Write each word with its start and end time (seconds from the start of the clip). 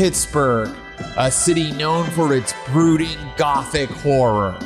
Pittsburgh, 0.00 0.74
a 1.18 1.30
city 1.30 1.72
known 1.72 2.08
for 2.12 2.34
its 2.34 2.54
brooding 2.68 3.18
gothic 3.36 3.90
horror. 3.90 4.58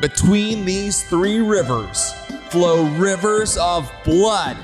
Between 0.00 0.64
these 0.64 1.04
three 1.04 1.38
rivers 1.38 2.12
flow 2.50 2.82
rivers 2.96 3.56
of 3.56 3.88
blood, 4.02 4.56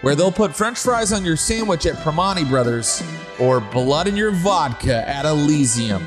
where 0.00 0.16
they'll 0.16 0.32
put 0.32 0.56
french 0.56 0.80
fries 0.80 1.12
on 1.12 1.24
your 1.24 1.36
sandwich 1.36 1.86
at 1.86 1.94
Primanti 1.98 2.48
Brothers 2.48 3.04
or 3.38 3.60
blood 3.60 4.08
in 4.08 4.16
your 4.16 4.32
vodka 4.32 5.08
at 5.08 5.24
Elysium. 5.24 6.04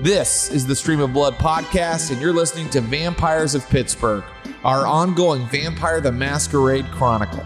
This 0.00 0.50
is 0.50 0.66
the 0.66 0.74
Stream 0.74 1.00
of 1.00 1.12
Blood 1.12 1.34
podcast, 1.34 2.10
and 2.12 2.18
you're 2.18 2.32
listening 2.32 2.70
to 2.70 2.80
Vampires 2.80 3.54
of 3.54 3.68
Pittsburgh, 3.68 4.24
our 4.64 4.86
ongoing 4.86 5.46
Vampire 5.48 6.00
the 6.00 6.12
Masquerade 6.12 6.86
Chronicle. 6.92 7.44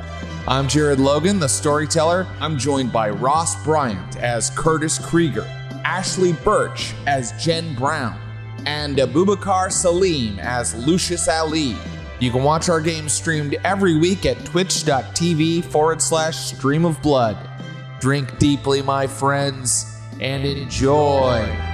I'm 0.49 0.67
Jared 0.67 0.99
Logan, 0.99 1.39
the 1.39 1.49
storyteller. 1.49 2.27
I'm 2.41 2.59
joined 2.59 2.93
by 2.93 3.11
Ross 3.11 3.63
Bryant 3.63 4.17
as 4.17 4.51
Curtis 4.51 4.99
Krieger, 4.99 5.47
Ashly 5.85 6.33
Burch 6.43 6.95
as 7.07 7.33
Jen 7.43 7.77
Brown, 7.77 8.19
and 8.67 8.97
Abubakar 8.97 9.71
Salim 9.71 10.41
as 10.41 10.75
Lucius 10.75 11.29
Ali. 11.29 11.77
You 12.19 12.33
can 12.33 12.43
watch 12.43 12.69
our 12.69 12.81
games 12.81 13.13
streamed 13.13 13.55
every 13.63 13.97
week 13.97 14.27
at 14.27 14.45
twitch.tv 14.45 15.65
forward 15.67 16.03
slash 16.03 16.37
stream 16.37 16.85
of 16.85 17.01
blood. 17.03 17.37
Drink 18.01 18.37
deeply, 18.39 18.83
my 18.83 19.07
friends, 19.07 19.97
and 20.21 20.45
enjoy. 20.45 21.72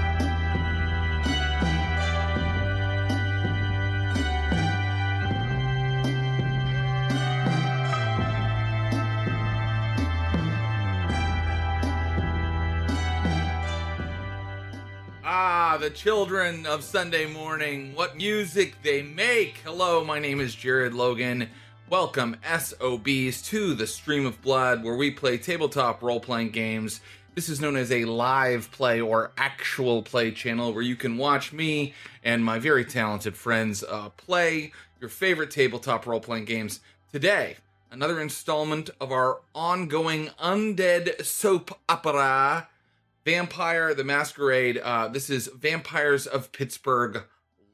The 15.88 15.94
children 15.94 16.66
of 16.66 16.84
Sunday 16.84 17.24
morning, 17.24 17.94
what 17.94 18.14
music 18.14 18.74
they 18.82 19.00
make. 19.00 19.56
Hello, 19.64 20.04
my 20.04 20.18
name 20.18 20.38
is 20.38 20.54
Jared 20.54 20.92
Logan. 20.92 21.48
Welcome, 21.88 22.36
SOBs, 22.44 23.40
to 23.48 23.72
the 23.72 23.86
Stream 23.86 24.26
of 24.26 24.42
Blood, 24.42 24.84
where 24.84 24.96
we 24.96 25.10
play 25.10 25.38
tabletop 25.38 26.02
role 26.02 26.20
playing 26.20 26.50
games. 26.50 27.00
This 27.34 27.48
is 27.48 27.58
known 27.58 27.74
as 27.74 27.90
a 27.90 28.04
live 28.04 28.70
play 28.70 29.00
or 29.00 29.32
actual 29.38 30.02
play 30.02 30.30
channel 30.30 30.74
where 30.74 30.82
you 30.82 30.94
can 30.94 31.16
watch 31.16 31.54
me 31.54 31.94
and 32.22 32.44
my 32.44 32.58
very 32.58 32.84
talented 32.84 33.34
friends 33.34 33.82
uh, 33.82 34.10
play 34.10 34.72
your 35.00 35.08
favorite 35.08 35.50
tabletop 35.50 36.06
role 36.06 36.20
playing 36.20 36.44
games. 36.44 36.80
Today, 37.12 37.56
another 37.90 38.20
installment 38.20 38.90
of 39.00 39.10
our 39.10 39.40
ongoing 39.54 40.26
undead 40.38 41.24
soap 41.24 41.78
opera. 41.88 42.68
Vampire 43.28 43.92
the 43.92 44.04
Masquerade. 44.04 44.78
Uh, 44.78 45.06
this 45.06 45.28
is 45.28 45.50
Vampires 45.54 46.26
of 46.26 46.50
Pittsburgh 46.50 47.24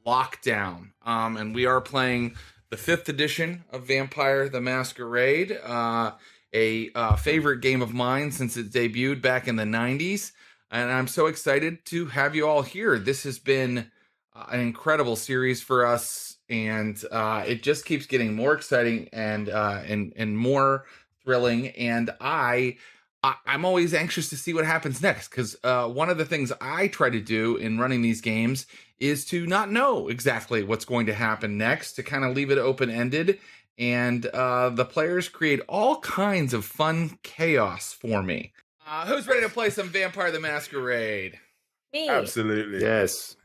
Lockdown. 0.05 0.89
Um, 1.05 1.37
and 1.37 1.55
we 1.55 1.65
are 1.65 1.79
playing 1.79 2.35
the 2.71 2.75
fifth 2.75 3.07
edition 3.07 3.63
of 3.71 3.87
Vampire 3.87 4.49
the 4.49 4.59
Masquerade, 4.59 5.57
uh, 5.63 6.11
a 6.51 6.91
uh, 6.93 7.15
favorite 7.15 7.61
game 7.61 7.81
of 7.81 7.93
mine 7.93 8.33
since 8.33 8.57
it 8.57 8.69
debuted 8.69 9.21
back 9.21 9.47
in 9.47 9.55
the 9.55 9.63
90s. 9.63 10.33
And 10.71 10.91
I'm 10.91 11.07
so 11.07 11.27
excited 11.27 11.85
to 11.85 12.07
have 12.07 12.35
you 12.35 12.45
all 12.45 12.61
here. 12.61 12.99
This 12.99 13.23
has 13.23 13.39
been 13.39 13.89
uh, 14.35 14.47
an 14.49 14.59
incredible 14.59 15.15
series 15.15 15.61
for 15.61 15.85
us, 15.85 16.35
and 16.49 17.01
uh, 17.13 17.45
it 17.47 17.63
just 17.63 17.85
keeps 17.85 18.07
getting 18.07 18.35
more 18.35 18.53
exciting 18.53 19.07
and 19.13 19.47
uh, 19.47 19.83
and 19.85 20.11
and 20.17 20.37
more 20.37 20.83
thrilling. 21.23 21.69
And 21.69 22.09
I 22.19 22.75
I, 23.25 23.55
am 23.55 23.65
always 23.65 23.93
anxious 23.93 24.29
to 24.29 24.37
see 24.37 24.53
what 24.53 24.65
happens 24.65 25.01
next 25.01 25.29
because 25.29 25.55
uh, 25.63 25.87
one 25.87 26.09
of 26.09 26.17
the 26.17 26.25
things 26.25 26.51
I 26.61 26.87
try 26.87 27.09
to 27.09 27.19
do 27.19 27.57
in 27.57 27.79
running 27.79 28.01
these 28.01 28.21
games 28.21 28.67
is 28.99 29.25
to 29.25 29.47
not 29.47 29.71
know 29.71 30.09
exactly 30.09 30.63
what's 30.63 30.85
going 30.85 31.07
to 31.07 31.13
happen 31.13 31.57
next, 31.57 31.93
to 31.93 32.03
kind 32.03 32.23
of 32.23 32.35
leave 32.35 32.51
it 32.51 32.59
open 32.59 32.89
ended. 32.89 33.39
And 33.77 34.25
uh, 34.27 34.69
the 34.69 34.85
players 34.85 35.27
create 35.27 35.61
all 35.67 35.99
kinds 36.01 36.53
of 36.53 36.65
fun 36.65 37.17
chaos 37.23 37.93
for 37.93 38.21
me. 38.21 38.53
Uh, 38.87 39.05
who's 39.07 39.27
ready 39.27 39.41
to 39.41 39.49
play 39.49 39.71
some 39.71 39.89
Vampire 39.89 40.31
the 40.31 40.39
Masquerade? 40.39 41.39
Me. 41.91 42.07
Absolutely. 42.07 42.79
Yes. 42.79 43.35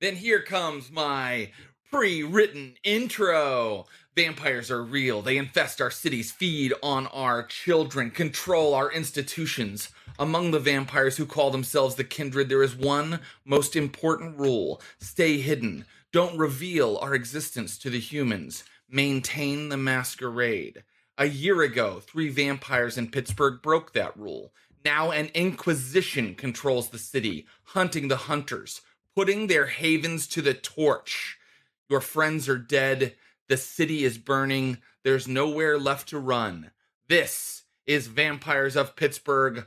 Then 0.00 0.16
here 0.16 0.40
comes 0.40 0.90
my 0.90 1.50
pre 1.90 2.22
written 2.22 2.74
intro. 2.82 3.84
Vampires 4.16 4.70
are 4.70 4.82
real. 4.82 5.20
They 5.20 5.36
infest 5.36 5.78
our 5.82 5.90
cities, 5.90 6.32
feed 6.32 6.72
on 6.82 7.06
our 7.08 7.42
children, 7.42 8.10
control 8.10 8.72
our 8.72 8.90
institutions. 8.90 9.90
Among 10.18 10.52
the 10.52 10.58
vampires 10.58 11.18
who 11.18 11.26
call 11.26 11.50
themselves 11.50 11.96
the 11.96 12.04
kindred, 12.04 12.48
there 12.48 12.62
is 12.62 12.74
one 12.74 13.20
most 13.44 13.76
important 13.76 14.38
rule 14.38 14.80
stay 14.98 15.36
hidden. 15.36 15.84
Don't 16.12 16.38
reveal 16.38 16.96
our 17.02 17.14
existence 17.14 17.76
to 17.76 17.90
the 17.90 18.00
humans. 18.00 18.64
Maintain 18.88 19.68
the 19.68 19.76
masquerade. 19.76 20.82
A 21.18 21.26
year 21.26 21.60
ago, 21.60 22.00
three 22.00 22.30
vampires 22.30 22.96
in 22.96 23.10
Pittsburgh 23.10 23.60
broke 23.60 23.92
that 23.92 24.16
rule. 24.16 24.50
Now, 24.82 25.10
an 25.10 25.28
inquisition 25.34 26.34
controls 26.36 26.88
the 26.88 26.98
city, 26.98 27.46
hunting 27.64 28.08
the 28.08 28.16
hunters, 28.16 28.80
putting 29.14 29.46
their 29.48 29.66
havens 29.66 30.26
to 30.28 30.40
the 30.40 30.54
torch. 30.54 31.36
Your 31.90 32.00
friends 32.00 32.48
are 32.48 32.56
dead 32.56 33.14
the 33.48 33.56
city 33.56 34.04
is 34.04 34.18
burning. 34.18 34.78
There's 35.04 35.28
nowhere 35.28 35.78
left 35.78 36.08
to 36.08 36.18
run. 36.18 36.70
This 37.08 37.64
is 37.86 38.08
Vampires 38.08 38.76
of 38.76 38.96
Pittsburgh 38.96 39.66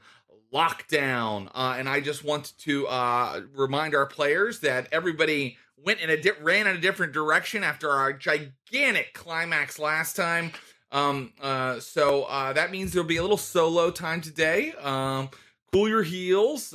Lockdown. 0.53 1.50
Uh, 1.53 1.75
and 1.78 1.88
I 1.88 2.01
just 2.01 2.23
want 2.23 2.53
to 2.59 2.88
uh, 2.88 3.41
remind 3.53 3.95
our 3.95 4.06
players 4.06 4.59
that 4.62 4.88
everybody 4.91 5.57
went 5.78 6.01
in 6.01 6.09
a 6.09 6.22
di- 6.22 6.31
ran 6.41 6.67
in 6.67 6.75
a 6.75 6.79
different 6.79 7.13
direction 7.13 7.63
after 7.63 7.90
our 7.90 8.12
gigantic 8.12 9.13
climax 9.13 9.79
last 9.79 10.16
time. 10.16 10.51
Um, 10.91 11.34
uh, 11.40 11.79
so 11.79 12.23
uh, 12.23 12.53
that 12.53 12.72
means 12.72 12.91
there'll 12.91 13.07
be 13.07 13.17
a 13.17 13.22
little 13.22 13.38
solo 13.38 13.91
time 13.91 14.22
today. 14.22 14.73
Um, 14.81 15.29
cool 15.72 15.88
your 15.88 16.03
heels. 16.03 16.73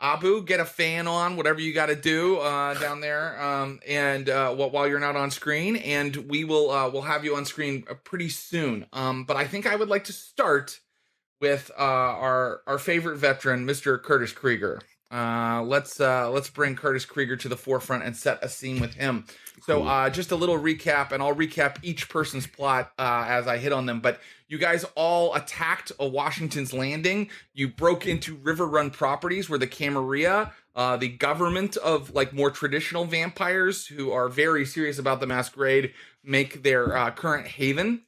Abu, 0.00 0.42
get 0.42 0.60
a 0.60 0.64
fan 0.64 1.06
on, 1.06 1.36
whatever 1.36 1.60
you 1.60 1.72
got 1.72 1.86
to 1.86 1.96
do 1.96 2.36
uh, 2.38 2.74
down 2.74 3.00
there, 3.00 3.40
um, 3.42 3.80
and 3.88 4.28
uh, 4.28 4.54
while 4.54 4.86
you're 4.86 5.00
not 5.00 5.16
on 5.16 5.30
screen, 5.30 5.76
and 5.76 6.14
we 6.28 6.44
will 6.44 6.70
uh, 6.70 6.88
we'll 6.90 7.02
have 7.02 7.24
you 7.24 7.34
on 7.34 7.44
screen 7.46 7.84
uh, 7.90 7.94
pretty 8.04 8.28
soon. 8.28 8.86
Um, 8.92 9.24
but 9.24 9.36
I 9.36 9.46
think 9.46 9.66
I 9.66 9.74
would 9.74 9.88
like 9.88 10.04
to 10.04 10.12
start 10.12 10.80
with 11.40 11.70
uh, 11.78 11.82
our 11.82 12.60
our 12.66 12.78
favorite 12.78 13.16
veteran, 13.16 13.66
Mr. 13.66 14.02
Curtis 14.02 14.32
Krieger. 14.32 14.80
Uh, 15.10 15.62
let's 15.64 16.00
uh, 16.00 16.28
let's 16.30 16.50
bring 16.50 16.74
Curtis 16.74 17.04
Krieger 17.04 17.36
to 17.36 17.48
the 17.48 17.56
forefront 17.56 18.02
and 18.02 18.16
set 18.16 18.42
a 18.42 18.48
scene 18.48 18.80
with 18.80 18.94
him. 18.94 19.24
So, 19.62 19.84
uh, 19.84 20.10
just 20.10 20.32
a 20.32 20.36
little 20.36 20.58
recap, 20.58 21.12
and 21.12 21.22
I'll 21.22 21.34
recap 21.34 21.78
each 21.82 22.08
person's 22.08 22.46
plot 22.46 22.92
uh, 22.98 23.24
as 23.28 23.46
I 23.46 23.58
hit 23.58 23.72
on 23.72 23.86
them. 23.86 24.00
But 24.00 24.20
you 24.48 24.58
guys 24.58 24.84
all 24.96 25.34
attacked 25.34 25.92
a 26.00 26.06
Washington's 26.06 26.72
Landing. 26.72 27.30
You 27.54 27.68
broke 27.68 28.06
into 28.06 28.34
River 28.36 28.66
Run 28.66 28.90
Properties, 28.90 29.48
where 29.48 29.58
the 29.60 29.66
Camarilla, 29.68 30.52
uh, 30.74 30.96
the 30.96 31.08
government 31.08 31.76
of 31.76 32.12
like 32.12 32.32
more 32.32 32.50
traditional 32.50 33.04
vampires 33.04 33.86
who 33.86 34.10
are 34.10 34.28
very 34.28 34.66
serious 34.66 34.98
about 34.98 35.20
the 35.20 35.26
masquerade, 35.26 35.92
make 36.24 36.64
their 36.64 36.96
uh, 36.96 37.10
current 37.12 37.46
haven. 37.46 38.02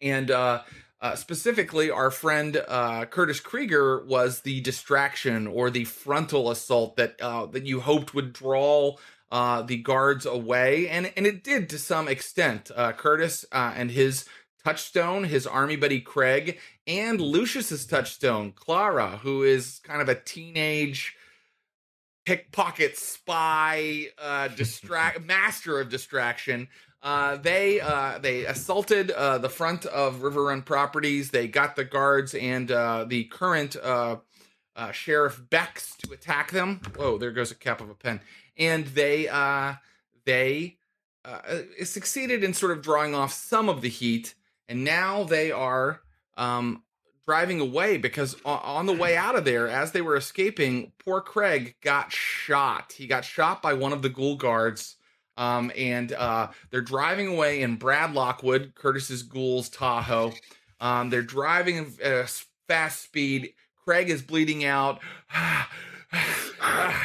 And 0.00 0.30
uh, 0.30 0.62
uh, 1.00 1.14
specifically, 1.14 1.90
our 1.90 2.10
friend 2.10 2.62
uh, 2.66 3.04
Curtis 3.04 3.38
Krieger 3.38 4.04
was 4.04 4.40
the 4.40 4.60
distraction 4.60 5.46
or 5.46 5.70
the 5.70 5.84
frontal 5.84 6.50
assault 6.50 6.96
that 6.96 7.20
uh, 7.20 7.46
that 7.46 7.66
you 7.66 7.80
hoped 7.80 8.14
would 8.14 8.32
draw 8.32 8.96
uh, 9.30 9.62
the 9.62 9.76
guards 9.76 10.26
away, 10.26 10.88
and 10.88 11.12
and 11.16 11.26
it 11.26 11.44
did 11.44 11.68
to 11.68 11.78
some 11.78 12.08
extent. 12.08 12.70
Uh, 12.74 12.92
Curtis 12.92 13.44
uh, 13.52 13.74
and 13.76 13.92
his 13.92 14.24
touchstone, 14.64 15.24
his 15.24 15.46
army 15.46 15.76
buddy 15.76 16.00
Craig, 16.00 16.58
and 16.86 17.20
Lucius's 17.20 17.86
touchstone, 17.86 18.52
Clara, 18.52 19.20
who 19.22 19.44
is 19.44 19.80
kind 19.84 20.02
of 20.02 20.08
a 20.08 20.14
teenage 20.14 21.14
pickpocket 22.26 22.98
spy, 22.98 24.06
uh, 24.18 24.48
distract 24.56 25.24
master 25.24 25.80
of 25.80 25.88
distraction. 25.88 26.68
Uh, 27.02 27.36
they 27.36 27.80
uh, 27.80 28.18
they 28.18 28.44
assaulted 28.44 29.10
uh, 29.12 29.38
the 29.38 29.48
front 29.48 29.86
of 29.86 30.22
River 30.22 30.44
Run 30.44 30.62
Properties. 30.62 31.30
They 31.30 31.46
got 31.46 31.76
the 31.76 31.84
guards 31.84 32.34
and 32.34 32.70
uh, 32.70 33.04
the 33.06 33.24
current 33.24 33.76
uh, 33.76 34.16
uh, 34.74 34.92
sheriff 34.92 35.40
Bex 35.48 35.94
to 35.98 36.12
attack 36.12 36.50
them. 36.50 36.80
Whoa, 36.96 37.18
there 37.18 37.30
goes 37.30 37.52
a 37.52 37.54
cap 37.54 37.80
of 37.80 37.88
a 37.88 37.94
pen 37.94 38.20
and 38.56 38.86
they 38.86 39.28
they 40.24 40.76
succeeded 41.84 42.42
in 42.42 42.54
sort 42.54 42.72
of 42.72 42.82
drawing 42.82 43.14
off 43.14 43.32
some 43.32 43.68
of 43.68 43.80
the 43.80 43.88
heat, 43.88 44.34
and 44.68 44.82
now 44.82 45.22
they 45.22 45.52
are 45.52 46.00
um, 46.36 46.82
driving 47.28 47.60
away 47.60 47.98
because 47.98 48.34
on 48.44 48.86
the 48.86 48.92
way 48.92 49.16
out 49.16 49.36
of 49.36 49.44
there, 49.44 49.68
as 49.68 49.92
they 49.92 50.00
were 50.00 50.16
escaping, 50.16 50.92
poor 51.04 51.20
Craig 51.20 51.76
got 51.82 52.10
shot. 52.10 52.94
He 52.96 53.06
got 53.06 53.24
shot 53.24 53.62
by 53.62 53.74
one 53.74 53.92
of 53.92 54.02
the 54.02 54.08
ghoul 54.08 54.36
guards. 54.36 54.96
Um, 55.38 55.72
and 55.76 56.12
uh, 56.12 56.48
they're 56.70 56.82
driving 56.82 57.28
away 57.28 57.62
in 57.62 57.76
Brad 57.76 58.12
Lockwood, 58.12 58.72
Curtis's 58.74 59.22
ghoul's 59.22 59.68
Tahoe. 59.70 60.32
Um, 60.80 61.10
they're 61.10 61.22
driving 61.22 61.94
at 62.02 62.12
a 62.12 62.28
fast 62.66 63.02
speed. 63.02 63.54
Craig 63.84 64.10
is 64.10 64.20
bleeding 64.20 64.64
out. 64.64 65.00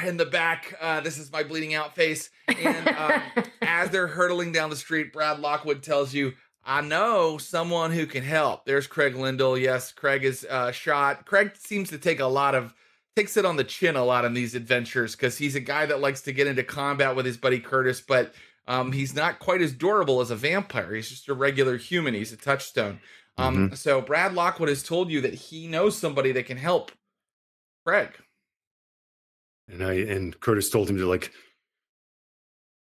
in 0.06 0.18
the 0.18 0.26
back, 0.26 0.76
uh, 0.82 1.00
this 1.02 1.18
is 1.18 1.32
my 1.32 1.44
bleeding 1.44 1.76
out 1.76 1.96
face. 1.96 2.30
And 2.48 2.88
um, 2.90 3.22
as 3.62 3.92
they're 3.92 4.08
hurtling 4.08 4.52
down 4.52 4.70
the 4.70 4.76
street, 4.76 5.14
Brad 5.14 5.40
Lockwood 5.40 5.84
tells 5.84 6.14
you, 6.14 6.34
I 6.66 6.82
know 6.82 7.38
someone 7.38 7.92
who 7.92 8.06
can 8.06 8.24
help. 8.24 8.66
There's 8.66 8.88
Craig 8.88 9.16
Lindell. 9.16 9.58
Yes, 9.58 9.92
Craig 9.92 10.24
is 10.24 10.46
uh, 10.50 10.72
shot. 10.72 11.26
Craig 11.26 11.52
seems 11.58 11.90
to 11.90 11.98
take 11.98 12.20
a 12.20 12.26
lot 12.26 12.56
of 12.56 12.74
takes 13.16 13.38
it 13.38 13.46
on 13.46 13.56
the 13.56 13.64
chin 13.64 13.96
a 13.96 14.04
lot 14.04 14.26
in 14.26 14.34
these 14.34 14.56
adventures 14.56 15.16
because 15.16 15.38
he's 15.38 15.56
a 15.56 15.60
guy 15.60 15.86
that 15.86 16.02
likes 16.02 16.22
to 16.22 16.34
get 16.34 16.48
into 16.48 16.64
combat 16.64 17.16
with 17.16 17.26
his 17.26 17.38
buddy 17.38 17.60
Curtis, 17.60 18.02
but 18.02 18.34
um, 18.68 18.92
he's 18.92 19.14
not 19.14 19.40
quite 19.40 19.62
as 19.62 19.74
durable 19.74 20.22
as 20.22 20.32
a 20.32 20.36
vampire. 20.36 20.94
He's 20.94 21.10
just 21.10 21.30
a 21.30 21.34
regular 21.34 21.78
human. 21.78 22.14
He's 22.14 22.34
a 22.34 22.38
touchstone. 22.38 23.00
Um, 23.38 23.56
mm-hmm. 23.56 23.76
So 23.76 24.02
Brad 24.02 24.34
Lockwood 24.34 24.70
has 24.70 24.84
told 24.84 25.10
you 25.10 25.22
that 25.22 25.34
he 25.34 25.68
knows 25.68 25.98
somebody 25.98 26.32
that 26.34 26.46
can 26.46 26.58
help 26.58 26.92
Craig. 27.86 28.10
And 29.68 29.84
I 29.84 29.94
and 29.94 30.38
Curtis 30.40 30.70
told 30.70 30.90
him 30.90 30.98
to 30.98 31.08
like, 31.08 31.32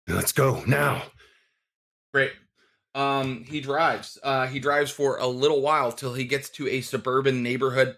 let's 0.08 0.32
go 0.32 0.64
now. 0.66 1.04
Great. 2.14 2.32
Um, 2.96 3.44
he 3.48 3.62
drives. 3.62 4.18
Uh, 4.24 4.48
he 4.48 4.60
drives 4.60 4.92
for 4.92 5.18
a 5.18 5.28
little 5.28 5.62
while 5.62 5.92
till 5.92 6.14
he 6.14 6.26
gets 6.26 6.50
to 6.52 6.68
a 6.68 6.82
suburban 6.82 7.44
neighborhood. 7.44 7.98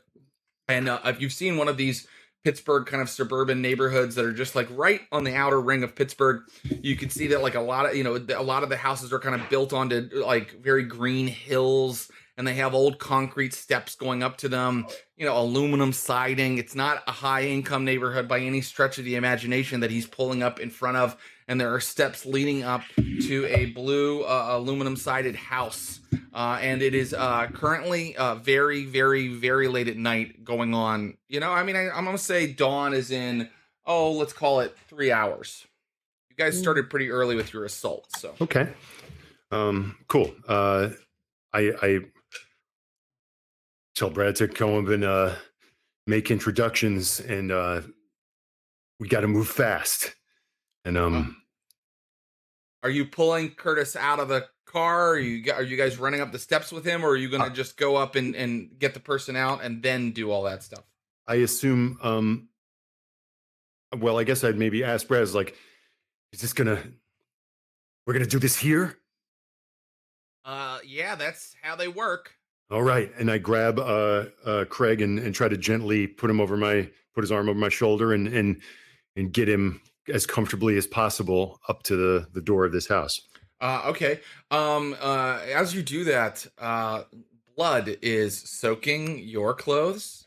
And 0.67 0.89
uh, 0.89 0.99
if 1.05 1.21
you've 1.21 1.33
seen 1.33 1.57
one 1.57 1.67
of 1.67 1.77
these 1.77 2.07
Pittsburgh 2.43 2.87
kind 2.87 3.01
of 3.01 3.09
suburban 3.09 3.61
neighborhoods 3.61 4.15
that 4.15 4.25
are 4.25 4.33
just 4.33 4.55
like 4.55 4.67
right 4.71 5.01
on 5.11 5.23
the 5.23 5.35
outer 5.35 5.61
ring 5.61 5.83
of 5.83 5.95
Pittsburgh. 5.95 6.41
You 6.63 6.95
can 6.95 7.09
see 7.09 7.27
that 7.27 7.41
like 7.41 7.55
a 7.55 7.61
lot 7.61 7.85
of, 7.85 7.95
you 7.95 8.03
know, 8.03 8.15
a 8.35 8.41
lot 8.41 8.63
of 8.63 8.69
the 8.69 8.77
houses 8.77 9.13
are 9.13 9.19
kind 9.19 9.39
of 9.39 9.47
built 9.49 9.73
onto 9.73 10.09
like 10.25 10.59
very 10.61 10.83
green 10.83 11.27
hills 11.27 12.09
and 12.37 12.47
they 12.47 12.55
have 12.55 12.73
old 12.73 12.97
concrete 12.97 13.53
steps 13.53 13.93
going 13.93 14.23
up 14.23 14.37
to 14.37 14.49
them, 14.49 14.87
you 15.17 15.25
know, 15.25 15.37
aluminum 15.37 15.93
siding. 15.93 16.57
It's 16.57 16.73
not 16.73 17.03
a 17.05 17.11
high 17.11 17.43
income 17.43 17.85
neighborhood 17.85 18.27
by 18.27 18.39
any 18.39 18.61
stretch 18.61 18.97
of 18.97 19.05
the 19.05 19.15
imagination 19.15 19.81
that 19.81 19.91
he's 19.91 20.07
pulling 20.07 20.41
up 20.41 20.59
in 20.59 20.71
front 20.71 20.97
of. 20.97 21.17
And 21.51 21.59
there 21.59 21.73
are 21.75 21.81
steps 21.81 22.25
leading 22.25 22.63
up 22.63 22.81
to 22.95 23.45
a 23.47 23.65
blue 23.65 24.23
uh, 24.23 24.51
aluminum 24.51 24.95
sided 24.95 25.35
house. 25.35 25.99
Uh, 26.33 26.57
and 26.61 26.81
it 26.81 26.95
is 26.95 27.13
uh, 27.13 27.47
currently 27.47 28.15
uh, 28.15 28.35
very, 28.35 28.85
very, 28.85 29.27
very 29.27 29.67
late 29.67 29.89
at 29.89 29.97
night 29.97 30.45
going 30.45 30.73
on. 30.73 31.17
You 31.27 31.41
know, 31.41 31.51
I 31.51 31.63
mean, 31.63 31.75
I, 31.75 31.89
I'm 31.89 32.05
going 32.05 32.15
to 32.15 32.23
say 32.23 32.53
dawn 32.53 32.93
is 32.93 33.11
in, 33.11 33.49
oh, 33.85 34.13
let's 34.13 34.31
call 34.31 34.61
it 34.61 34.77
three 34.87 35.11
hours. 35.11 35.67
You 36.29 36.37
guys 36.37 36.55
mm. 36.55 36.61
started 36.61 36.89
pretty 36.89 37.11
early 37.11 37.35
with 37.35 37.51
your 37.51 37.65
assault. 37.65 38.07
So, 38.15 38.33
okay. 38.39 38.69
Um, 39.51 39.97
cool. 40.07 40.33
Uh, 40.47 40.91
I, 41.51 41.73
I 41.81 41.99
tell 43.93 44.09
Brad 44.09 44.37
to 44.37 44.47
come 44.47 44.85
up 44.85 44.87
and 44.87 45.03
uh, 45.03 45.35
make 46.07 46.31
introductions, 46.31 47.19
and 47.19 47.51
uh, 47.51 47.81
we 49.01 49.09
got 49.09 49.19
to 49.19 49.27
move 49.27 49.49
fast. 49.49 50.15
And 50.85 50.97
um, 50.97 51.40
are 52.83 52.89
you 52.89 53.05
pulling 53.05 53.51
Curtis 53.51 53.95
out 53.95 54.19
of 54.19 54.27
the 54.27 54.47
car? 54.65 55.11
Are 55.11 55.19
you 55.19 55.51
are 55.53 55.63
you 55.63 55.77
guys 55.77 55.97
running 55.97 56.21
up 56.21 56.31
the 56.31 56.39
steps 56.39 56.71
with 56.71 56.85
him, 56.85 57.03
or 57.03 57.09
are 57.09 57.17
you 57.17 57.29
going 57.29 57.41
to 57.41 57.49
uh, 57.49 57.53
just 57.53 57.77
go 57.77 57.95
up 57.95 58.15
and 58.15 58.35
and 58.35 58.71
get 58.79 58.93
the 58.93 58.99
person 58.99 59.35
out 59.35 59.63
and 59.63 59.83
then 59.83 60.11
do 60.11 60.31
all 60.31 60.43
that 60.43 60.63
stuff? 60.63 60.83
I 61.27 61.35
assume. 61.35 61.99
Um, 62.01 62.49
well, 63.97 64.17
I 64.17 64.23
guess 64.23 64.43
I'd 64.43 64.57
maybe 64.57 64.83
ask 64.83 65.07
Brad. 65.07 65.29
Like, 65.29 65.55
is 66.33 66.41
this 66.41 66.53
gonna? 66.53 66.81
We're 68.05 68.13
gonna 68.13 68.25
do 68.25 68.39
this 68.39 68.57
here. 68.57 68.97
Uh, 70.43 70.79
yeah, 70.85 71.15
that's 71.15 71.55
how 71.61 71.75
they 71.75 71.87
work. 71.87 72.33
All 72.71 72.81
right, 72.81 73.11
and 73.19 73.29
I 73.29 73.37
grab 73.37 73.77
uh, 73.79 74.25
uh, 74.45 74.65
Craig 74.65 75.01
and, 75.01 75.19
and 75.19 75.35
try 75.35 75.49
to 75.49 75.57
gently 75.57 76.07
put 76.07 76.29
him 76.29 76.39
over 76.39 76.57
my 76.57 76.89
put 77.13 77.21
his 77.21 77.31
arm 77.31 77.49
over 77.49 77.59
my 77.59 77.69
shoulder 77.69 78.13
and 78.13 78.27
and 78.27 78.61
and 79.15 79.31
get 79.33 79.47
him 79.47 79.81
as 80.07 80.25
comfortably 80.25 80.77
as 80.77 80.87
possible 80.87 81.59
up 81.67 81.83
to 81.83 81.95
the 81.95 82.27
the 82.33 82.41
door 82.41 82.65
of 82.65 82.71
this 82.71 82.87
house. 82.87 83.21
Uh, 83.59 83.83
okay. 83.85 84.19
Um, 84.49 84.95
uh, 84.99 85.39
as 85.53 85.75
you 85.75 85.83
do 85.83 86.03
that, 86.05 86.47
uh, 86.57 87.03
blood 87.55 87.97
is 88.01 88.37
soaking 88.39 89.19
your 89.19 89.53
clothes 89.53 90.21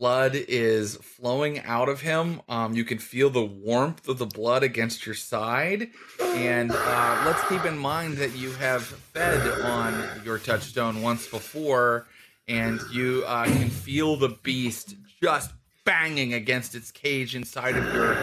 blood 0.00 0.34
is 0.34 0.96
flowing 0.96 1.60
out 1.60 1.90
of 1.90 2.00
him. 2.00 2.40
Um, 2.48 2.72
you 2.72 2.84
can 2.84 2.98
feel 2.98 3.28
the 3.28 3.44
warmth 3.44 4.08
of 4.08 4.16
the 4.16 4.26
blood 4.26 4.62
against 4.62 5.04
your 5.04 5.14
side. 5.14 5.90
And 6.20 6.72
uh, 6.72 7.22
let's 7.26 7.46
keep 7.48 7.66
in 7.66 7.76
mind 7.76 8.16
that 8.16 8.34
you 8.34 8.50
have 8.52 8.82
fed 8.82 9.46
on 9.60 10.22
your 10.24 10.38
touchstone 10.38 11.02
once 11.02 11.28
before, 11.28 12.06
and 12.48 12.80
you 12.90 13.24
uh, 13.26 13.44
can 13.44 13.68
feel 13.68 14.16
the 14.16 14.30
beast 14.42 14.96
just 15.22 15.52
banging 15.84 16.32
against 16.32 16.74
its 16.74 16.90
cage 16.90 17.36
inside 17.36 17.76
of 17.76 17.94
your 17.94 18.14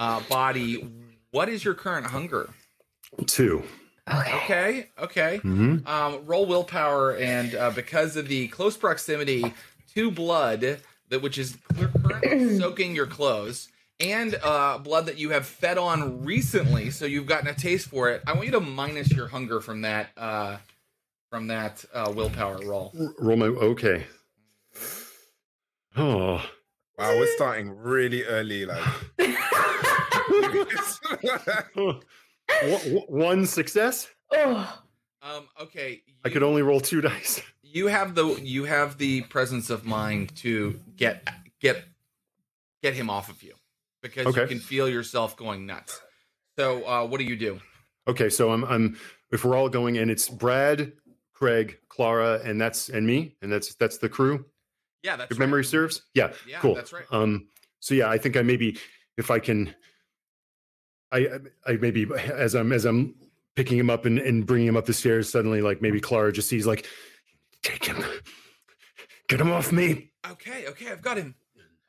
uh, 0.00 0.20
body. 0.28 0.88
What 1.30 1.48
is 1.48 1.64
your 1.64 1.74
current 1.74 2.06
hunger? 2.06 2.50
Two. 3.26 3.62
Okay. 4.08 4.34
Okay. 4.36 4.88
Okay. 4.98 5.36
Mm-hmm. 5.44 5.86
Um, 5.86 6.26
roll 6.26 6.46
willpower, 6.46 7.16
and 7.16 7.54
uh, 7.54 7.70
because 7.70 8.16
of 8.16 8.26
the 8.26 8.48
close 8.48 8.76
proximity 8.76 9.54
to 9.94 10.10
blood, 10.10 10.80
that 11.10 11.22
which 11.22 11.38
is 11.38 11.56
currently 12.02 12.58
soaking 12.58 12.96
your 12.96 13.06
clothes 13.06 13.68
and 14.00 14.36
uh, 14.42 14.78
blood 14.78 15.06
that 15.06 15.18
you 15.18 15.30
have 15.30 15.46
fed 15.46 15.76
on 15.76 16.24
recently, 16.24 16.90
so 16.90 17.04
you've 17.04 17.26
gotten 17.26 17.48
a 17.48 17.54
taste 17.54 17.88
for 17.88 18.08
it. 18.08 18.22
I 18.26 18.32
want 18.32 18.46
you 18.46 18.52
to 18.52 18.60
minus 18.60 19.12
your 19.12 19.28
hunger 19.28 19.60
from 19.60 19.82
that 19.82 20.08
uh, 20.16 20.56
from 21.28 21.48
that 21.48 21.84
uh, 21.92 22.10
willpower 22.16 22.58
roll. 22.64 22.92
Roll 23.18 23.36
my 23.36 23.46
okay. 23.46 24.06
Oh 25.94 26.42
wow, 26.98 27.18
we're 27.18 27.36
starting 27.36 27.76
really 27.76 28.24
early. 28.24 28.64
Like 28.64 28.82
one 33.08 33.46
success. 33.46 34.08
Oh. 34.32 34.80
Um. 35.22 35.48
Okay. 35.60 36.02
You... 36.06 36.14
I 36.24 36.28
could 36.30 36.42
only 36.42 36.62
roll 36.62 36.80
two 36.80 37.00
dice 37.02 37.42
you 37.72 37.86
have 37.86 38.14
the 38.14 38.26
you 38.42 38.64
have 38.64 38.98
the 38.98 39.22
presence 39.22 39.70
of 39.70 39.84
mind 39.84 40.34
to 40.36 40.78
get 40.96 41.28
get 41.60 41.84
get 42.82 42.94
him 42.94 43.08
off 43.08 43.28
of 43.28 43.42
you 43.42 43.54
because 44.02 44.26
okay. 44.26 44.42
you 44.42 44.46
can 44.46 44.58
feel 44.58 44.88
yourself 44.88 45.36
going 45.36 45.66
nuts. 45.66 46.00
So 46.58 46.86
uh, 46.86 47.06
what 47.06 47.18
do 47.18 47.24
you 47.24 47.36
do? 47.36 47.60
Okay, 48.08 48.28
so 48.28 48.50
I'm 48.50 48.64
I'm 48.64 48.96
if 49.30 49.44
we're 49.44 49.56
all 49.56 49.68
going 49.68 49.98
and 49.98 50.10
it's 50.10 50.28
Brad, 50.28 50.92
Craig, 51.32 51.78
Clara, 51.88 52.40
and 52.44 52.60
that's 52.60 52.88
and 52.88 53.06
me, 53.06 53.36
and 53.42 53.52
that's 53.52 53.74
that's 53.74 53.98
the 53.98 54.08
crew. 54.08 54.44
Yeah, 55.02 55.16
that's 55.16 55.30
Your 55.30 55.38
right. 55.38 55.46
memory 55.46 55.64
serves. 55.64 56.02
Yeah, 56.14 56.32
yeah, 56.46 56.58
cool. 56.58 56.74
That's 56.74 56.92
right. 56.92 57.04
Um, 57.10 57.46
so 57.78 57.94
yeah, 57.94 58.10
I 58.10 58.18
think 58.18 58.36
I 58.36 58.42
maybe 58.42 58.78
if 59.16 59.30
I 59.30 59.38
can, 59.38 59.74
I 61.12 61.28
I 61.66 61.72
maybe 61.72 62.06
as 62.32 62.54
I'm 62.54 62.72
as 62.72 62.84
I'm 62.84 63.14
picking 63.56 63.78
him 63.78 63.90
up 63.90 64.06
and, 64.06 64.18
and 64.18 64.46
bringing 64.46 64.68
him 64.68 64.76
up 64.76 64.86
the 64.86 64.92
stairs, 64.92 65.30
suddenly 65.30 65.60
like 65.60 65.82
maybe 65.82 66.00
Clara 66.00 66.32
just 66.32 66.48
sees 66.48 66.66
like 66.66 66.86
Take 67.62 67.84
him. 67.84 68.02
Get 69.28 69.40
him 69.40 69.52
off 69.52 69.72
me. 69.72 70.10
Okay, 70.30 70.66
okay, 70.68 70.90
I've 70.90 71.02
got 71.02 71.16
him. 71.16 71.34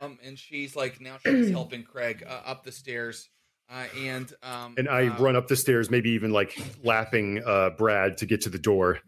Um, 0.02 0.18
and 0.24 0.38
she's 0.38 0.76
like 0.76 1.00
now 1.00 1.18
she's 1.24 1.50
helping 1.52 1.84
Craig 1.84 2.24
uh, 2.28 2.42
up 2.46 2.64
the 2.64 2.72
stairs. 2.72 3.30
Uh, 3.70 3.86
and 3.98 4.34
um, 4.44 4.76
and 4.78 4.90
I 4.90 5.08
uh, 5.08 5.18
run 5.18 5.36
up 5.36 5.48
the 5.48 5.56
stairs, 5.56 5.90
maybe 5.90 6.10
even 6.12 6.32
like 6.32 6.58
lapping 6.84 7.42
uh, 7.46 7.70
Brad 7.72 8.18
to 8.18 8.26
get 8.26 8.42
to 8.42 8.50
the 8.50 8.60
door, 8.60 9.00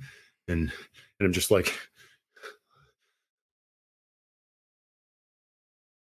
and 0.48 0.72
and 1.20 1.28
I'm 1.28 1.34
just 1.34 1.52
like, 1.52 1.74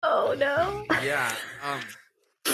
oh 0.04 0.36
no, 0.38 0.86
yeah. 1.04 1.34
Um, 1.64 1.80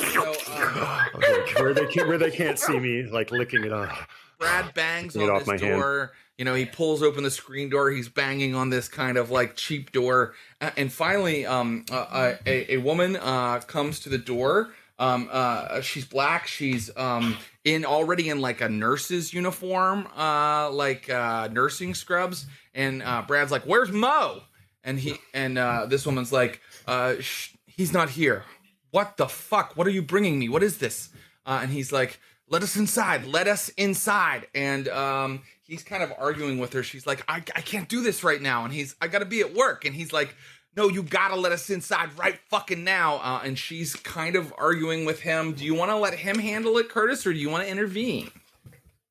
so 0.09 0.21
um, 1.13 1.21
where 1.57 1.73
they 1.73 1.85
can, 1.87 2.07
where 2.07 2.17
they 2.17 2.31
can't 2.31 2.59
see 2.59 2.79
me, 2.79 3.03
like 3.03 3.31
licking 3.31 3.63
it 3.63 3.73
off. 3.73 4.07
Brad 4.37 4.73
bangs 4.73 5.15
on 5.15 5.27
this 5.45 5.61
door. 5.61 5.99
Hand. 5.99 6.09
You 6.37 6.45
know, 6.45 6.55
he 6.55 6.65
pulls 6.65 7.03
open 7.03 7.23
the 7.23 7.31
screen 7.31 7.69
door. 7.69 7.91
He's 7.91 8.07
banging 8.07 8.55
on 8.55 8.69
this 8.69 8.87
kind 8.87 9.17
of 9.17 9.29
like 9.29 9.57
cheap 9.57 9.91
door, 9.91 10.35
and 10.61 10.91
finally, 10.91 11.45
um, 11.45 11.85
uh, 11.91 12.35
a, 12.45 12.75
a 12.75 12.77
woman 12.77 13.17
uh, 13.17 13.59
comes 13.59 13.99
to 14.01 14.09
the 14.09 14.17
door. 14.17 14.69
Um, 14.97 15.29
uh, 15.31 15.81
she's 15.81 16.05
black. 16.05 16.47
She's 16.47 16.89
um 16.95 17.37
in 17.65 17.83
already 17.85 18.29
in 18.29 18.39
like 18.39 18.61
a 18.61 18.69
nurse's 18.69 19.33
uniform, 19.33 20.07
uh, 20.17 20.69
like 20.71 21.09
uh, 21.09 21.49
nursing 21.51 21.93
scrubs. 21.93 22.45
And 22.73 23.03
uh, 23.03 23.23
Brad's 23.27 23.51
like, 23.51 23.63
"Where's 23.63 23.91
Mo?" 23.91 24.41
And 24.83 24.97
he 24.99 25.15
and 25.33 25.57
uh, 25.57 25.87
this 25.87 26.05
woman's 26.05 26.31
like, 26.31 26.61
uh, 26.87 27.15
sh- 27.19 27.55
"He's 27.65 27.91
not 27.91 28.09
here. 28.11 28.43
What 28.91 29.17
the 29.17 29.27
fuck? 29.27 29.75
What 29.75 29.87
are 29.87 29.91
you 29.91 30.01
bringing 30.01 30.39
me? 30.39 30.49
What 30.49 30.63
is 30.63 30.77
this?" 30.77 31.09
Uh, 31.45 31.59
and 31.61 31.71
he's 31.71 31.91
like, 31.91 32.19
"Let 32.47 32.63
us 32.63 32.75
inside. 32.75 33.25
Let 33.25 33.47
us 33.47 33.69
inside." 33.69 34.47
And 34.53 34.87
um, 34.87 35.41
he's 35.69 35.83
kind 35.83 36.01
of 36.01 36.11
arguing 36.17 36.57
with 36.57 36.73
her. 36.73 36.83
She's 36.83 37.05
like, 37.05 37.23
I, 37.27 37.37
I 37.55 37.61
can't 37.61 37.87
do 37.87 38.01
this 38.01 38.23
right 38.23 38.41
now. 38.41 38.65
And 38.65 38.73
he's, 38.73 38.95
I 39.01 39.07
got 39.07 39.19
to 39.19 39.25
be 39.25 39.41
at 39.41 39.53
work. 39.53 39.85
And 39.85 39.95
he's 39.95 40.11
like, 40.11 40.35
no, 40.75 40.89
you 40.89 41.03
got 41.03 41.29
to 41.29 41.35
let 41.35 41.51
us 41.51 41.69
inside 41.69 42.17
right 42.17 42.39
fucking 42.49 42.83
now. 42.83 43.17
Uh, 43.17 43.41
and 43.43 43.57
she's 43.57 43.95
kind 43.95 44.35
of 44.35 44.51
arguing 44.57 45.05
with 45.05 45.19
him. 45.19 45.53
Do 45.53 45.63
you 45.63 45.75
want 45.75 45.91
to 45.91 45.95
let 45.95 46.15
him 46.15 46.39
handle 46.39 46.77
it, 46.79 46.89
Curtis, 46.89 47.25
or 47.25 47.33
do 47.33 47.39
you 47.39 47.49
want 47.49 47.63
to 47.63 47.69
intervene? 47.69 48.31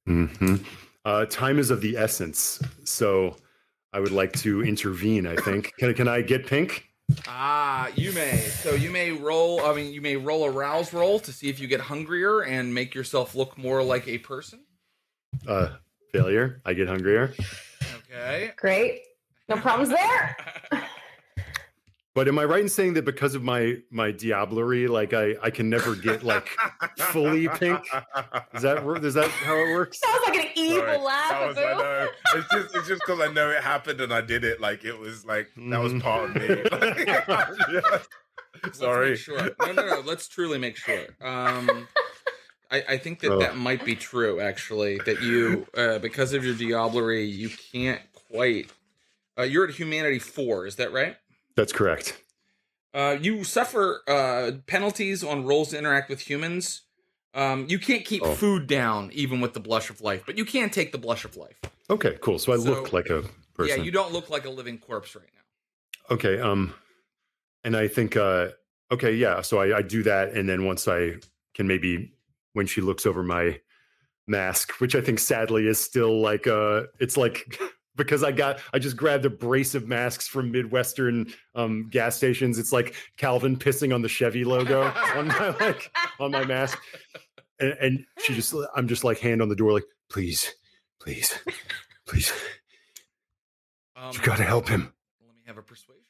hmm 0.07 0.57
uh, 1.05 1.25
time 1.27 1.59
is 1.59 1.71
of 1.71 1.81
the 1.81 1.97
essence. 1.97 2.61
So 2.85 3.37
I 3.93 4.01
would 4.01 4.13
like 4.13 4.33
to 4.41 4.63
intervene, 4.63 5.27
I 5.27 5.37
think. 5.37 5.73
Can, 5.79 5.95
can 5.95 6.09
I 6.09 6.21
get 6.21 6.47
pink? 6.47 6.88
Ah, 7.27 7.89
you 7.95 8.13
may. 8.13 8.37
So 8.37 8.75
you 8.75 8.91
may 8.91 9.13
roll. 9.13 9.65
I 9.65 9.75
mean, 9.75 9.93
you 9.93 10.01
may 10.01 10.17
roll 10.17 10.45
a 10.45 10.51
rouse 10.51 10.93
roll 10.93 11.19
to 11.21 11.33
see 11.33 11.49
if 11.49 11.61
you 11.61 11.67
get 11.67 11.81
hungrier 11.81 12.43
and 12.43 12.73
make 12.73 12.95
yourself 12.95 13.35
look 13.35 13.57
more 13.57 13.83
like 13.83 14.07
a 14.09 14.19
person. 14.19 14.61
Uh, 15.47 15.71
failure. 16.13 16.61
I 16.65 16.75
get 16.75 16.89
hungrier. 16.89 17.35
Okay. 17.97 18.53
Great. 18.57 19.03
No 19.49 19.57
problems 19.57 19.89
there. 19.91 20.37
But 22.19 22.27
am 22.27 22.37
I 22.37 22.45
right 22.47 22.61
in 22.63 22.69
saying 22.69 22.95
that 22.95 23.05
because 23.05 23.37
of 23.37 23.45
my 23.45 23.77
my 23.93 24.11
diablerie, 24.11 24.89
like 24.89 25.13
I 25.15 25.37
I 25.41 25.51
can 25.51 25.71
never 25.71 25.95
get 25.95 26.25
like 26.25 26.49
fully 27.13 27.47
pink? 27.47 27.79
Is 28.55 28.63
that 28.63 28.85
wor- 28.85 28.99
is 28.99 29.15
that 29.15 29.31
how 29.31 29.55
it 29.55 29.73
works? 29.73 30.01
Sounds 30.01 30.23
like 30.27 30.35
an 30.37 30.51
evil 30.57 30.81
Sorry. 30.83 30.99
laugh. 30.99 31.47
Was, 31.47 31.59
I 31.59 31.61
know. 31.75 32.09
It's 32.35 32.49
just 32.51 32.75
it's 32.75 32.89
just 32.89 33.03
because 33.07 33.21
I 33.21 33.33
know 33.33 33.51
it 33.51 33.63
happened 33.63 34.01
and 34.01 34.13
I 34.13 34.21
did 34.21 34.43
it. 34.43 34.61
Like 34.61 34.85
it 34.85 34.99
was 34.99 35.25
like 35.27 35.47
that 35.71 35.79
was 35.81 35.93
Mhm. 35.93 36.03
part 36.03 36.31
of 36.31 36.43
me. 36.43 36.49
Yeah. 37.73 37.99
Let's 38.65 38.79
Sorry. 38.81 39.15
sure. 39.15 39.51
No, 39.61 39.71
no, 39.71 39.87
no. 39.87 40.01
Let's 40.05 40.27
truly 40.27 40.59
make 40.59 40.77
sure. 40.77 41.05
Um, 41.23 41.87
I, 42.73 42.83
I 42.89 42.99
think 42.99 43.21
that 43.21 43.31
Oh. 43.31 43.39
that 43.39 43.57
might 43.57 43.85
be 43.85 43.95
true. 43.95 44.41
Actually, 44.41 44.99
that 45.07 45.23
you, 45.23 45.69
uh, 45.77 46.01
because 46.01 46.33
of 46.33 46.45
your 46.45 46.55
diablerie, 46.57 47.33
you 47.33 47.49
can't 47.71 48.03
quite. 48.33 48.73
Uh, 49.39 49.43
you're 49.45 49.69
at 49.69 49.75
humanity 49.75 50.19
four. 50.19 50.67
Is 50.67 50.75
that 50.77 50.93
right? 50.93 51.17
That's 51.59 51.73
correct. 51.73 52.23
Uh, 52.95 53.17
you 53.21 53.43
suffer 53.43 54.03
uh, 54.07 54.53
penalties 54.69 55.25
on 55.25 55.45
rolls 55.45 55.71
to 55.71 55.79
interact 55.79 56.09
with 56.09 56.21
humans. 56.21 56.83
Um, 57.35 57.67
you 57.69 57.81
can't 57.81 58.05
keep 58.05 58.23
Oh. 58.23 58.33
food 58.33 58.69
down 58.69 59.11
even 59.13 59.41
with 59.41 59.55
the 59.55 59.61
blush 59.61 59.91
of 59.91 60.01
life, 60.01 60.23
but 60.25 60.39
you 60.39 60.45
can 60.45 60.71
take 60.71 60.93
the 60.93 60.99
blush 60.99 61.25
of 61.25 61.37
life. 61.37 61.59
Okay, 61.91 62.17
cool. 62.21 62.39
So 62.39 62.53
I 62.53 62.59
So- 62.59 62.63
look 62.63 62.93
like 62.93 63.11
a 63.11 63.25
person. 63.55 63.77
Yeah, 63.77 63.83
you 63.85 63.91
don't 63.91 64.13
look 64.13 64.31
like 64.31 64.45
a 64.45 64.51
living 64.51 64.79
corpse 64.79 65.17
right 65.17 65.29
now. 65.35 66.15
Okay. 66.15 66.39
Um, 66.39 66.75
and 67.65 67.77
I 67.77 67.89
think 67.89 68.17
uh, 68.17 68.51
okay, 68.93 69.13
yeah. 69.17 69.41
So 69.43 69.59
I, 69.59 69.79
I 69.79 69.83
do 69.83 70.05
that, 70.05 70.35
and 70.35 70.49
then 70.49 70.65
once 70.65 70.87
I 70.87 71.15
can 71.55 71.67
maybe 71.67 72.13
when 72.53 72.67
she 72.69 72.81
looks 72.83 73.05
over 73.05 73.25
my 73.25 73.61
mask, 74.29 74.75
which 74.81 74.95
I 74.95 75.01
think 75.01 75.19
sadly 75.19 75.67
is 75.67 75.81
still 75.81 76.21
like 76.23 76.47
uh, 76.47 76.85
it's 77.01 77.17
like. 77.17 77.61
Because 77.99 78.23
I 78.25 78.33
got, 78.33 78.61
I 78.73 78.79
just 78.79 78.97
grabbed 78.97 79.27
a 79.27 79.31
brace 79.31 79.75
of 79.75 79.87
masks 79.87 80.27
from 80.27 80.51
Midwestern 80.51 81.27
um, 81.55 81.89
gas 81.91 82.17
stations. 82.17 82.59
It's 82.59 82.73
like 82.73 82.95
Calvin 83.19 83.59
pissing 83.59 83.95
on 83.95 84.01
the 84.01 84.09
Chevy 84.09 84.45
logo 84.45 84.85
on 85.17 85.29
my 85.29 85.49
like 85.61 85.91
on 86.19 86.31
my 86.31 86.45
mask, 86.47 86.79
and, 87.61 87.75
and 87.81 88.05
she 88.21 88.35
just, 88.35 88.55
I'm 88.75 88.89
just 88.89 89.05
like 89.05 89.19
hand 89.19 89.43
on 89.43 89.51
the 89.51 89.57
door, 89.57 89.73
like 89.73 89.85
please, 90.09 90.55
please, 91.01 91.39
please, 92.07 92.33
Um, 93.97 94.13
you 94.15 94.21
got 94.21 94.39
to 94.39 94.45
help 94.45 94.69
him. 94.69 94.93
Let 95.27 95.35
me 95.37 95.43
have 95.47 95.59
a 95.59 95.63
persuasion. 95.63 96.08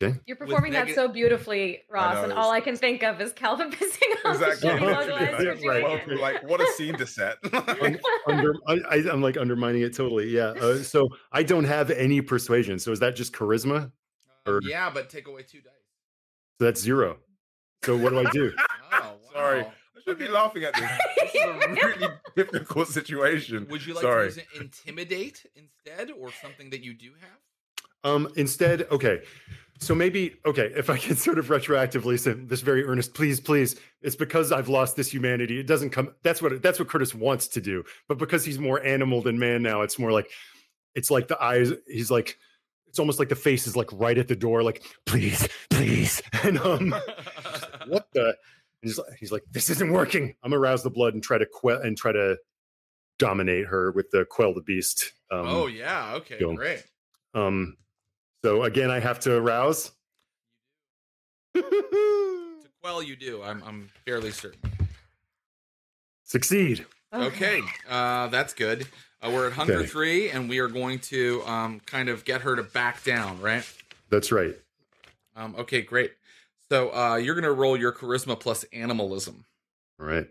You're 0.00 0.36
performing 0.36 0.72
that 0.72 0.88
so 0.94 1.08
beautifully, 1.08 1.82
Ross, 1.90 2.14
know, 2.14 2.24
and 2.24 2.32
all 2.32 2.50
I 2.50 2.60
can 2.60 2.74
think 2.74 3.02
of 3.02 3.20
is 3.20 3.32
Calvin 3.34 3.70
pissing 3.70 4.16
on 4.24 4.38
the 4.38 4.46
Exactly. 4.48 4.70
Chevy 4.70 4.84
Yeah, 4.86 4.98
logo 4.98 5.14
as 5.14 5.42
you're 5.42 5.54
right. 5.70 6.04
doing 6.06 6.18
Well, 6.18 6.20
like 6.20 6.42
what 6.48 6.60
a 6.62 6.66
scene 6.72 6.94
to 6.96 7.06
set. 7.06 7.36
under, 8.26 8.54
I, 8.66 8.78
I, 8.90 8.96
I'm 9.12 9.20
like 9.20 9.36
undermining 9.36 9.82
it 9.82 9.94
totally. 9.94 10.28
Yeah. 10.28 10.54
Uh, 10.60 10.76
so 10.78 11.08
I 11.32 11.42
don't 11.42 11.64
have 11.64 11.90
any 11.90 12.22
persuasion. 12.22 12.78
So 12.78 12.92
is 12.92 13.00
that 13.00 13.14
just 13.14 13.34
charisma? 13.34 13.92
Um, 14.46 14.54
Or- 14.54 14.60
yeah, 14.62 14.88
but 14.88 15.10
take 15.10 15.28
away 15.28 15.42
two 15.42 15.60
dice. 15.60 15.72
So 16.58 16.64
that's 16.64 16.80
zero. 16.80 17.18
So 17.84 17.96
what 17.96 18.10
do 18.10 18.20
I 18.20 18.30
do? 18.30 18.52
Oh, 18.92 18.98
wow. 18.98 19.16
Sorry. 19.32 19.60
I 19.60 20.00
should 20.04 20.18
be 20.18 20.26
laughing 20.26 20.64
at 20.64 20.74
this. 20.74 20.90
This 21.20 21.34
is 21.36 21.42
a 21.44 21.68
really 21.68 22.08
difficult 22.34 22.88
situation. 22.88 23.68
Would 23.70 23.86
you 23.86 23.94
like 23.94 24.02
Sorry. 24.02 24.30
to 24.32 24.34
use 24.40 24.46
intimidate 24.60 25.46
instead, 25.54 26.10
or 26.10 26.30
something 26.42 26.70
that 26.70 26.82
you 26.82 26.92
do 26.92 27.12
have? 27.20 27.38
Um, 28.02 28.28
instead, 28.34 28.88
okay. 28.90 29.20
So 29.80 29.94
maybe 29.94 30.36
okay, 30.44 30.72
if 30.76 30.90
I 30.90 30.98
can 30.98 31.16
sort 31.16 31.38
of 31.38 31.48
retroactively 31.48 32.18
say 32.18 32.34
this 32.34 32.60
very 32.60 32.84
earnest, 32.84 33.14
please, 33.14 33.40
please. 33.40 33.76
It's 34.02 34.14
because 34.16 34.52
I've 34.52 34.68
lost 34.68 34.94
this 34.94 35.12
humanity. 35.12 35.58
It 35.58 35.66
doesn't 35.66 35.90
come. 35.90 36.14
That's 36.22 36.42
what 36.42 36.62
that's 36.62 36.78
what 36.78 36.88
Curtis 36.88 37.14
wants 37.14 37.48
to 37.48 37.60
do. 37.60 37.84
But 38.06 38.18
because 38.18 38.44
he's 38.44 38.58
more 38.58 38.82
animal 38.84 39.22
than 39.22 39.38
man 39.38 39.62
now, 39.62 39.80
it's 39.80 39.98
more 39.98 40.12
like 40.12 40.30
it's 40.94 41.10
like 41.10 41.28
the 41.28 41.42
eyes. 41.42 41.72
He's 41.86 42.10
like 42.10 42.38
it's 42.88 42.98
almost 42.98 43.18
like 43.18 43.28
the 43.30 43.36
face 43.36 43.66
is 43.66 43.76
like 43.76 43.88
right 43.92 44.18
at 44.18 44.28
the 44.28 44.36
door, 44.36 44.62
like 44.62 44.82
please, 45.06 45.48
please. 45.70 46.20
And 46.42 46.58
um, 46.58 46.94
what 47.86 48.08
the? 48.12 48.26
And 48.82 48.88
he's 48.88 48.98
like, 48.98 49.06
he's 49.18 49.32
like, 49.32 49.44
this 49.50 49.70
isn't 49.70 49.92
working. 49.92 50.34
I'm 50.42 50.50
gonna 50.50 50.60
rouse 50.60 50.82
the 50.82 50.90
blood 50.90 51.14
and 51.14 51.22
try 51.22 51.38
to 51.38 51.46
quell 51.46 51.80
and 51.80 51.96
try 51.96 52.12
to 52.12 52.36
dominate 53.18 53.66
her 53.66 53.92
with 53.92 54.10
the 54.10 54.24
quell 54.24 54.52
the 54.54 54.62
beast. 54.62 55.12
Um, 55.30 55.46
oh 55.46 55.66
yeah. 55.68 56.14
Okay. 56.16 56.38
Great. 56.54 56.84
um. 57.34 57.76
So 58.44 58.62
again, 58.62 58.90
I 58.90 59.00
have 59.00 59.20
to 59.20 59.34
arouse. 59.36 59.90
To 61.54 61.62
quell, 62.82 63.02
you 63.02 63.16
do. 63.16 63.42
I'm. 63.42 63.62
I'm 63.64 63.90
fairly 64.06 64.30
certain. 64.30 64.60
Succeed. 66.24 66.86
Okay. 67.12 67.60
Uh, 67.88 68.28
that's 68.28 68.54
good. 68.54 68.86
Uh, 69.20 69.30
we're 69.34 69.48
at 69.48 69.52
hunger 69.52 69.78
Okay. 69.80 69.86
three, 69.86 70.30
and 70.30 70.48
we 70.48 70.58
are 70.60 70.68
going 70.68 71.00
to 71.00 71.42
um 71.44 71.80
kind 71.80 72.08
of 72.08 72.24
get 72.24 72.42
her 72.42 72.56
to 72.56 72.62
back 72.62 73.02
down, 73.04 73.40
right? 73.40 73.64
That's 74.08 74.32
right. 74.32 74.56
Um. 75.36 75.54
Okay. 75.58 75.82
Great. 75.82 76.12
So 76.70 76.94
uh, 76.94 77.16
you're 77.16 77.34
gonna 77.34 77.52
roll 77.52 77.76
your 77.76 77.92
charisma 77.92 78.38
plus 78.38 78.64
animalism. 78.72 79.44
All 80.00 80.06
right. 80.06 80.28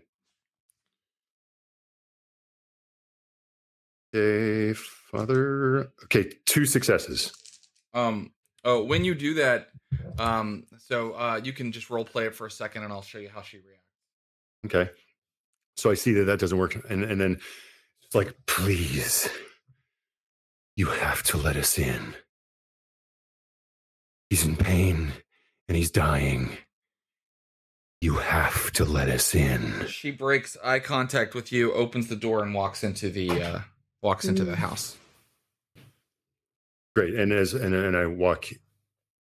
Okay, 4.15 4.73
father. 4.73 5.91
Okay, 6.05 6.31
two 6.45 6.65
successes. 6.65 7.31
Um. 7.93 8.31
Oh, 8.65 8.83
when 8.83 9.05
you 9.05 9.15
do 9.15 9.35
that, 9.35 9.69
um. 10.17 10.65
So 10.77 11.13
uh, 11.13 11.41
you 11.43 11.53
can 11.53 11.71
just 11.71 11.89
role 11.89 12.05
play 12.05 12.25
it 12.25 12.35
for 12.35 12.47
a 12.47 12.51
second, 12.51 12.83
and 12.83 12.93
I'll 12.93 13.01
show 13.01 13.19
you 13.19 13.29
how 13.29 13.41
she 13.41 13.57
reacts. 13.57 13.75
Okay. 14.65 14.91
So 15.77 15.89
I 15.89 15.93
see 15.93 16.13
that 16.13 16.25
that 16.25 16.39
doesn't 16.39 16.57
work, 16.57 16.77
and 16.89 17.03
and 17.03 17.19
then 17.19 17.39
it's 18.03 18.15
like, 18.15 18.35
please, 18.47 19.29
you 20.75 20.87
have 20.87 21.23
to 21.23 21.37
let 21.37 21.55
us 21.55 21.77
in. 21.77 22.15
He's 24.29 24.45
in 24.45 24.55
pain 24.55 25.13
and 25.67 25.75
he's 25.75 25.91
dying. 25.91 26.57
You 28.01 28.15
have 28.15 28.71
to 28.73 28.85
let 28.85 29.09
us 29.09 29.35
in. 29.35 29.87
She 29.87 30.11
breaks 30.11 30.55
eye 30.63 30.79
contact 30.79 31.35
with 31.35 31.51
you, 31.51 31.73
opens 31.73 32.07
the 32.07 32.15
door, 32.15 32.43
and 32.43 32.53
walks 32.53 32.83
into 32.83 33.09
the 33.09 33.29
uh, 33.29 33.59
walks 34.01 34.25
into 34.25 34.45
the 34.45 34.55
house. 34.55 34.97
Great. 36.95 37.15
And 37.15 37.31
as 37.31 37.53
and 37.53 37.73
and 37.73 37.95
I 37.95 38.05
walk 38.05 38.47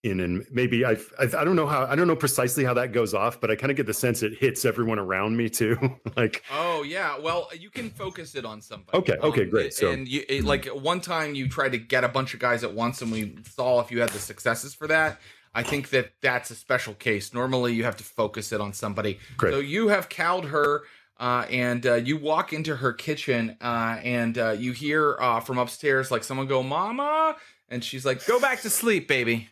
in, 0.04 0.20
and 0.20 0.46
maybe 0.52 0.84
I 0.84 0.92
I, 1.20 1.24
I 1.24 1.44
don't 1.44 1.56
know 1.56 1.68
how 1.68 1.86
I 1.86 1.96
don't 1.96 2.08
know 2.08 2.16
precisely 2.16 2.64
how 2.64 2.74
that 2.74 2.92
goes 2.92 3.14
off, 3.14 3.40
but 3.40 3.52
I 3.52 3.56
kind 3.56 3.72
of 3.72 3.78
get 3.78 3.86
the 3.86 3.94
sense 3.94 4.24
it 4.24 4.38
hits 4.38 4.66
everyone 4.66 5.00
around 5.00 5.38
me 5.38 5.50
too. 5.50 5.78
like, 6.18 6.44
Oh 6.52 6.84
yeah, 6.84 7.20
well 7.20 7.50
you 7.58 7.70
can 7.70 7.90
focus 7.90 8.36
it 8.36 8.46
on 8.46 8.62
somebody. 8.62 8.98
Okay, 8.98 9.18
um, 9.18 9.30
okay, 9.30 9.46
great. 9.46 9.74
So- 9.74 9.92
and 9.92 10.08
you, 10.08 10.22
it, 10.28 10.40
mm-hmm. 10.40 10.48
like 10.48 10.66
one 10.68 11.02
time 11.02 11.36
you 11.36 11.48
tried 11.48 11.74
to 11.74 11.78
get 11.78 12.04
a 12.04 12.10
bunch 12.10 12.34
of 12.34 12.40
guys 12.40 12.64
at 12.64 12.74
once, 12.74 13.02
and 13.02 13.12
we 13.12 13.38
saw 13.50 13.80
if 13.80 13.92
you 13.92 14.02
had 14.02 14.10
the 14.10 14.20
successes 14.20 14.74
for 14.74 14.88
that. 14.88 15.20
I 15.54 15.64
think 15.64 15.90
that 15.90 16.14
that's 16.22 16.50
a 16.50 16.56
special 16.56 16.94
case. 16.94 17.34
Normally 17.34 17.74
you 17.74 17.84
have 17.84 17.98
to 17.98 18.06
focus 18.06 18.54
it 18.54 18.62
on 18.62 18.72
somebody. 18.72 19.20
Great. 19.36 19.54
So 19.54 19.60
you 19.60 19.90
have 19.90 20.08
cowed 20.08 20.46
her. 20.46 20.84
Uh, 21.22 21.46
and 21.52 21.86
uh, 21.86 21.94
you 21.94 22.18
walk 22.18 22.52
into 22.52 22.76
her 22.76 22.92
kitchen, 22.94 23.56
uh, 23.62 24.00
and 24.04 24.38
uh, 24.40 24.50
you 24.58 24.72
hear 24.72 25.16
uh, 25.20 25.40
from 25.40 25.60
upstairs 25.60 26.10
like 26.10 26.24
someone 26.24 26.48
go, 26.48 26.64
"Mama," 26.64 27.36
and 27.70 27.84
she's 27.84 28.04
like, 28.06 28.26
"Go 28.26 28.40
back 28.42 28.62
to 28.62 28.70
sleep, 28.72 29.08
baby." 29.08 29.50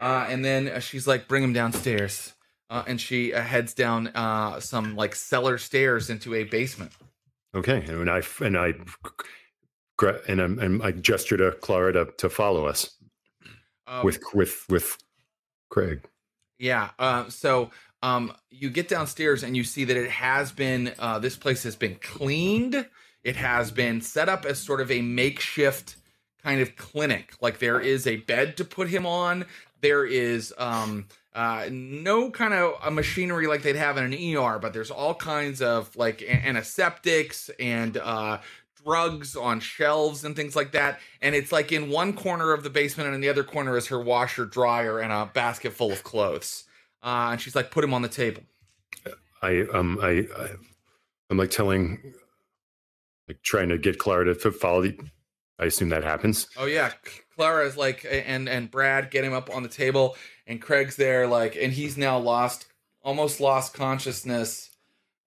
Uh, 0.00 0.26
and 0.30 0.42
then 0.42 0.80
she's 0.80 1.06
like, 1.06 1.28
"Bring 1.28 1.42
him 1.44 1.52
downstairs." 1.52 2.32
Uh, 2.70 2.82
and 2.86 2.98
she 2.98 3.34
uh, 3.34 3.42
heads 3.42 3.74
down 3.74 4.06
uh, 4.14 4.58
some 4.58 4.96
like 4.96 5.14
cellar 5.14 5.58
stairs 5.58 6.08
into 6.08 6.34
a 6.34 6.44
basement. 6.44 6.92
okay, 7.54 7.84
and 7.86 8.08
I 8.08 8.22
and 8.40 8.56
I 8.56 8.72
and 10.26 10.40
I'm, 10.40 10.58
and 10.58 10.82
I 10.82 10.92
gesture 10.92 11.36
to 11.36 11.52
Clara 11.60 11.92
to 11.92 12.06
to 12.16 12.30
follow 12.30 12.66
us 12.66 12.96
Um, 13.86 14.02
with 14.06 14.22
with 14.32 14.64
with 14.70 14.96
Craig. 15.68 16.00
yeah. 16.58 16.90
Uh, 16.98 17.28
so 17.28 17.70
um, 18.02 18.32
you 18.50 18.68
get 18.68 18.88
downstairs 18.88 19.42
and 19.42 19.56
you 19.56 19.64
see 19.64 19.84
that 19.84 19.96
it 19.96 20.10
has 20.10 20.52
been 20.52 20.92
uh, 20.98 21.18
this 21.18 21.36
place 21.36 21.62
has 21.62 21.76
been 21.76 21.96
cleaned. 21.96 22.86
It 23.22 23.36
has 23.36 23.70
been 23.70 24.00
set 24.00 24.28
up 24.28 24.44
as 24.44 24.58
sort 24.58 24.80
of 24.80 24.90
a 24.90 25.00
makeshift 25.00 25.96
kind 26.42 26.60
of 26.60 26.76
clinic. 26.76 27.34
Like 27.40 27.58
there 27.60 27.80
is 27.80 28.06
a 28.06 28.16
bed 28.16 28.56
to 28.56 28.64
put 28.64 28.88
him 28.88 29.06
on. 29.06 29.46
There 29.80 30.04
is 30.04 30.52
um, 30.58 31.06
uh, 31.34 31.68
no 31.70 32.30
kind 32.30 32.54
of 32.54 32.74
a 32.84 32.90
machinery 32.90 33.46
like 33.46 33.62
they'd 33.62 33.76
have 33.76 33.96
in 33.96 34.12
an 34.12 34.36
ER, 34.36 34.58
but 34.58 34.72
there's 34.72 34.90
all 34.90 35.14
kinds 35.14 35.62
of 35.62 35.94
like 35.96 36.22
antiseptics 36.22 37.50
and 37.60 37.96
uh, 37.96 38.38
drugs 38.84 39.36
on 39.36 39.60
shelves 39.60 40.24
and 40.24 40.34
things 40.34 40.56
like 40.56 40.72
that. 40.72 41.00
And 41.20 41.34
it's 41.34 41.52
like 41.52 41.72
in 41.72 41.90
one 41.90 42.12
corner 42.12 42.52
of 42.52 42.64
the 42.64 42.70
basement, 42.70 43.06
and 43.06 43.14
in 43.14 43.20
the 43.20 43.28
other 43.28 43.44
corner 43.44 43.76
is 43.76 43.86
her 43.88 44.00
washer, 44.00 44.44
dryer, 44.44 44.98
and 44.98 45.12
a 45.12 45.26
basket 45.26 45.72
full 45.72 45.92
of 45.92 46.02
clothes. 46.02 46.64
Uh, 47.02 47.30
and 47.32 47.40
she's 47.40 47.54
like, 47.54 47.70
"Put 47.70 47.84
him 47.84 47.94
on 47.94 48.02
the 48.02 48.08
table." 48.08 48.42
I 49.42 49.64
um 49.72 49.98
I, 50.00 50.26
I 50.38 50.48
I'm 51.30 51.36
like 51.36 51.50
telling 51.50 52.14
like 53.28 53.42
trying 53.42 53.68
to 53.70 53.78
get 53.78 53.98
Clara 53.98 54.26
to, 54.26 54.34
to 54.34 54.52
follow 54.52 54.82
the 54.82 54.98
I 55.58 55.66
assume 55.66 55.90
that 55.90 56.02
happens. 56.02 56.48
Oh 56.56 56.66
yeah, 56.66 56.90
Clara 57.36 57.66
is 57.66 57.76
like, 57.76 58.06
and 58.10 58.48
and 58.48 58.70
Brad 58.70 59.10
get 59.10 59.24
him 59.24 59.32
up 59.32 59.54
on 59.54 59.62
the 59.62 59.68
table, 59.68 60.16
and 60.46 60.60
Craig's 60.60 60.96
there, 60.96 61.26
like, 61.26 61.56
and 61.56 61.72
he's 61.72 61.96
now 61.96 62.18
lost, 62.18 62.66
almost 63.02 63.40
lost 63.40 63.72
consciousness, 63.74 64.70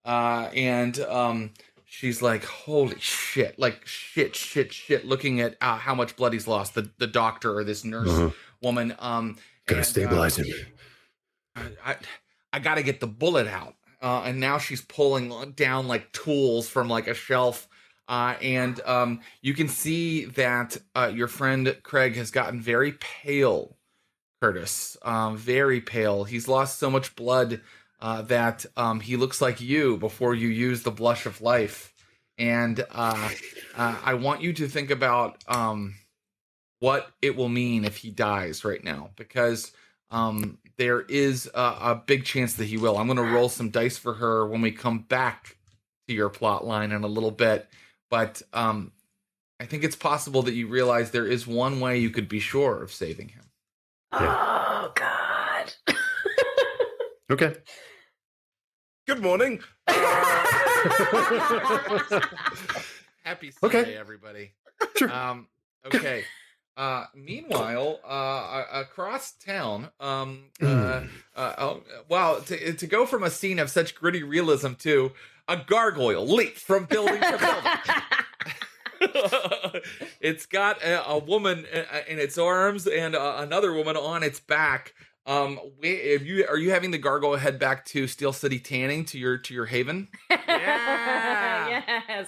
uh, 0.03 0.49
and 0.53 0.99
um, 0.99 1.51
she's 1.85 2.21
like, 2.21 2.43
holy 2.43 2.99
shit, 2.99 3.57
like 3.57 3.85
shit, 3.85 4.35
shit, 4.35 4.73
shit, 4.73 5.05
looking 5.05 5.39
at 5.41 5.55
uh, 5.61 5.77
how 5.77 5.95
much 5.95 6.15
blood 6.15 6.33
he's 6.33 6.47
lost. 6.47 6.75
The 6.75 6.91
the 6.97 7.07
doctor 7.07 7.55
or 7.57 7.63
this 7.63 7.85
nurse 7.85 8.09
uh-huh. 8.09 8.31
woman, 8.61 8.93
um, 8.99 9.37
gotta 9.67 9.79
and, 9.79 9.87
stabilize 9.87 10.37
uh, 10.37 10.43
him. 10.43 10.55
I, 11.55 11.95
I, 12.51 12.59
got 12.59 12.75
to 12.75 12.83
get 12.83 12.99
the 12.99 13.07
bullet 13.07 13.47
out. 13.47 13.75
Uh, 14.01 14.23
and 14.25 14.39
now 14.39 14.57
she's 14.57 14.81
pulling 14.81 15.51
down 15.51 15.87
like 15.87 16.11
tools 16.11 16.67
from 16.67 16.89
like 16.89 17.07
a 17.07 17.13
shelf. 17.13 17.67
Uh, 18.07 18.35
and 18.41 18.79
um, 18.81 19.21
you 19.41 19.53
can 19.53 19.67
see 19.67 20.25
that 20.25 20.77
uh, 20.95 21.11
your 21.13 21.27
friend 21.27 21.75
Craig 21.81 22.15
has 22.15 22.29
gotten 22.29 22.61
very 22.61 22.93
pale, 22.93 23.77
Curtis. 24.41 24.95
Um, 25.01 25.37
very 25.37 25.81
pale. 25.81 26.23
He's 26.23 26.47
lost 26.47 26.77
so 26.77 26.91
much 26.91 27.15
blood 27.15 27.61
uh, 27.99 28.21
that 28.23 28.65
um, 28.77 28.99
he 28.99 29.15
looks 29.15 29.41
like 29.41 29.61
you 29.61 29.97
before 29.97 30.35
you 30.35 30.49
use 30.49 30.83
the 30.83 30.91
blush 30.91 31.25
of 31.25 31.41
life. 31.41 31.93
And 32.37 32.83
uh, 32.91 33.29
uh, 33.75 33.95
I 34.03 34.13
want 34.15 34.41
you 34.41 34.53
to 34.53 34.67
think 34.67 34.91
about 34.91 35.43
um, 35.47 35.95
what 36.79 37.09
it 37.21 37.35
will 37.35 37.49
mean 37.49 37.85
if 37.85 37.97
he 37.97 38.11
dies 38.11 38.65
right 38.65 38.83
now, 38.83 39.11
because 39.15 39.71
um, 40.11 40.59
there 40.77 41.01
is 41.01 41.49
a, 41.53 41.59
a, 41.59 42.03
big 42.05 42.25
chance 42.25 42.53
that 42.55 42.65
he 42.65 42.77
will. 42.77 42.97
I'm 42.97 43.07
going 43.07 43.17
to 43.17 43.23
roll 43.23 43.49
some 43.49 43.69
dice 43.69 43.97
for 43.97 44.13
her 44.15 44.45
when 44.47 44.61
we 44.61 44.71
come 44.71 44.99
back 44.99 45.57
to 46.07 46.13
your 46.13 46.29
plot 46.29 46.65
line 46.65 46.91
in 46.91 47.03
a 47.03 47.07
little 47.07 47.31
bit, 47.31 47.67
but 48.09 48.41
um, 48.53 48.91
I 49.59 49.65
think 49.65 49.83
it's 49.83 49.95
possible 49.95 50.41
that 50.43 50.53
you 50.53 50.67
realize 50.67 51.11
there 51.11 51.27
is 51.27 51.47
one 51.47 51.79
way 51.79 51.97
you 51.97 52.09
could 52.09 52.27
be 52.27 52.39
sure 52.39 52.83
of 52.83 52.91
saving 52.91 53.29
him. 53.29 53.43
Oh 54.11 54.91
God. 54.95 55.73
okay. 57.31 57.55
Good 59.07 59.21
morning. 59.21 59.61
Happy 63.23 63.51
Sunday, 63.51 63.79
okay. 63.79 63.95
everybody. 63.95 64.51
Sure. 64.97 65.11
Um, 65.11 65.47
okay. 65.85 66.25
Uh, 66.77 67.05
meanwhile, 67.15 68.01
uh, 68.05 68.65
across 68.73 69.31
town, 69.31 69.89
um, 70.01 70.45
uh, 70.61 70.99
hmm. 70.99 71.07
uh, 71.35 71.53
oh, 71.57 71.83
wow, 72.09 72.39
to, 72.39 72.73
to 72.73 72.85
go 72.85 73.05
from 73.05 73.23
a 73.23 73.29
scene 73.29 73.59
of 73.59 73.69
such 73.69 73.95
gritty 73.95 74.23
realism 74.23 74.73
to 74.73 75.13
a 75.47 75.55
gargoyle 75.55 76.27
leap 76.27 76.57
from 76.57 76.83
building 76.83 77.21
to 77.21 77.37
building. 77.37 77.71
it's 80.19 80.45
got 80.45 80.81
a, 80.83 81.07
a, 81.07 81.17
woman 81.17 81.65
in 82.07 82.19
its 82.19 82.37
arms 82.37 82.87
and 82.87 83.15
uh, 83.15 83.35
another 83.37 83.71
woman 83.71 83.95
on 83.95 84.21
its 84.23 84.41
back. 84.41 84.93
Um, 85.25 85.59
if 85.81 86.23
you 86.23 86.45
are 86.47 86.57
you 86.57 86.71
having 86.71 86.91
the 86.91 86.97
gargoyle 86.97 87.37
head 87.37 87.57
back 87.57 87.85
to 87.85 88.05
Steel 88.07 88.33
City 88.33 88.59
Tanning 88.59 89.05
to 89.05 89.17
your 89.17 89.37
to 89.37 89.53
your 89.53 89.65
haven? 89.65 90.09
Yeah. 90.47 92.01
yes. 92.07 92.27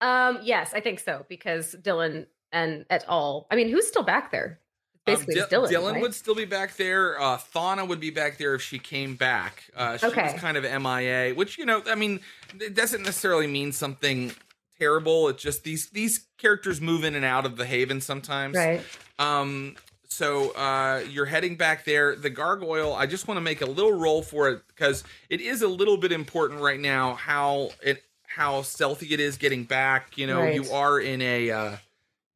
Um, 0.00 0.38
yes, 0.42 0.72
I 0.74 0.80
think 0.80 1.00
so 1.00 1.26
because 1.28 1.76
Dylan 1.80 2.26
and 2.52 2.84
at 2.90 3.08
all. 3.08 3.46
I 3.50 3.56
mean, 3.56 3.68
who's 3.68 3.86
still 3.86 4.02
back 4.02 4.30
there? 4.30 4.60
Um, 5.06 5.14
Basically, 5.14 5.40
um, 5.40 5.48
D- 5.48 5.56
Dylan. 5.56 5.68
Dylan 5.68 5.92
right? 5.92 6.02
would 6.02 6.14
still 6.14 6.34
be 6.34 6.44
back 6.44 6.76
there. 6.76 7.20
Uh, 7.20 7.38
Thana 7.38 7.84
would 7.84 8.00
be 8.00 8.10
back 8.10 8.38
there 8.38 8.54
if 8.54 8.62
she 8.62 8.78
came 8.78 9.16
back. 9.16 9.64
Uh, 9.74 9.96
she 9.96 10.06
okay. 10.06 10.32
was 10.32 10.40
kind 10.40 10.56
of 10.56 10.64
MIA, 10.64 11.34
which 11.34 11.58
you 11.58 11.64
know, 11.64 11.82
I 11.86 11.94
mean, 11.94 12.20
it 12.60 12.74
doesn't 12.74 13.02
necessarily 13.02 13.46
mean 13.46 13.72
something 13.72 14.32
terrible. 14.78 15.28
It's 15.28 15.42
just 15.42 15.64
these 15.64 15.88
these 15.90 16.26
characters 16.38 16.80
move 16.80 17.04
in 17.04 17.14
and 17.14 17.24
out 17.24 17.46
of 17.46 17.56
the 17.56 17.64
Haven 17.64 18.00
sometimes. 18.00 18.56
Right. 18.56 18.82
Um. 19.18 19.76
So 20.12 20.50
uh, 20.50 21.04
you're 21.08 21.26
heading 21.26 21.56
back 21.56 21.84
there. 21.84 22.16
The 22.16 22.30
gargoyle. 22.30 22.94
I 22.94 23.06
just 23.06 23.28
want 23.28 23.38
to 23.38 23.42
make 23.42 23.62
a 23.62 23.66
little 23.66 23.92
roll 23.92 24.22
for 24.22 24.50
it 24.50 24.62
because 24.66 25.04
it 25.28 25.40
is 25.40 25.62
a 25.62 25.68
little 25.68 25.96
bit 25.96 26.10
important 26.12 26.60
right 26.60 26.80
now. 26.80 27.14
How 27.14 27.70
it 27.82 28.02
how 28.26 28.62
stealthy 28.62 29.14
it 29.14 29.20
is 29.20 29.36
getting 29.36 29.64
back. 29.64 30.18
You 30.18 30.26
know, 30.26 30.40
right. 30.40 30.54
you 30.54 30.70
are 30.72 31.00
in 31.00 31.22
a. 31.22 31.50
Uh, 31.50 31.76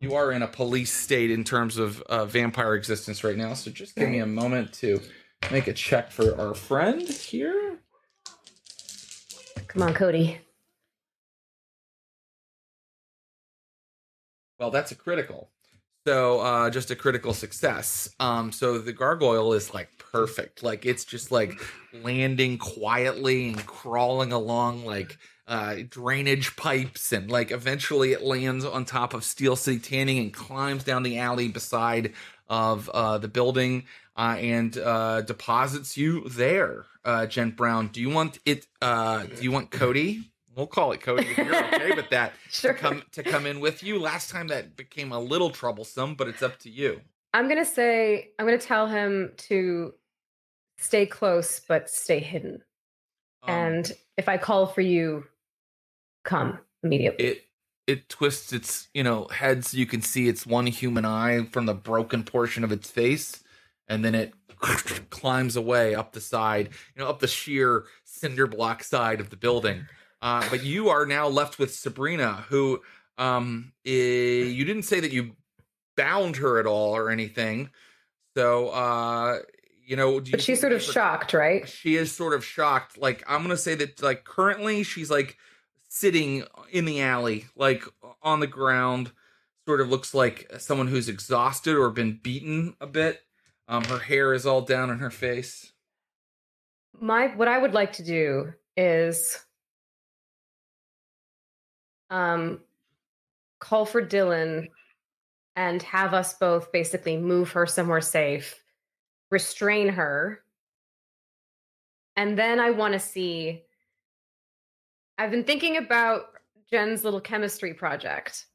you 0.04 0.14
are 0.14 0.32
in 0.32 0.42
a 0.42 0.46
police 0.46 0.92
state 0.92 1.30
in 1.30 1.44
terms 1.44 1.78
of 1.78 2.02
uh, 2.02 2.26
vampire 2.26 2.74
existence 2.74 3.24
right 3.24 3.36
now. 3.36 3.54
So 3.54 3.70
just 3.70 3.96
give 3.96 4.10
me 4.10 4.18
a 4.18 4.26
moment 4.26 4.74
to 4.74 5.00
make 5.50 5.66
a 5.66 5.72
check 5.72 6.10
for 6.10 6.38
our 6.38 6.52
friend 6.52 7.08
here. 7.08 7.78
Come 9.66 9.82
on, 9.82 9.94
Cody. 9.94 10.38
Well, 14.58 14.70
that's 14.70 14.92
a 14.92 14.94
critical. 14.94 15.50
So 16.06 16.40
uh, 16.40 16.68
just 16.68 16.90
a 16.90 16.96
critical 16.96 17.32
success. 17.32 18.10
Um, 18.20 18.52
so 18.52 18.76
the 18.76 18.92
gargoyle 18.92 19.54
is 19.54 19.72
like 19.72 19.88
perfect. 19.96 20.62
Like 20.62 20.84
it's 20.84 21.06
just 21.06 21.32
like 21.32 21.58
landing 21.94 22.58
quietly 22.58 23.48
and 23.48 23.66
crawling 23.66 24.32
along 24.32 24.84
like 24.84 25.16
uh, 25.46 25.76
drainage 25.88 26.56
pipes, 26.56 27.12
and 27.12 27.30
like 27.30 27.50
eventually 27.50 28.12
it 28.12 28.22
lands 28.22 28.64
on 28.64 28.84
top 28.84 29.14
of 29.14 29.24
Steel 29.24 29.56
City 29.56 29.78
Tanning 29.78 30.18
and 30.18 30.32
climbs 30.32 30.84
down 30.84 31.02
the 31.02 31.18
alley 31.18 31.48
beside 31.48 32.12
of 32.48 32.88
uh, 32.90 33.18
the 33.18 33.28
building 33.28 33.84
uh, 34.16 34.36
and 34.38 34.76
uh, 34.78 35.22
deposits 35.22 35.96
you 35.96 36.28
there. 36.28 36.86
Uh, 37.04 37.26
Jen 37.26 37.50
Brown, 37.50 37.88
do 37.88 38.00
you 38.00 38.10
want 38.10 38.38
it? 38.46 38.66
Uh, 38.80 39.24
do 39.24 39.42
you 39.42 39.52
want 39.52 39.70
Cody? 39.70 40.30
We'll 40.56 40.66
call 40.66 40.92
it 40.92 41.00
Cody 41.00 41.26
if 41.26 41.36
you're 41.36 41.64
okay 41.66 41.92
with 41.96 42.10
that. 42.10 42.32
sure. 42.48 42.72
To 42.72 42.78
come 42.78 43.02
to 43.12 43.22
come 43.22 43.44
in 43.44 43.60
with 43.60 43.82
you. 43.82 43.98
Last 43.98 44.30
time 44.30 44.48
that 44.48 44.76
became 44.76 45.12
a 45.12 45.18
little 45.18 45.50
troublesome, 45.50 46.14
but 46.14 46.28
it's 46.28 46.42
up 46.42 46.58
to 46.60 46.70
you. 46.70 47.00
I'm 47.34 47.48
gonna 47.48 47.64
say 47.64 48.30
I'm 48.38 48.46
gonna 48.46 48.58
tell 48.58 48.86
him 48.86 49.32
to 49.48 49.92
stay 50.78 51.06
close 51.06 51.60
but 51.66 51.90
stay 51.90 52.20
hidden. 52.20 52.62
Um, 53.42 53.54
and 53.54 53.92
if 54.16 54.28
I 54.28 54.38
call 54.38 54.66
for 54.66 54.80
you, 54.80 55.24
come 56.24 56.58
immediately. 56.82 57.24
It 57.24 57.44
it 57.86 58.08
twists 58.08 58.52
its 58.52 58.88
you 58.94 59.02
know 59.02 59.28
head 59.28 59.64
so 59.64 59.76
you 59.76 59.86
can 59.86 60.02
see 60.02 60.28
its 60.28 60.46
one 60.46 60.66
human 60.66 61.04
eye 61.04 61.44
from 61.44 61.66
the 61.66 61.74
broken 61.74 62.24
portion 62.24 62.64
of 62.64 62.72
its 62.72 62.90
face, 62.90 63.42
and 63.88 64.04
then 64.04 64.14
it 64.14 64.34
climbs 65.10 65.56
away 65.56 65.94
up 65.94 66.12
the 66.12 66.20
side, 66.20 66.70
you 66.94 67.02
know, 67.02 67.08
up 67.08 67.20
the 67.20 67.28
sheer 67.28 67.84
cinder 68.04 68.46
block 68.46 68.82
side 68.82 69.20
of 69.20 69.30
the 69.30 69.36
building. 69.36 69.86
Uh, 70.22 70.46
but 70.50 70.64
you 70.64 70.88
are 70.88 71.04
now 71.04 71.28
left 71.28 71.58
with 71.58 71.74
Sabrina, 71.74 72.44
who 72.48 72.80
um, 73.18 73.72
you 73.84 74.64
didn't 74.64 74.84
say 74.84 75.00
that 75.00 75.12
you 75.12 75.32
bound 75.96 76.36
her 76.36 76.58
at 76.58 76.66
all 76.66 76.96
or 76.96 77.10
anything. 77.10 77.70
So 78.34 78.68
uh, 78.68 79.40
you 79.86 79.96
know, 79.96 80.20
but 80.20 80.40
she's 80.40 80.60
sort 80.60 80.72
of 80.72 80.82
shocked, 80.82 81.34
right? 81.34 81.68
She 81.68 81.96
is 81.96 82.10
sort 82.10 82.32
of 82.34 82.44
shocked. 82.44 82.98
Like 82.98 83.22
I'm 83.28 83.42
gonna 83.42 83.56
say 83.56 83.74
that 83.74 84.02
like 84.02 84.24
currently 84.24 84.82
she's 84.82 85.10
like 85.10 85.36
sitting 85.94 86.42
in 86.72 86.84
the 86.86 87.00
alley, 87.00 87.44
like 87.54 87.84
on 88.20 88.40
the 88.40 88.48
ground, 88.48 89.12
sort 89.64 89.80
of 89.80 89.88
looks 89.88 90.12
like 90.12 90.50
someone 90.58 90.88
who's 90.88 91.08
exhausted 91.08 91.76
or 91.76 91.88
been 91.90 92.18
beaten 92.20 92.74
a 92.80 92.86
bit. 92.86 93.20
Um, 93.68 93.84
her 93.84 94.00
hair 94.00 94.34
is 94.34 94.44
all 94.44 94.60
down 94.60 94.90
on 94.90 94.98
her 94.98 95.10
face. 95.10 95.72
My 97.00 97.28
what 97.28 97.46
I 97.46 97.58
would 97.58 97.74
like 97.74 97.92
to 97.94 98.02
do 98.02 98.52
is 98.76 99.38
um 102.10 102.60
call 103.60 103.86
for 103.86 104.04
Dylan 104.04 104.66
and 105.54 105.80
have 105.84 106.12
us 106.12 106.34
both 106.34 106.72
basically 106.72 107.16
move 107.16 107.52
her 107.52 107.66
somewhere 107.66 108.00
safe, 108.00 108.60
restrain 109.30 109.90
her. 109.90 110.40
And 112.16 112.36
then 112.36 112.58
I 112.58 112.70
want 112.70 112.94
to 112.94 113.00
see 113.00 113.63
I've 115.18 115.30
been 115.30 115.44
thinking 115.44 115.76
about 115.76 116.26
Jen's 116.70 117.04
little 117.04 117.20
chemistry 117.20 117.74
project 117.74 118.46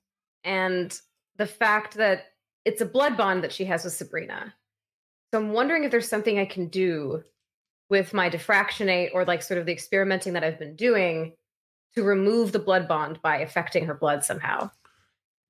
and 0.44 0.98
the 1.38 1.46
fact 1.46 1.96
that 1.96 2.26
it's 2.66 2.82
a 2.82 2.86
blood 2.86 3.18
bond 3.18 3.44
that 3.44 3.54
she 3.54 3.66
has 3.66 3.84
with 3.84 3.94
Sabrina. 3.94 4.54
So 5.32 5.40
I'm 5.40 5.54
wondering 5.54 5.84
if 5.84 5.92
there's 5.92 6.10
something 6.10 6.38
I 6.38 6.46
can 6.46 6.68
do 6.68 7.24
with 7.90 8.14
my 8.14 8.30
Defractionate 8.30 9.12
or 9.14 9.26
like 9.26 9.42
sort 9.42 9.60
of 9.60 9.66
the 9.66 9.72
experimenting 9.72 10.34
that 10.34 10.44
I've 10.44 10.60
been 10.60 10.76
doing 10.76 11.34
to 11.96 12.04
remove 12.04 12.52
the 12.52 12.60
blood 12.60 12.88
bond 12.88 13.22
by 13.22 13.38
affecting 13.38 13.86
her 13.86 13.94
blood 13.94 14.24
somehow. 14.24 14.70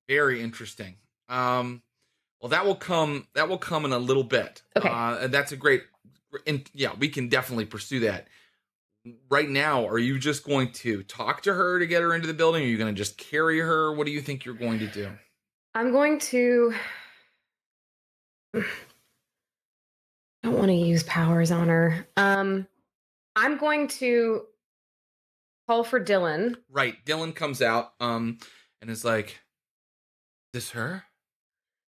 Very 0.07 0.41
interesting. 0.41 0.95
Um, 1.27 1.81
well, 2.41 2.49
that 2.49 2.65
will 2.65 2.75
come. 2.75 3.27
That 3.35 3.49
will 3.49 3.57
come 3.57 3.85
in 3.85 3.91
a 3.91 3.99
little 3.99 4.23
bit. 4.23 4.63
Okay, 4.75 4.89
uh, 4.89 5.27
that's 5.27 5.51
a 5.51 5.57
great. 5.57 5.83
And 6.47 6.69
yeah, 6.73 6.93
we 6.97 7.09
can 7.09 7.27
definitely 7.27 7.65
pursue 7.65 7.99
that 8.01 8.27
right 9.29 9.49
now, 9.49 9.87
are 9.87 9.97
you 9.99 10.17
just 10.19 10.43
going 10.45 10.71
to 10.73 11.03
talk 11.03 11.41
to 11.43 11.53
her 11.53 11.79
to 11.79 11.87
get 11.87 12.01
her 12.01 12.13
into 12.13 12.27
the 12.27 12.33
building? 12.33 12.63
Are 12.63 12.67
you 12.67 12.77
going 12.77 12.93
to 12.93 12.97
just 12.97 13.17
carry 13.17 13.59
her? 13.59 13.93
What 13.93 14.05
do 14.05 14.11
you 14.11 14.21
think 14.21 14.45
you're 14.45 14.55
going 14.55 14.79
to 14.79 14.87
do? 14.87 15.09
I'm 15.75 15.91
going 15.91 16.19
to. 16.19 16.73
I 18.55 18.63
don't 20.43 20.53
want 20.57 20.67
to 20.67 20.73
use 20.73 21.03
powers 21.03 21.51
on 21.51 21.67
her. 21.69 22.07
Um, 22.17 22.67
I'm 23.35 23.57
going 23.57 23.87
to 23.99 24.43
call 25.67 25.83
for 25.83 26.03
Dylan. 26.03 26.55
Right. 26.69 26.95
Dylan 27.05 27.35
comes 27.35 27.61
out 27.61 27.93
um, 27.99 28.37
and 28.81 28.89
is 28.89 29.05
like, 29.05 29.39
This 30.53 30.71
her? 30.71 31.03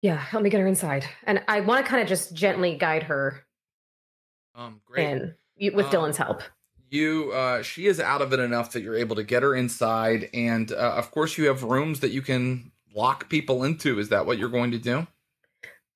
Yeah, 0.01 0.17
help 0.17 0.43
me 0.43 0.49
get 0.49 0.59
her 0.59 0.67
inside. 0.67 1.05
And 1.25 1.43
I 1.47 1.61
want 1.61 1.85
to 1.85 1.89
kind 1.89 2.01
of 2.01 2.07
just 2.09 2.33
gently 2.33 2.75
guide 2.75 3.03
her 3.03 3.45
Um, 4.55 4.81
great. 4.85 5.07
in 5.07 5.35
with 5.75 5.85
Um, 5.85 5.91
Dylan's 5.91 6.17
help. 6.17 6.41
You, 6.91 7.31
uh, 7.31 7.63
she 7.63 7.87
is 7.87 7.99
out 8.01 8.21
of 8.21 8.33
it 8.33 8.39
enough 8.39 8.73
that 8.73 8.81
you're 8.81 8.97
able 8.97 9.15
to 9.15 9.23
get 9.23 9.43
her 9.43 9.55
inside, 9.55 10.29
and 10.33 10.71
uh, 10.73 10.75
of 10.97 11.09
course, 11.11 11.37
you 11.37 11.47
have 11.47 11.63
rooms 11.63 12.01
that 12.01 12.11
you 12.11 12.21
can 12.21 12.71
lock 12.93 13.29
people 13.29 13.63
into. 13.63 13.97
Is 13.97 14.09
that 14.09 14.25
what 14.25 14.37
you're 14.37 14.49
going 14.49 14.71
to 14.71 14.77
do? 14.77 15.07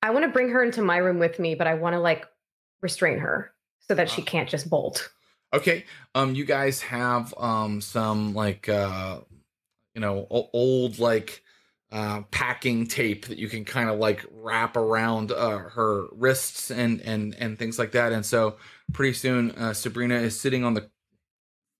I 0.02 0.10
want 0.10 0.24
to 0.24 0.30
bring 0.30 0.48
her 0.48 0.64
into 0.64 0.80
my 0.80 0.96
room 0.96 1.18
with 1.18 1.38
me, 1.38 1.54
but 1.54 1.66
I 1.66 1.74
want 1.74 1.92
to 1.94 2.00
like 2.00 2.24
restrain 2.80 3.18
her 3.18 3.52
so 3.80 3.94
that 3.94 4.08
she 4.08 4.22
Ah. 4.22 4.24
can't 4.24 4.48
just 4.48 4.70
bolt. 4.70 5.10
Okay. 5.52 5.84
Um, 6.14 6.34
you 6.34 6.44
guys 6.46 6.80
have 6.82 7.34
um 7.38 7.80
some 7.82 8.32
like 8.34 8.68
uh, 8.68 9.20
you 9.94 10.00
know, 10.00 10.26
o- 10.30 10.48
old 10.54 10.98
like 10.98 11.42
uh 11.92 12.22
packing 12.30 12.86
tape 12.86 13.26
that 13.26 13.38
you 13.38 13.48
can 13.48 13.64
kind 13.64 13.88
of 13.90 13.98
like 13.98 14.24
wrap 14.32 14.76
around 14.76 15.30
uh 15.30 15.58
her 15.58 16.06
wrists 16.12 16.70
and 16.70 17.00
and 17.02 17.34
and 17.38 17.58
things 17.58 17.78
like 17.78 17.92
that. 17.92 18.12
And 18.12 18.24
so 18.24 18.56
pretty 18.92 19.14
soon, 19.14 19.50
uh, 19.52 19.74
Sabrina 19.74 20.16
is 20.16 20.38
sitting 20.38 20.64
on 20.64 20.74
the 20.74 20.90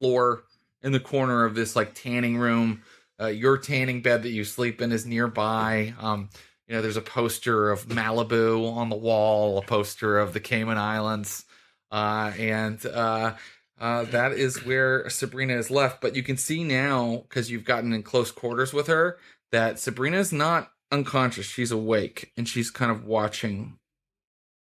floor 0.00 0.44
in 0.82 0.92
the 0.92 1.00
corner 1.00 1.44
of 1.44 1.54
this 1.54 1.76
like 1.76 1.94
tanning 1.94 2.36
room. 2.36 2.82
Uh, 3.20 3.26
your 3.26 3.56
tanning 3.56 4.02
bed 4.02 4.22
that 4.22 4.30
you 4.30 4.44
sleep 4.44 4.82
in 4.82 4.92
is 4.92 5.06
nearby. 5.06 5.94
Um, 5.98 6.28
you 6.68 6.74
know, 6.74 6.82
there's 6.82 6.96
a 6.96 7.02
poster 7.02 7.70
of 7.70 7.86
Malibu 7.86 8.70
on 8.72 8.90
the 8.90 8.96
wall, 8.96 9.58
a 9.58 9.62
poster 9.62 10.18
of 10.18 10.32
the 10.32 10.40
Cayman 10.40 10.78
Islands, 10.78 11.44
uh, 11.90 12.32
and 12.38 12.84
uh, 12.84 13.34
uh, 13.80 14.04
that 14.04 14.32
is 14.32 14.64
where 14.64 15.08
Sabrina 15.08 15.54
is 15.54 15.70
left. 15.70 16.00
But 16.00 16.16
you 16.16 16.22
can 16.22 16.36
see 16.36 16.64
now, 16.64 17.24
because 17.28 17.50
you've 17.50 17.64
gotten 17.64 17.92
in 17.92 18.02
close 18.02 18.32
quarters 18.32 18.72
with 18.72 18.88
her, 18.88 19.18
that 19.52 19.78
Sabrina 19.78 20.18
is 20.18 20.32
not 20.32 20.72
unconscious. 20.90 21.46
She's 21.46 21.70
awake 21.70 22.32
and 22.36 22.48
she's 22.48 22.70
kind 22.70 22.90
of 22.90 23.04
watching 23.04 23.78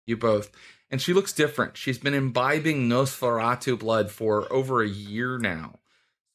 you 0.06 0.16
both. 0.16 0.50
And 0.92 1.00
she 1.00 1.14
looks 1.14 1.32
different. 1.32 1.78
She's 1.78 1.98
been 1.98 2.12
imbibing 2.12 2.86
Nosferatu 2.86 3.78
blood 3.78 4.10
for 4.10 4.52
over 4.52 4.82
a 4.82 4.88
year 4.88 5.38
now. 5.38 5.78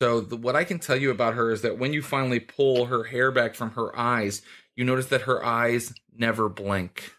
So, 0.02 0.20
the, 0.20 0.36
what 0.36 0.56
I 0.56 0.64
can 0.64 0.80
tell 0.80 0.98
you 0.98 1.12
about 1.12 1.36
her 1.36 1.52
is 1.52 1.62
that 1.62 1.78
when 1.78 1.94
you 1.94 2.02
finally 2.02 2.40
pull 2.40 2.88
her 2.88 3.04
hair 3.04 3.32
back 3.32 3.54
from 3.54 3.72
her 3.72 3.98
eyes, 3.98 4.42
you 4.76 4.84
notice 4.84 5.08
that 5.08 5.22
her 5.22 5.46
eyes 5.46 5.94
never 6.12 6.50
blink. 6.50 7.14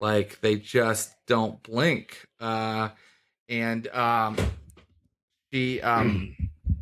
Like 0.00 0.40
they 0.40 0.56
just 0.56 1.14
don't 1.26 1.62
blink. 1.62 2.26
Uh, 2.40 2.88
and 3.48 3.86
um, 3.88 4.36
she 5.52 5.82
um, 5.82 6.34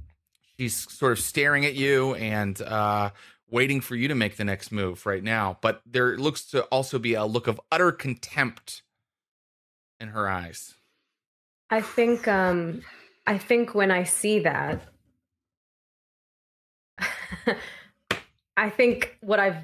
she's 0.58 0.90
sort 0.92 1.12
of 1.12 1.18
staring 1.18 1.66
at 1.66 1.74
you 1.74 2.14
and 2.14 2.60
uh, 2.62 3.10
waiting 3.50 3.80
for 3.80 3.96
you 3.96 4.06
to 4.08 4.14
make 4.14 4.36
the 4.36 4.44
next 4.44 4.70
move 4.70 5.06
right 5.06 5.22
now. 5.22 5.58
But 5.60 5.82
there 5.84 6.16
looks 6.16 6.44
to 6.46 6.62
also 6.64 7.00
be 7.00 7.14
a 7.14 7.24
look 7.24 7.48
of 7.48 7.60
utter 7.72 7.90
contempt 7.90 8.82
in 10.00 10.08
her 10.08 10.28
eyes. 10.28 10.74
I 11.70 11.80
think 11.82 12.26
um 12.26 12.82
I 13.26 13.38
think 13.38 13.74
when 13.74 13.90
I 13.90 14.04
see 14.04 14.40
that 14.40 14.82
I 18.56 18.70
think 18.70 19.16
what 19.20 19.38
I've 19.38 19.62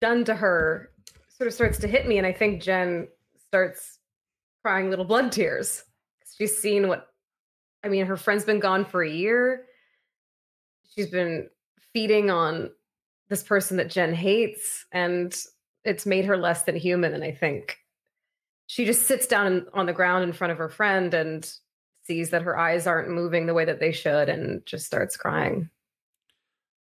done 0.00 0.24
to 0.24 0.34
her 0.34 0.90
sort 1.28 1.48
of 1.48 1.54
starts 1.54 1.78
to 1.78 1.88
hit 1.88 2.06
me 2.06 2.18
and 2.18 2.26
I 2.26 2.32
think 2.32 2.62
Jen 2.62 3.08
starts 3.48 3.98
crying 4.62 4.90
little 4.90 5.04
blood 5.04 5.32
tears. 5.32 5.84
She's 6.36 6.56
seen 6.56 6.88
what 6.88 7.08
I 7.82 7.88
mean 7.88 8.06
her 8.06 8.16
friend's 8.16 8.44
been 8.44 8.60
gone 8.60 8.84
for 8.84 9.02
a 9.02 9.10
year. 9.10 9.64
She's 10.94 11.08
been 11.08 11.48
feeding 11.92 12.30
on 12.30 12.70
this 13.28 13.42
person 13.42 13.78
that 13.78 13.90
Jen 13.90 14.14
hates 14.14 14.84
and 14.92 15.34
it's 15.84 16.06
made 16.06 16.24
her 16.24 16.36
less 16.36 16.62
than 16.62 16.76
human 16.76 17.14
and 17.14 17.24
I 17.24 17.32
think 17.32 17.78
she 18.66 18.84
just 18.84 19.02
sits 19.02 19.26
down 19.26 19.66
on 19.74 19.86
the 19.86 19.92
ground 19.92 20.24
in 20.24 20.32
front 20.32 20.52
of 20.52 20.58
her 20.58 20.68
friend 20.68 21.12
and 21.14 21.50
sees 22.04 22.30
that 22.30 22.42
her 22.42 22.58
eyes 22.58 22.86
aren't 22.86 23.10
moving 23.10 23.46
the 23.46 23.54
way 23.54 23.64
that 23.64 23.80
they 23.80 23.92
should 23.92 24.28
and 24.28 24.64
just 24.66 24.86
starts 24.86 25.16
crying. 25.16 25.70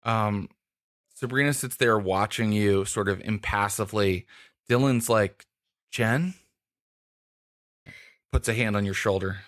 Um, 0.04 0.50
Sabrina 1.14 1.54
sits 1.54 1.76
there 1.76 2.00
watching 2.00 2.54
you 2.54 2.86
sort 2.86 3.10
of 3.10 3.20
impassively. 3.22 4.26
Dylan's 4.70 5.10
like, 5.10 5.46
Jen? 5.92 6.36
Puts 8.32 8.48
a 8.48 8.54
hand 8.54 8.78
on 8.78 8.86
your 8.86 8.94
shoulder. 8.94 9.40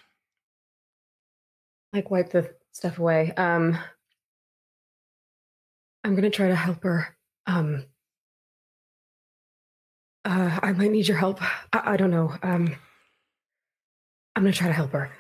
Like 1.93 2.11
wipe 2.11 2.31
the 2.31 2.53
stuff 2.73 2.99
away. 2.99 3.31
Um 3.37 3.77
I'm 6.03 6.11
going 6.11 6.23
to 6.23 6.29
try 6.29 6.47
to 6.47 6.55
help 6.55 6.83
her. 6.83 7.15
Um 7.45 7.85
uh 10.25 10.59
I 10.61 10.71
might 10.73 10.91
need 10.91 11.07
your 11.07 11.17
help. 11.17 11.41
I, 11.73 11.93
I 11.93 11.97
don't 11.97 12.11
know. 12.11 12.35
Um 12.43 12.75
I'm 14.35 14.43
going 14.43 14.53
to 14.53 14.57
try 14.57 14.67
to 14.67 14.73
help 14.73 14.91
her. 14.91 15.11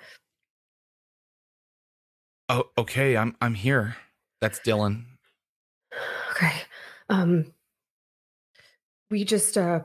Oh, 2.47 2.69
okay. 2.77 3.17
I'm 3.17 3.35
I'm 3.41 3.53
here. 3.53 3.97
That's 4.39 4.59
Dylan. 4.59 5.03
Okay. 6.31 6.53
Um 7.09 7.53
we 9.09 9.25
just 9.25 9.57
uh 9.57 9.81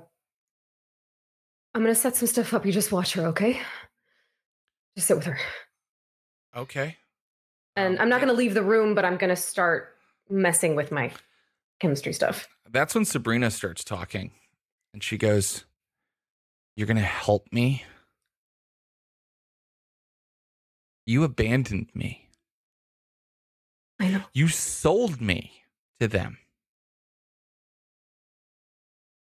I'm 1.74 1.82
going 1.82 1.94
to 1.94 2.00
set 2.00 2.16
some 2.16 2.28
stuff 2.28 2.54
up. 2.54 2.64
You 2.64 2.72
just 2.72 2.90
watch 2.90 3.12
her, 3.14 3.26
okay? 3.26 3.60
Just 4.96 5.08
sit 5.08 5.16
with 5.16 5.26
her. 5.26 5.38
Okay. 6.56 6.96
And 7.76 7.98
I'm 7.98 8.08
not 8.08 8.22
going 8.22 8.32
to 8.32 8.34
leave 8.34 8.54
the 8.54 8.62
room, 8.62 8.94
but 8.94 9.04
I'm 9.04 9.18
going 9.18 9.28
to 9.28 9.36
start 9.36 9.94
messing 10.30 10.74
with 10.74 10.90
my 10.90 11.12
chemistry 11.78 12.14
stuff. 12.14 12.48
That's 12.70 12.94
when 12.94 13.04
Sabrina 13.04 13.50
starts 13.50 13.84
talking, 13.84 14.30
and 14.96 15.04
she 15.04 15.18
goes, 15.18 15.66
"You're 16.74 16.86
gonna 16.86 17.02
help 17.02 17.52
me. 17.52 17.84
You 21.04 21.22
abandoned 21.22 21.90
me. 21.94 22.30
I 24.00 24.08
know. 24.08 24.22
You 24.32 24.48
sold 24.48 25.20
me 25.20 25.52
to 26.00 26.08
them. 26.08 26.38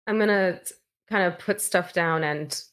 I'm 0.05 0.17
going 0.17 0.27
to 0.27 0.61
kind 1.09 1.23
of 1.23 1.39
put 1.39 1.59
stuff 1.59 1.91
down 1.91 2.23
and 2.23 2.63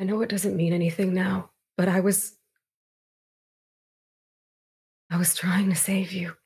I 0.00 0.04
know 0.04 0.22
it 0.22 0.30
doesn't 0.30 0.56
mean 0.56 0.72
anything 0.72 1.12
now, 1.12 1.50
but 1.76 1.88
I 1.88 2.00
was 2.00 2.38
I 5.10 5.18
was 5.18 5.34
trying 5.34 5.68
to 5.68 5.76
save 5.76 6.10
you. 6.10 6.36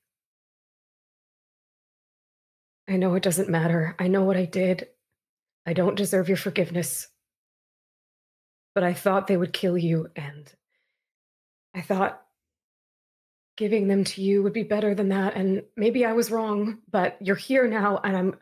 I 2.88 2.96
know 2.96 3.14
it 3.14 3.22
doesn't 3.22 3.50
matter. 3.50 3.94
I 3.98 4.08
know 4.08 4.24
what 4.24 4.36
I 4.36 4.46
did. 4.46 4.88
I 5.66 5.74
don't 5.74 5.94
deserve 5.94 6.28
your 6.28 6.38
forgiveness. 6.38 7.08
But 8.74 8.82
I 8.82 8.94
thought 8.94 9.26
they 9.26 9.36
would 9.36 9.52
kill 9.52 9.76
you 9.76 10.08
and 10.16 10.50
I 11.74 11.82
thought 11.82 12.22
giving 13.56 13.88
them 13.88 14.04
to 14.04 14.22
you 14.22 14.42
would 14.42 14.52
be 14.52 14.62
better 14.62 14.94
than 14.94 15.08
that 15.08 15.34
and 15.34 15.64
maybe 15.76 16.04
I 16.04 16.12
was 16.12 16.30
wrong, 16.30 16.78
but 16.90 17.18
you're 17.20 17.36
here 17.36 17.66
now 17.68 18.00
and 18.02 18.16
I'm 18.16 18.36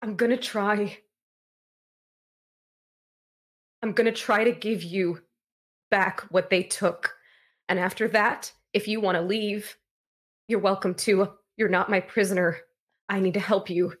I'm 0.00 0.16
to 0.30 0.36
try 0.36 0.98
I'm 3.82 3.94
to 3.94 4.12
try 4.12 4.44
to 4.44 4.52
give 4.52 4.82
you 4.82 5.22
back 5.90 6.20
what 6.30 6.50
they 6.50 6.62
took. 6.62 7.14
And 7.68 7.78
after 7.78 8.06
that, 8.08 8.52
if 8.72 8.86
you 8.86 9.00
want 9.00 9.16
to 9.16 9.22
leave, 9.22 9.76
you're 10.46 10.60
welcome 10.60 10.94
to. 10.94 11.30
You're 11.58 11.68
not 11.68 11.90
my 11.90 12.00
prisoner. 12.00 12.58
I 13.08 13.18
need 13.20 13.34
to 13.34 13.40
help 13.40 13.68
you. 13.68 13.92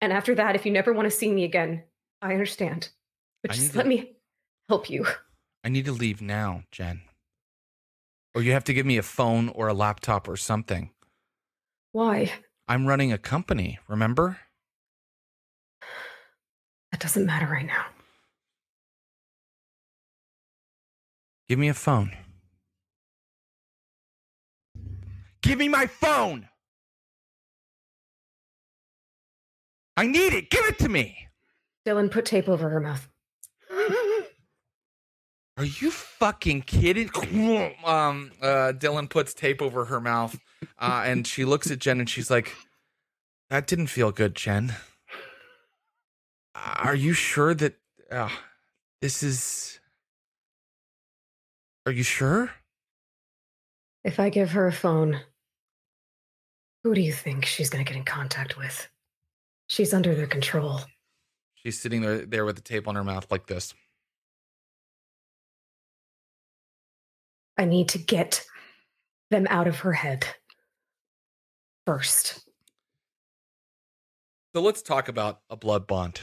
And 0.00 0.12
after 0.12 0.34
that, 0.34 0.56
if 0.56 0.64
you 0.66 0.72
never 0.72 0.92
want 0.92 1.06
to 1.06 1.16
see 1.16 1.30
me 1.30 1.44
again, 1.44 1.84
I 2.22 2.32
understand. 2.32 2.88
But 3.42 3.52
I 3.52 3.54
just 3.54 3.66
need 3.66 3.72
to- 3.72 3.78
let 3.78 3.86
me 3.86 4.16
help 4.68 4.90
you. 4.90 5.06
I 5.62 5.68
need 5.68 5.84
to 5.84 5.92
leave 5.92 6.22
now, 6.22 6.64
Jen. 6.70 7.02
Or 8.34 8.42
you 8.42 8.52
have 8.52 8.64
to 8.64 8.74
give 8.74 8.86
me 8.86 8.96
a 8.96 9.02
phone 9.02 9.48
or 9.50 9.68
a 9.68 9.74
laptop 9.74 10.26
or 10.26 10.36
something. 10.36 10.90
Why? 11.92 12.32
I'm 12.68 12.86
running 12.86 13.12
a 13.12 13.18
company, 13.18 13.78
remember? 13.88 14.40
That 16.92 17.00
doesn't 17.00 17.26
matter 17.26 17.46
right 17.46 17.66
now. 17.66 17.86
Give 21.48 21.58
me 21.58 21.68
a 21.68 21.74
phone. 21.74 22.16
Give 25.42 25.58
me 25.58 25.68
my 25.68 25.86
phone. 25.86 26.48
I 29.96 30.06
need 30.06 30.32
it. 30.34 30.50
Give 30.50 30.64
it 30.66 30.78
to 30.80 30.88
me. 30.88 31.28
Dylan, 31.86 32.10
put 32.10 32.24
tape 32.26 32.48
over 32.48 32.68
her 32.68 32.80
mouth. 32.80 33.08
Are 35.58 35.64
you 35.64 35.90
fucking 35.90 36.62
kidding? 36.62 37.10
Um, 37.84 38.32
uh, 38.42 38.72
Dylan 38.76 39.08
puts 39.08 39.32
tape 39.32 39.62
over 39.62 39.86
her 39.86 40.00
mouth, 40.00 40.38
uh, 40.78 41.02
and 41.06 41.26
she 41.26 41.44
looks 41.44 41.70
at 41.70 41.78
Jen 41.78 42.00
and 42.00 42.10
she's 42.10 42.30
like, 42.30 42.52
"That 43.48 43.66
didn't 43.66 43.86
feel 43.86 44.10
good, 44.10 44.34
Jen. 44.34 44.74
Are 46.54 46.94
you 46.94 47.12
sure 47.12 47.54
that 47.54 47.76
uh, 48.10 48.28
this 49.00 49.22
is? 49.22 49.78
Are 51.86 51.92
you 51.92 52.02
sure? 52.02 52.50
If 54.04 54.18
I 54.20 54.30
give 54.30 54.50
her 54.50 54.66
a 54.66 54.72
phone, 54.72 55.20
Who 56.82 56.94
do 56.94 57.00
you 57.00 57.12
think 57.12 57.44
she's 57.44 57.70
going 57.70 57.84
to 57.84 57.88
get 57.88 57.96
in 57.96 58.04
contact 58.04 58.56
with? 58.58 58.88
She's 59.66 59.92
under 59.92 60.14
their 60.14 60.26
control. 60.26 60.80
She's 61.54 61.80
sitting 61.80 62.02
there, 62.02 62.24
there 62.24 62.44
with 62.44 62.56
the 62.56 62.62
tape 62.62 62.86
on 62.86 62.94
her 62.94 63.04
mouth 63.04 63.26
like 63.30 63.46
this. 63.46 63.74
I 67.58 67.64
need 67.64 67.88
to 67.90 67.98
get 67.98 68.44
them 69.30 69.46
out 69.50 69.66
of 69.66 69.80
her 69.80 69.92
head 69.92 70.26
first. 71.86 72.46
So 74.54 74.60
let's 74.62 74.82
talk 74.82 75.08
about 75.08 75.40
a 75.50 75.56
blood 75.56 75.86
bond. 75.86 76.20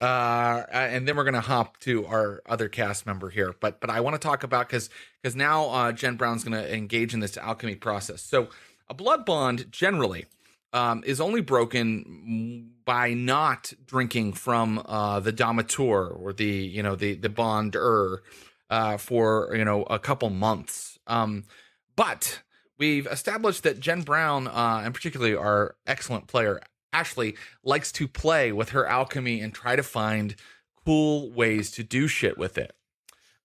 Uh, 0.00 0.64
and 0.70 1.08
then 1.08 1.16
we're 1.16 1.24
gonna 1.24 1.40
hop 1.40 1.78
to 1.80 2.06
our 2.06 2.42
other 2.46 2.68
cast 2.68 3.06
member 3.06 3.30
here. 3.30 3.54
But 3.58 3.80
but 3.80 3.88
I 3.88 4.00
want 4.00 4.14
to 4.14 4.18
talk 4.18 4.42
about 4.42 4.68
because 4.68 4.90
because 5.22 5.34
now 5.34 5.66
uh, 5.66 5.92
Jen 5.92 6.16
Brown's 6.16 6.44
gonna 6.44 6.64
engage 6.64 7.14
in 7.14 7.20
this 7.20 7.36
alchemy 7.36 7.76
process. 7.76 8.20
So 8.20 8.48
a 8.88 8.94
blood 8.94 9.24
bond 9.24 9.72
generally 9.72 10.26
um, 10.76 11.02
is 11.06 11.22
only 11.22 11.40
broken 11.40 12.70
by 12.84 13.14
not 13.14 13.72
drinking 13.86 14.34
from 14.34 14.82
uh, 14.84 15.18
the 15.20 15.32
domitor 15.32 16.14
or 16.20 16.34
the 16.34 16.44
you 16.44 16.82
know 16.82 16.94
the 16.94 17.14
the 17.14 17.30
bonder 17.30 18.22
uh, 18.68 18.98
for 18.98 19.54
you 19.56 19.64
know 19.64 19.84
a 19.84 19.98
couple 19.98 20.28
months. 20.28 20.98
Um, 21.06 21.44
but 21.96 22.42
we've 22.78 23.06
established 23.06 23.62
that 23.62 23.80
Jen 23.80 24.02
Brown, 24.02 24.48
uh, 24.48 24.82
and 24.84 24.92
particularly 24.92 25.34
our 25.34 25.76
excellent 25.86 26.26
player 26.26 26.60
Ashley, 26.92 27.36
likes 27.64 27.90
to 27.92 28.06
play 28.06 28.52
with 28.52 28.70
her 28.70 28.86
alchemy 28.86 29.40
and 29.40 29.54
try 29.54 29.76
to 29.76 29.82
find 29.82 30.36
cool 30.84 31.32
ways 31.32 31.70
to 31.72 31.82
do 31.82 32.06
shit 32.06 32.36
with 32.36 32.58
it. 32.58 32.76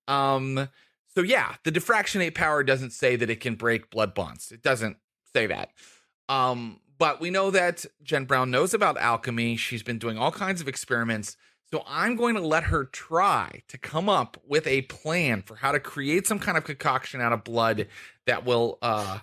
Um, 0.06 0.68
so 1.16 1.22
yeah, 1.22 1.56
the 1.64 1.72
Defractionate 1.72 2.36
power 2.36 2.62
doesn't 2.62 2.92
say 2.92 3.16
that 3.16 3.30
it 3.30 3.40
can 3.40 3.56
break 3.56 3.90
blood 3.90 4.14
bonds. 4.14 4.52
It 4.52 4.62
doesn't 4.62 4.98
say 5.34 5.48
that. 5.48 5.70
Um, 6.28 6.82
but 7.02 7.20
we 7.20 7.32
know 7.32 7.50
that 7.50 7.84
Jen 8.04 8.26
Brown 8.26 8.52
knows 8.52 8.76
about 8.76 8.96
alchemy. 8.96 9.56
She's 9.56 9.82
been 9.82 9.98
doing 9.98 10.20
all 10.20 10.32
kinds 10.32 10.62
of 10.62 10.68
experiments. 10.68 11.36
So 11.72 11.84
I'm 11.88 12.16
going 12.16 12.36
to 12.36 12.42
let 12.42 12.66
her 12.66 12.86
try 12.86 13.64
to 13.70 13.80
come 13.80 14.08
up 14.08 14.38
with 14.48 14.68
a 14.68 14.84
plan 14.84 15.42
for 15.42 15.56
how 15.56 15.72
to 15.72 15.80
create 15.80 16.28
some 16.28 16.38
kind 16.38 16.60
of 16.60 16.64
concoction 16.64 17.20
out 17.20 17.34
of 17.34 17.44
blood 17.44 17.88
that 18.28 18.46
will 18.46 18.78
uh 18.84 19.18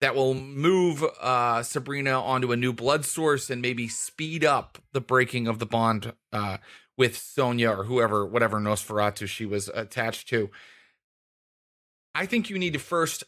that 0.00 0.14
will 0.14 0.34
move 0.34 1.02
uh 1.20 1.64
Sabrina 1.64 2.22
onto 2.22 2.52
a 2.52 2.56
new 2.56 2.72
blood 2.72 3.04
source 3.04 3.50
and 3.50 3.60
maybe 3.60 3.88
speed 3.88 4.44
up 4.44 4.78
the 4.92 5.00
breaking 5.00 5.48
of 5.48 5.58
the 5.58 5.66
bond 5.66 6.12
uh 6.32 6.58
with 6.96 7.16
Sonia 7.16 7.70
or 7.70 7.82
whoever 7.82 8.24
whatever 8.24 8.60
Nosferatu 8.60 9.26
she 9.26 9.44
was 9.44 9.68
attached 9.74 10.28
to. 10.28 10.50
I 12.14 12.26
think 12.26 12.48
you 12.48 12.60
need 12.60 12.74
to 12.74 12.78
first 12.78 13.24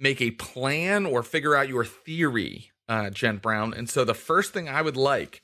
make 0.00 0.22
a 0.22 0.30
plan 0.30 1.04
or 1.04 1.22
figure 1.22 1.54
out 1.54 1.68
your 1.68 1.84
theory, 1.84 2.70
uh, 2.88 3.10
Jen 3.10 3.36
Brown. 3.38 3.74
And 3.74 3.88
so 3.88 4.04
the 4.04 4.14
first 4.14 4.52
thing 4.52 4.68
I 4.68 4.82
would 4.82 4.96
like 4.96 5.42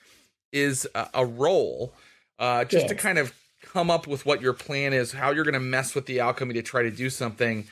is 0.52 0.86
a, 0.94 1.08
a 1.14 1.26
roll, 1.26 1.92
uh, 2.38 2.64
just 2.64 2.88
to 2.88 2.94
kind 2.94 3.18
of 3.18 3.34
come 3.62 3.90
up 3.90 4.06
with 4.06 4.24
what 4.26 4.40
your 4.40 4.52
plan 4.52 4.92
is, 4.92 5.12
how 5.12 5.30
you're 5.30 5.44
going 5.44 5.54
to 5.54 5.60
mess 5.60 5.94
with 5.94 6.06
the 6.06 6.20
alchemy 6.20 6.54
to 6.54 6.62
try 6.62 6.82
to 6.82 6.90
do 6.90 7.10
something. 7.10 7.66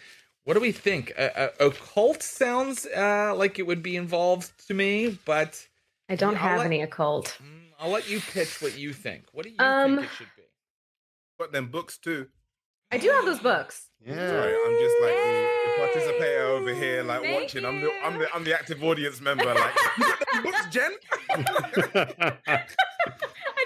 What 0.44 0.54
do 0.54 0.60
we 0.60 0.72
think? 0.72 1.12
A, 1.16 1.50
a, 1.60 1.66
occult 1.68 2.22
sounds 2.22 2.86
uh, 2.86 3.34
like 3.36 3.58
it 3.58 3.66
would 3.66 3.82
be 3.82 3.96
involved 3.96 4.50
to 4.66 4.74
me, 4.74 5.18
but 5.24 5.66
I 6.08 6.16
don't 6.16 6.32
Yeah, 6.34 6.42
I'll 6.42 6.48
have 6.48 6.58
let- 6.58 6.66
any 6.66 6.82
occult. 6.82 7.38
mm, 7.42 7.60
I'll 7.78 7.90
let 7.90 8.08
you 8.08 8.20
pitch 8.20 8.60
what 8.60 8.76
you 8.76 8.92
think. 8.92 9.24
What 9.32 9.44
do 9.44 9.50
you 9.50 9.56
Um, 9.60 9.96
think 9.96 10.06
it 10.08 10.10
should 10.16 10.26
be? 10.36 10.42
Got 11.38 11.52
them 11.52 11.68
books 11.68 11.98
too. 11.98 12.28
I 12.90 12.98
do 12.98 13.08
have 13.10 13.24
those 13.24 13.38
books. 13.40 13.88
Sorry, 14.04 14.14
I'm 14.14 14.78
just 14.80 14.96
like 15.00 15.14
the, 15.14 15.48
the 15.64 15.72
participator 15.78 16.42
over 16.46 16.74
here, 16.74 17.02
like 17.04 17.22
Thank 17.22 17.40
watching. 17.42 17.64
I'm 17.64 17.80
the 17.80 17.91
I'm 18.02 18.18
the 18.18 18.34
I'm 18.34 18.44
the 18.44 18.54
active 18.54 18.82
audience 18.82 19.20
member. 19.20 19.44
Like, 19.44 19.74
you 19.98 20.42
books, 20.42 20.66
Jen? 20.70 20.92
I 21.30 22.36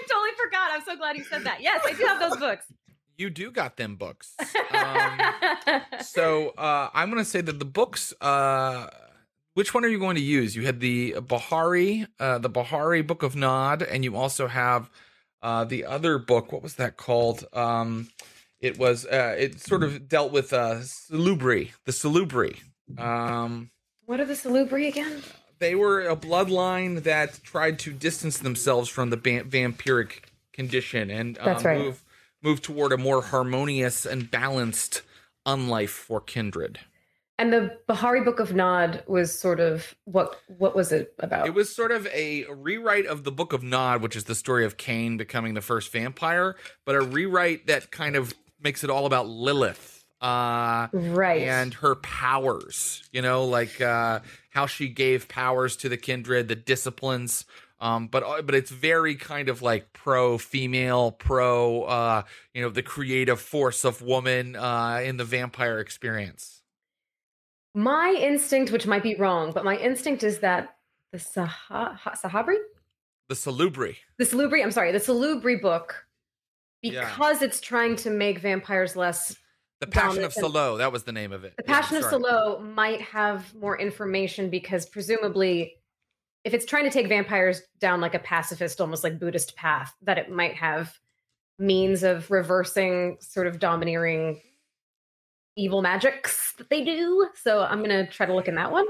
totally 0.09 0.35
forgot. 0.37 0.71
I'm 0.71 0.83
so 0.85 0.95
glad 0.95 1.17
you 1.17 1.23
said 1.23 1.43
that. 1.43 1.61
Yes, 1.61 1.81
I 1.85 1.93
do 1.93 2.03
have 2.05 2.19
those 2.19 2.37
books. 2.37 2.65
You 3.17 3.29
do 3.29 3.51
got 3.51 3.77
them 3.77 3.95
books. 3.95 4.35
Um, 4.69 5.19
so 6.01 6.49
uh, 6.49 6.89
I'm 6.93 7.09
going 7.09 7.23
to 7.23 7.29
say 7.29 7.41
that 7.41 7.57
the 7.57 7.65
books. 7.65 8.13
Uh, 8.21 8.87
which 9.55 9.73
one 9.73 9.83
are 9.83 9.87
you 9.87 9.97
going 9.97 10.17
to 10.17 10.21
use? 10.21 10.55
You 10.55 10.65
had 10.67 10.81
the 10.81 11.15
Bahari, 11.19 12.05
uh, 12.19 12.37
the 12.37 12.49
Bahari 12.49 13.01
Book 13.01 13.23
of 13.23 13.35
Nod, 13.35 13.81
and 13.81 14.03
you 14.03 14.15
also 14.15 14.45
have 14.45 14.91
uh, 15.41 15.63
the 15.63 15.85
other 15.85 16.19
book. 16.19 16.51
What 16.51 16.61
was 16.61 16.75
that 16.75 16.97
called? 16.97 17.43
Um, 17.53 18.09
it 18.59 18.77
was. 18.77 19.05
Uh, 19.05 19.35
it 19.37 19.59
sort 19.59 19.83
of 19.83 20.07
dealt 20.07 20.31
with 20.31 20.53
uh, 20.53 20.81
Salubri, 20.81 21.71
the 21.85 21.91
Salubri. 21.91 22.59
Um, 22.99 23.71
what 24.07 24.19
are 24.19 24.25
the 24.25 24.33
salubri 24.33 24.87
again? 24.87 25.21
they 25.59 25.75
were 25.75 26.01
a 26.01 26.15
bloodline 26.15 27.03
that 27.03 27.39
tried 27.43 27.79
to 27.79 27.91
distance 27.91 28.37
themselves 28.39 28.89
from 28.89 29.09
the 29.09 29.15
va- 29.17 29.43
vampiric 29.43 30.23
condition 30.53 31.09
and 31.09 31.37
uh, 31.37 31.45
That's 31.45 31.63
right. 31.63 31.79
move 31.79 32.03
move 32.43 32.61
toward 32.61 32.91
a 32.91 32.97
more 32.97 33.21
harmonious 33.21 34.05
and 34.05 34.29
balanced 34.29 35.01
unlife 35.45 35.89
for 35.89 36.21
kindred. 36.21 36.79
And 37.39 37.53
the 37.53 37.77
Bahari 37.87 38.21
Book 38.23 38.39
of 38.39 38.53
Nod 38.53 39.03
was 39.07 39.37
sort 39.37 39.59
of 39.59 39.95
what 40.05 40.39
what 40.47 40.75
was 40.75 40.91
it 40.91 41.13
about? 41.19 41.47
It 41.47 41.53
was 41.53 41.73
sort 41.73 41.91
of 41.91 42.07
a 42.07 42.45
rewrite 42.45 43.05
of 43.05 43.23
the 43.23 43.31
Book 43.31 43.53
of 43.53 43.63
Nod, 43.63 44.01
which 44.01 44.15
is 44.15 44.23
the 44.25 44.35
story 44.35 44.65
of 44.65 44.77
Cain 44.77 45.17
becoming 45.17 45.53
the 45.53 45.61
first 45.61 45.91
vampire, 45.91 46.55
but 46.85 46.95
a 46.95 47.01
rewrite 47.01 47.67
that 47.67 47.91
kind 47.91 48.15
of 48.15 48.33
makes 48.61 48.83
it 48.83 48.89
all 48.89 49.05
about 49.05 49.27
Lilith. 49.27 49.96
Uh 50.19 50.87
right. 50.93 51.43
and 51.43 51.75
her 51.75 51.93
powers 51.95 53.03
you 53.11 53.21
know 53.21 53.45
like 53.45 53.79
uh 53.79 54.19
how 54.49 54.65
she 54.65 54.87
gave 54.87 55.27
powers 55.27 55.75
to 55.77 55.89
the 55.89 55.97
kindred 55.97 56.47
the 56.47 56.55
disciplines 56.55 57.45
um 57.79 58.07
but 58.07 58.23
uh, 58.23 58.41
but 58.41 58.55
it's 58.55 58.71
very 58.71 59.13
kind 59.13 59.47
of 59.47 59.61
like 59.61 59.93
pro 59.93 60.39
female 60.39 61.11
pro 61.11 61.83
uh 61.83 62.23
you 62.55 62.63
know 62.63 62.69
the 62.69 62.81
creative 62.81 63.39
force 63.39 63.85
of 63.85 64.01
woman 64.01 64.55
uh 64.55 64.99
in 65.03 65.17
the 65.17 65.23
vampire 65.25 65.79
experience 65.79 66.63
my 67.75 68.17
instinct, 68.19 68.71
which 68.71 68.87
might 68.87 69.03
be 69.03 69.13
wrong, 69.15 69.51
but 69.51 69.63
my 69.63 69.77
instinct 69.77 70.23
is 70.23 70.39
that 70.39 70.77
the 71.11 71.19
Sah- 71.19 71.47
Sahabri, 71.69 72.55
the 73.29 73.35
salubri 73.35 73.97
the 74.17 74.25
Salubri, 74.25 74.63
I'm 74.63 74.71
sorry, 74.71 74.91
the 74.91 74.97
Salubri 74.97 75.61
book, 75.61 76.07
Yeah. 76.81 77.07
because 77.07 77.43
it's 77.43 77.61
trying 77.61 77.95
to 77.97 78.09
make 78.09 78.39
vampires 78.39 78.95
less 78.95 79.35
the 79.79 79.87
passion 79.87 80.23
of 80.23 80.33
Dominant 80.33 80.55
Saulot 80.55 80.77
that 80.79 80.91
was 80.91 81.03
the 81.03 81.11
name 81.11 81.31
of 81.31 81.43
it 81.43 81.53
The 81.57 81.63
Yeah, 81.67 81.73
Passion 81.75 81.97
of 81.97 82.03
sorry. 82.03 82.15
Saulot 82.23 82.73
might 82.73 83.01
have 83.01 83.53
more 83.55 83.79
information 83.79 84.49
because 84.49 84.85
presumably, 84.85 85.75
if 86.43 86.53
it's 86.53 86.65
trying 86.65 86.85
to 86.85 86.89
take 86.89 87.07
vampires 87.09 87.61
down 87.79 87.99
like 88.01 88.15
a 88.15 88.19
pacifist, 88.19 88.79
almost 88.81 89.03
like 89.03 89.19
Buddhist 89.19 89.55
path, 89.55 89.93
that 90.03 90.17
it 90.17 90.29
might 90.31 90.55
have 90.55 90.97
means 91.59 92.03
of 92.03 92.29
reversing 92.31 93.17
sort 93.19 93.47
of 93.47 93.59
domineering 93.59 94.39
evil 95.55 95.81
magics 95.81 96.53
that 96.57 96.69
they 96.69 96.83
do. 96.85 97.27
So 97.43 97.61
I'm 97.63 97.81
gonna 97.81 98.07
try 98.07 98.25
to 98.25 98.33
look 98.35 98.47
in 98.47 98.55
that 98.55 98.71
one. 98.71 98.85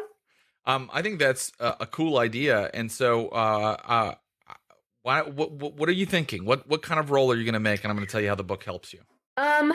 um 0.65 0.89
i 0.93 1.01
think 1.01 1.17
that's 1.19 1.51
a, 1.59 1.75
a 1.81 1.85
cool 1.85 2.17
idea 2.17 2.69
and 2.73 2.91
so 2.91 3.29
uh 3.29 3.77
uh 3.85 4.15
why 5.03 5.21
what, 5.21 5.51
what 5.53 5.73
what 5.75 5.87
are 5.87 5.93
you 5.93 6.05
thinking 6.05 6.43
what 6.43 6.67
what 6.67 6.81
kind 6.81 6.99
of 6.99 7.09
role 7.09 7.31
are 7.31 7.35
you 7.35 7.45
going 7.45 7.53
to 7.53 7.59
make 7.71 7.83
and 7.83 7.89
i'm 7.91 7.95
going 7.95 8.05
to 8.05 8.11
tell 8.11 8.19
you 8.19 8.27
how 8.27 8.35
the 8.35 8.43
book 8.43 8.63
helps 8.65 8.91
you 8.93 8.99
Um, 9.37 9.71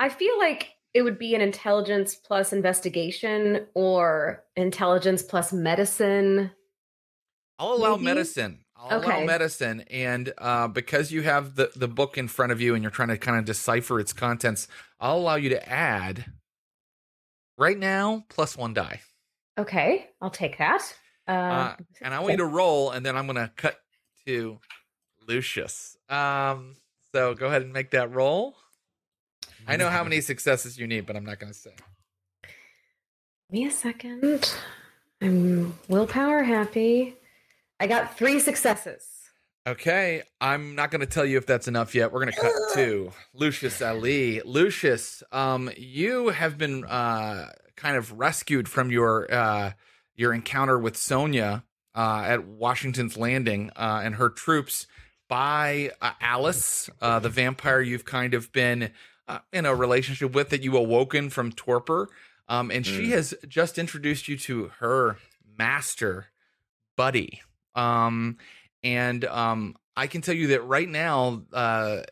I 0.00 0.08
feel 0.08 0.38
like 0.38 0.70
it 0.94 1.02
would 1.02 1.18
be 1.18 1.34
an 1.34 1.42
intelligence 1.42 2.14
plus 2.14 2.54
investigation 2.54 3.66
or 3.74 4.42
intelligence 4.56 5.22
plus 5.22 5.52
medicine. 5.52 6.50
I'll 7.58 7.74
allow 7.74 7.96
Maybe? 7.96 8.04
medicine. 8.04 8.64
I'll 8.74 9.04
allow 9.04 9.24
medicine, 9.24 9.82
and 9.90 10.32
uh, 10.38 10.66
because 10.68 11.12
you 11.12 11.20
have 11.20 11.54
the 11.54 11.70
the 11.76 11.86
book 11.86 12.16
in 12.16 12.28
front 12.28 12.50
of 12.50 12.62
you 12.62 12.74
and 12.74 12.82
you're 12.82 12.90
trying 12.90 13.08
to 13.08 13.18
kind 13.18 13.38
of 13.38 13.44
decipher 13.44 14.00
its 14.00 14.14
contents, 14.14 14.68
I'll 14.98 15.18
allow 15.18 15.34
you 15.34 15.50
to 15.50 15.68
add 15.68 16.24
right 17.58 17.78
now 17.78 18.24
plus 18.30 18.56
one 18.56 18.72
die, 18.72 19.02
Okay, 19.58 20.08
I'll 20.22 20.30
take 20.30 20.56
that. 20.56 20.94
Uh, 21.28 21.32
uh, 21.32 21.76
and 22.00 22.14
I 22.14 22.20
want 22.20 22.32
you 22.32 22.38
to 22.38 22.46
roll, 22.46 22.90
and 22.90 23.04
then 23.04 23.18
I'm 23.18 23.26
gonna 23.26 23.52
cut 23.54 23.76
to 24.26 24.58
Lucius. 25.28 25.98
Um, 26.08 26.76
so 27.12 27.34
go 27.34 27.48
ahead 27.48 27.60
and 27.60 27.74
make 27.74 27.90
that 27.90 28.10
roll. 28.14 28.56
I 29.70 29.76
know 29.76 29.88
how 29.88 30.02
many 30.04 30.20
successes 30.20 30.78
you 30.78 30.86
need, 30.86 31.06
but 31.06 31.16
I'm 31.16 31.24
not 31.24 31.38
gonna 31.38 31.54
say. 31.54 31.72
Give 32.42 33.60
me 33.60 33.66
a 33.66 33.70
second. 33.70 34.52
I'm 35.22 35.78
willpower 35.88 36.42
happy. 36.42 37.16
I 37.78 37.86
got 37.86 38.16
three 38.16 38.40
successes. 38.40 39.06
Okay, 39.66 40.22
I'm 40.40 40.74
not 40.74 40.90
going 40.90 41.00
to 41.00 41.06
tell 41.06 41.26
you 41.26 41.36
if 41.36 41.44
that's 41.44 41.68
enough 41.68 41.94
yet. 41.94 42.12
We're 42.12 42.24
going 42.24 42.32
to 42.32 42.40
cut 42.40 42.52
to 42.74 43.12
Lucius 43.34 43.82
Ali. 43.82 44.40
Lucius, 44.44 45.22
um, 45.32 45.70
you 45.76 46.30
have 46.30 46.56
been 46.56 46.84
uh, 46.84 47.50
kind 47.76 47.96
of 47.96 48.18
rescued 48.18 48.68
from 48.68 48.90
your 48.90 49.32
uh, 49.32 49.72
your 50.14 50.32
encounter 50.32 50.78
with 50.78 50.96
Sonia 50.96 51.64
uh, 51.94 52.22
at 52.26 52.46
Washington's 52.46 53.16
Landing 53.16 53.70
uh, 53.76 54.00
and 54.02 54.14
her 54.14 54.30
troops 54.30 54.86
by 55.28 55.92
uh, 56.00 56.12
Alice, 56.20 56.88
uh, 57.00 57.18
the 57.18 57.28
vampire 57.28 57.80
you've 57.80 58.04
kind 58.04 58.34
of 58.34 58.50
been 58.52 58.90
uh, 59.30 59.38
in 59.52 59.66
a 59.66 59.74
relationship 59.74 60.32
with 60.34 60.50
that 60.50 60.62
you 60.62 60.76
awoken 60.76 61.30
from 61.30 61.52
torpor. 61.52 62.08
Um, 62.48 62.70
and 62.70 62.84
she 62.84 63.04
Mm. 63.08 63.10
has 63.10 63.34
just 63.48 63.78
introduced 63.78 64.26
you 64.28 64.36
to 64.38 64.72
her 64.80 65.18
master, 65.56 66.26
Buddy. 66.96 67.42
Um, 67.74 68.38
and 68.82 69.24
um, 69.26 69.76
I 69.96 70.06
can 70.08 70.20
tell 70.20 70.34
you 70.34 70.48
that 70.48 70.62
right 70.62 70.88
now, 70.88 71.42
uh, 71.52 72.02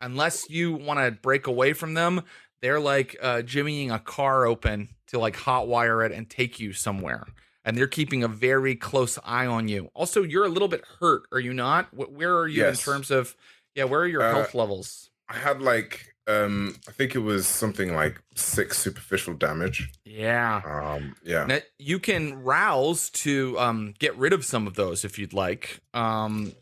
unless 0.00 0.50
you 0.50 0.72
want 0.74 1.00
to 1.00 1.10
break 1.10 1.46
away 1.46 1.72
from 1.72 1.94
them, 1.94 2.22
they're 2.60 2.80
like 2.80 3.16
uh, 3.22 3.36
jimmying 3.42 3.92
a 3.94 3.98
car 3.98 4.46
open 4.46 4.88
to 5.08 5.18
like 5.18 5.36
hotwire 5.36 6.04
it 6.04 6.12
and 6.12 6.28
take 6.28 6.60
you 6.60 6.72
somewhere. 6.72 7.26
And 7.64 7.78
they're 7.78 7.86
keeping 7.86 8.22
a 8.24 8.28
very 8.28 8.74
close 8.74 9.18
eye 9.24 9.46
on 9.46 9.68
you. 9.68 9.90
Also, 9.94 10.22
you're 10.22 10.44
a 10.44 10.48
little 10.48 10.68
bit 10.68 10.84
hurt, 11.00 11.22
are 11.32 11.40
you 11.40 11.54
not? 11.54 11.88
Where 11.94 12.36
are 12.36 12.48
you 12.48 12.62
Yes. 12.62 12.78
in 12.86 12.92
terms 12.92 13.10
of, 13.10 13.36
yeah, 13.74 13.84
where 13.84 14.00
are 14.00 14.06
your 14.06 14.22
Uh, 14.22 14.32
health 14.32 14.54
levels? 14.54 15.10
I 15.28 15.36
had 15.36 15.62
like 15.62 16.11
um 16.28 16.76
I 16.88 16.92
think 16.92 17.14
it 17.14 17.20
was 17.20 17.46
something 17.46 17.94
like 17.94 18.22
six 18.36 18.78
superficial 18.78 19.34
damage. 19.34 19.90
Yeah. 20.04 20.62
Um 20.64 21.16
yeah. 21.24 21.46
Now, 21.46 21.58
you 21.78 21.98
can 21.98 22.42
rouse 22.42 23.10
to 23.10 23.58
um, 23.58 23.94
get 23.98 24.16
rid 24.16 24.32
of 24.32 24.44
some 24.44 24.66
of 24.66 24.74
those 24.74 25.04
if 25.04 25.18
you'd 25.18 25.32
like. 25.32 25.80
Um, 25.94 26.52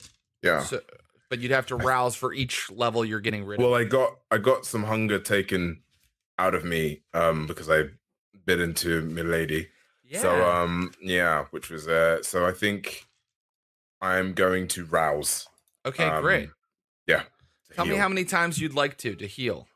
Yeah. 0.42 0.60
so, 0.62 0.80
but 1.28 1.40
you'd 1.40 1.50
have 1.50 1.66
to 1.66 1.76
rouse 1.76 2.16
for 2.16 2.32
each 2.32 2.70
level 2.70 3.04
you're 3.04 3.20
getting 3.20 3.44
rid 3.44 3.58
Well, 3.58 3.68
of. 3.68 3.72
Well, 3.72 3.80
I 3.80 3.84
got 3.84 4.16
I 4.30 4.38
got 4.38 4.64
some 4.64 4.84
hunger 4.84 5.18
taken 5.18 5.82
out 6.38 6.54
of 6.54 6.64
me 6.64 7.02
um 7.12 7.46
because 7.46 7.68
I 7.68 7.84
bit 8.46 8.60
into 8.60 9.02
Milady. 9.02 9.68
Yeah. 10.08 10.22
So 10.22 10.50
um 10.50 10.92
yeah, 11.02 11.44
which 11.50 11.68
was 11.68 11.86
uh 11.86 12.22
so 12.22 12.46
I 12.46 12.52
think 12.52 13.06
I'm 14.00 14.32
going 14.32 14.66
to 14.68 14.86
rouse. 14.86 15.46
okay, 15.84 16.04
um, 16.08 16.22
great. 16.22 16.48
Yeah. 17.06 17.24
To 17.70 17.76
Tell 17.76 17.86
me 17.86 17.96
how 17.96 18.08
many 18.08 18.24
times 18.24 18.60
you'd 18.60 18.74
like 18.74 18.96
to 18.98 19.14
to 19.16 19.26
heal. 19.26 19.66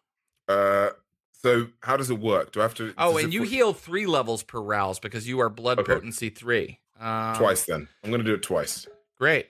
uh 0.49 0.91
so 1.33 1.69
how 1.81 1.97
does 1.99 2.09
it 2.11 2.19
work? 2.19 2.53
Do 2.53 2.61
I 2.61 2.63
have 2.65 2.75
to 2.77 2.95
Oh, 2.97 3.17
and 3.19 3.33
you 3.33 3.41
put- 3.41 3.49
heal 3.51 3.73
three 3.75 4.07
levels 4.07 4.43
per 4.43 4.61
rouse 4.61 4.99
because 4.99 5.29
you 5.29 5.41
are 5.41 5.51
blood 5.51 5.79
Okay. 5.79 5.93
potency 5.95 6.31
three. 6.31 6.81
Um, 6.99 7.37
twice 7.37 7.65
then. 7.65 7.89
I'm 8.03 8.11
gonna 8.11 8.25
do 8.25 8.35
it 8.35 8.43
twice. 8.43 8.87
Great. 9.19 9.49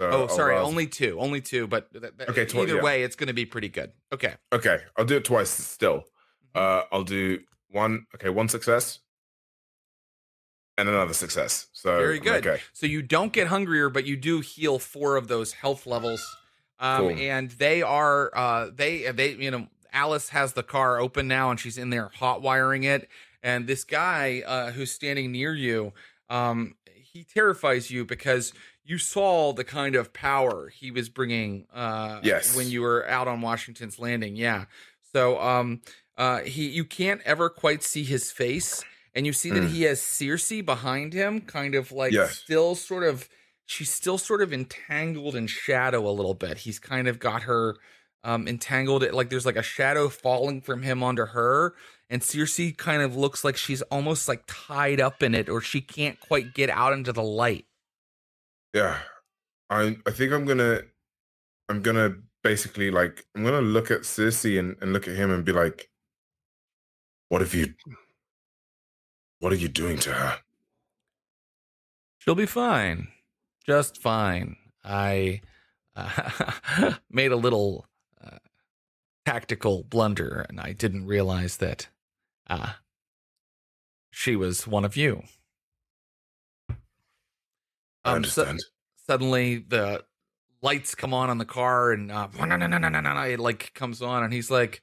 So 0.00 0.08
Oh, 0.08 0.20
I'll 0.22 0.28
sorry, 0.28 0.54
rouse- 0.54 0.66
only 0.66 0.86
two, 0.86 1.18
only 1.18 1.40
two. 1.40 1.66
But 1.66 1.90
th- 1.92 2.16
th- 2.16 2.28
Okay, 2.28 2.44
twi- 2.46 2.62
either 2.62 2.76
yeah. 2.76 2.82
way, 2.82 3.02
it's 3.02 3.16
going 3.16 3.26
to 3.26 3.32
be 3.34 3.44
pretty 3.44 3.68
good. 3.68 3.90
Okay. 4.12 4.36
Okay, 4.52 4.82
I'll 4.96 5.04
do 5.04 5.16
it 5.16 5.24
twice 5.24 5.50
still. 5.50 6.04
Mm-hmm. 6.54 6.58
Uh 6.58 6.82
I'll 6.92 7.02
do 7.02 7.40
one 7.70 8.06
okay, 8.14 8.28
one 8.28 8.48
success 8.48 9.00
and 10.76 10.88
another 10.88 11.14
success. 11.14 11.66
So 11.72 11.98
Very 11.98 12.20
good. 12.20 12.46
Okay. 12.46 12.62
So 12.72 12.86
you 12.86 13.02
don't 13.02 13.32
get 13.32 13.48
hungrier, 13.48 13.88
but 13.90 14.04
you 14.06 14.16
do 14.16 14.40
heal 14.40 14.78
four 14.78 15.16
of 15.16 15.26
those 15.26 15.52
health 15.54 15.86
levels. 15.86 16.24
Um, 16.80 17.08
Cool. 17.08 17.18
and 17.18 17.50
they 17.50 17.82
are 17.82 18.30
uh, 18.36 18.70
they 18.74 19.10
they 19.12 19.32
you 19.32 19.50
know 19.50 19.66
Alice 19.92 20.28
has 20.30 20.52
the 20.52 20.62
car 20.62 21.00
open 21.00 21.26
now, 21.28 21.50
and 21.50 21.58
she's 21.58 21.78
in 21.78 21.90
there 21.90 22.10
hot 22.14 22.40
wiring 22.42 22.84
it. 22.84 23.08
And 23.42 23.66
this 23.66 23.84
guy 23.84 24.42
uh, 24.46 24.70
who's 24.72 24.90
standing 24.92 25.32
near 25.32 25.54
you, 25.54 25.92
um, 26.28 26.74
he 26.94 27.24
terrifies 27.24 27.90
you 27.90 28.04
because 28.04 28.52
you 28.84 28.98
saw 28.98 29.52
the 29.52 29.64
kind 29.64 29.94
of 29.96 30.12
power 30.12 30.68
he 30.68 30.90
was 30.90 31.08
bringing. 31.08 31.66
Uh, 31.72 32.20
Yes. 32.22 32.56
when 32.56 32.68
you 32.68 32.82
were 32.82 33.08
out 33.08 33.28
on 33.28 33.40
Washington's 33.40 33.98
Landing, 33.98 34.36
yeah. 34.36 34.64
So 35.12 35.40
um, 35.40 35.80
uh, 36.16 36.40
he 36.40 36.68
you 36.68 36.84
can't 36.84 37.20
ever 37.24 37.48
quite 37.48 37.82
see 37.82 38.04
his 38.04 38.30
face, 38.30 38.84
and 39.14 39.26
you 39.26 39.32
see 39.32 39.50
that 39.50 39.62
Mm. 39.62 39.68
he 39.70 39.82
has 39.82 40.00
Circe 40.02 40.62
behind 40.62 41.12
him, 41.12 41.40
kind 41.40 41.74
of 41.74 41.90
like 41.92 42.12
Yes. 42.12 42.36
still 42.38 42.74
sort 42.74 43.04
of 43.04 43.28
she's 43.68 43.92
still 43.92 44.16
sort 44.16 44.40
of 44.40 44.50
entangled 44.50 45.36
in 45.36 45.46
shadow 45.46 46.08
a 46.08 46.10
little 46.10 46.32
bit. 46.32 46.58
He's 46.58 46.78
kind 46.78 47.06
of 47.06 47.18
got 47.18 47.42
her 47.42 47.76
um 48.24 48.48
entangled 48.48 49.04
it 49.04 49.14
like 49.14 49.30
there's 49.30 49.46
like 49.46 49.56
a 49.56 49.62
shadow 49.62 50.08
falling 50.08 50.60
from 50.60 50.82
him 50.82 51.04
onto 51.04 51.24
her 51.24 51.74
and 52.10 52.20
Circe 52.20 52.72
kind 52.76 53.00
of 53.00 53.14
looks 53.14 53.44
like 53.44 53.56
she's 53.56 53.82
almost 53.82 54.26
like 54.26 54.42
tied 54.48 55.00
up 55.00 55.22
in 55.22 55.34
it 55.34 55.48
or 55.48 55.60
she 55.60 55.80
can't 55.80 56.18
quite 56.18 56.52
get 56.52 56.68
out 56.68 56.94
into 56.94 57.12
the 57.12 57.22
light. 57.22 57.66
Yeah. 58.74 58.98
I 59.70 59.98
I 60.06 60.10
think 60.10 60.32
I'm 60.32 60.46
gonna 60.46 60.80
I'm 61.68 61.82
gonna 61.82 62.14
basically 62.42 62.90
like 62.90 63.26
I'm 63.36 63.44
gonna 63.44 63.60
look 63.60 63.90
at 63.90 64.00
Cersei 64.00 64.58
and, 64.58 64.76
and 64.80 64.94
look 64.94 65.06
at 65.06 65.14
him 65.14 65.30
and 65.30 65.44
be 65.44 65.52
like, 65.52 65.90
what 67.28 67.42
have 67.42 67.54
you 67.54 67.74
what 69.40 69.52
are 69.52 69.56
you 69.56 69.68
doing 69.68 69.98
to 69.98 70.12
her? 70.14 70.38
She'll 72.18 72.34
be 72.34 72.46
fine. 72.46 73.08
Just 73.68 73.98
fine. 74.00 74.56
I 74.82 75.42
uh, 75.94 76.94
made 77.10 77.32
a 77.32 77.36
little 77.36 77.86
uh, 78.24 78.38
tactical 79.26 79.84
blunder 79.84 80.46
and 80.48 80.58
I 80.58 80.72
didn't 80.72 81.06
realize 81.06 81.58
that 81.58 81.88
uh, 82.48 82.72
she 84.10 84.36
was 84.36 84.66
one 84.66 84.86
of 84.86 84.96
you. 84.96 85.22
I 86.70 86.74
Um, 88.12 88.24
so- 88.24 88.42
understand. 88.42 88.60
suddenly 89.06 89.58
the 89.58 90.04
lights 90.62 90.94
come 90.94 91.12
on 91.12 91.28
on 91.28 91.36
the 91.36 91.44
car 91.44 91.92
and 91.92 92.10
uh, 92.10 92.28
it 92.38 93.38
like 93.38 93.74
comes 93.74 94.00
on 94.00 94.24
and 94.24 94.32
he's 94.32 94.50
like, 94.50 94.82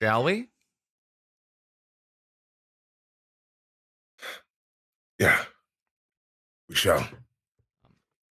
shall 0.00 0.22
we? 0.22 0.48
yeah. 5.18 5.44
We 6.68 6.74
shall. 6.74 7.08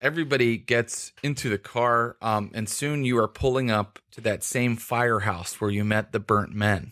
Everybody 0.01 0.57
gets 0.57 1.11
into 1.23 1.49
the 1.49 1.57
car 1.57 2.17
um, 2.21 2.51
and 2.53 2.67
soon 2.67 3.05
you 3.05 3.17
are 3.17 3.27
pulling 3.27 3.69
up 3.69 3.99
to 4.11 4.21
that 4.21 4.43
same 4.43 4.75
firehouse 4.75 5.61
where 5.61 5.69
you 5.69 5.83
met 5.83 6.11
the 6.11 6.19
burnt 6.19 6.53
men. 6.53 6.91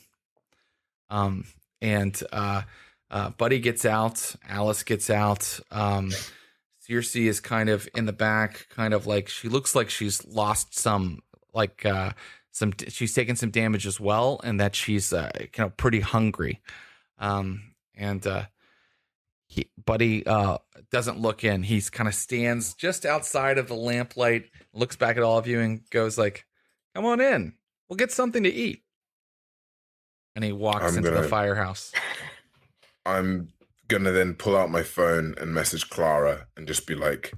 Um, 1.10 1.46
and 1.82 2.22
uh, 2.32 2.64
uh, 3.10 3.32
buddy 3.32 3.60
gets 3.60 3.84
out 3.84 4.36
alice 4.48 4.84
gets 4.84 5.10
out 5.10 5.60
um, 5.72 6.12
circe 6.82 7.16
is 7.16 7.40
kind 7.40 7.70
of 7.70 7.90
in 7.96 8.06
the 8.06 8.14
back 8.14 8.68
kind 8.70 8.94
of 8.94 9.08
like 9.08 9.28
she 9.28 9.50
looks 9.50 9.74
like 9.74 9.90
she's 9.90 10.24
lost 10.28 10.78
some 10.78 11.24
like 11.52 11.84
uh, 11.86 12.12
some 12.52 12.74
she's 12.90 13.14
taken 13.14 13.36
some 13.36 13.50
damage 13.50 13.88
as 13.88 14.00
well 14.00 14.40
and 14.44 14.60
that 14.60 14.76
she's 14.76 15.14
uh, 15.14 15.32
kind 15.54 15.68
of 15.68 15.78
pretty 15.78 16.02
hungry. 16.02 16.60
Um, 17.18 17.74
and 17.96 18.26
uh, 18.26 18.46
he, 19.50 19.70
Buddy 19.84 20.26
uh, 20.26 20.60
doesn't 20.92 21.20
look 21.20 21.44
in. 21.44 21.64
He's 21.64 21.90
kind 21.90 22.08
of 22.08 22.16
stands 22.16 22.74
just 22.76 23.06
outside 23.06 23.58
of 23.58 23.68
the 23.68 23.76
lamplight, 23.76 24.46
looks 24.74 24.96
back 24.96 25.18
at 25.18 25.24
all 25.24 25.38
of 25.38 25.48
you, 25.48 25.60
and 25.60 25.82
goes 25.90 26.18
like, 26.18 26.46
"Come 26.96 27.04
on 27.06 27.20
in. 27.20 27.56
We'll 27.90 27.98
get 27.98 28.12
something 28.12 28.44
to 28.44 28.50
eat." 28.54 28.84
And 30.36 30.46
he 30.46 30.52
walks 30.54 30.84
I'm 30.86 30.98
into 30.98 31.10
the 31.10 31.16
gonna- 31.18 31.28
firehouse. 31.28 31.92
I'm 33.06 33.50
gonna 33.88 34.12
then 34.12 34.36
pull 34.36 34.56
out 34.56 34.70
my 34.70 34.84
phone 34.84 35.34
and 35.42 35.54
message 35.54 35.90
Clara 35.90 36.46
and 36.56 36.68
just 36.68 36.86
be 36.86 36.94
like, 36.96 37.34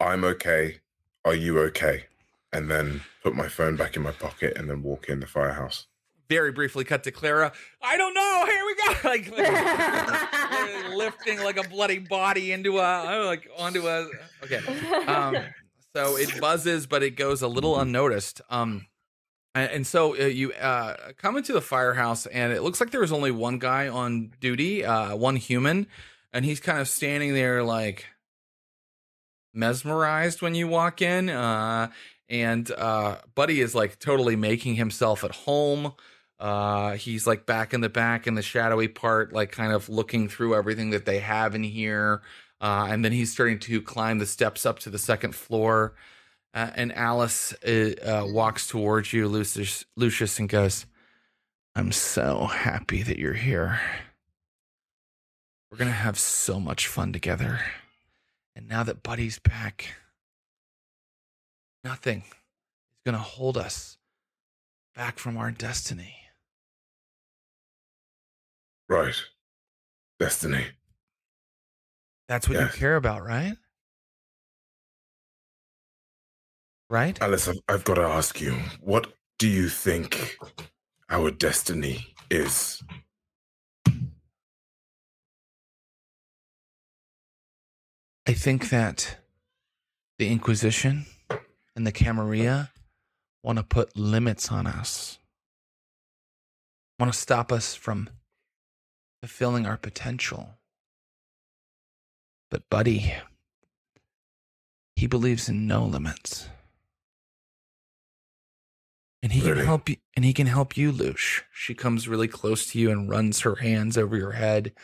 I'm 0.00 0.24
okay. 0.24 0.80
Are 1.24 1.34
you 1.34 1.60
okay? 1.60 2.06
And 2.52 2.68
then 2.68 3.02
put 3.22 3.34
my 3.36 3.46
phone 3.48 3.76
back 3.76 3.94
in 3.96 4.02
my 4.02 4.10
pocket 4.10 4.58
and 4.58 4.68
then 4.68 4.82
walk 4.82 5.08
in 5.08 5.20
the 5.20 5.26
firehouse. 5.26 5.86
Very 6.34 6.50
briefly, 6.50 6.82
cut 6.82 7.04
to 7.04 7.12
Clara. 7.12 7.52
I 7.80 7.96
don't 7.96 8.12
know. 8.12 8.44
Here 8.46 8.64
we 8.66 8.74
go. 8.74 8.80
Like, 9.04 9.30
like, 9.30 10.90
lifting 10.96 11.38
like 11.40 11.56
a 11.56 11.68
bloody 11.68 12.00
body 12.00 12.50
into 12.50 12.78
a 12.78 13.24
like 13.24 13.48
onto 13.56 13.86
a. 13.86 14.08
Okay. 14.42 14.58
um, 15.06 15.36
so 15.94 16.16
it 16.16 16.40
buzzes, 16.40 16.86
but 16.86 17.04
it 17.04 17.12
goes 17.12 17.42
a 17.42 17.48
little 17.48 17.78
unnoticed. 17.78 18.40
Um, 18.50 18.86
and, 19.54 19.70
and 19.70 19.86
so 19.86 20.18
uh, 20.20 20.24
you 20.24 20.52
uh, 20.54 21.12
come 21.16 21.36
into 21.36 21.52
the 21.52 21.60
firehouse, 21.60 22.26
and 22.26 22.52
it 22.52 22.62
looks 22.62 22.80
like 22.80 22.90
there 22.90 23.00
was 23.00 23.12
only 23.12 23.30
one 23.30 23.60
guy 23.60 23.86
on 23.86 24.32
duty, 24.40 24.84
uh, 24.84 25.14
one 25.14 25.36
human, 25.36 25.86
and 26.32 26.44
he's 26.44 26.58
kind 26.58 26.80
of 26.80 26.88
standing 26.88 27.32
there 27.32 27.62
like 27.62 28.06
mesmerized 29.52 30.42
when 30.42 30.56
you 30.56 30.66
walk 30.66 31.00
in. 31.00 31.30
Uh, 31.30 31.92
and 32.28 32.70
uh, 32.72 33.18
Buddy 33.34 33.60
is 33.60 33.74
like 33.74 33.98
totally 33.98 34.34
making 34.34 34.74
himself 34.74 35.24
at 35.24 35.30
home. 35.32 35.92
Uh, 36.38 36.92
he's 36.92 37.26
like 37.26 37.46
back 37.46 37.72
in 37.72 37.80
the 37.80 37.88
back 37.88 38.26
in 38.26 38.34
the 38.34 38.42
shadowy 38.42 38.88
part, 38.88 39.32
like 39.32 39.52
kind 39.52 39.72
of 39.72 39.88
looking 39.88 40.28
through 40.28 40.54
everything 40.54 40.90
that 40.90 41.06
they 41.06 41.20
have 41.20 41.54
in 41.54 41.62
here. 41.62 42.22
Uh, 42.60 42.86
and 42.88 43.04
then 43.04 43.12
he's 43.12 43.32
starting 43.32 43.58
to 43.58 43.80
climb 43.80 44.18
the 44.18 44.26
steps 44.26 44.66
up 44.66 44.78
to 44.80 44.90
the 44.90 44.98
second 44.98 45.34
floor. 45.34 45.94
Uh, 46.52 46.70
and 46.74 46.92
Alice 46.94 47.52
uh, 47.66 47.94
uh, 48.04 48.26
walks 48.26 48.68
towards 48.68 49.12
you, 49.12 49.28
Lucius, 49.28 49.84
Lucius, 49.96 50.38
and 50.38 50.48
goes, 50.48 50.86
I'm 51.74 51.90
so 51.90 52.46
happy 52.46 53.02
that 53.02 53.18
you're 53.18 53.34
here. 53.34 53.80
We're 55.70 55.78
going 55.78 55.90
to 55.90 55.96
have 55.96 56.18
so 56.18 56.60
much 56.60 56.86
fun 56.86 57.12
together. 57.12 57.60
And 58.54 58.68
now 58.68 58.84
that 58.84 59.02
Buddy's 59.02 59.40
back, 59.40 59.96
nothing 61.82 62.18
is 62.18 63.02
going 63.04 63.16
to 63.16 63.22
hold 63.22 63.58
us 63.58 63.98
back 64.94 65.18
from 65.18 65.36
our 65.36 65.50
destiny. 65.50 66.23
Right. 68.88 69.14
Destiny. 70.18 70.66
That's 72.28 72.48
what 72.48 72.58
yes. 72.58 72.72
you 72.72 72.78
care 72.78 72.96
about, 72.96 73.24
right? 73.24 73.54
Right? 76.90 77.20
Alice, 77.20 77.48
I've, 77.48 77.60
I've 77.68 77.84
got 77.84 77.94
to 77.94 78.02
ask 78.02 78.40
you 78.40 78.54
what 78.80 79.12
do 79.38 79.48
you 79.48 79.68
think 79.68 80.36
our 81.10 81.30
destiny 81.30 82.14
is? 82.30 82.82
I 88.26 88.32
think 88.32 88.70
that 88.70 89.18
the 90.18 90.30
Inquisition 90.30 91.04
and 91.76 91.86
the 91.86 91.92
Camarilla 91.92 92.70
want 93.42 93.58
to 93.58 93.62
put 93.62 93.96
limits 93.98 94.50
on 94.50 94.66
us, 94.66 95.18
want 96.98 97.12
to 97.12 97.18
stop 97.18 97.52
us 97.52 97.74
from 97.74 98.08
fulfilling 99.24 99.64
our 99.64 99.78
potential. 99.78 100.58
But, 102.50 102.68
Buddy, 102.68 103.14
he 104.96 105.06
believes 105.06 105.48
in 105.48 105.66
no 105.66 105.86
limits. 105.86 106.50
And 109.22 109.32
he 109.32 109.40
Really? 109.40 109.54
can 109.54 109.64
help 109.64 109.88
you 109.88 109.96
and 110.14 110.26
he 110.26 110.34
can 110.34 110.46
help 110.46 110.76
you, 110.76 110.92
Lush. 110.92 111.42
She 111.50 111.74
comes 111.74 112.06
really 112.06 112.28
close 112.28 112.66
to 112.72 112.78
you 112.78 112.90
and 112.90 113.08
runs 113.08 113.40
her 113.40 113.54
hands 113.54 113.96
over 113.96 114.14
your 114.14 114.32
head. 114.32 114.74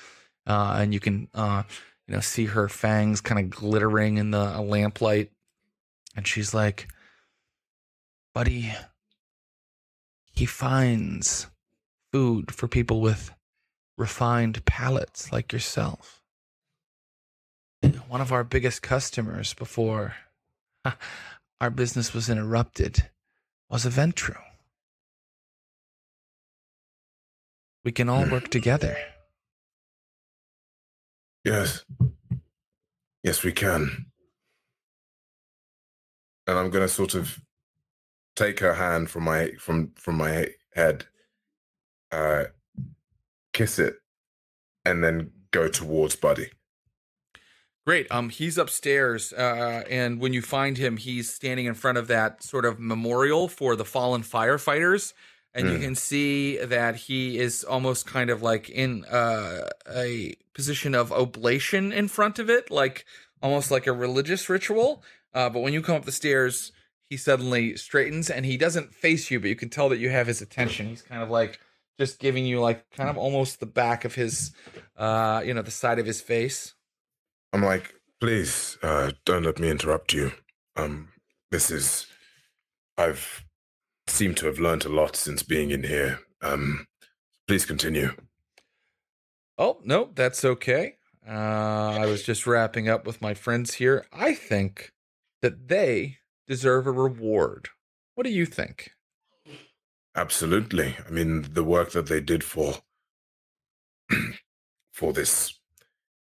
Uh, 0.46 0.78
and 0.78 0.94
you 0.94 1.00
can 1.00 1.28
uh, 1.34 1.64
you 2.08 2.14
know, 2.14 2.20
see 2.20 2.46
her 2.46 2.66
fangs 2.70 3.20
kind 3.20 3.38
of 3.38 3.50
glittering 3.50 4.16
in 4.16 4.30
the 4.30 4.58
lamplight. 4.62 5.30
And 6.16 6.26
she's 6.26 6.54
like, 6.54 6.88
Buddy, 8.32 8.72
he 10.32 10.46
finds 10.46 11.46
food 12.10 12.50
for 12.50 12.66
people 12.68 13.02
with 13.02 13.30
refined 14.00 14.64
palates 14.64 15.30
like 15.30 15.52
yourself. 15.52 16.22
One 18.08 18.22
of 18.22 18.32
our 18.32 18.44
biggest 18.44 18.82
customers 18.82 19.52
before 19.52 20.14
our 21.60 21.70
business 21.70 22.14
was 22.14 22.30
interrupted 22.30 23.10
was 23.68 23.84
a 23.84 23.90
Ventrue. 23.90 24.40
We 27.84 27.92
can 27.92 28.08
all 28.08 28.28
work 28.28 28.48
together. 28.48 28.96
Yes. 31.44 31.84
Yes, 33.22 33.42
we 33.42 33.52
can. 33.52 34.06
And 36.46 36.58
I'm 36.58 36.70
gonna 36.70 36.88
sort 36.88 37.14
of 37.14 37.38
take 38.34 38.60
her 38.60 38.74
hand 38.74 39.10
from 39.10 39.24
my 39.24 39.52
from 39.58 39.92
from 39.94 40.16
my 40.16 40.48
head, 40.74 41.06
uh, 42.10 42.44
kiss 43.52 43.78
it, 43.78 43.96
and 44.84 45.02
then 45.02 45.32
go 45.50 45.68
towards 45.68 46.16
Buddy. 46.16 46.50
Great. 47.86 48.06
Um, 48.10 48.28
he's 48.28 48.58
upstairs, 48.58 49.32
uh, 49.32 49.82
and 49.88 50.20
when 50.20 50.32
you 50.32 50.42
find 50.42 50.76
him, 50.76 50.96
he's 50.98 51.32
standing 51.32 51.66
in 51.66 51.74
front 51.74 51.98
of 51.98 52.08
that 52.08 52.42
sort 52.42 52.64
of 52.64 52.78
memorial 52.78 53.48
for 53.48 53.74
the 53.74 53.86
fallen 53.86 54.22
firefighters, 54.22 55.14
and 55.54 55.68
you 55.68 55.78
Mm. 55.78 55.80
can 55.80 55.94
see 55.96 56.58
that 56.58 56.94
he 56.94 57.38
is 57.38 57.64
almost 57.64 58.06
kind 58.06 58.30
of 58.30 58.42
like 58.42 58.68
in 58.68 59.04
uh, 59.06 59.70
a 59.90 60.34
position 60.54 60.94
of 60.94 61.10
oblation 61.10 61.90
in 61.90 62.06
front 62.06 62.38
of 62.38 62.50
it, 62.50 62.70
like 62.70 63.06
almost 63.42 63.70
like 63.70 63.86
a 63.86 63.92
religious 63.92 64.48
ritual. 64.48 65.02
Uh, 65.32 65.48
but 65.48 65.60
when 65.60 65.72
you 65.72 65.80
come 65.80 65.96
up 65.96 66.04
the 66.04 66.12
stairs, 66.12 66.72
he 67.08 67.16
suddenly 67.16 67.76
straightens, 67.76 68.28
and 68.30 68.44
he 68.44 68.56
doesn't 68.58 68.94
face 68.94 69.30
you, 69.30 69.40
but 69.40 69.48
you 69.48 69.56
can 69.56 69.70
tell 69.70 69.88
that 69.88 69.98
you 69.98 70.10
have 70.10 70.26
his 70.26 70.42
attention. 70.42 70.86
He's 70.88 71.02
kind 71.02 71.22
of 71.22 71.30
like 71.30 71.58
just 72.00 72.18
giving 72.18 72.46
you 72.46 72.60
like 72.60 72.90
kind 72.92 73.10
of 73.10 73.18
almost 73.18 73.60
the 73.60 73.66
back 73.66 74.06
of 74.06 74.14
his, 74.14 74.52
uh, 74.96 75.42
you 75.44 75.52
know, 75.52 75.60
the 75.60 75.70
side 75.70 75.98
of 75.98 76.06
his 76.06 76.22
face. 76.22 76.74
I'm 77.52 77.62
like, 77.62 77.94
please, 78.20 78.78
uh, 78.82 79.12
don't 79.26 79.42
let 79.42 79.58
me 79.58 79.68
interrupt 79.68 80.14
you. 80.14 80.32
Um, 80.76 81.08
this 81.50 81.70
is, 81.70 82.06
I've 82.96 83.44
seemed 84.06 84.38
to 84.38 84.46
have 84.46 84.58
learned 84.58 84.86
a 84.86 84.88
lot 84.88 85.14
since 85.14 85.42
being 85.42 85.70
in 85.70 85.82
here. 85.82 86.20
Um, 86.40 86.86
please 87.46 87.66
continue. 87.66 88.12
Oh, 89.58 89.80
no, 89.84 90.10
that's 90.14 90.42
okay. 90.42 90.96
Uh, 91.28 91.98
I 92.00 92.06
was 92.06 92.22
just 92.22 92.46
wrapping 92.46 92.88
up 92.88 93.06
with 93.06 93.20
my 93.20 93.34
friends 93.34 93.74
here. 93.74 94.06
I 94.10 94.34
think 94.34 94.92
that 95.42 95.68
they 95.68 96.16
deserve 96.48 96.86
a 96.86 96.92
reward. 96.92 97.68
What 98.14 98.24
do 98.24 98.32
you 98.32 98.46
think? 98.46 98.92
Absolutely. 100.20 100.96
I 101.06 101.10
mean, 101.10 101.46
the 101.54 101.64
work 101.64 101.92
that 101.92 102.08
they 102.08 102.20
did 102.20 102.44
for 102.44 102.74
for 104.92 105.14
this 105.14 105.58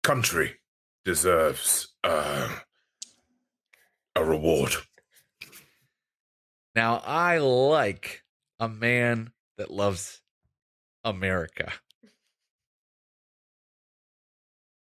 country 0.02 0.56
deserves 1.06 1.94
uh, 2.04 2.58
a 4.16 4.26
reward. 4.26 4.72
Now, 6.74 7.04
I 7.06 7.38
like 7.38 8.24
a 8.60 8.68
man 8.68 9.32
that 9.60 9.70
loves 9.70 10.24
America. 11.04 11.72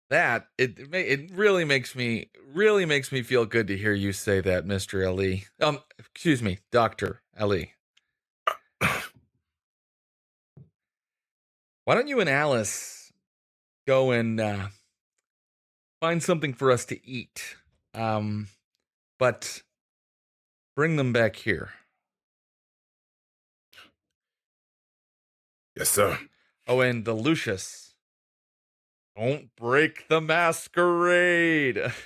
That 0.10 0.48
it 0.58 0.78
it 0.94 1.32
really 1.32 1.64
makes 1.64 1.96
me 1.96 2.32
really 2.54 2.84
makes 2.86 3.14
me 3.14 3.22
feel 3.22 3.46
good 3.46 3.68
to 3.68 3.78
hear 3.78 3.94
you 3.94 4.12
say 4.12 4.42
that, 4.42 4.66
Mister 4.66 5.08
Ali. 5.08 5.46
Um, 5.62 5.80
excuse 5.98 6.44
me, 6.44 6.60
Doctor 6.70 7.22
Ali. 7.40 7.76
Why 11.90 11.96
don't 11.96 12.08
you 12.08 12.20
and 12.20 12.30
Alice 12.30 13.12
go 13.88 14.12
and 14.12 14.40
uh, 14.40 14.68
find 16.00 16.22
something 16.22 16.54
for 16.54 16.70
us 16.70 16.86
to 16.86 17.04
eat? 17.04 17.56
Um, 17.96 18.50
but 19.18 19.64
bring 20.76 20.98
them 20.98 21.12
back 21.12 21.36
here. 21.36 21.72
yes, 25.76 25.90
sir. 25.90 26.20
Oh, 26.68 26.80
and 26.82 27.06
the 27.06 27.16
Lucius. 27.16 27.96
Don't 29.18 29.50
break 29.56 30.08
the 30.10 30.22
masquerade. 30.22 31.92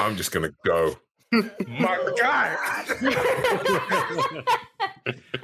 I'm 0.00 0.16
just 0.16 0.32
gonna 0.32 0.54
go. 0.64 0.96
My 1.68 2.14
God! 2.20 2.58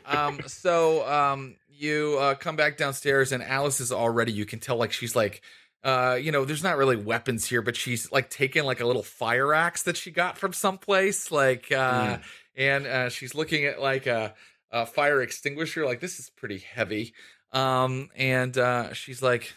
um, 0.04 0.40
so 0.46 1.06
um, 1.08 1.56
you 1.68 2.16
uh, 2.20 2.34
come 2.34 2.56
back 2.56 2.76
downstairs, 2.76 3.32
and 3.32 3.42
Alice 3.42 3.80
is 3.80 3.92
already. 3.92 4.32
You 4.32 4.46
can 4.46 4.58
tell, 4.58 4.76
like 4.76 4.92
she's 4.92 5.16
like, 5.16 5.42
uh, 5.82 6.18
you 6.20 6.30
know, 6.32 6.44
there's 6.44 6.62
not 6.62 6.76
really 6.76 6.96
weapons 6.96 7.46
here, 7.46 7.62
but 7.62 7.76
she's 7.76 8.10
like 8.12 8.30
taking 8.30 8.64
like 8.64 8.80
a 8.80 8.86
little 8.86 9.02
fire 9.02 9.54
axe 9.54 9.82
that 9.84 9.96
she 9.96 10.10
got 10.10 10.36
from 10.38 10.52
someplace, 10.52 11.30
like, 11.30 11.72
uh, 11.72 12.18
and 12.54 12.86
uh, 12.86 13.08
she's 13.08 13.34
looking 13.34 13.64
at 13.64 13.80
like 13.80 14.06
a, 14.06 14.34
a 14.70 14.86
fire 14.86 15.22
extinguisher. 15.22 15.86
Like 15.86 16.00
this 16.00 16.18
is 16.18 16.30
pretty 16.30 16.58
heavy. 16.58 17.14
Um, 17.52 18.10
and 18.14 18.56
uh, 18.56 18.92
she's 18.92 19.22
like, 19.22 19.54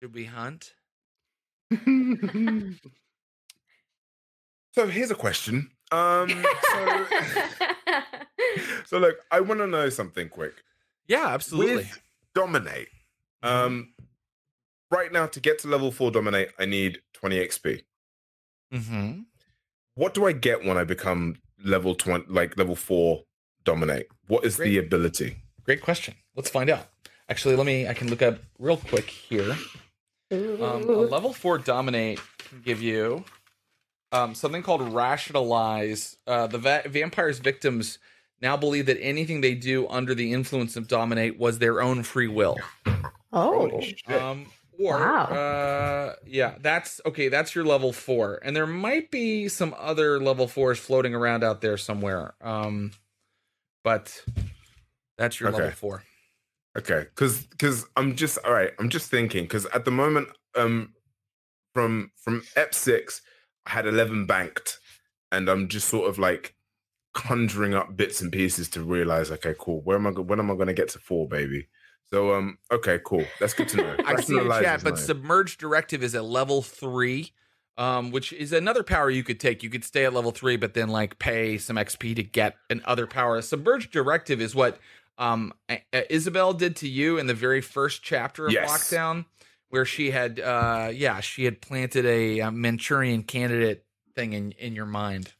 "Should 0.00 0.14
we 0.14 0.24
hunt?" 0.24 0.72
So 4.72 4.86
here's 4.86 5.10
a 5.10 5.14
question. 5.14 5.70
Um, 5.90 6.28
so, 6.70 7.06
so 8.86 8.98
look, 8.98 9.16
I 9.30 9.40
want 9.40 9.60
to 9.60 9.66
know 9.66 9.88
something 9.88 10.28
quick. 10.28 10.54
Yeah, 11.06 11.28
absolutely. 11.28 11.76
With 11.76 12.02
dominate, 12.34 12.88
um, 13.42 13.94
right 14.90 15.12
now 15.12 15.26
to 15.26 15.40
get 15.40 15.58
to 15.60 15.68
level 15.68 15.90
four 15.90 16.10
dominate, 16.10 16.50
I 16.58 16.66
need 16.66 17.00
20 17.14 17.36
XP. 17.36 17.82
mm-hmm. 18.72 19.20
What 19.94 20.14
do 20.14 20.26
I 20.26 20.32
get 20.32 20.64
when 20.64 20.76
I 20.76 20.84
become 20.84 21.36
level 21.64 21.94
20, 21.94 22.26
like 22.28 22.56
level 22.56 22.76
four 22.76 23.24
dominate? 23.64 24.06
What 24.28 24.44
is 24.44 24.56
the 24.56 24.78
ability? 24.78 25.36
Great 25.64 25.80
question. 25.80 26.14
Let's 26.36 26.50
find 26.50 26.70
out. 26.70 26.86
Actually, 27.28 27.56
let 27.56 27.66
me. 27.66 27.88
I 27.88 27.94
can 27.94 28.08
look 28.08 28.22
up 28.22 28.38
real 28.58 28.76
quick 28.76 29.10
here. 29.10 29.56
Um, 30.30 30.60
a 30.60 30.92
level 30.92 31.32
four 31.32 31.58
dominate 31.58 32.20
can 32.38 32.60
give 32.60 32.80
you 32.80 33.24
um, 34.12 34.34
something 34.34 34.62
called 34.62 34.92
rationalize. 34.92 36.16
Uh, 36.26 36.46
the 36.46 36.58
va- 36.58 36.82
vampire's 36.86 37.38
victims 37.38 37.98
now 38.40 38.56
believe 38.56 38.86
that 38.86 39.00
anything 39.00 39.40
they 39.40 39.54
do 39.54 39.88
under 39.88 40.14
the 40.14 40.32
influence 40.32 40.76
of 40.76 40.88
dominate 40.88 41.38
was 41.38 41.58
their 41.58 41.80
own 41.82 42.02
free 42.02 42.28
will. 42.28 42.56
oh, 43.32 43.82
Um, 44.06 44.46
or 44.78 44.98
Wow. 44.98 45.24
uh, 45.24 46.14
yeah, 46.26 46.54
that's 46.60 47.00
okay. 47.04 47.28
That's 47.28 47.54
your 47.54 47.64
level 47.64 47.92
four, 47.92 48.38
and 48.42 48.54
there 48.54 48.66
might 48.66 49.10
be 49.10 49.48
some 49.48 49.74
other 49.76 50.20
level 50.20 50.46
fours 50.46 50.78
floating 50.78 51.14
around 51.14 51.42
out 51.42 51.60
there 51.60 51.76
somewhere. 51.76 52.34
Um, 52.40 52.92
but 53.82 54.24
that's 55.16 55.40
your 55.40 55.50
level 55.50 55.70
four. 55.72 56.04
Okay, 56.76 57.06
because 57.14 57.42
because 57.46 57.86
I'm 57.96 58.14
just 58.14 58.38
all 58.44 58.52
right. 58.52 58.70
I'm 58.78 58.88
just 58.88 59.10
thinking 59.10 59.44
because 59.44 59.66
at 59.66 59.84
the 59.84 59.90
moment, 59.90 60.28
um, 60.54 60.94
from 61.74 62.12
from 62.16 62.44
Ep 62.54 62.72
six, 62.72 63.20
I 63.20 63.27
had 63.68 63.86
eleven 63.86 64.26
banked, 64.26 64.78
and 65.32 65.48
I'm 65.48 65.68
just 65.68 65.88
sort 65.88 66.08
of 66.08 66.18
like 66.18 66.54
conjuring 67.14 67.74
up 67.74 67.96
bits 67.96 68.20
and 68.20 68.30
pieces 68.32 68.68
to 68.70 68.82
realize, 68.82 69.30
okay, 69.30 69.54
cool. 69.58 69.80
Where 69.82 69.96
am 69.96 70.06
I? 70.06 70.10
go- 70.12 70.22
When 70.22 70.38
am 70.38 70.50
I 70.50 70.54
going 70.54 70.68
to 70.68 70.74
get 70.74 70.88
to 70.90 70.98
four, 70.98 71.28
baby? 71.28 71.68
So 72.10 72.34
um, 72.34 72.58
okay, 72.72 72.98
cool. 73.04 73.24
That's 73.40 73.54
good 73.54 73.68
to 73.70 73.76
know. 73.78 73.96
I 74.06 74.20
see 74.20 74.34
in 74.34 74.48
Rationalize 74.48 74.62
chat, 74.62 74.80
but 74.84 74.94
nice. 74.94 75.06
submerged 75.06 75.60
directive 75.60 76.02
is 76.02 76.14
at 76.14 76.24
level 76.24 76.62
three, 76.62 77.32
um, 77.76 78.10
which 78.10 78.32
is 78.32 78.52
another 78.52 78.82
power 78.82 79.10
you 79.10 79.22
could 79.22 79.38
take. 79.40 79.62
You 79.62 79.68
could 79.70 79.84
stay 79.84 80.04
at 80.06 80.14
level 80.14 80.30
three, 80.30 80.56
but 80.56 80.72
then 80.74 80.88
like 80.88 81.18
pay 81.18 81.58
some 81.58 81.76
XP 81.76 82.16
to 82.16 82.22
get 82.22 82.54
another 82.70 83.06
power. 83.06 83.40
Submerged 83.42 83.90
directive 83.90 84.40
is 84.40 84.54
what 84.54 84.78
um 85.18 85.52
A- 85.68 85.82
A- 85.92 86.14
Isabel 86.14 86.54
did 86.54 86.76
to 86.76 86.88
you 86.88 87.18
in 87.18 87.26
the 87.26 87.34
very 87.34 87.60
first 87.60 88.02
chapter 88.02 88.46
of 88.46 88.52
Yes. 88.52 88.70
Lockdown, 88.70 89.26
where 89.70 89.84
she 89.84 90.10
had 90.10 90.40
uh 90.40 90.90
yeah 90.92 91.20
she 91.20 91.44
had 91.44 91.60
planted 91.60 92.06
a, 92.06 92.40
uh 92.40 92.50
Manchurian 92.50 93.22
candidate 93.22 93.84
thing 94.14 94.32
in 94.32 94.52
in 94.52 94.74
your 94.74 94.86
mind. 94.86 95.34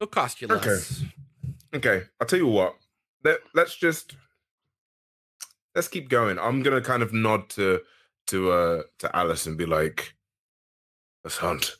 It'll 0.00 0.10
cost 0.10 0.40
you 0.42 0.48
Okay. 0.48 0.68
less. 0.70 1.04
Okay, 1.74 2.02
I'll 2.20 2.26
tell 2.26 2.38
you 2.38 2.48
what. 2.48 2.76
Let 3.24 3.38
let's 3.54 3.76
just 3.76 4.16
let's 5.74 5.88
keep 5.88 6.08
going. 6.08 6.38
I'm 6.38 6.62
gonna 6.62 6.80
kind 6.80 7.02
of 7.02 7.12
nod 7.12 7.48
to 7.50 7.80
to 8.28 8.50
uh 8.52 8.82
to 8.98 9.16
Alice 9.16 9.46
and 9.46 9.56
be 9.56 9.64
like, 9.66 10.14
"Let's 11.24 11.38
hunt." 11.38 11.76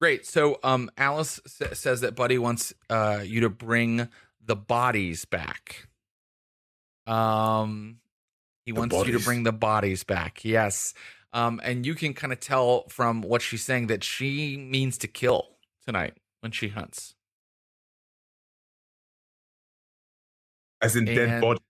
Great. 0.00 0.24
So, 0.26 0.60
um, 0.62 0.90
Alice 0.96 1.40
sa- 1.46 1.72
says 1.74 2.02
that 2.02 2.14
Buddy 2.14 2.38
wants 2.38 2.72
uh 2.90 3.22
you 3.24 3.40
to 3.40 3.50
bring 3.50 4.08
the 4.44 4.54
bodies 4.56 5.24
back. 5.24 5.88
Um, 7.06 7.98
he 8.68 8.72
The 8.72 8.80
wants 8.80 8.94
you 9.06 9.12
to 9.16 9.24
bring 9.24 9.44
the 9.44 9.52
bodies 9.52 10.04
back. 10.04 10.44
Yes. 10.44 10.92
Um, 11.32 11.58
and 11.64 11.86
you 11.86 11.94
can 11.94 12.12
kind 12.12 12.34
of 12.34 12.38
tell 12.40 12.84
from 12.90 13.22
what 13.22 13.40
she's 13.40 13.64
saying 13.64 13.86
that 13.86 14.04
she 14.04 14.58
means 14.58 14.98
to 14.98 15.08
kill 15.08 15.46
tonight 15.86 16.12
when 16.40 16.52
she 16.52 16.68
hunts. 16.68 17.14
As 20.82 20.96
in 20.96 21.06
dead 21.06 21.28
And- 21.30 21.40
body. 21.40 21.60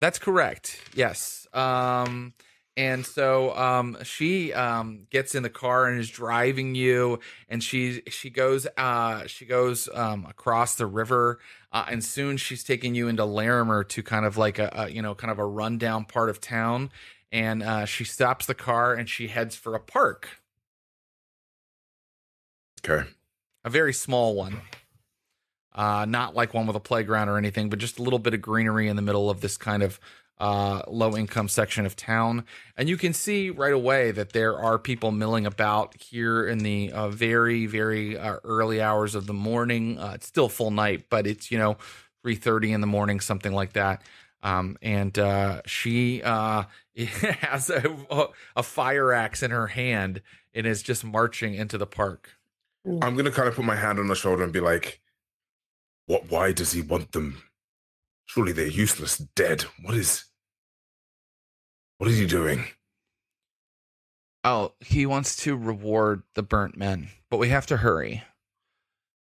That's 0.00 0.18
correct. 0.18 0.80
Yes. 0.92 1.46
Um 1.52 2.34
and 2.80 3.04
so 3.04 3.54
um 3.56 3.96
she 4.02 4.52
um 4.54 5.06
gets 5.10 5.34
in 5.34 5.42
the 5.42 5.50
car 5.50 5.86
and 5.86 6.00
is 6.00 6.08
driving 6.08 6.74
you 6.74 7.20
and 7.48 7.62
she 7.62 8.00
she 8.08 8.30
goes 8.30 8.66
uh 8.78 9.26
she 9.26 9.44
goes 9.44 9.88
um 9.92 10.26
across 10.28 10.76
the 10.76 10.86
river 10.86 11.38
uh, 11.72 11.84
and 11.88 12.02
soon 12.02 12.36
she's 12.36 12.64
taking 12.64 12.94
you 12.94 13.06
into 13.06 13.24
Larimer 13.24 13.84
to 13.84 14.02
kind 14.02 14.24
of 14.24 14.36
like 14.36 14.58
a, 14.58 14.70
a 14.72 14.88
you 14.88 15.02
know 15.02 15.14
kind 15.14 15.30
of 15.30 15.38
a 15.38 15.46
rundown 15.46 16.04
part 16.04 16.30
of 16.30 16.40
town 16.40 16.90
and 17.30 17.62
uh 17.62 17.84
she 17.84 18.04
stops 18.04 18.46
the 18.46 18.54
car 18.54 18.94
and 18.94 19.08
she 19.08 19.28
heads 19.28 19.54
for 19.54 19.74
a 19.74 19.80
park 19.80 20.40
Okay. 22.84 23.08
a 23.64 23.70
very 23.70 23.92
small 23.92 24.34
one. 24.34 24.62
Uh, 25.72 26.04
not 26.04 26.34
like 26.34 26.52
one 26.52 26.66
with 26.66 26.74
a 26.76 26.80
playground 26.80 27.28
or 27.28 27.38
anything, 27.38 27.68
but 27.70 27.78
just 27.78 27.98
a 27.98 28.02
little 28.02 28.18
bit 28.18 28.34
of 28.34 28.42
greenery 28.42 28.88
in 28.88 28.96
the 28.96 29.02
middle 29.02 29.30
of 29.30 29.40
this 29.40 29.56
kind 29.56 29.82
of 29.82 30.00
uh, 30.40 30.82
low 30.88 31.16
income 31.16 31.48
section 31.48 31.86
of 31.86 31.94
town. 31.94 32.44
And 32.76 32.88
you 32.88 32.96
can 32.96 33.12
see 33.12 33.50
right 33.50 33.72
away 33.72 34.10
that 34.10 34.32
there 34.32 34.58
are 34.58 34.78
people 34.78 35.12
milling 35.12 35.46
about 35.46 35.94
here 36.00 36.46
in 36.46 36.58
the 36.58 36.90
uh, 36.90 37.08
very, 37.10 37.66
very 37.66 38.18
uh, 38.18 38.36
early 38.42 38.80
hours 38.80 39.14
of 39.14 39.26
the 39.26 39.34
morning. 39.34 39.98
Uh, 39.98 40.12
it's 40.14 40.26
still 40.26 40.48
full 40.48 40.70
night, 40.70 41.06
but 41.10 41.26
it's, 41.26 41.50
you 41.50 41.58
know, 41.58 41.76
3.30 42.24 42.74
in 42.74 42.80
the 42.80 42.86
morning, 42.86 43.20
something 43.20 43.52
like 43.52 43.74
that. 43.74 44.02
Um, 44.42 44.78
and 44.82 45.18
uh, 45.18 45.62
she 45.66 46.22
uh, 46.22 46.64
has 46.96 47.70
a, 47.70 48.28
a 48.56 48.62
fire 48.62 49.12
axe 49.12 49.42
in 49.42 49.50
her 49.50 49.68
hand 49.68 50.22
and 50.54 50.66
is 50.66 50.82
just 50.82 51.04
marching 51.04 51.54
into 51.54 51.78
the 51.78 51.86
park. 51.86 52.30
I'm 52.86 53.14
gonna 53.16 53.30
kind 53.30 53.48
of 53.48 53.54
put 53.54 53.64
my 53.64 53.76
hand 53.76 53.98
on 53.98 54.08
her 54.08 54.14
shoulder 54.14 54.42
and 54.42 54.52
be 54.52 54.60
like, 54.60 55.00
"What? 56.06 56.30
Why 56.30 56.52
does 56.52 56.72
he 56.72 56.80
want 56.80 57.12
them? 57.12 57.42
Surely 58.26 58.52
they're 58.52 58.66
useless, 58.66 59.18
dead. 59.18 59.62
What 59.82 59.94
is? 59.94 60.24
What 62.00 62.08
is 62.08 62.16
he 62.16 62.24
doing?" 62.24 62.64
Oh, 64.42 64.72
he 64.80 65.04
wants 65.04 65.36
to 65.44 65.54
reward 65.54 66.22
the 66.34 66.42
burnt 66.42 66.74
men, 66.74 67.10
but 67.28 67.36
we 67.36 67.50
have 67.50 67.66
to 67.66 67.76
hurry. 67.76 68.22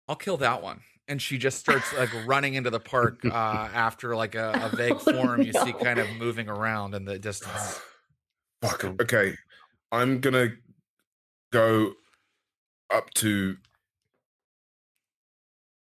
I'll 0.08 0.16
kill 0.16 0.38
that 0.38 0.62
one. 0.62 0.82
And 1.08 1.20
she 1.20 1.40
just 1.40 1.58
starts 1.58 1.92
like 1.98 2.12
running 2.28 2.54
into 2.54 2.70
the 2.70 2.80
park 2.80 3.26
uh, 3.26 3.30
after 3.34 4.16
like 4.16 4.36
a, 4.36 4.52
a 4.72 4.76
vague 4.76 4.94
Oh, 5.08 5.12
form 5.12 5.42
you 5.42 5.54
see 5.54 5.74
kind 5.74 5.98
of 5.98 6.08
moving 6.20 6.48
around 6.50 6.94
in 6.94 7.04
the 7.04 7.18
distance. 7.18 7.82
Fuck. 8.62 8.84
Okay, 9.02 9.34
I'm 9.92 10.20
gonna 10.20 10.50
go 11.52 11.94
up 12.94 13.10
to. 13.16 13.58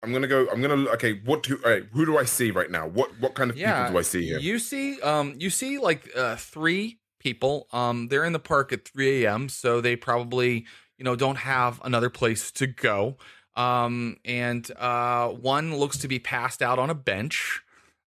I'm 0.04 0.12
gonna 0.12 0.28
go. 0.28 0.48
I'm 0.52 0.62
gonna. 0.62 0.90
Okay, 0.92 1.22
what 1.26 1.44
do? 1.44 1.60
All 1.64 1.72
right, 1.72 1.84
who 1.92 2.06
do 2.06 2.18
I 2.18 2.24
see 2.24 2.52
right 2.52 2.70
now? 2.70 2.88
What 2.88 3.20
what 3.20 3.36
kind 3.36 3.52
of 3.52 3.58
Yeah, 3.58 3.84
people 3.84 3.94
do 3.94 4.00
I 4.00 4.02
see 4.02 4.26
here? 4.26 4.40
You 4.40 4.58
see, 4.58 5.00
um, 5.02 5.36
you 5.38 5.50
see 5.50 5.78
like 5.78 6.10
uh, 6.16 6.36
three 6.38 7.00
people. 7.20 7.68
Um, 7.72 8.08
they're 8.08 8.26
in 8.26 8.34
the 8.34 8.40
park 8.40 8.74
at 8.74 8.88
3 8.88 9.24
a.m., 9.24 9.48
so 9.48 9.80
they 9.80 9.96
probably 9.96 10.66
you 10.98 11.06
know 11.06 11.16
don't 11.16 11.38
have 11.38 11.80
another 11.84 12.10
place 12.10 12.52
to 12.54 12.68
go. 12.68 13.18
Um, 13.56 14.18
and 14.26 14.70
uh, 14.78 15.30
one 15.30 15.76
looks 15.76 15.98
to 16.00 16.08
be 16.08 16.20
passed 16.20 16.62
out 16.62 16.80
on 16.80 16.90
a 16.90 16.96
bench. 16.96 17.62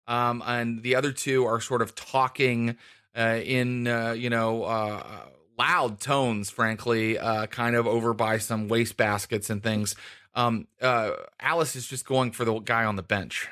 Um, 0.07 0.43
and 0.45 0.83
the 0.83 0.95
other 0.95 1.11
two 1.11 1.45
are 1.45 1.59
sort 1.59 1.81
of 1.81 1.95
talking 1.95 2.77
uh, 3.17 3.39
in 3.43 3.87
uh, 3.87 4.11
you 4.11 4.29
know 4.29 4.63
uh, 4.63 5.27
loud 5.57 5.99
tones, 5.99 6.49
frankly, 6.49 7.17
uh, 7.17 7.47
kind 7.47 7.75
of 7.75 7.87
over 7.87 8.13
by 8.13 8.37
some 8.37 8.67
waste 8.67 8.97
baskets 8.97 9.49
and 9.49 9.63
things. 9.63 9.95
Um, 10.35 10.67
uh, 10.81 11.11
Alice 11.39 11.75
is 11.75 11.87
just 11.87 12.05
going 12.05 12.31
for 12.31 12.45
the 12.45 12.59
guy 12.59 12.83
on 12.85 12.95
the 12.95 13.03
bench. 13.03 13.47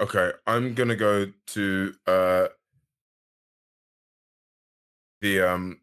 Okay, 0.00 0.32
I'm 0.46 0.74
gonna 0.74 0.96
go 0.96 1.26
to 1.48 1.94
uh 2.06 2.46
the 5.20 5.40
um 5.42 5.80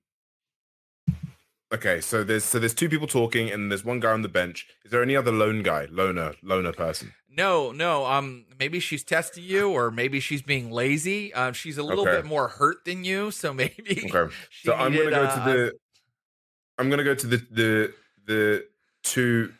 Okay, 1.74 2.00
so 2.00 2.24
there's 2.24 2.46
so 2.46 2.60
there's 2.60 2.74
two 2.74 2.88
people 2.88 3.08
talking 3.08 3.52
and 3.52 3.70
there's 3.70 3.84
one 3.84 4.00
guy 4.00 4.12
on 4.12 4.22
the 4.22 4.30
bench. 4.30 4.68
Is 4.86 4.92
there 4.92 5.04
any 5.04 5.16
other 5.18 5.34
lone 5.34 5.64
guy, 5.64 5.86
loner, 5.92 6.34
loner 6.42 6.72
person? 6.72 7.14
No, 7.30 7.72
no. 7.72 8.06
Um, 8.06 8.46
maybe 8.58 8.80
she's 8.80 9.04
testing 9.04 9.44
you, 9.44 9.70
or 9.70 9.92
maybe 9.92 10.22
she's 10.22 10.42
being 10.42 10.72
lazy. 10.72 11.34
Um, 11.34 11.54
she's 11.54 11.78
a 11.78 11.84
little 11.84 12.06
Okay. 12.06 12.18
bit 12.18 12.26
more 12.26 12.48
hurt 12.48 12.86
than 12.86 13.04
you, 13.04 13.32
so 13.32 13.54
maybe. 13.54 14.10
Okay. 14.12 14.34
So 14.64 14.74
I'm 14.74 14.94
gonna 14.94 15.12
go 15.12 15.24
uh, 15.26 15.36
to 15.36 15.40
the 15.42 15.72
I'm 16.80 16.90
gonna 16.90 17.04
go 17.04 17.14
to 17.14 17.28
the 17.28 17.38
the 17.52 17.94
the 18.26 18.68
two 19.04 19.54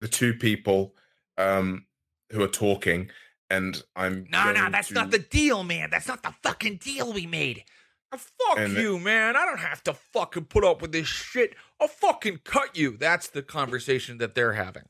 the 0.00 0.08
two 0.08 0.34
people 0.34 0.94
um 1.38 1.86
who 2.30 2.42
are 2.42 2.48
talking 2.48 3.10
and 3.50 3.82
I'm 3.96 4.26
No, 4.30 4.52
no, 4.52 4.70
that's 4.70 4.88
to- 4.88 4.94
not 4.94 5.10
the 5.10 5.18
deal, 5.18 5.64
man. 5.64 5.90
That's 5.90 6.06
not 6.06 6.22
the 6.22 6.32
fucking 6.42 6.76
deal 6.76 7.12
we 7.12 7.26
made. 7.26 7.64
Oh, 8.12 8.18
fuck 8.18 8.58
And 8.58 8.74
you, 8.74 8.98
man. 8.98 9.36
I 9.36 9.44
don't 9.44 9.58
have 9.60 9.82
to 9.84 9.94
fucking 9.94 10.44
put 10.46 10.64
up 10.64 10.80
with 10.82 10.92
this 10.92 11.06
shit. 11.08 11.54
I'll 11.80 11.88
fucking 11.88 12.40
cut 12.44 12.76
you. 12.76 12.96
That's 12.96 13.28
the 13.28 13.42
conversation 13.42 14.18
that 14.18 14.34
they're 14.34 14.52
having. 14.52 14.84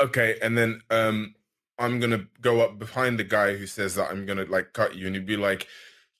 Okay, 0.00 0.38
and 0.42 0.56
then 0.56 0.82
um 0.90 1.34
I'm 1.78 2.00
gonna 2.00 2.26
go 2.40 2.60
up 2.60 2.78
behind 2.78 3.18
the 3.18 3.24
guy 3.24 3.56
who 3.56 3.66
says 3.66 3.94
that 3.96 4.10
I'm 4.10 4.26
gonna 4.26 4.44
like 4.44 4.72
cut 4.72 4.94
you, 4.94 5.06
and 5.06 5.14
he'd 5.16 5.26
be 5.26 5.36
like, 5.36 5.66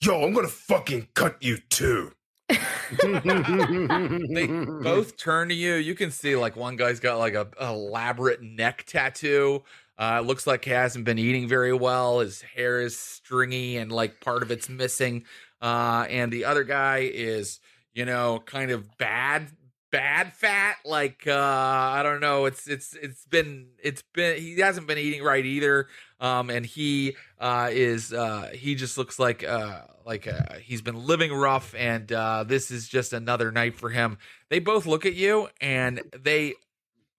"Yo, 0.00 0.22
I'm 0.22 0.32
gonna 0.34 0.48
fucking 0.48 1.08
cut 1.14 1.42
you 1.42 1.58
too." 1.58 2.12
They 2.48 4.46
both 4.46 5.16
turn 5.16 5.48
to 5.48 5.54
you. 5.54 5.74
You 5.74 5.94
can 5.94 6.10
see 6.10 6.36
like 6.36 6.56
one 6.56 6.76
guy's 6.76 7.00
got 7.00 7.18
like 7.18 7.34
a 7.34 7.48
elaborate 7.60 8.42
neck 8.42 8.84
tattoo. 8.86 9.64
Uh, 9.98 10.20
looks 10.20 10.46
like 10.46 10.64
he 10.64 10.70
hasn't 10.70 11.04
been 11.04 11.18
eating 11.18 11.48
very 11.48 11.72
well. 11.72 12.20
His 12.20 12.42
hair 12.42 12.80
is 12.80 12.98
stringy 12.98 13.78
and 13.78 13.90
like 13.90 14.20
part 14.20 14.42
of 14.42 14.50
it's 14.50 14.68
missing. 14.68 15.24
Uh, 15.60 16.06
and 16.10 16.32
the 16.32 16.44
other 16.44 16.64
guy 16.64 17.10
is, 17.12 17.60
you 17.94 18.04
know, 18.04 18.42
kind 18.44 18.70
of 18.70 18.96
bad, 18.98 19.48
bad 19.90 20.32
fat. 20.32 20.76
Like 20.84 21.26
uh, 21.26 21.34
I 21.34 22.02
don't 22.02 22.20
know. 22.20 22.46
It's 22.46 22.66
it's 22.68 22.94
it's 22.94 23.24
been 23.26 23.68
it's 23.82 24.02
been 24.14 24.38
he 24.38 24.58
hasn't 24.60 24.86
been 24.86 24.98
eating 24.98 25.22
right 25.22 25.44
either. 25.44 25.88
Um, 26.20 26.50
and 26.50 26.64
he 26.64 27.16
uh 27.38 27.68
is 27.70 28.12
uh 28.12 28.50
he 28.54 28.74
just 28.74 28.96
looks 28.96 29.18
like 29.18 29.44
uh 29.44 29.82
like 30.06 30.26
uh, 30.28 30.54
he's 30.62 30.80
been 30.80 31.04
living 31.04 31.32
rough 31.32 31.74
and 31.76 32.10
uh 32.12 32.44
this 32.44 32.70
is 32.70 32.88
just 32.88 33.12
another 33.12 33.50
night 33.50 33.74
for 33.74 33.90
him 33.90 34.16
they 34.48 34.60
both 34.60 34.86
look 34.86 35.04
at 35.04 35.14
you 35.14 35.48
and 35.60 36.00
they 36.16 36.54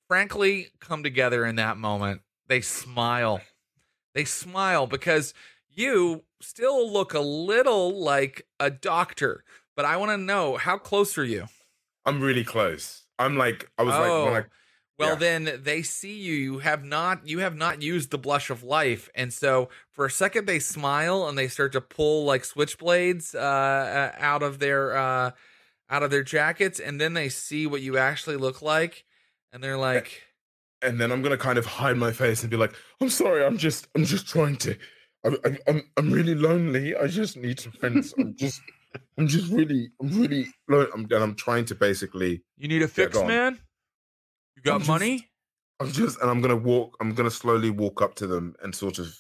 frankly 0.08 0.70
come 0.80 1.04
together 1.04 1.46
in 1.46 1.58
that 1.58 1.78
moment 1.78 2.22
they 2.48 2.62
smile 2.62 3.42
they 4.16 4.24
smile 4.24 4.88
because 4.88 5.34
you 5.70 6.24
still 6.42 6.92
look 6.92 7.14
a 7.14 7.20
little 7.20 8.02
like 8.02 8.48
a 8.60 8.72
doctor 8.72 9.44
but 9.76 9.86
i 9.86 9.98
want 9.98 10.10
to 10.10 10.18
know 10.18 10.56
how 10.56 10.78
close 10.78 11.18
are 11.18 11.26
you 11.26 11.46
I'm 12.08 12.22
really 12.22 12.44
close. 12.44 13.04
I'm 13.20 13.38
like, 13.38 13.70
I 13.78 13.84
was 13.84 13.96
like, 13.96 14.26
when 14.26 14.34
I, 14.36 14.40
Oh, 14.40 14.44
well 15.00 15.10
yeah. 15.10 15.16
then 15.16 15.60
they 15.64 15.84
see 15.84 16.18
you 16.18 16.34
you 16.34 16.60
have 16.60 16.84
not 16.84 17.28
you 17.28 17.40
have 17.40 17.56
not 17.56 17.84
used 17.84 18.10
the 18.10 18.18
blush 18.18 18.50
of 18.50 18.64
life 18.64 19.10
and 19.14 19.32
so 19.32 19.70
for 19.92 20.06
a 20.06 20.10
second 20.12 20.48
they 20.48 20.60
smile 20.60 21.28
and 21.28 21.38
they 21.38 21.48
start 21.48 21.72
to 21.74 21.82
pull 21.82 22.26
like 22.26 22.44
switchblades 22.44 23.36
uh, 23.36 23.38
uh 23.40 24.12
out 24.18 24.42
of 24.42 24.60
their 24.60 24.98
uh 24.98 25.32
out 25.90 26.04
of 26.04 26.10
their 26.12 26.24
jackets 26.24 26.80
and 26.80 27.00
then 27.00 27.14
they 27.14 27.30
see 27.30 27.68
what 27.68 27.82
you 27.82 27.98
actually 27.98 28.38
look 28.38 28.62
like 28.64 29.06
and 29.54 29.64
they're 29.64 29.78
like 29.78 30.24
and 30.82 31.00
then 31.00 31.12
I'm 31.12 31.22
gonna 31.22 31.38
kind 31.38 31.58
of 31.58 31.66
hide 31.66 31.98
my 31.98 32.12
face 32.12 32.42
and 32.42 32.52
be 32.52 32.58
like, 32.58 32.74
"I'm 33.02 33.10
sorry, 33.10 33.44
I'm 33.44 33.58
just, 33.58 33.88
I'm 33.96 34.06
just 34.06 34.28
trying 34.28 34.58
to, 34.58 34.78
I'm, 35.26 35.38
I'm, 35.44 35.58
I'm, 35.68 35.82
I'm 35.98 36.12
really 36.12 36.36
lonely. 36.36 36.96
I 36.96 37.08
just 37.08 37.38
need 37.38 37.60
some 37.60 37.72
friends. 37.74 38.14
I'm 38.20 38.36
just, 38.36 38.62
I'm 39.18 39.28
just 39.28 39.52
really, 39.52 39.90
I'm 40.02 40.10
really, 40.20 40.48
lo- 40.70 40.88
I'm, 40.94 41.02
and 41.02 41.14
I'm 41.14 41.36
trying 41.36 41.66
to 41.66 41.76
basically, 41.76 42.44
you 42.58 42.68
need 42.68 42.82
a 42.82 42.88
fix 42.88 43.16
man 43.24 43.60
you 44.56 44.62
got 44.64 44.76
I'm 44.76 44.80
just- 44.82 44.90
money 44.90 45.30
I'm 45.80 45.92
just 45.92 46.20
and 46.22 46.30
I'm 46.32 46.42
gonna 46.42 46.56
walk. 46.56 46.98
I'm 47.00 47.14
gonna 47.14 47.30
slowly 47.30 47.70
walk 47.70 48.02
up 48.02 48.16
to 48.16 48.26
them 48.26 48.56
and 48.64 48.74
sort 48.74 48.98
of, 48.98 49.16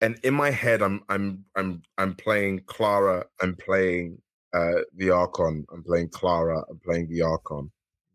and 0.00 0.16
in 0.22 0.32
my 0.32 0.50
head, 0.50 0.82
I'm 0.82 1.02
I'm 1.08 1.44
I'm 1.56 1.82
I'm 1.98 2.14
playing 2.14 2.60
Clara. 2.66 3.26
I'm 3.40 3.56
playing 3.56 4.22
uh 4.52 4.82
the 4.96 5.10
Archon. 5.10 5.66
I'm 5.72 5.82
playing 5.82 6.10
Clara. 6.10 6.62
I'm 6.70 6.78
playing 6.78 7.08
the 7.08 7.22
Archon. 7.22 7.72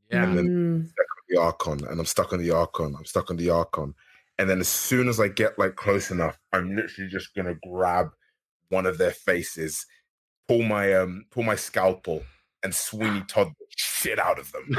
Yeah. 0.10 0.24
And 0.24 0.38
then 0.38 0.48
Mm. 0.48 0.90
the 1.28 1.38
Archon, 1.42 1.86
and 1.90 2.00
I'm 2.00 2.06
stuck 2.06 2.32
on 2.32 2.40
the 2.40 2.52
Archon. 2.52 2.96
I'm 2.98 3.04
stuck 3.06 3.30
on 3.30 3.36
the 3.36 3.50
Archon. 3.50 3.94
And 4.38 4.50
then 4.50 4.62
as 4.62 4.70
soon 4.70 5.10
as 5.10 5.20
I 5.20 5.28
get 5.28 5.60
like 5.60 5.76
close 5.76 6.12
enough, 6.12 6.40
I'm 6.54 6.74
literally 6.78 7.10
just 7.10 7.36
gonna 7.36 7.56
grab 7.70 8.08
one 8.70 8.86
of 8.86 8.98
their 8.98 9.12
faces, 9.12 9.86
pull 10.50 10.64
my 10.64 10.94
um, 10.94 11.26
pull 11.32 11.44
my 11.44 11.56
scalpel, 11.56 12.24
and 12.64 12.74
Sweeney 12.76 13.22
Todd 13.28 13.54
the 13.60 13.66
shit 13.78 14.20
out 14.20 14.40
of 14.40 14.52
them. 14.52 14.78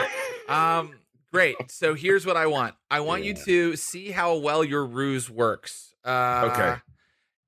Um, 0.49 0.95
great. 1.33 1.57
So 1.71 1.95
here's 1.95 2.27
what 2.27 2.37
I 2.37 2.47
want. 2.47 2.75
I 2.91 3.01
want 3.01 3.23
you 3.25 3.35
to 3.35 3.77
see 3.77 4.11
how 4.11 4.37
well 4.37 4.65
your 4.65 4.85
ruse 4.85 5.31
works. 5.31 5.95
Uh, 6.05 6.51
Okay. 6.53 6.75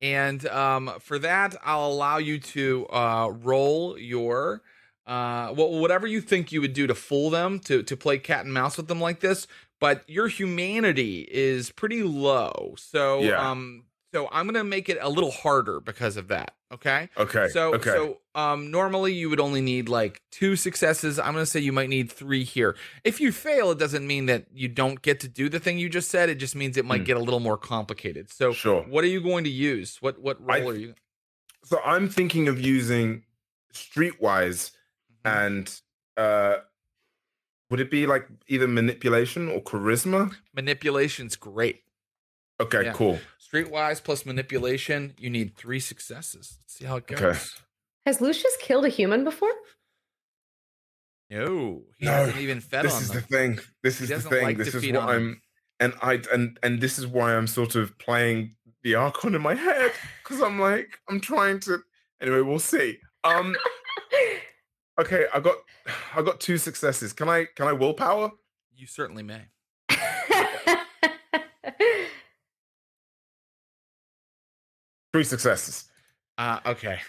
And 0.01 0.45
um, 0.47 0.93
for 1.01 1.18
that, 1.20 1.55
I'll 1.64 1.87
allow 1.87 2.18
you 2.18 2.39
to 2.41 2.87
uh, 2.89 3.29
roll 3.31 3.97
your 3.99 4.62
uh, 5.07 5.53
well, 5.57 5.70
whatever 5.81 6.07
you 6.07 6.20
think 6.20 6.53
you 6.53 6.61
would 6.61 6.73
do 6.75 6.87
to 6.87 6.95
fool 6.95 7.29
them, 7.31 7.59
to 7.61 7.83
to 7.83 7.97
play 7.97 8.18
cat 8.18 8.45
and 8.45 8.55
mouse 8.55 8.77
with 8.77 8.87
them 8.89 9.01
like 9.01 9.18
this. 9.20 9.47
But 9.81 10.09
your 10.09 10.29
humanity 10.29 11.27
is 11.31 11.70
pretty 11.73 12.05
low, 12.05 12.75
so 12.79 13.20
Yeah. 13.20 13.51
um, 13.51 13.85
so 14.14 14.29
I'm 14.31 14.47
gonna 14.47 14.62
make 14.62 14.89
it 14.89 14.99
a 15.01 15.09
little 15.09 15.33
harder 15.33 15.81
because 15.81 16.16
of 16.16 16.29
that. 16.29 16.55
Okay. 16.73 17.09
Okay. 17.18 17.49
So 17.49 17.75
okay. 17.75 17.91
so 17.91 18.18
um 18.35 18.70
normally 18.70 19.12
you 19.12 19.29
would 19.29 19.41
only 19.41 19.61
need 19.61 19.89
like 19.89 20.23
two 20.31 20.57
successes. 20.57 21.18
I'm 21.18 21.35
gonna 21.35 21.45
say 21.47 21.61
you 21.61 21.73
might 21.73 21.89
need 21.91 22.11
three 22.11 22.45
here. 22.45 22.77
If 23.05 23.20
you 23.20 23.31
fail, 23.33 23.70
it 23.73 23.79
doesn't 23.79 24.07
mean 24.07 24.27
that 24.27 24.47
you 24.55 24.68
don't 24.68 25.03
get 25.03 25.20
to 25.20 25.29
do 25.29 25.49
the 25.49 25.61
thing 25.61 25.79
you 25.79 25.89
just 25.91 26.11
said. 26.11 26.29
It 26.31 26.37
just 26.37 26.57
means 26.57 26.77
it 26.77 26.85
might 26.87 27.01
Hmm. 27.03 27.05
get 27.05 27.16
a 27.18 27.20
little 27.20 27.41
more 27.41 27.59
complicated. 27.59 28.31
So 28.33 28.53
Sure. 28.53 28.83
what 28.85 29.05
are 29.05 29.09
you 29.09 29.20
going 29.20 29.45
to 29.45 29.51
use? 29.51 29.99
What 30.01 30.18
what 30.20 30.39
I- 30.49 30.61
role 30.61 30.70
are 30.70 30.75
you? 30.77 30.95
so 31.64 31.79
I'm 31.85 32.09
thinking 32.09 32.49
of 32.49 32.61
using 32.61 33.25
Streetwise 33.75 34.73
Mm-hmm. 35.25 35.39
and 35.39 35.81
uh 36.16 36.57
would 37.70 37.81
it 37.81 37.91
be 37.91 38.07
like 38.07 38.27
either 38.49 38.66
manipulation 38.68 39.49
or 39.49 39.62
charisma? 39.62 40.35
Manipulation's 40.55 41.37
great. 41.37 41.83
Okay, 42.61 42.85
Yeah. 42.85 42.93
cool. 42.93 43.18
Streetwise 43.53 44.03
plus 44.03 44.24
manipulation, 44.24 45.14
you 45.18 45.28
need 45.30 45.57
three 45.57 45.80
successes. 45.80 46.57
Let's 46.61 46.74
see 46.74 46.84
how 46.86 46.96
it 46.96 47.07
goes. 47.07 47.20
Okay. 47.20 47.38
Has 48.07 48.20
Lucius 48.20 48.57
killed 48.61 48.84
a 48.84 48.88
human 48.88 49.24
before? 49.24 49.53
No, 51.30 51.82
he 51.98 52.07
No, 52.07 52.12
hasn't 52.12 52.38
even 52.38 52.61
fed 52.61 52.84
this 52.84 52.94
on 52.94 53.03
is 53.03 53.09
them. 53.09 53.16
the 53.16 53.26
thing. 53.36 53.59
This 53.82 53.98
He 53.98 54.05
is 54.12 54.24
the 54.24 54.28
thing. 54.30 54.42
like 54.42 54.57
this 54.59 54.74
is 54.74 54.92
what. 54.92 55.03
I'm 55.09 55.40
and 55.80 55.94
I 56.03 56.20
and 56.32 56.59
and 56.62 56.80
this 56.80 56.98
is 56.98 57.07
why 57.07 57.34
I'm 57.34 57.46
sort 57.46 57.74
of 57.74 57.96
playing 57.98 58.55
the 58.82 58.94
Archon 58.96 59.34
in 59.34 59.40
my 59.42 59.55
head 59.55 59.92
because 60.22 60.42
I'm 60.42 60.59
like 60.61 60.98
I'm 61.09 61.20
trying 61.20 61.61
to 61.61 61.78
anyway, 62.20 62.40
we'll 62.40 62.59
see. 62.59 62.98
Um 63.24 63.57
okay, 65.00 65.26
I 65.32 65.40
got 65.40 65.57
I 66.14 66.22
got 66.22 66.40
two 66.40 66.59
successes. 66.59 67.12
Can 67.12 67.28
I 67.28 67.46
can 67.57 67.66
I 67.66 67.72
willpower? 67.72 68.32
You 68.74 68.86
certainly 68.86 69.22
may. 69.22 69.42
Three 75.12 75.24
successes. 75.24 75.84
Uh, 76.38 76.60
okay. 76.64 77.00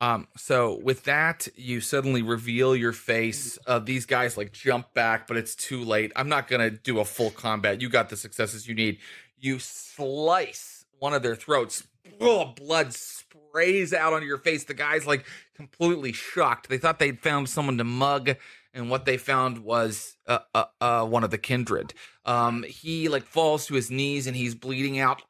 Um, 0.00 0.28
so 0.36 0.78
with 0.82 1.04
that, 1.04 1.48
you 1.56 1.80
suddenly 1.80 2.22
reveal 2.22 2.76
your 2.76 2.92
face. 2.92 3.58
Uh, 3.66 3.78
these 3.78 4.06
guys 4.06 4.36
like 4.36 4.52
jump 4.52 4.92
back, 4.92 5.26
but 5.26 5.36
it's 5.36 5.54
too 5.54 5.82
late. 5.82 6.12
I'm 6.14 6.28
not 6.28 6.46
gonna 6.46 6.70
do 6.70 7.00
a 7.00 7.04
full 7.04 7.30
combat. 7.30 7.80
You 7.80 7.88
got 7.88 8.10
the 8.10 8.16
successes 8.16 8.68
you 8.68 8.74
need. 8.74 8.98
You 9.38 9.58
slice 9.58 10.84
one 10.98 11.14
of 11.14 11.22
their 11.22 11.34
throats. 11.34 11.86
Blood 12.18 12.92
sprays 12.92 13.92
out 13.92 14.12
onto 14.12 14.26
your 14.26 14.38
face. 14.38 14.64
The 14.64 14.74
guy's 14.74 15.06
like 15.06 15.24
completely 15.54 16.12
shocked. 16.12 16.68
They 16.68 16.78
thought 16.78 16.98
they'd 16.98 17.20
found 17.20 17.48
someone 17.48 17.78
to 17.78 17.84
mug, 17.84 18.36
and 18.74 18.90
what 18.90 19.06
they 19.06 19.16
found 19.16 19.58
was 19.58 20.16
uh, 20.26 20.40
uh, 20.54 20.64
uh, 20.80 21.06
one 21.06 21.24
of 21.24 21.30
the 21.30 21.38
kindred. 21.38 21.94
Um, 22.24 22.64
he 22.64 23.08
like 23.08 23.24
falls 23.24 23.66
to 23.66 23.74
his 23.74 23.90
knees 23.90 24.26
and 24.26 24.36
he's 24.36 24.54
bleeding 24.54 24.98
out. 24.98 25.22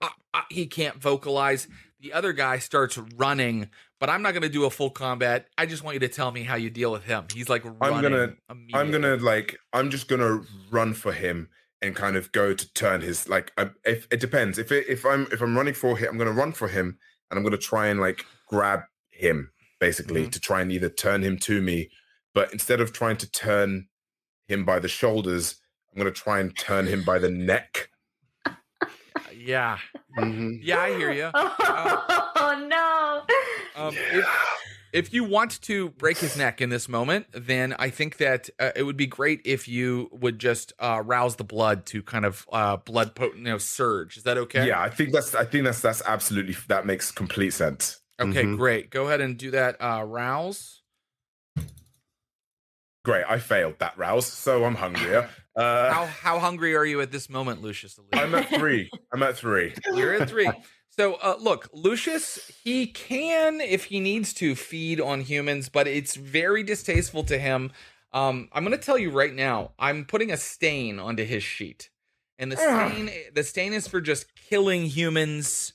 Ah, 0.00 0.12
ah, 0.12 0.14
ah. 0.34 0.46
He 0.50 0.66
can't 0.66 0.96
vocalize. 1.00 1.68
The 2.00 2.12
other 2.12 2.32
guy 2.32 2.58
starts 2.58 2.96
running, 3.16 3.68
but 3.98 4.08
I'm 4.08 4.22
not 4.22 4.32
going 4.32 4.42
to 4.42 4.48
do 4.48 4.64
a 4.64 4.70
full 4.70 4.88
combat. 4.90 5.48
I 5.58 5.66
just 5.66 5.84
want 5.84 5.94
you 5.94 6.00
to 6.00 6.08
tell 6.08 6.30
me 6.30 6.44
how 6.44 6.54
you 6.56 6.70
deal 6.70 6.90
with 6.90 7.04
him. 7.04 7.26
He's 7.32 7.48
like 7.50 7.62
running. 7.64 8.02
gonna- 8.02 8.34
I'm 8.72 8.90
gonna 8.90 9.16
like 9.16 9.58
I'm 9.72 9.90
just 9.90 10.08
gonna 10.08 10.40
run 10.70 10.94
for 10.94 11.12
him 11.12 11.48
and 11.82 11.94
kind 11.94 12.16
of 12.16 12.32
go 12.32 12.54
to 12.54 12.72
turn 12.74 13.02
his 13.02 13.28
like 13.28 13.52
I, 13.58 13.70
if 13.84 14.06
it 14.10 14.20
depends 14.20 14.58
if 14.58 14.72
it, 14.72 14.86
if 14.88 15.04
I'm 15.04 15.26
if 15.32 15.40
I'm 15.42 15.56
running 15.56 15.74
for 15.74 15.96
him 15.96 16.08
I'm 16.10 16.18
gonna 16.18 16.32
run 16.32 16.52
for 16.52 16.68
him 16.68 16.98
and 17.30 17.38
I'm 17.38 17.44
gonna 17.44 17.56
try 17.58 17.88
and 17.88 18.00
like 18.00 18.24
grab 18.46 18.80
him 19.10 19.50
basically 19.78 20.26
Mhm. 20.26 20.32
to 20.32 20.40
try 20.40 20.60
and 20.62 20.72
either 20.72 20.88
turn 20.90 21.22
him 21.22 21.38
to 21.38 21.60
me 21.62 21.90
but 22.34 22.52
instead 22.52 22.80
of 22.80 22.92
trying 22.92 23.16
to 23.18 23.30
turn 23.30 23.88
him 24.48 24.64
by 24.64 24.78
the 24.78 24.88
shoulders 24.88 25.56
I'm 25.92 25.98
gonna 25.98 26.10
try 26.10 26.40
and 26.40 26.56
turn 26.56 26.86
him 26.86 27.02
by 27.02 27.18
the 27.18 27.30
neck 27.30 27.89
Yeah, 29.42 29.78
Mhm. 30.18 30.58
yeah, 30.60 30.80
I 30.80 30.90
hear 30.96 31.12
you. 31.12 31.30
oh 31.34 32.66
no. 32.68 33.22
Um, 33.74 33.94
if, 34.12 34.26
if 34.92 35.14
you 35.14 35.24
want 35.24 35.62
to 35.62 35.90
break 35.90 36.18
his 36.18 36.36
neck 36.36 36.60
in 36.60 36.68
this 36.68 36.88
moment, 36.88 37.26
then 37.32 37.74
I 37.78 37.88
think 37.88 38.18
that 38.18 38.50
uh, 38.58 38.72
it 38.76 38.82
would 38.82 38.96
be 38.98 39.06
great 39.06 39.40
if 39.46 39.66
you 39.66 40.10
would 40.12 40.38
just 40.38 40.72
uh, 40.78 41.00
rouse 41.04 41.36
the 41.36 41.44
blood 41.44 41.86
to 41.86 42.02
kind 42.02 42.24
of 42.26 42.46
uh, 42.52 42.76
blood 42.76 43.14
potent, 43.14 43.38
you 43.38 43.44
know, 43.52 43.58
surge. 43.58 44.16
Is 44.18 44.24
that 44.24 44.36
okay? 44.36 44.66
yeah 44.66 44.80
I 44.82 44.90
think 44.90 45.12
that's 45.12 45.34
I 45.34 45.44
think 45.46 45.64
that's 45.64 45.80
that's 45.80 46.02
absolutely 46.06 46.56
that 46.68 46.84
makes 46.84 47.10
complete 47.10 47.52
sense 47.54 47.98
Okay, 48.20 48.44
Mhm. 48.44 48.58
great. 48.58 48.90
Go 48.90 49.06
ahead 49.06 49.22
and 49.22 49.38
do 49.38 49.50
that. 49.52 49.80
Uh, 49.80 50.02
rouse. 50.04 50.82
great 53.06 53.24
I 53.26 53.38
failed 53.38 53.78
that 53.78 53.96
rouse 53.96 54.26
so 54.26 54.64
I'm 54.66 54.74
hungrier 54.74 55.30
uh 55.60 55.92
How 55.92 56.06
how 56.06 56.38
hungry 56.38 56.74
are 56.74 56.84
you 56.84 57.00
at 57.00 57.12
this 57.12 57.28
moment, 57.28 57.62
Lucius? 57.62 57.98
I'm 58.12 58.34
at 58.34 58.48
three 58.48 58.90
I'm 59.12 59.22
at 59.22 59.36
three 59.36 59.74
You're 59.94 60.14
at 60.14 60.28
three. 60.28 60.50
So, 60.92 61.14
uh, 61.14 61.36
look, 61.40 61.70
Lucius, 61.72 62.50
he 62.62 62.88
can, 62.88 63.60
if 63.60 63.84
he 63.84 64.00
needs 64.00 64.34
to, 64.34 64.56
feed 64.56 65.00
on 65.00 65.20
humans, 65.20 65.68
but 65.68 65.86
it's 65.86 66.16
very 66.16 66.62
distasteful 66.64 67.22
to 67.24 67.38
him. 67.38 67.70
Um, 68.12 68.48
I'm 68.52 68.64
going 68.64 68.76
to 68.76 68.84
tell 68.84 68.98
you 68.98 69.10
right 69.10 69.32
now, 69.32 69.70
I'm 69.78 70.04
putting 70.04 70.32
a 70.32 70.36
stain 70.36 70.98
onto 70.98 71.24
his 71.24 71.44
sheet. 71.44 71.90
And 72.40 72.50
the 72.50 72.56
stain, 72.56 73.10
the 73.34 73.44
stain 73.44 73.72
is 73.72 73.86
for 73.86 74.00
just 74.00 74.34
killing 74.34 74.84
humans 74.84 75.72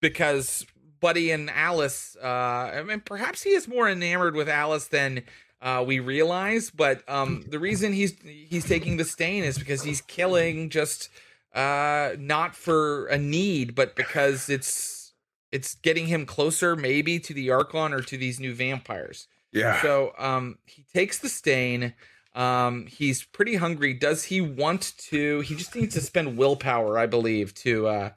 because 0.00 0.66
Buddy 1.00 1.30
and 1.30 1.48
Alice, 1.48 2.16
uh, 2.22 2.26
I 2.26 2.82
mean, 2.82 3.00
perhaps 3.00 3.42
he 3.42 3.50
is 3.50 3.68
more 3.68 3.88
enamored 3.88 4.34
with 4.34 4.48
Alice 4.48 4.88
than 4.88 5.22
uh, 5.62 5.82
we 5.86 6.00
realize. 6.00 6.70
But 6.70 7.08
um, 7.08 7.44
the 7.48 7.58
reason 7.58 7.92
he's 7.92 8.14
he's 8.20 8.66
taking 8.66 8.96
the 8.98 9.04
stain 9.04 9.44
is 9.44 9.58
because 9.58 9.82
he's 9.82 10.00
killing 10.02 10.68
just 10.68 11.08
uh 11.54 12.12
not 12.18 12.56
for 12.56 13.06
a 13.08 13.18
need 13.18 13.74
but 13.74 13.94
because 13.94 14.48
it's 14.48 15.12
it's 15.50 15.74
getting 15.74 16.06
him 16.06 16.24
closer 16.24 16.74
maybe 16.74 17.18
to 17.18 17.34
the 17.34 17.50
archon 17.50 17.92
or 17.92 18.00
to 18.00 18.16
these 18.16 18.40
new 18.40 18.54
vampires 18.54 19.28
yeah 19.52 19.80
so 19.82 20.12
um 20.16 20.56
he 20.64 20.82
takes 20.94 21.18
the 21.18 21.28
stain 21.28 21.92
um 22.34 22.86
he's 22.86 23.24
pretty 23.24 23.56
hungry 23.56 23.92
does 23.92 24.24
he 24.24 24.40
want 24.40 24.94
to 24.96 25.40
he 25.40 25.54
just 25.54 25.74
needs 25.74 25.94
to 25.94 26.00
spend 26.00 26.38
willpower 26.38 26.98
i 26.98 27.04
believe 27.04 27.52
to 27.52 27.86
uh 27.86 28.10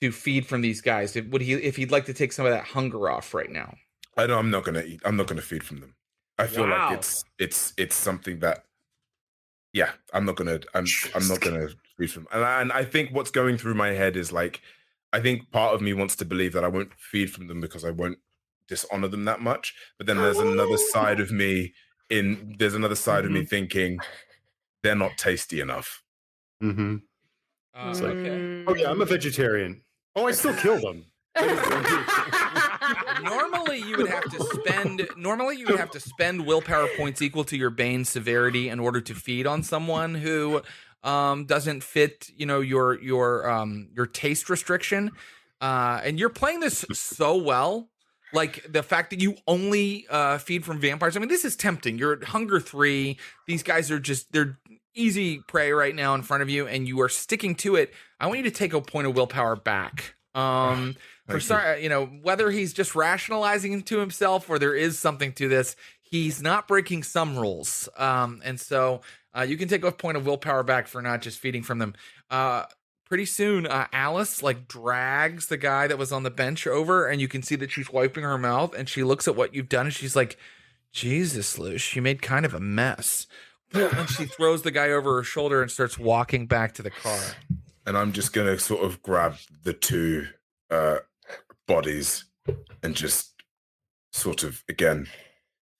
to 0.00 0.10
feed 0.10 0.46
from 0.46 0.62
these 0.62 0.80
guys 0.80 1.14
would 1.14 1.42
he 1.42 1.52
if 1.52 1.76
he'd 1.76 1.90
like 1.90 2.06
to 2.06 2.14
take 2.14 2.32
some 2.32 2.46
of 2.46 2.52
that 2.52 2.64
hunger 2.64 3.10
off 3.10 3.34
right 3.34 3.50
now 3.50 3.74
I 4.16 4.26
know 4.26 4.38
I'm 4.38 4.50
not 4.50 4.64
gonna 4.64 4.82
eat. 4.82 5.00
I'm 5.04 5.16
not 5.16 5.28
gonna 5.28 5.40
feed 5.40 5.62
from 5.62 5.80
them. 5.80 5.94
I 6.40 6.46
feel 6.46 6.66
Wow. 6.68 6.88
like 6.90 6.98
it's 6.98 7.24
it's 7.38 7.72
it's 7.76 7.94
something 7.96 8.38
that, 8.40 8.64
yeah, 9.72 9.90
I'm 10.12 10.24
not 10.24 10.36
gonna. 10.36 10.60
I'm 10.74 10.86
I'm 11.14 11.28
not 11.28 11.40
gonna 11.40 11.68
feed 11.98 12.10
from. 12.12 12.26
And 12.32 12.44
I, 12.44 12.60
and 12.60 12.72
I 12.72 12.84
think 12.84 13.10
what's 13.12 13.30
going 13.30 13.56
through 13.58 13.74
my 13.74 13.88
head 13.88 14.16
is 14.16 14.32
like, 14.32 14.60
I 15.12 15.20
think 15.20 15.50
part 15.50 15.74
of 15.74 15.80
me 15.80 15.92
wants 15.92 16.16
to 16.16 16.24
believe 16.24 16.52
that 16.54 16.64
I 16.64 16.68
won't 16.68 16.92
feed 16.94 17.32
from 17.32 17.46
them 17.46 17.60
because 17.60 17.84
I 17.84 17.90
won't 17.90 18.18
dishonor 18.68 19.08
them 19.08 19.24
that 19.26 19.40
much. 19.40 19.74
But 19.98 20.06
then 20.06 20.16
there's 20.16 20.38
another 20.38 20.76
side 20.76 21.20
of 21.20 21.30
me 21.30 21.72
in 22.08 22.56
there's 22.58 22.74
another 22.74 22.96
side 22.96 23.24
of 23.24 23.30
me 23.30 23.44
thinking 23.44 23.98
they're 24.82 24.94
not 24.96 25.16
tasty 25.18 25.60
enough. 25.60 26.02
Mm-hmm. 26.62 26.96
uh, 27.74 27.86
like- 27.86 27.96
okay 28.02 28.64
Oh 28.66 28.74
yeah, 28.74 28.90
I'm 28.90 29.00
a 29.00 29.04
vegetarian. 29.06 29.82
Oh, 30.16 30.26
I 30.26 30.32
still 30.32 30.54
kill 30.54 30.80
them. 30.80 31.04
you 33.80 33.96
would 33.96 34.08
have 34.08 34.24
to 34.24 34.42
spend 34.54 35.08
normally 35.16 35.56
you 35.56 35.66
would 35.66 35.78
have 35.78 35.90
to 35.90 36.00
spend 36.00 36.46
willpower 36.46 36.88
points 36.96 37.22
equal 37.22 37.44
to 37.44 37.56
your 37.56 37.70
bane 37.70 38.04
severity 38.04 38.68
in 38.68 38.80
order 38.80 39.00
to 39.00 39.14
feed 39.14 39.46
on 39.46 39.62
someone 39.62 40.14
who 40.14 40.60
um 41.02 41.46
doesn't 41.46 41.82
fit 41.82 42.30
you 42.36 42.46
know 42.46 42.60
your 42.60 43.00
your 43.00 43.50
um 43.50 43.88
your 43.94 44.06
taste 44.06 44.50
restriction 44.50 45.10
uh 45.60 46.00
and 46.04 46.18
you're 46.18 46.28
playing 46.28 46.60
this 46.60 46.84
so 46.92 47.36
well 47.36 47.88
like 48.32 48.64
the 48.70 48.82
fact 48.82 49.10
that 49.10 49.20
you 49.20 49.34
only 49.46 50.06
uh 50.10 50.38
feed 50.38 50.64
from 50.64 50.78
vampires 50.78 51.16
i 51.16 51.20
mean 51.20 51.28
this 51.28 51.44
is 51.44 51.56
tempting 51.56 51.98
you're 51.98 52.12
at 52.12 52.24
hunger 52.24 52.60
3 52.60 53.16
these 53.46 53.62
guys 53.62 53.90
are 53.90 53.98
just 53.98 54.30
they're 54.32 54.58
easy 54.94 55.38
prey 55.38 55.72
right 55.72 55.94
now 55.94 56.14
in 56.14 56.22
front 56.22 56.42
of 56.42 56.50
you, 56.50 56.66
and 56.66 56.86
you 56.86 57.00
are 57.00 57.08
sticking 57.08 57.54
to 57.56 57.76
it. 57.76 57.92
I 58.18 58.26
want 58.26 58.38
you 58.38 58.44
to 58.44 58.50
take 58.50 58.72
a 58.72 58.80
point 58.80 59.06
of 59.06 59.14
willpower 59.14 59.56
back. 59.56 60.14
Um, 60.34 60.96
for 61.30 61.40
sorry, 61.40 61.82
you 61.82 61.88
know 61.88 62.06
whether 62.06 62.50
he's 62.50 62.72
just 62.72 62.94
rationalizing 62.94 63.82
to 63.82 63.98
himself 63.98 64.48
or 64.48 64.58
there 64.58 64.74
is 64.74 64.98
something 64.98 65.32
to 65.34 65.48
this. 65.48 65.76
He's 66.02 66.42
not 66.42 66.66
breaking 66.66 67.04
some 67.04 67.38
rules, 67.38 67.88
um, 67.96 68.40
and 68.44 68.58
so 68.58 69.02
uh, 69.36 69.42
you 69.42 69.56
can 69.56 69.68
take 69.68 69.84
a 69.84 69.92
point 69.92 70.16
of 70.16 70.26
willpower 70.26 70.62
back 70.62 70.88
for 70.88 71.00
not 71.00 71.22
just 71.22 71.38
feeding 71.38 71.62
from 71.62 71.78
them. 71.78 71.94
Uh, 72.30 72.64
pretty 73.04 73.26
soon, 73.26 73.66
uh, 73.66 73.86
Alice 73.92 74.42
like 74.42 74.66
drags 74.68 75.46
the 75.46 75.56
guy 75.56 75.86
that 75.86 75.98
was 75.98 76.12
on 76.12 76.22
the 76.22 76.30
bench 76.30 76.66
over, 76.66 77.06
and 77.06 77.20
you 77.20 77.28
can 77.28 77.42
see 77.42 77.56
that 77.56 77.70
she's 77.70 77.90
wiping 77.92 78.24
her 78.24 78.38
mouth, 78.38 78.74
and 78.74 78.88
she 78.88 79.02
looks 79.02 79.28
at 79.28 79.36
what 79.36 79.54
you've 79.54 79.68
done, 79.68 79.86
and 79.86 79.94
she's 79.94 80.16
like, 80.16 80.36
"Jesus, 80.92 81.58
Luce, 81.58 81.94
you 81.94 82.02
made 82.02 82.22
kind 82.22 82.44
of 82.44 82.54
a 82.54 82.60
mess." 82.60 83.26
and 83.72 84.08
she 84.10 84.24
throws 84.24 84.62
the 84.62 84.72
guy 84.72 84.90
over 84.90 85.16
her 85.16 85.22
shoulder 85.22 85.62
and 85.62 85.70
starts 85.70 85.96
walking 85.96 86.46
back 86.46 86.74
to 86.74 86.82
the 86.82 86.90
car. 86.90 87.20
and 87.86 87.96
I'm 87.96 88.12
just 88.12 88.32
gonna 88.32 88.58
sort 88.58 88.84
of 88.84 89.02
grab 89.02 89.36
the 89.62 89.72
two 89.72 90.26
uh, 90.70 90.98
bodies 91.70 92.24
and 92.82 92.94
just 92.94 93.32
sort 94.12 94.42
of 94.42 94.62
again 94.68 95.06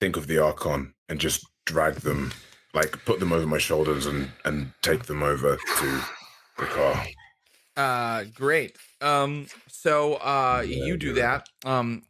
think 0.00 0.16
of 0.16 0.26
the 0.26 0.38
Archon 0.38 0.94
and 1.08 1.18
just 1.20 1.44
drag 1.66 1.94
them, 1.96 2.32
like 2.74 3.04
put 3.04 3.18
them 3.20 3.32
over 3.32 3.46
my 3.46 3.58
shoulders 3.58 4.06
and 4.06 4.30
and 4.44 4.72
take 4.82 5.04
them 5.04 5.22
over 5.22 5.56
to 5.78 6.00
the 6.58 6.66
car. 6.66 7.04
Uh, 7.76 8.24
great. 8.34 8.76
Um, 9.00 9.46
so 9.68 10.14
uh, 10.14 10.62
you 10.66 10.96
do 10.96 11.14
that. 11.14 11.48
Um, 11.64 12.02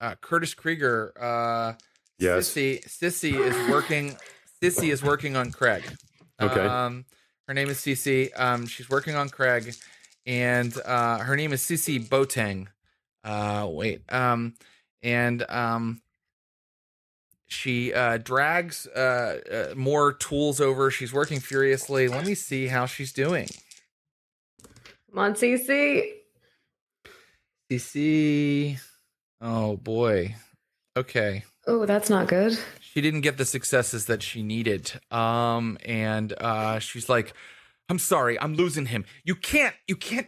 uh, 0.00 0.14
Curtis 0.20 0.54
Krieger. 0.54 1.12
Uh, 1.20 1.74
Yes. 2.20 2.50
Sissy, 2.50 2.84
Sissy 2.86 3.32
is 3.40 3.70
working. 3.70 4.14
Sissy 4.62 4.92
is 4.92 5.02
working 5.02 5.36
on 5.36 5.50
Craig. 5.50 5.82
Okay. 6.38 6.66
Um, 6.66 7.06
her 7.48 7.54
name 7.54 7.70
is 7.70 7.78
Sissy. 7.78 8.28
Um, 8.38 8.66
she's 8.66 8.90
working 8.90 9.14
on 9.16 9.30
Craig, 9.30 9.74
and 10.26 10.76
uh, 10.84 11.18
her 11.20 11.34
name 11.34 11.54
is 11.54 11.62
Sissy 11.62 11.98
Boteng. 11.98 12.66
Uh, 13.24 13.68
wait. 13.70 14.02
Um, 14.12 14.54
and 15.02 15.44
um, 15.48 16.02
she 17.46 17.92
uh, 17.92 18.18
drags 18.18 18.86
uh, 18.86 19.40
uh, 19.70 19.74
more 19.74 20.12
tools 20.12 20.60
over. 20.60 20.90
She's 20.90 21.12
working 21.12 21.40
furiously. 21.40 22.08
Let 22.08 22.24
me 22.26 22.34
see 22.34 22.68
how 22.68 22.86
she's 22.86 23.12
doing. 23.12 23.48
Come 25.10 25.18
on, 25.18 25.34
CC. 25.34 26.04
CC. 27.70 28.78
Oh 29.40 29.76
boy. 29.76 30.36
Okay. 30.96 31.44
Oh, 31.66 31.86
that's 31.86 32.10
not 32.10 32.28
good. 32.28 32.58
She 32.80 33.00
didn't 33.00 33.20
get 33.20 33.36
the 33.36 33.44
successes 33.44 34.06
that 34.06 34.22
she 34.22 34.42
needed. 34.42 34.92
Um, 35.10 35.78
and 35.84 36.32
uh, 36.40 36.78
she's 36.78 37.08
like, 37.08 37.34
"I'm 37.88 37.98
sorry, 37.98 38.40
I'm 38.40 38.54
losing 38.54 38.86
him. 38.86 39.04
You 39.24 39.34
can't. 39.34 39.74
You 39.86 39.96
can't." 39.96 40.26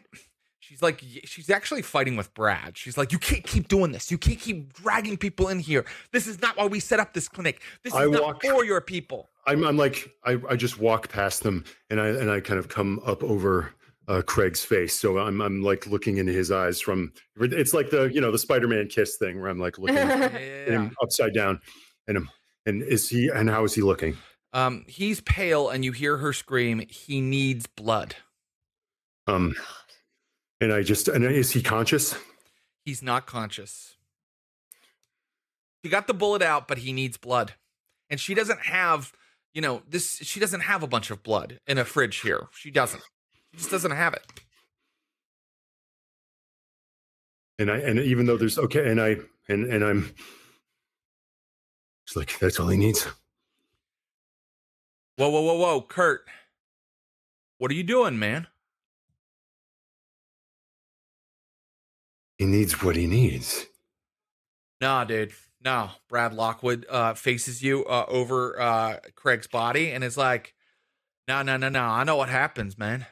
She's 0.63 0.81
like, 0.81 1.03
she's 1.25 1.51
actually 1.51 1.83
fighting 1.83 2.17
with 2.17 2.33
Brad. 2.35 2.79
She's 2.79 2.97
like, 2.97 3.11
"You 3.11 3.19
can't 3.19 3.43
keep 3.45 3.67
doing 3.67 3.91
this. 3.91 4.11
You 4.13 4.17
can't 4.19 4.39
keep 4.39 4.73
dragging 4.73 5.17
people 5.17 5.49
in 5.49 5.59
here. 5.59 5.85
This 6.13 6.29
is 6.29 6.41
not 6.41 6.57
why 6.57 6.67
we 6.67 6.79
set 6.79 7.01
up 7.01 7.13
this 7.15 7.29
clinic. 7.29 7.61
This 7.83 7.93
is 7.93 7.99
I 7.99 8.05
not 8.07 8.23
walk- 8.23 8.43
for 8.45 8.65
your 8.65 8.81
people." 8.81 9.29
I'm, 9.45 9.65
I'm 9.65 9.77
like, 9.77 10.09
I, 10.25 10.39
I 10.49 10.55
just 10.55 10.79
walk 10.79 11.09
past 11.09 11.43
them 11.43 11.65
and 11.91 12.01
I 12.01 12.07
and 12.09 12.31
I 12.31 12.39
kind 12.41 12.61
of 12.61 12.69
come 12.69 13.01
up 13.05 13.25
over 13.25 13.73
uh, 14.07 14.23
Craig's 14.23 14.65
face. 14.65 14.95
So 14.95 15.19
I'm 15.19 15.41
I'm 15.41 15.63
like 15.63 15.89
looking 15.89 16.19
into 16.19 16.33
his 16.33 16.53
eyes 16.53 16.81
from. 16.81 17.13
It's 17.41 17.75
like 17.75 17.91
the 17.91 18.05
you 18.05 18.21
know 18.21 18.31
the 18.31 18.39
Spider-Man 18.39 18.87
kiss 18.87 19.17
thing 19.17 19.41
where 19.41 19.51
I'm 19.51 19.59
like 19.59 19.79
looking 19.81 19.97
at 19.99 20.33
Yeah. 20.33 20.39
him 20.67 20.97
upside 21.03 21.35
down, 21.35 21.61
and 22.07 22.17
him 22.17 22.31
and 22.67 22.85
is 22.85 23.09
he 23.09 23.29
and 23.35 23.51
how 23.51 23.65
is 23.65 23.75
he 23.75 23.83
looking? 23.83 24.17
Um, 24.53 24.85
he's 24.87 25.21
pale, 25.23 25.71
and 25.71 25.85
you 25.85 25.91
hear 25.91 26.19
her 26.19 26.33
scream. 26.33 26.85
He 26.89 27.21
needs 27.21 27.67
blood. 27.67 28.15
Um, 29.27 29.55
and 30.63 30.73
I 30.73 30.83
just 30.83 31.09
and 31.09 31.25
is 31.25 31.51
he 31.51 31.61
conscious? 31.61 32.15
He's 32.85 33.03
not 33.03 33.27
conscious. 33.27 33.97
He 35.83 35.89
got 35.89 36.07
the 36.07 36.15
bullet 36.15 36.41
out, 36.41 36.69
but 36.69 36.79
he 36.79 36.93
needs 36.93 37.17
blood. 37.17 37.55
And 38.09 38.21
she 38.21 38.35
doesn't 38.35 38.61
have, 38.61 39.13
you 39.53 39.61
know, 39.61 39.83
this 39.89 40.19
she 40.19 40.39
doesn't 40.39 40.61
have 40.61 40.85
a 40.85 40.87
bunch 40.87 41.11
of 41.11 41.25
blood 41.25 41.59
in 41.67 41.79
a 41.79 41.85
fridge 41.85 42.21
here. 42.21 42.47
She 42.53 42.71
doesn't. 42.71 43.03
She 43.51 43.59
just 43.59 43.71
doesn't 43.73 43.91
have 43.91 44.15
it. 44.15 44.25
And 47.59 47.69
I 47.69 47.79
and 47.79 47.99
even 47.99 48.27
though 48.27 48.37
there's 48.37 48.59
okay, 48.59 48.89
and 48.89 49.01
I 49.01 49.17
and 49.49 49.67
and 49.67 49.85
I'm. 49.85 50.15
It's 52.07 52.15
like 52.15 52.39
that's 52.39 52.61
all 52.61 52.69
he 52.69 52.77
needs. 52.77 53.05
Whoa, 55.17 55.29
whoa, 55.29 55.43
whoa, 55.43 55.55
whoa, 55.55 55.83
Kurt. 55.83 56.23
What 57.59 57.71
are 57.71 57.75
you 57.75 57.83
doing, 57.83 58.19
man? 58.19 58.47
He 62.43 62.49
needs 62.49 62.83
what 62.83 62.97
he 62.97 63.07
needs. 63.07 63.67
Nah, 64.81 65.05
dude. 65.05 65.33
No. 65.65 65.91
Brad 66.09 66.35
Lockwood 66.35 66.85
uh 66.91 67.15
faces 67.15 67.63
you 67.63 67.85
uh 67.85 68.05
over 68.09 68.61
uh 68.61 68.97
Craig's 69.15 69.47
body 69.47 69.93
and 69.93 70.03
is 70.03 70.17
like, 70.17 70.53
no, 71.29 71.43
no, 71.43 71.57
no, 71.57 71.69
no. 71.69 71.85
I 71.85 72.03
know 72.03 72.17
what 72.17 72.29
happens, 72.29 72.77
man. 72.77 73.07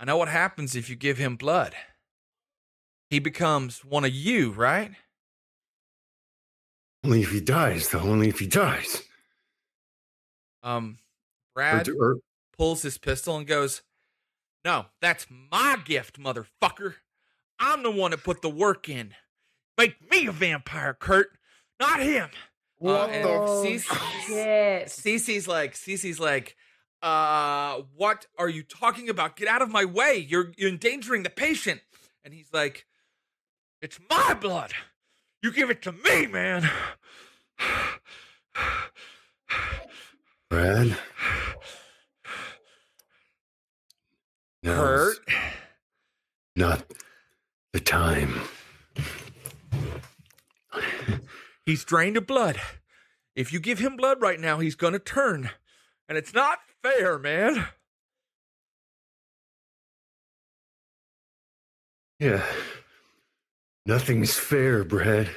I 0.00 0.06
know 0.06 0.16
what 0.16 0.26
happens 0.26 0.74
if 0.74 0.90
you 0.90 0.96
give 0.96 1.18
him 1.18 1.36
blood. 1.36 1.76
He 3.10 3.20
becomes 3.20 3.84
one 3.84 4.04
of 4.04 4.12
you, 4.12 4.50
right? 4.50 4.90
Only 7.04 7.22
if 7.22 7.30
he 7.30 7.40
dies, 7.40 7.90
though. 7.90 8.00
Only 8.00 8.28
if 8.28 8.40
he 8.40 8.48
dies. 8.48 9.04
Um, 10.64 10.98
Or, 11.54 11.62
Brad 11.62 11.88
or, 11.90 12.16
pulls 12.58 12.82
his 12.82 12.98
pistol 12.98 13.36
and 13.36 13.46
goes, 13.46 13.82
No, 14.64 14.86
that's 15.00 15.28
my 15.30 15.78
gift, 15.84 16.18
motherfucker. 16.18 16.94
I'm 17.60 17.82
the 17.82 17.90
one 17.90 18.10
that 18.10 18.24
put 18.24 18.42
the 18.42 18.48
work 18.50 18.88
in. 18.88 19.14
Make 19.78 20.10
me 20.10 20.26
a 20.26 20.32
vampire, 20.32 20.94
Kurt, 20.98 21.28
not 21.78 22.00
him. 22.00 22.30
Uh, 22.82 23.04
and 23.06 23.24
Oh, 23.26 23.62
Cece- 23.66 24.26
shit. 24.26 24.88
Cece's 24.88 25.46
like, 25.46 25.74
Cece's 25.74 26.18
like, 26.18 26.56
uh, 27.02 27.82
what 27.94 28.26
are 28.38 28.48
you 28.48 28.62
talking 28.62 29.08
about? 29.08 29.36
Get 29.36 29.48
out 29.48 29.62
of 29.62 29.70
my 29.70 29.84
way. 29.84 30.16
You're, 30.28 30.52
you're 30.56 30.68
endangering 30.70 31.22
the 31.22 31.30
patient. 31.30 31.80
And 32.24 32.34
he's 32.34 32.48
like, 32.52 32.86
It's 33.80 33.98
my 34.10 34.34
blood. 34.34 34.72
You 35.42 35.52
give 35.52 35.70
it 35.70 35.80
to 35.82 35.92
me, 35.92 36.26
man. 36.26 36.68
Brad. 40.50 40.96
Now's 44.62 45.18
Kurt. 45.18 45.18
Not 46.56 46.84
the 47.72 47.80
time. 47.80 48.40
He's 51.66 51.84
drained 51.84 52.16
of 52.16 52.26
blood. 52.26 52.60
If 53.36 53.52
you 53.52 53.60
give 53.60 53.78
him 53.78 53.96
blood 53.96 54.20
right 54.20 54.40
now, 54.40 54.58
he's 54.58 54.74
gonna 54.74 54.98
turn. 54.98 55.50
And 56.08 56.18
it's 56.18 56.34
not 56.34 56.58
fair, 56.82 57.18
man. 57.18 57.66
Yeah. 62.18 62.42
Nothing's 63.86 64.34
fair, 64.34 64.84
Brad. 64.84 65.30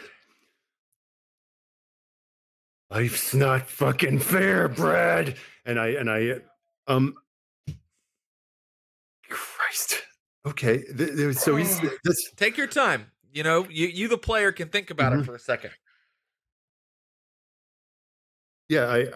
Life's 2.90 3.34
not 3.34 3.68
fucking 3.70 4.20
fair, 4.20 4.68
Brad. 4.68 5.38
And 5.66 5.80
I 5.80 5.88
and 5.90 6.10
I 6.10 6.42
um 6.88 7.16
Christ. 9.30 10.04
Okay. 10.46 10.84
th- 10.84 11.16
th- 11.16 11.36
So 11.36 11.56
he's 11.56 11.80
this 12.04 12.32
Take 12.36 12.58
your 12.58 12.68
time. 12.68 13.08
You 13.32 13.44
know, 13.44 13.66
you, 13.70 13.88
you 13.88 14.08
the 14.08 14.18
player 14.18 14.52
can 14.52 14.70
think 14.70 14.92
about 14.92 15.14
it 15.14 15.20
Mhm. 15.20 15.26
for 15.26 15.36
a 15.36 15.40
second. 15.40 15.72
yeah, 18.70 18.88
I 18.88 19.08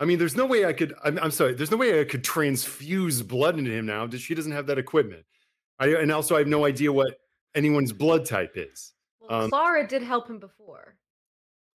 I 0.00 0.06
mean, 0.06 0.18
there's 0.18 0.36
no 0.36 0.46
way 0.46 0.64
I 0.64 0.72
could. 0.72 0.94
I'm, 1.04 1.18
I'm 1.18 1.30
sorry. 1.30 1.52
There's 1.54 1.70
no 1.70 1.76
way 1.76 2.00
I 2.00 2.04
could 2.04 2.24
transfuse 2.24 3.20
blood 3.22 3.58
into 3.58 3.70
him 3.70 3.84
now. 3.84 4.08
She 4.08 4.34
doesn't 4.34 4.52
have 4.52 4.66
that 4.68 4.78
equipment. 4.78 5.24
I 5.78 5.88
and 5.88 6.10
also 6.10 6.36
I 6.36 6.38
have 6.38 6.48
no 6.48 6.64
idea 6.64 6.90
what 6.92 7.18
anyone's 7.54 7.92
blood 7.92 8.24
type 8.24 8.52
is. 8.54 8.92
Well, 9.20 9.42
Um, 9.44 9.50
Clara 9.50 9.86
did 9.86 10.02
help 10.02 10.28
him 10.28 10.38
before. 10.38 10.96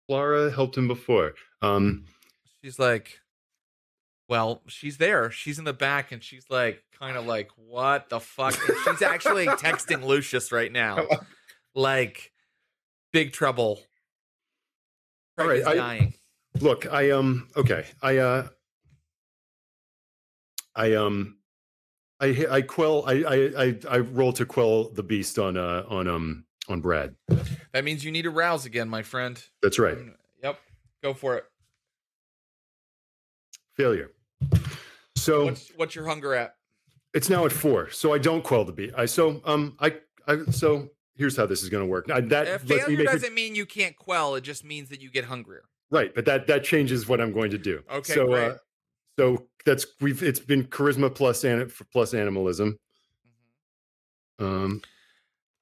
Clara 0.09 0.51
helped 0.51 0.77
him 0.77 0.89
before. 0.89 1.35
Um, 1.63 2.07
She's 2.63 2.79
like, 2.79 3.19
well, 4.29 4.63
she's 4.67 4.97
there. 4.99 5.31
She's 5.31 5.59
in 5.59 5.65
the 5.65 5.73
back 5.73 6.13
and 6.13 6.23
she's 6.23 6.47
like, 6.51 6.83
kind 6.99 7.17
of 7.17 7.27
like, 7.27 7.51
what 7.57 8.09
the 8.09 8.21
fuck? 8.21 8.57
And 8.69 8.77
she's 8.85 9.03
actually 9.03 9.47
texting 9.47 10.05
Lucius 10.05 10.51
right 10.53 10.71
now. 10.85 11.07
Like, 11.75 12.33
big 13.13 13.33
trouble. 13.33 13.81
All 15.39 15.47
Craig 15.47 15.49
right, 15.49 15.59
is 15.61 15.67
I- 15.67 15.75
dying. 15.75 16.15
look, 16.61 16.87
I 16.93 17.11
um, 17.11 17.49
okay, 17.57 17.85
I 18.03 18.19
uh, 18.19 18.49
I 20.77 20.95
um, 20.95 21.39
I 22.21 22.47
I 22.51 22.63
quell. 22.63 23.05
I 23.07 23.13
I 23.23 23.35
I, 23.65 23.79
I 23.91 23.99
roll 23.99 24.33
to 24.35 24.47
quell 24.47 24.91
the 24.91 25.03
beast 25.03 25.39
on 25.39 25.57
uh 25.57 25.85
on 25.89 26.07
um 26.09 26.45
on 26.69 26.81
Brad. 26.81 27.15
That 27.73 27.85
means 27.85 28.05
you 28.05 28.11
need 28.13 28.23
to 28.23 28.31
rouse 28.31 28.65
again, 28.67 28.89
my 28.89 29.03
friend. 29.03 29.43
That's 29.63 29.79
right. 29.79 29.97
Mm, 29.97 30.15
Yep. 30.43 30.59
Go 31.03 31.15
for 31.15 31.37
it. 31.37 31.45
Failure. 33.77 34.11
So 35.17 35.47
What's 35.47 35.69
what's 35.77 35.95
your 35.95 36.07
hunger 36.07 36.35
at? 36.35 36.57
it's 37.15 37.31
now 37.31 37.45
at 37.47 37.53
four. 37.53 37.91
So 37.91 38.13
I 38.13 38.19
don't 38.19 38.43
quell 38.43 38.65
the 38.65 38.73
beast. 38.73 38.95
I 38.97 39.07
so 39.07 39.41
um 39.45 39.77
I 39.81 39.97
I 40.27 40.45
so 40.51 40.89
here's 41.17 41.37
how 41.37 41.47
this 41.47 41.63
is 41.63 41.69
going 41.69 41.83
to 41.83 41.87
work. 41.89 42.09
Now, 42.09 42.21
that 42.21 42.49
Uh, 42.49 42.59
me 42.65 42.77
failure 42.77 42.99
make 42.99 43.07
doesn't 43.07 43.35
mean 43.35 43.55
you 43.55 43.67
can't 43.67 43.97
quell. 43.97 44.35
It 44.35 44.41
just 44.43 44.65
means 44.65 44.89
that 44.89 45.01
you 45.01 45.11
get 45.11 45.25
hungrier. 45.25 45.65
right, 45.91 46.13
but 46.15 46.25
that 46.25 46.47
that 46.49 46.65
changes 46.65 47.09
what 47.09 47.21
I'm 47.21 47.33
going 47.33 47.51
to 47.53 47.59
do. 47.59 47.83
Okay, 47.91 48.13
so 48.15 48.27
great. 48.27 48.51
uh, 48.53 48.57
so 49.19 49.47
that's 49.65 49.87
we've 50.01 50.23
it's 50.23 50.41
been 50.41 50.65
charisma 50.65 51.15
plus 51.15 51.45
an, 51.45 51.71
plus 51.93 52.15
animalism. 52.15 52.79
Um, 54.39 54.83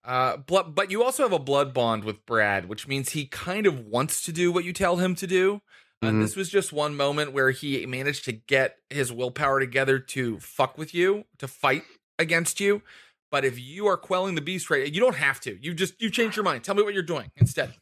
Uh, 0.05 0.37
blood, 0.39 0.75
but 0.75 0.91
you 0.91 1.05
also 1.05 1.23
have 1.23 1.33
a 1.33 1.39
blood 1.39 1.73
bond 1.73 2.03
with 2.05 2.25
Brad, 2.27 2.69
which 2.69 2.89
means 2.89 3.11
he 3.11 3.27
kind 3.27 3.67
of 3.67 3.79
wants 3.87 4.23
to 4.23 4.33
do 4.33 4.51
what 4.51 4.65
you 4.65 4.73
tell 4.73 4.97
him 4.97 5.15
to 5.17 5.27
do. 5.27 5.61
And 6.03 6.16
Mhm. 6.18 6.22
this 6.22 6.34
was 6.36 6.48
just 6.50 6.72
one 6.72 6.96
moment 6.96 7.32
where 7.32 7.53
he 7.53 7.86
managed 7.86 8.24
to 8.24 8.32
get 8.32 8.80
his 8.90 9.12
willpower 9.12 9.61
together 9.61 9.98
to 10.00 10.40
fuck 10.40 10.76
with 10.76 10.92
you, 10.92 11.24
to 11.38 11.46
fight 11.46 11.84
against 12.18 12.59
you. 12.59 12.82
But 13.30 13.44
if 13.44 13.59
you 13.59 13.86
are 13.86 13.96
quelling 13.96 14.34
the 14.34 14.40
beast 14.40 14.68
right, 14.68 14.92
you 14.92 15.00
don't 15.00 15.14
have 15.16 15.40
to. 15.42 15.57
You 15.64 15.72
just 15.74 16.00
you 16.03 16.11
change 16.11 16.34
your 16.36 16.44
mind. 16.44 16.64
Tell 16.64 16.74
me 16.74 16.82
what 16.82 16.92
you're 16.92 17.03
doing 17.05 17.30
instead. 17.36 17.74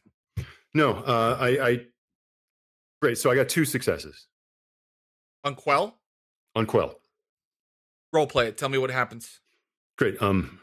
no, 0.73 0.93
uh, 0.97 1.37
I 1.39 1.67
I 1.69 1.87
great. 3.01 3.17
So 3.17 3.31
I 3.31 3.35
got 3.35 3.49
two 3.49 3.65
successes 3.65 4.27
On 5.43 5.55
quell, 5.55 5.99
on 6.55 6.67
quell. 6.67 7.01
role 8.13 8.27
play 8.27 8.47
it. 8.47 8.57
Tell 8.57 8.69
me 8.69 8.77
what 8.77 8.91
happens. 8.91 9.41
Great. 9.97 10.21
Um, 10.21 10.61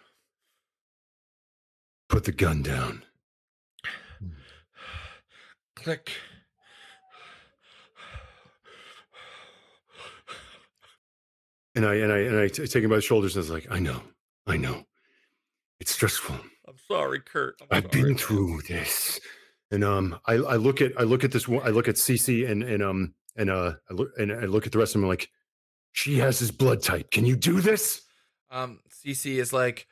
put 2.08 2.22
the 2.24 2.32
gun 2.32 2.62
down. 2.62 3.04
Click. 5.74 6.12
And 11.78 11.86
I 11.86 11.94
and 11.94 12.12
I 12.12 12.18
and 12.18 12.36
I 12.40 12.48
t- 12.48 12.66
take 12.66 12.82
him 12.82 12.90
by 12.90 12.96
the 12.96 13.02
shoulders 13.02 13.36
and 13.36 13.40
I 13.40 13.44
was 13.44 13.50
like, 13.50 13.70
I 13.70 13.78
know, 13.78 14.02
I 14.48 14.56
know, 14.56 14.82
it's 15.78 15.92
stressful. 15.92 16.34
I'm 16.66 16.74
sorry, 16.90 17.20
Kurt. 17.20 17.54
I'm 17.60 17.68
I've 17.70 17.92
sorry. 17.92 18.02
been 18.02 18.18
through 18.18 18.62
this. 18.66 19.20
And 19.70 19.84
um, 19.84 20.18
I, 20.26 20.32
I 20.34 20.56
look 20.56 20.80
at 20.80 20.90
I 20.98 21.04
look 21.04 21.22
at 21.22 21.30
this 21.30 21.46
one. 21.46 21.64
I 21.64 21.68
look 21.70 21.86
at 21.86 21.94
Cece 21.94 22.50
and 22.50 22.64
and 22.64 22.82
um 22.82 23.14
and 23.36 23.48
uh 23.48 23.74
I 23.88 23.94
look 23.94 24.10
and 24.18 24.32
I 24.32 24.46
look 24.46 24.66
at 24.66 24.72
the 24.72 24.78
rest 24.78 24.96
of 24.96 25.02
them 25.02 25.08
like, 25.08 25.30
she 25.92 26.18
has 26.18 26.40
his 26.40 26.50
blood 26.50 26.82
type. 26.82 27.12
Can 27.12 27.24
you 27.24 27.36
do 27.36 27.60
this? 27.60 28.02
Um, 28.50 28.80
CC 28.90 29.36
is 29.36 29.52
like, 29.52 29.86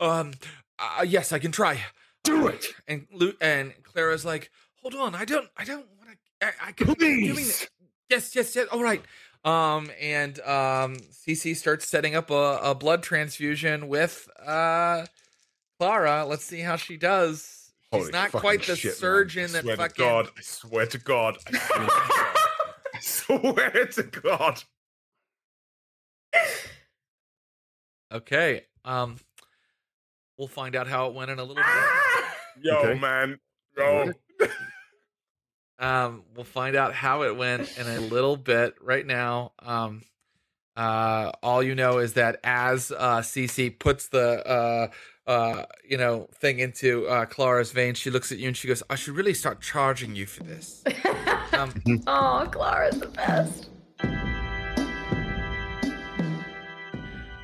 um, 0.00 0.32
uh, 0.80 1.04
yes, 1.06 1.32
I 1.32 1.38
can 1.38 1.52
try. 1.52 1.80
Do 2.24 2.48
it, 2.48 2.66
And 2.88 3.06
Lu- 3.12 3.36
and 3.40 3.72
Clara's 3.84 4.24
like, 4.24 4.50
hold 4.82 4.96
on, 4.96 5.14
I 5.14 5.24
don't, 5.24 5.48
I 5.56 5.62
don't 5.64 5.86
want 5.96 6.10
to. 6.40 6.46
I, 6.48 6.68
I 6.68 6.72
can 6.72 6.92
please. 6.96 7.68
Yes, 8.10 8.34
yes, 8.34 8.56
yes. 8.56 8.66
All 8.72 8.82
right. 8.82 9.02
Um, 9.44 9.90
and 10.00 10.38
um, 10.40 10.96
CC 11.12 11.56
starts 11.56 11.86
setting 11.88 12.14
up 12.14 12.30
a, 12.30 12.58
a 12.62 12.74
blood 12.74 13.02
transfusion 13.02 13.88
with 13.88 14.28
uh 14.44 15.06
Clara. 15.78 16.24
Let's 16.26 16.44
see 16.44 16.60
how 16.60 16.76
she 16.76 16.96
does. 16.96 17.72
She's 17.92 18.02
Holy 18.02 18.12
not 18.12 18.32
quite 18.32 18.64
the 18.64 18.76
shit, 18.76 18.94
surgeon 18.94 19.52
that 19.52 19.64
fucking. 19.64 20.04
God, 20.04 20.28
I 20.36 20.40
swear 20.42 20.86
to 20.86 20.98
God. 20.98 21.38
I 21.46 21.58
swear, 21.58 21.88
I 22.94 22.98
swear 23.00 23.86
to 23.86 24.02
God. 24.02 24.62
Okay. 28.12 28.64
Um, 28.84 29.16
we'll 30.36 30.48
find 30.48 30.76
out 30.76 30.86
how 30.88 31.08
it 31.08 31.14
went 31.14 31.30
in 31.30 31.38
a 31.38 31.44
little 31.44 31.62
bit. 31.62 31.64
Yo, 32.62 32.74
Okay. 32.76 32.98
man. 32.98 33.38
Yo. 33.76 34.12
Um, 35.78 36.24
we'll 36.34 36.44
find 36.44 36.76
out 36.76 36.94
how 36.94 37.22
it 37.22 37.36
went 37.36 37.78
in 37.78 37.86
a 37.86 38.00
little 38.00 38.36
bit. 38.36 38.74
Right 38.80 39.06
now, 39.06 39.52
um, 39.60 40.02
uh, 40.76 41.32
all 41.42 41.62
you 41.62 41.74
know 41.74 41.98
is 41.98 42.14
that 42.14 42.40
as 42.42 42.92
uh, 42.92 43.18
Cece 43.18 43.78
puts 43.78 44.08
the 44.08 44.46
uh, 44.46 44.88
uh, 45.28 45.64
you 45.88 45.96
know 45.96 46.28
thing 46.34 46.58
into 46.58 47.06
uh, 47.06 47.26
Clara's 47.26 47.72
vein, 47.72 47.94
she 47.94 48.10
looks 48.10 48.32
at 48.32 48.38
you 48.38 48.48
and 48.48 48.56
she 48.56 48.68
goes, 48.68 48.82
"I 48.90 48.96
should 48.96 49.14
really 49.14 49.34
start 49.34 49.60
charging 49.60 50.14
you 50.14 50.26
for 50.26 50.44
this." 50.44 50.84
Um, 51.50 51.72
oh, 52.06 52.48
Clara's 52.52 53.00
the 53.00 53.08
best. 53.08 53.68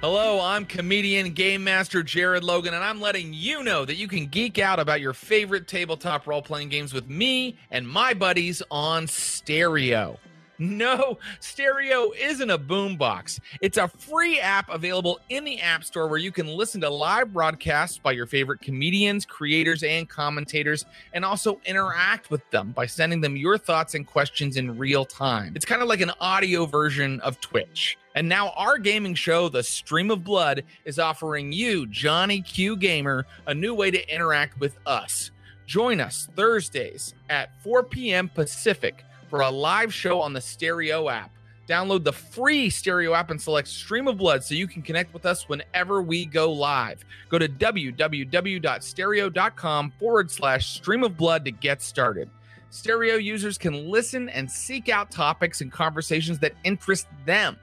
Hello, 0.06 0.38
I'm 0.38 0.66
comedian 0.66 1.32
game 1.32 1.64
master 1.64 2.02
Jared 2.02 2.44
Logan, 2.44 2.74
and 2.74 2.84
I'm 2.84 3.00
letting 3.00 3.32
you 3.32 3.64
know 3.64 3.86
that 3.86 3.94
you 3.94 4.06
can 4.06 4.26
geek 4.26 4.58
out 4.58 4.78
about 4.78 5.00
your 5.00 5.14
favorite 5.14 5.66
tabletop 5.66 6.26
role 6.26 6.42
playing 6.42 6.68
games 6.68 6.92
with 6.92 7.08
me 7.08 7.56
and 7.70 7.88
my 7.88 8.12
buddies 8.12 8.62
on 8.70 9.06
stereo. 9.06 10.18
No, 10.58 11.18
stereo 11.40 12.12
isn't 12.12 12.50
a 12.50 12.58
boombox. 12.58 13.40
It's 13.60 13.76
a 13.76 13.88
free 13.88 14.38
app 14.38 14.68
available 14.70 15.18
in 15.28 15.44
the 15.44 15.60
App 15.60 15.82
Store 15.82 16.06
where 16.06 16.18
you 16.18 16.30
can 16.30 16.46
listen 16.46 16.80
to 16.82 16.90
live 16.90 17.32
broadcasts 17.32 17.98
by 17.98 18.12
your 18.12 18.26
favorite 18.26 18.60
comedians, 18.60 19.26
creators, 19.26 19.82
and 19.82 20.08
commentators, 20.08 20.86
and 21.12 21.24
also 21.24 21.60
interact 21.66 22.30
with 22.30 22.48
them 22.50 22.72
by 22.72 22.86
sending 22.86 23.20
them 23.20 23.36
your 23.36 23.58
thoughts 23.58 23.94
and 23.94 24.06
questions 24.06 24.56
in 24.56 24.78
real 24.78 25.04
time. 25.04 25.52
It's 25.56 25.64
kind 25.64 25.82
of 25.82 25.88
like 25.88 26.00
an 26.00 26.12
audio 26.20 26.66
version 26.66 27.20
of 27.20 27.40
Twitch. 27.40 27.98
And 28.14 28.28
now 28.28 28.50
our 28.50 28.78
gaming 28.78 29.16
show, 29.16 29.48
The 29.48 29.62
Stream 29.64 30.12
of 30.12 30.22
Blood, 30.22 30.62
is 30.84 31.00
offering 31.00 31.52
you, 31.52 31.86
Johnny 31.88 32.42
Q 32.42 32.76
Gamer, 32.76 33.26
a 33.48 33.54
new 33.54 33.74
way 33.74 33.90
to 33.90 34.14
interact 34.14 34.60
with 34.60 34.78
us. 34.86 35.32
Join 35.66 36.00
us 36.00 36.28
Thursdays 36.36 37.14
at 37.28 37.60
4 37.62 37.82
p.m. 37.84 38.28
Pacific 38.28 39.04
for 39.34 39.40
a 39.40 39.50
live 39.50 39.92
show 39.92 40.20
on 40.20 40.32
the 40.32 40.40
Stereo 40.40 41.08
app. 41.08 41.32
Download 41.68 42.04
the 42.04 42.12
free 42.12 42.70
Stereo 42.70 43.14
app 43.14 43.32
and 43.32 43.42
select 43.42 43.66
Stream 43.66 44.06
of 44.06 44.16
Blood 44.16 44.44
so 44.44 44.54
you 44.54 44.68
can 44.68 44.80
connect 44.80 45.12
with 45.12 45.26
us 45.26 45.48
whenever 45.48 46.02
we 46.02 46.24
go 46.24 46.52
live. 46.52 47.04
Go 47.30 47.40
to 47.40 47.48
www.stereo.com 47.48 49.92
forward 49.98 50.30
slash 50.30 50.68
stream 50.68 51.02
of 51.02 51.16
blood 51.16 51.44
to 51.46 51.50
get 51.50 51.82
started. 51.82 52.30
Stereo 52.70 53.16
users 53.16 53.58
can 53.58 53.90
listen 53.90 54.28
and 54.28 54.48
seek 54.48 54.88
out 54.88 55.10
topics 55.10 55.62
and 55.62 55.72
conversations 55.72 56.38
that 56.38 56.54
interest 56.62 57.08
them 57.26 57.56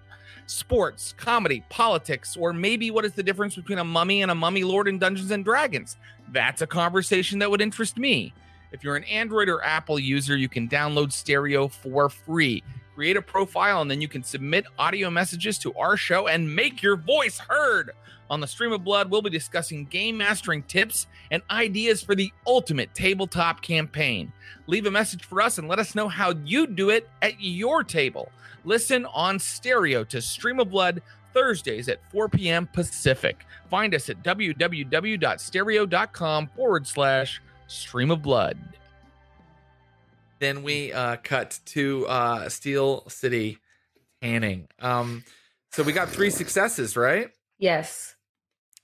sports, 0.48 1.14
comedy, 1.16 1.64
politics, 1.70 2.36
or 2.36 2.52
maybe 2.52 2.92
what 2.92 3.06
is 3.06 3.14
the 3.14 3.24
difference 3.24 3.56
between 3.56 3.78
a 3.78 3.86
mummy 3.86 4.24
and 4.24 4.30
a 4.30 4.36
mummy 4.36 4.66
lord 4.66 4.90
in 4.90 5.00
Dungeons 5.00 5.32
and 5.32 5.46
Dragons? 5.46 5.96
That's 6.34 6.62
a 6.62 6.68
conversation 6.68 7.40
that 7.40 7.50
would 7.50 7.62
interest 7.62 7.98
me. 7.98 8.34
If 8.72 8.84
you're 8.84 8.96
an 8.96 9.04
Android 9.06 9.50
or 9.50 9.64
Apple 9.64 10.00
user, 10.00 10.38
you 10.38 10.50
can 10.50 10.68
download 10.68 11.12
Stereo 11.12 11.68
for 11.68 12.10
free. 12.10 12.64
Create 12.96 13.18
a 13.18 13.22
profile, 13.22 13.82
and 13.82 13.90
then 13.90 14.02
you 14.02 14.08
can 14.08 14.24
submit 14.24 14.66
audio 14.78 15.10
messages 15.10 15.58
to 15.60 15.74
our 15.74 15.98
show 15.98 16.28
and 16.28 16.56
make 16.56 16.84
your 16.84 16.96
voice 16.96 17.40
heard. 17.40 17.92
On 18.30 18.40
the 18.40 18.48
Stream 18.48 18.72
of 18.72 18.84
Blood, 18.84 19.12
we'll 19.12 19.22
be 19.22 19.30
discussing 19.30 19.86
game 19.86 20.18
mastering 20.18 20.64
tips 20.64 21.08
and 21.32 21.42
ideas 21.52 22.02
for 22.02 22.16
the 22.16 22.32
ultimate 22.48 22.94
tabletop 22.94 23.62
campaign. 23.62 24.32
Leave 24.68 24.86
a 24.86 24.92
message 24.92 25.26
for 25.26 25.42
us 25.42 25.58
and 25.58 25.68
let 25.68 25.80
us 25.80 25.96
know 25.96 26.08
how 26.08 26.34
you 26.46 26.66
do 26.66 26.92
it 26.92 27.10
at 27.22 27.42
your 27.42 27.84
table. 27.84 28.32
Listen 28.64 29.06
on 29.08 29.38
stereo 29.40 30.06
to 30.06 30.22
Stream 30.22 30.62
of 30.62 30.70
Blood 30.70 31.02
Thursdays 31.34 31.90
at 31.90 32.00
4 32.12 32.30
p.m. 32.30 32.68
Pacific. 32.68 33.46
Find 33.70 33.94
us 33.94 34.10
at 34.10 34.24
www.stereo.com 34.24 36.48
forward 36.56 36.88
slash 36.88 37.42
stream 37.72 38.12
of 38.12 38.22
blood. 38.22 38.58
Then 40.40 40.64
we 40.64 40.92
uh, 40.92 41.18
cut 41.18 41.60
to 41.68 42.06
uh, 42.08 42.50
Steel 42.50 43.08
City 43.08 43.60
tanning. 44.22 44.68
Um, 44.80 45.24
so 45.72 45.84
we 45.84 45.94
got 45.94 46.10
three 46.10 46.30
successes, 46.30 46.98
right? 46.98 47.30
Yes. 47.58 48.16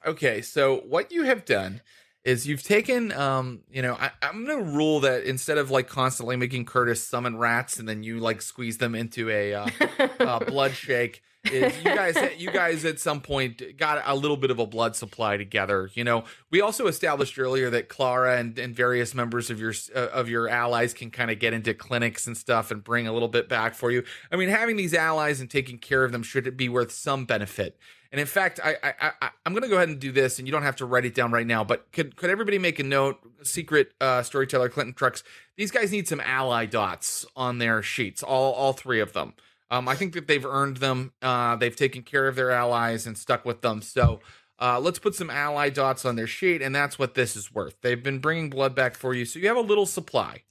Okay, 0.05 0.41
so 0.41 0.77
what 0.87 1.11
you 1.11 1.23
have 1.23 1.45
done 1.45 1.81
is 2.23 2.47
you've 2.47 2.63
taken, 2.63 3.11
um, 3.13 3.61
you 3.71 3.81
know, 3.81 3.95
I, 3.95 4.11
I'm 4.21 4.45
gonna 4.45 4.61
rule 4.61 4.99
that 5.01 5.23
instead 5.23 5.57
of 5.57 5.71
like 5.71 5.87
constantly 5.87 6.35
making 6.35 6.65
Curtis 6.65 7.05
summon 7.05 7.37
rats 7.37 7.79
and 7.79 7.89
then 7.89 8.03
you 8.03 8.19
like 8.19 8.41
squeeze 8.41 8.77
them 8.77 8.95
into 8.95 9.29
a 9.29 9.53
uh, 9.53 9.67
uh, 10.19 10.39
blood 10.39 10.73
shake, 10.73 11.23
is 11.51 11.77
you 11.77 11.83
guys, 11.83 12.17
you 12.37 12.51
guys 12.51 12.85
at 12.85 12.99
some 12.99 13.21
point 13.21 13.61
got 13.77 14.01
a 14.05 14.15
little 14.15 14.37
bit 14.37 14.51
of 14.51 14.59
a 14.59 14.65
blood 14.65 14.95
supply 14.95 15.37
together. 15.37 15.89
You 15.93 16.03
know, 16.03 16.23
we 16.49 16.61
also 16.61 16.87
established 16.87 17.37
earlier 17.39 17.69
that 17.69 17.89
Clara 17.89 18.37
and, 18.37 18.57
and 18.57 18.75
various 18.75 19.13
members 19.13 19.49
of 19.49 19.59
your 19.59 19.73
uh, 19.95 20.07
of 20.07 20.29
your 20.29 20.47
allies 20.47 20.93
can 20.93 21.11
kind 21.11 21.31
of 21.31 21.39
get 21.39 21.53
into 21.53 21.73
clinics 21.73 22.27
and 22.27 22.37
stuff 22.37 22.71
and 22.71 22.83
bring 22.83 23.07
a 23.07 23.13
little 23.13 23.27
bit 23.27 23.49
back 23.49 23.75
for 23.75 23.91
you. 23.91 24.03
I 24.31 24.35
mean, 24.35 24.49
having 24.49 24.75
these 24.75 24.93
allies 24.93 25.39
and 25.41 25.49
taking 25.49 25.77
care 25.77 26.03
of 26.03 26.11
them 26.11 26.23
should 26.23 26.57
be 26.57 26.69
worth 26.69 26.91
some 26.91 27.25
benefit. 27.25 27.77
And 28.11 28.21
in 28.21 28.27
fact, 28.27 28.59
I, 28.63 28.75
I, 28.83 29.11
I 29.21 29.29
I'm 29.45 29.53
going 29.53 29.63
to 29.63 29.69
go 29.69 29.75
ahead 29.75 29.89
and 29.89 29.99
do 29.99 30.11
this, 30.11 30.39
and 30.39 30.47
you 30.47 30.51
don't 30.51 30.63
have 30.63 30.77
to 30.77 30.85
write 30.85 31.05
it 31.05 31.13
down 31.13 31.31
right 31.31 31.45
now. 31.45 31.63
But 31.63 31.91
could 31.91 32.15
could 32.15 32.29
everybody 32.29 32.57
make 32.57 32.79
a 32.79 32.83
note? 32.83 33.17
Secret 33.43 33.91
uh, 33.99 34.23
storyteller 34.23 34.69
Clinton 34.69 34.93
Trucks. 34.93 35.23
These 35.55 35.71
guys 35.71 35.91
need 35.91 36.07
some 36.07 36.21
ally 36.21 36.65
dots 36.65 37.25
on 37.35 37.57
their 37.57 37.81
sheets. 37.81 38.23
All 38.23 38.53
all 38.53 38.73
three 38.73 39.01
of 39.01 39.13
them. 39.13 39.33
Um, 39.69 39.87
I 39.87 39.95
think 39.95 40.13
that 40.13 40.27
they've 40.27 40.45
earned 40.45 40.77
them. 40.77 41.13
Uh, 41.21 41.55
they've 41.55 41.75
taken 41.75 42.03
care 42.03 42.27
of 42.27 42.35
their 42.35 42.51
allies 42.51 43.05
and 43.05 43.17
stuck 43.17 43.43
with 43.45 43.61
them. 43.61 43.81
So 43.81 44.21
uh, 44.59 44.79
let's 44.79 44.99
put 44.99 45.15
some 45.15 45.29
ally 45.29 45.69
dots 45.69 46.05
on 46.05 46.15
their 46.15 46.27
sheet, 46.27 46.61
and 46.61 46.73
that's 46.73 46.97
what 46.97 47.13
this 47.13 47.35
is 47.35 47.53
worth. 47.53 47.75
They've 47.81 48.01
been 48.01 48.19
bringing 48.19 48.49
blood 48.49 48.75
back 48.75 48.95
for 48.95 49.13
you, 49.13 49.25
so 49.25 49.39
you 49.39 49.47
have 49.47 49.57
a 49.57 49.61
little 49.61 49.85
supply. 49.85 50.43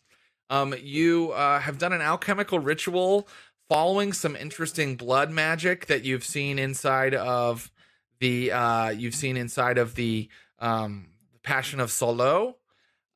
Um, 0.48 0.74
you 0.80 1.32
uh, 1.32 1.58
have 1.60 1.78
done 1.78 1.92
an 1.92 2.02
alchemical 2.02 2.58
ritual 2.58 3.26
following 3.68 4.12
some 4.12 4.36
interesting 4.36 4.96
blood 4.96 5.30
magic 5.30 5.86
that 5.86 6.04
you've 6.04 6.24
seen 6.24 6.58
inside 6.58 7.14
of 7.14 7.70
the 8.20 8.52
uh 8.52 8.88
you've 8.90 9.14
seen 9.14 9.36
inside 9.36 9.78
of 9.78 9.94
the 9.94 10.28
um 10.58 11.08
Passion 11.42 11.80
of 11.80 11.90
Saulot. 11.90 12.54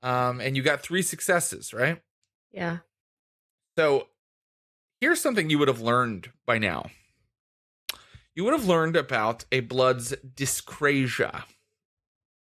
Um 0.03 0.41
and 0.41 0.57
you 0.57 0.63
got 0.63 0.83
3 0.83 1.03
successes, 1.03 1.73
right? 1.73 2.01
Yeah. 2.53 2.79
So 3.79 4.09
here's 5.01 5.21
something 5.21 5.51
you 5.51 5.59
would 5.59 5.69
have 5.69 5.81
learned 5.81 6.31
by 6.47 6.59
now. 6.59 6.91
You 8.35 8.45
would 8.45 8.53
have 8.53 8.67
learned 8.67 8.97
about 8.97 9.45
a 9.51 9.61
blood's 9.61 10.15
dyscrasia. 10.35 11.45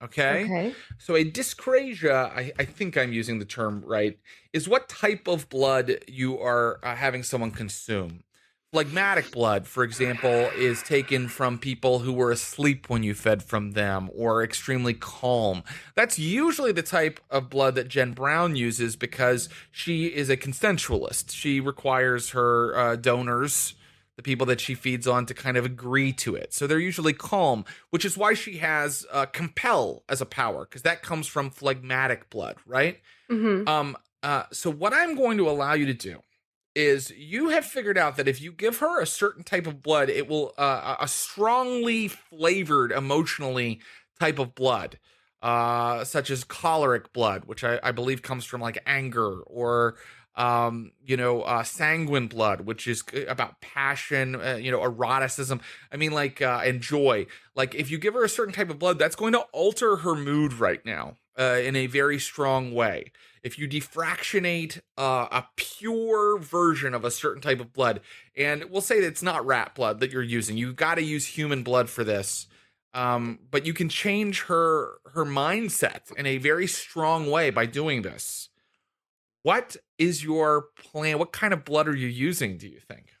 Okay? 0.02 0.44
Okay. 0.44 0.74
So 0.98 1.16
a 1.16 1.24
dyscrasia, 1.24 2.30
I, 2.30 2.52
I 2.58 2.64
think 2.64 2.96
I'm 2.96 3.12
using 3.12 3.38
the 3.38 3.44
term 3.44 3.82
right, 3.86 4.18
is 4.52 4.68
what 4.68 4.88
type 4.88 5.28
of 5.28 5.48
blood 5.48 5.98
you 6.08 6.38
are 6.40 6.80
uh, 6.82 6.94
having 6.96 7.22
someone 7.22 7.50
consume. 7.50 8.24
Phlegmatic 8.72 9.30
blood, 9.32 9.66
for 9.66 9.84
example, 9.84 10.48
is 10.56 10.82
taken 10.82 11.28
from 11.28 11.58
people 11.58 11.98
who 11.98 12.10
were 12.10 12.30
asleep 12.30 12.88
when 12.88 13.02
you 13.02 13.12
fed 13.12 13.42
from 13.42 13.72
them 13.72 14.08
or 14.14 14.42
extremely 14.42 14.94
calm. 14.94 15.62
That's 15.94 16.18
usually 16.18 16.72
the 16.72 16.82
type 16.82 17.20
of 17.28 17.50
blood 17.50 17.74
that 17.74 17.88
Jen 17.88 18.12
Brown 18.12 18.56
uses 18.56 18.96
because 18.96 19.50
she 19.70 20.06
is 20.06 20.30
a 20.30 20.38
consensualist. 20.38 21.32
She 21.32 21.60
requires 21.60 22.30
her 22.30 22.74
uh, 22.74 22.96
donors, 22.96 23.74
the 24.16 24.22
people 24.22 24.46
that 24.46 24.58
she 24.58 24.74
feeds 24.74 25.06
on, 25.06 25.26
to 25.26 25.34
kind 25.34 25.58
of 25.58 25.66
agree 25.66 26.14
to 26.14 26.34
it. 26.34 26.54
So 26.54 26.66
they're 26.66 26.78
usually 26.78 27.12
calm, 27.12 27.66
which 27.90 28.06
is 28.06 28.16
why 28.16 28.32
she 28.32 28.56
has 28.56 29.04
uh, 29.12 29.26
compel 29.26 30.02
as 30.08 30.22
a 30.22 30.26
power 30.26 30.64
because 30.64 30.80
that 30.80 31.02
comes 31.02 31.26
from 31.26 31.50
phlegmatic 31.50 32.30
blood, 32.30 32.56
right? 32.64 33.00
hmm 33.28 33.68
Um, 33.68 33.98
uh, 34.22 34.44
so 34.50 34.70
what 34.70 34.94
I'm 34.94 35.14
going 35.14 35.36
to 35.36 35.50
allow 35.50 35.74
you 35.74 35.84
to 35.84 35.94
do 35.94 36.22
is 36.74 37.10
you 37.10 37.50
have 37.50 37.64
figured 37.64 37.98
out 37.98 38.16
that 38.16 38.28
if 38.28 38.40
you 38.40 38.52
give 38.52 38.78
her 38.78 39.00
a 39.00 39.06
certain 39.06 39.42
type 39.42 39.66
of 39.66 39.82
blood, 39.82 40.08
it 40.08 40.28
will 40.28 40.54
uh, 40.58 40.96
a 41.00 41.08
strongly 41.08 42.08
flavored, 42.08 42.92
emotionally 42.92 43.80
type 44.18 44.38
of 44.38 44.54
blood, 44.54 44.98
uh, 45.42 46.04
such 46.04 46.30
as 46.30 46.44
choleric 46.44 47.12
blood, 47.12 47.44
which 47.44 47.64
I, 47.64 47.78
I 47.82 47.92
believe 47.92 48.22
comes 48.22 48.44
from 48.44 48.60
like 48.60 48.78
anger, 48.86 49.40
or 49.42 49.96
um, 50.34 50.92
you 51.04 51.16
know, 51.16 51.42
uh, 51.42 51.62
sanguine 51.62 52.26
blood, 52.26 52.62
which 52.62 52.86
is 52.86 53.04
about 53.28 53.60
passion, 53.60 54.34
uh, 54.34 54.54
you 54.54 54.70
know, 54.70 54.80
eroticism. 54.80 55.60
I 55.92 55.96
mean, 55.96 56.12
like 56.12 56.40
uh, 56.40 56.62
and 56.64 56.80
joy. 56.80 57.26
Like 57.54 57.74
if 57.74 57.90
you 57.90 57.98
give 57.98 58.14
her 58.14 58.24
a 58.24 58.28
certain 58.28 58.54
type 58.54 58.70
of 58.70 58.78
blood, 58.78 58.98
that's 58.98 59.16
going 59.16 59.32
to 59.34 59.40
alter 59.52 59.96
her 59.96 60.14
mood 60.14 60.54
right 60.54 60.84
now 60.86 61.16
uh, 61.38 61.60
in 61.62 61.76
a 61.76 61.86
very 61.86 62.18
strong 62.18 62.74
way 62.74 63.12
if 63.42 63.58
you 63.58 63.68
defractionate 63.68 64.80
uh, 64.96 65.26
a 65.30 65.46
pure 65.56 66.38
version 66.38 66.94
of 66.94 67.04
a 67.04 67.10
certain 67.10 67.42
type 67.42 67.60
of 67.60 67.72
blood, 67.72 68.00
and 68.36 68.64
we'll 68.70 68.80
say 68.80 69.00
that 69.00 69.06
it's 69.06 69.22
not 69.22 69.44
rat 69.44 69.74
blood 69.74 70.00
that 70.00 70.12
you're 70.12 70.22
using, 70.22 70.56
you've 70.56 70.76
got 70.76 70.94
to 70.94 71.02
use 71.02 71.26
human 71.26 71.62
blood 71.62 71.90
for 71.90 72.04
this. 72.04 72.46
Um, 72.94 73.38
but 73.50 73.64
you 73.64 73.72
can 73.72 73.88
change 73.88 74.42
her 74.42 74.98
her 75.14 75.24
mindset 75.24 76.14
in 76.14 76.26
a 76.26 76.36
very 76.36 76.66
strong 76.66 77.30
way 77.30 77.48
by 77.48 77.64
doing 77.64 78.02
this. 78.02 78.50
What 79.42 79.76
is 79.98 80.22
your 80.22 80.66
plan? 80.76 81.18
What 81.18 81.32
kind 81.32 81.54
of 81.54 81.64
blood 81.64 81.88
are 81.88 81.96
you 81.96 82.06
using? 82.06 82.58
Do 82.58 82.68
you 82.68 82.80
think? 82.80 83.12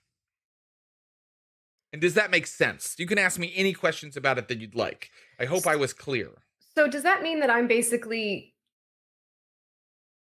And 1.90 2.02
does 2.02 2.14
that 2.14 2.30
make 2.30 2.46
sense? 2.46 2.94
You 2.98 3.06
can 3.06 3.18
ask 3.18 3.38
me 3.38 3.50
any 3.56 3.72
questions 3.72 4.14
about 4.14 4.36
it 4.36 4.48
that 4.48 4.60
you'd 4.60 4.74
like. 4.74 5.10
I 5.40 5.46
hope 5.46 5.66
I 5.66 5.76
was 5.76 5.94
clear. 5.94 6.32
So 6.76 6.88
does 6.88 7.02
that 7.02 7.22
mean 7.22 7.40
that 7.40 7.50
I'm 7.50 7.66
basically 7.68 8.54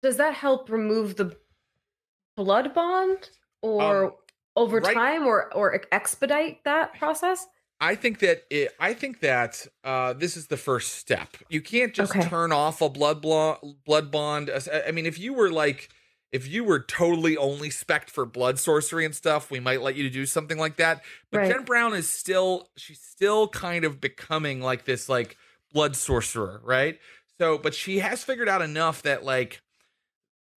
does 0.01 0.17
that 0.17 0.33
help 0.33 0.69
remove 0.69 1.15
the 1.15 1.37
blood 2.35 2.73
bond 2.73 3.29
or 3.61 4.05
Um, 4.05 4.13
over 4.55 4.79
right- 4.79 4.93
time 4.93 5.25
or 5.25 5.53
or 5.53 5.81
expedite 5.91 6.63
that 6.65 6.93
process? 6.95 7.47
I 7.79 7.95
think 7.95 8.19
that 8.19 8.43
it, 8.49 8.73
I 8.79 8.93
think 8.93 9.19
that 9.21 9.65
uh, 9.83 10.13
this 10.13 10.37
is 10.37 10.47
the 10.47 10.57
first 10.57 10.93
step. 10.93 11.35
You 11.49 11.61
can't 11.61 11.93
just 11.93 12.15
Okay. 12.15 12.27
turn 12.27 12.51
off 12.51 12.81
a 12.81 12.89
blood 12.89 13.21
blo- 13.21 13.59
blood 13.85 14.09
bond. 14.11 14.49
I 14.87 14.91
mean, 14.91 15.05
if 15.05 15.19
you 15.19 15.33
were 15.33 15.49
like, 15.51 15.89
if 16.31 16.47
you 16.47 16.63
were 16.63 16.79
totally 16.79 17.35
only 17.35 17.69
spec 17.69 18.09
for 18.09 18.25
blood 18.25 18.57
sorcery 18.57 19.03
and 19.05 19.13
stuff, 19.13 19.51
we 19.51 19.59
might 19.59 19.81
let 19.81 19.95
you 19.95 20.09
do 20.09 20.25
something 20.25 20.57
like 20.57 20.77
that. 20.77 21.03
But 21.29 21.39
Right. 21.39 21.51
Jen 21.51 21.65
Brown 21.65 21.93
is 21.93 22.09
still, 22.09 22.69
she's 22.77 23.01
still 23.01 23.49
kind 23.49 23.83
of 23.85 23.99
becoming 23.99 24.61
like 24.61 24.85
this 24.85 25.09
like 25.09 25.35
blood 25.73 25.95
sorcerer, 25.95 26.61
right? 26.63 26.99
So, 27.39 27.57
but 27.57 27.73
she 27.73 27.99
has 27.99 28.23
figured 28.23 28.47
out 28.47 28.61
enough 28.61 29.01
that 29.01 29.23
like 29.23 29.61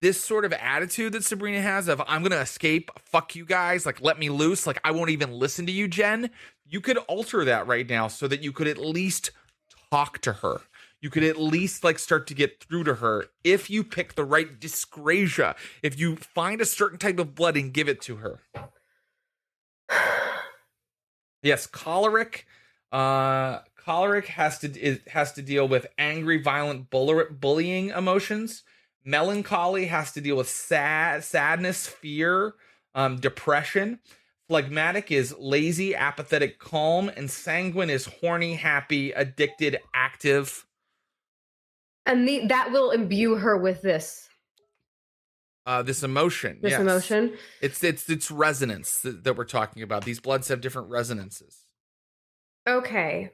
this 0.02 0.20
sort 0.20 0.44
of 0.44 0.52
attitude 0.52 1.14
that 1.14 1.24
Sabrina 1.24 1.62
has 1.62 1.88
of 1.88 2.02
I'm 2.06 2.22
gonna 2.22 2.36
escape, 2.36 2.90
fuck 3.06 3.34
you 3.34 3.46
guys, 3.46 3.86
like 3.86 4.02
let 4.02 4.18
me 4.18 4.28
loose, 4.28 4.66
like 4.66 4.80
I 4.84 4.90
won't 4.90 5.10
even 5.10 5.32
listen 5.32 5.66
to 5.66 5.72
you, 5.72 5.88
Jen. 5.88 6.30
You 6.66 6.80
could 6.80 6.98
alter 6.98 7.44
that 7.44 7.66
right 7.66 7.88
now 7.88 8.08
so 8.08 8.28
that 8.28 8.42
you 8.42 8.52
could 8.52 8.66
at 8.66 8.78
least 8.78 9.30
talk 9.90 10.18
to 10.20 10.32
her. 10.34 10.60
You 11.00 11.10
could 11.10 11.24
at 11.24 11.38
least 11.38 11.84
like 11.84 11.98
start 11.98 12.26
to 12.28 12.34
get 12.34 12.62
through 12.62 12.84
to 12.84 12.94
her 12.94 13.26
if 13.44 13.68
you 13.70 13.84
pick 13.84 14.14
the 14.14 14.24
right 14.24 14.58
dyscrasia. 14.58 15.54
If 15.82 15.98
you 15.98 16.16
find 16.16 16.60
a 16.60 16.66
certain 16.66 16.98
type 16.98 17.18
of 17.18 17.34
blood 17.34 17.56
and 17.56 17.72
give 17.72 17.88
it 17.88 18.00
to 18.02 18.16
her. 18.16 18.40
Yes, 21.42 21.66
choleric. 21.66 22.46
Uh, 22.90 23.58
choleric 23.84 24.26
has 24.26 24.58
to 24.60 24.68
it 24.80 25.08
has 25.08 25.32
to 25.32 25.42
deal 25.42 25.68
with 25.68 25.86
angry, 25.98 26.40
violent, 26.40 26.90
bull- 26.90 27.26
bullying 27.30 27.90
emotions. 27.90 28.62
Melancholy 29.04 29.86
has 29.86 30.12
to 30.12 30.20
deal 30.20 30.36
with 30.36 30.48
sad, 30.48 31.22
sadness, 31.24 31.86
fear, 31.86 32.54
um, 32.94 33.16
depression. 33.16 33.98
Phlegmatic 34.48 35.10
is 35.10 35.34
lazy, 35.38 35.94
apathetic, 35.94 36.58
calm, 36.58 37.10
and 37.14 37.30
sanguine 37.30 37.90
is 37.90 38.06
horny, 38.06 38.54
happy, 38.54 39.12
addicted, 39.12 39.78
active. 39.94 40.66
And 42.06 42.28
the, 42.28 42.46
that 42.48 42.70
will 42.72 42.90
imbue 42.90 43.36
her 43.36 43.56
with 43.56 43.82
this 43.82 44.28
Uh, 45.66 45.82
this 45.82 46.02
emotion, 46.02 46.58
this 46.60 46.72
yes. 46.72 46.80
emotion. 46.80 47.36
It's 47.62 47.82
it's 47.82 48.08
it's 48.10 48.30
resonance 48.30 49.00
that, 49.00 49.24
that 49.24 49.36
we're 49.36 49.44
talking 49.44 49.82
about. 49.82 50.04
These 50.04 50.20
bloods 50.20 50.48
have 50.48 50.60
different 50.60 50.90
resonances. 50.90 51.64
Okay. 52.66 53.30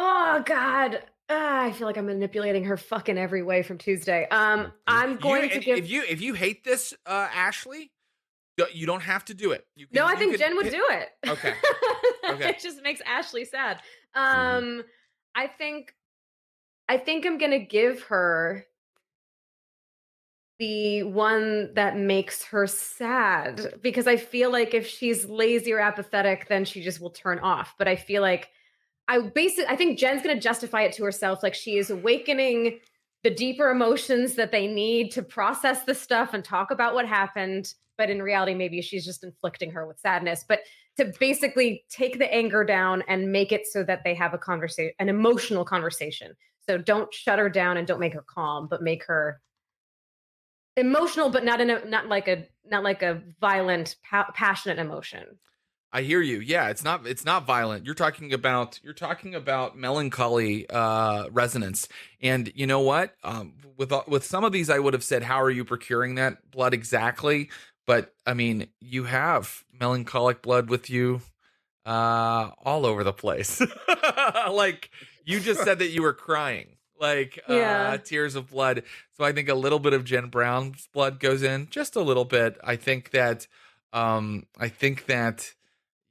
Oh 0.00 0.42
God. 0.46 1.02
Ah, 1.28 1.64
I 1.64 1.72
feel 1.72 1.86
like 1.86 1.98
I'm 1.98 2.06
manipulating 2.06 2.64
her 2.64 2.76
fucking 2.78 3.18
every 3.18 3.42
way 3.42 3.62
from 3.62 3.76
Tuesday. 3.76 4.26
Um, 4.30 4.72
I'm 4.86 5.16
going 5.16 5.42
You- 5.42 5.50
to 5.50 5.58
give. 5.60 5.78
if 5.78 5.90
you 5.90 6.02
if 6.08 6.20
you 6.22 6.32
hate 6.34 6.64
this, 6.64 6.94
uh, 7.04 7.28
Ashly, 7.28 7.90
you- 8.72 8.86
don't 8.86 9.02
have 9.02 9.24
to 9.26 9.34
do 9.34 9.50
it. 9.52 9.66
You 9.74 9.86
no, 9.92 10.06
I 10.06 10.14
think 10.14 10.32
could 10.32 10.40
Jen 10.40 10.56
would 10.56 10.70
do 10.70 10.86
it. 10.90 11.08
Okay. 11.28 11.52
Okay. 12.30 12.50
it 12.50 12.60
just 12.60 12.82
makes 12.82 13.00
Ashly 13.06 13.46
sad. 13.46 13.80
Mm-hmm. 14.14 14.56
Um, 14.78 14.84
I 15.34 15.46
think, 15.46 15.94
I 16.86 16.98
think 16.98 17.24
I'm 17.24 17.38
gonna 17.38 17.58
give 17.58 18.02
her 18.04 18.66
the 20.58 21.04
one 21.04 21.72
that 21.74 21.96
makes 21.96 22.44
her 22.44 22.66
sad 22.66 23.74
because 23.80 24.06
I 24.06 24.16
feel 24.16 24.50
like 24.52 24.74
if 24.74 24.86
she's 24.86 25.24
lazy 25.24 25.72
or 25.72 25.78
apathetic, 25.80 26.48
then 26.48 26.64
she 26.66 26.82
just 26.82 27.00
will 27.00 27.10
turn 27.10 27.38
off. 27.38 27.74
But 27.78 27.88
I 27.88 27.96
feel 27.96 28.20
like 28.20 28.50
I 29.08 29.20
basically, 29.20 29.66
I 29.66 29.76
think 29.76 29.98
Jen's 29.98 30.22
gonna 30.22 30.40
justify 30.40 30.82
it 30.82 30.92
to 30.94 31.04
herself, 31.04 31.42
like 31.42 31.54
she 31.54 31.78
is 31.78 31.90
awakening 31.90 32.78
the 33.24 33.30
deeper 33.30 33.70
emotions 33.70 34.34
that 34.34 34.52
they 34.52 34.66
need 34.66 35.10
to 35.12 35.22
process 35.22 35.82
the 35.82 35.94
stuff 35.94 36.34
and 36.34 36.44
talk 36.44 36.70
about 36.70 36.94
what 36.94 37.06
happened. 37.06 37.72
But 37.96 38.10
in 38.10 38.22
reality, 38.22 38.54
maybe 38.54 38.80
she's 38.80 39.04
just 39.04 39.24
inflicting 39.24 39.72
her 39.72 39.86
with 39.86 39.98
sadness. 39.98 40.44
But 40.46 40.60
to 40.98 41.12
basically 41.18 41.84
take 41.88 42.18
the 42.18 42.32
anger 42.32 42.64
down 42.64 43.02
and 43.08 43.32
make 43.32 43.50
it 43.50 43.66
so 43.66 43.82
that 43.84 44.02
they 44.04 44.14
have 44.14 44.34
a 44.34 44.38
conversation, 44.38 44.92
an 44.98 45.08
emotional 45.08 45.64
conversation. 45.64 46.34
So 46.68 46.76
don't 46.76 47.12
shut 47.12 47.38
her 47.38 47.48
down 47.48 47.76
and 47.76 47.86
don't 47.86 48.00
make 48.00 48.14
her 48.14 48.24
calm, 48.28 48.68
but 48.68 48.82
make 48.82 49.04
her 49.06 49.40
emotional, 50.76 51.30
but 51.30 51.44
not 51.44 51.60
in 51.60 51.70
a 51.70 51.84
not 51.84 52.08
like 52.08 52.28
a 52.28 52.46
not 52.64 52.82
like 52.82 53.02
a 53.02 53.22
violent, 53.40 53.96
pa- 54.08 54.30
passionate 54.34 54.78
emotion. 54.78 55.38
I 55.92 56.02
hear 56.02 56.20
you. 56.20 56.40
Yeah, 56.40 56.68
it's 56.68 56.84
not 56.84 57.06
it's 57.06 57.24
not 57.24 57.46
violent. 57.46 57.86
You're 57.86 57.94
talking 57.94 58.32
about 58.32 58.78
you're 58.82 58.92
talking 58.92 59.34
about 59.34 59.76
melancholy 59.76 60.68
uh 60.68 61.28
resonance. 61.30 61.88
And 62.20 62.52
you 62.54 62.66
know 62.66 62.80
what? 62.80 63.14
Um 63.24 63.54
with 63.76 63.92
with 64.06 64.24
some 64.24 64.44
of 64.44 64.52
these 64.52 64.68
I 64.68 64.78
would 64.78 64.92
have 64.92 65.04
said 65.04 65.22
how 65.22 65.40
are 65.40 65.50
you 65.50 65.64
procuring 65.64 66.16
that 66.16 66.50
blood 66.50 66.74
exactly? 66.74 67.48
But 67.86 68.12
I 68.26 68.34
mean, 68.34 68.68
you 68.80 69.04
have 69.04 69.64
melancholic 69.72 70.42
blood 70.42 70.68
with 70.68 70.90
you 70.90 71.22
uh 71.86 72.50
all 72.62 72.84
over 72.84 73.02
the 73.02 73.14
place. 73.14 73.62
like 74.50 74.90
you 75.24 75.40
just 75.40 75.62
said 75.62 75.78
that 75.78 75.88
you 75.88 76.02
were 76.02 76.12
crying. 76.12 76.76
Like 77.00 77.40
uh 77.48 77.96
tears 77.98 78.34
of 78.34 78.50
blood. 78.50 78.82
So 79.16 79.24
I 79.24 79.32
think 79.32 79.48
a 79.48 79.54
little 79.54 79.78
bit 79.78 79.94
of 79.94 80.04
Jen 80.04 80.28
Brown's 80.28 80.86
blood 80.92 81.18
goes 81.18 81.42
in, 81.42 81.68
just 81.70 81.96
a 81.96 82.02
little 82.02 82.26
bit. 82.26 82.58
I 82.62 82.76
think 82.76 83.12
that 83.12 83.46
um 83.94 84.44
I 84.58 84.68
think 84.68 85.06
that 85.06 85.54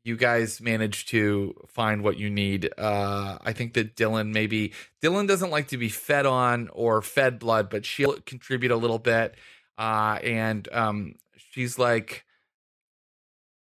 you 0.08 0.16
guys 0.16 0.62
manage 0.62 1.06
to 1.08 1.54
find 1.68 2.02
what 2.02 2.18
you 2.18 2.30
need. 2.30 2.72
Uh, 2.78 3.38
I 3.44 3.52
think 3.52 3.74
that 3.74 3.98
Dylan 3.98 4.32
maybe 4.32 4.72
Dylan 5.04 5.28
doesn't 5.28 5.50
like 5.52 5.68
to 5.68 5.78
be 5.78 5.90
fed 5.90 6.26
on 6.26 6.70
or 6.72 7.02
fed 7.02 7.40
blood, 7.40 7.70
but 7.70 7.86
she'll 7.86 8.14
contribute 8.22 8.72
a 8.72 8.78
little 8.78 9.00
bit. 9.00 9.36
Uh, 9.78 10.18
and 10.24 10.68
um, 10.72 11.16
she's 11.52 11.78
like, 11.78 12.24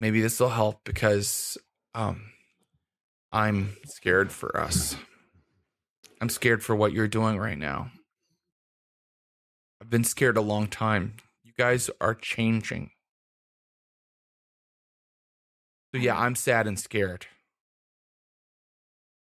maybe 0.01 0.19
this 0.19 0.37
will 0.39 0.49
help 0.49 0.83
because 0.83 1.57
um, 1.95 2.23
I'm 3.31 3.77
scared 3.85 4.31
for 4.31 4.59
us. 4.59 4.97
I'm 6.19 6.29
scared 6.29 6.61
for 6.61 6.75
what 6.75 6.91
you're 6.91 7.07
doing 7.07 7.37
right 7.37 7.57
now. 7.57 7.89
I've 9.81 9.89
been 9.89 10.03
scared 10.03 10.35
a 10.35 10.41
long 10.41 10.67
time. 10.67 11.13
You 11.43 11.53
guys 11.57 11.89
are 12.01 12.15
changing. 12.15 12.91
So 15.93 16.01
yeah, 16.01 16.17
I'm 16.17 16.33
sad 16.33 16.65
and 16.65 16.79
scared. 16.79 17.27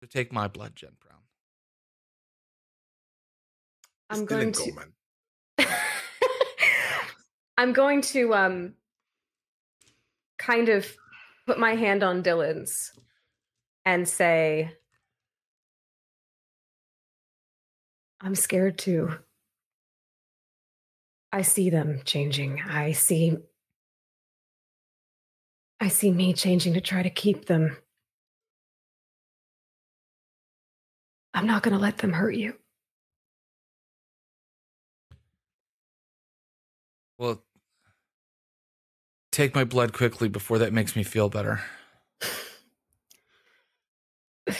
So 0.02 0.08
take 0.08 0.34
my 0.34 0.50
blood, 0.50 0.76
Jen 0.76 0.92
Brown. 1.00 1.20
I'm 4.10 4.26
Still 4.26 4.38
going 4.38 4.52
to. 5.58 5.68
I'm 7.58 7.72
going 7.72 8.02
to 8.02 8.34
um 8.34 8.74
kind 10.38 10.68
of 10.68 10.86
put 11.48 11.60
my 11.60 11.76
hand 11.76 12.04
on 12.04 12.24
Dylan's 12.24 12.92
and 13.86 14.08
say 14.08 14.72
I'm 18.20 18.36
scared 18.36 18.78
too. 18.78 19.12
I 21.32 21.44
see 21.44 21.70
them 21.70 22.02
changing. 22.04 22.62
I 22.62 22.92
see 22.92 23.38
I 25.80 25.88
see 25.88 26.12
me 26.12 26.34
changing 26.34 26.74
to 26.74 26.82
try 26.82 27.04
to 27.04 27.10
keep 27.10 27.46
them. 27.46 27.78
I'm 31.34 31.46
not 31.46 31.64
going 31.64 31.74
to 31.74 31.82
let 31.82 32.00
them 32.00 32.14
hurt 32.14 32.36
you. 32.36 32.56
Well, 37.18 37.44
take 39.32 39.54
my 39.54 39.64
blood 39.64 39.94
quickly 39.94 40.30
before 40.30 40.58
that 40.60 40.74
makes 40.74 40.96
me 40.96 41.04
feel 41.04 41.30
better. 41.30 41.62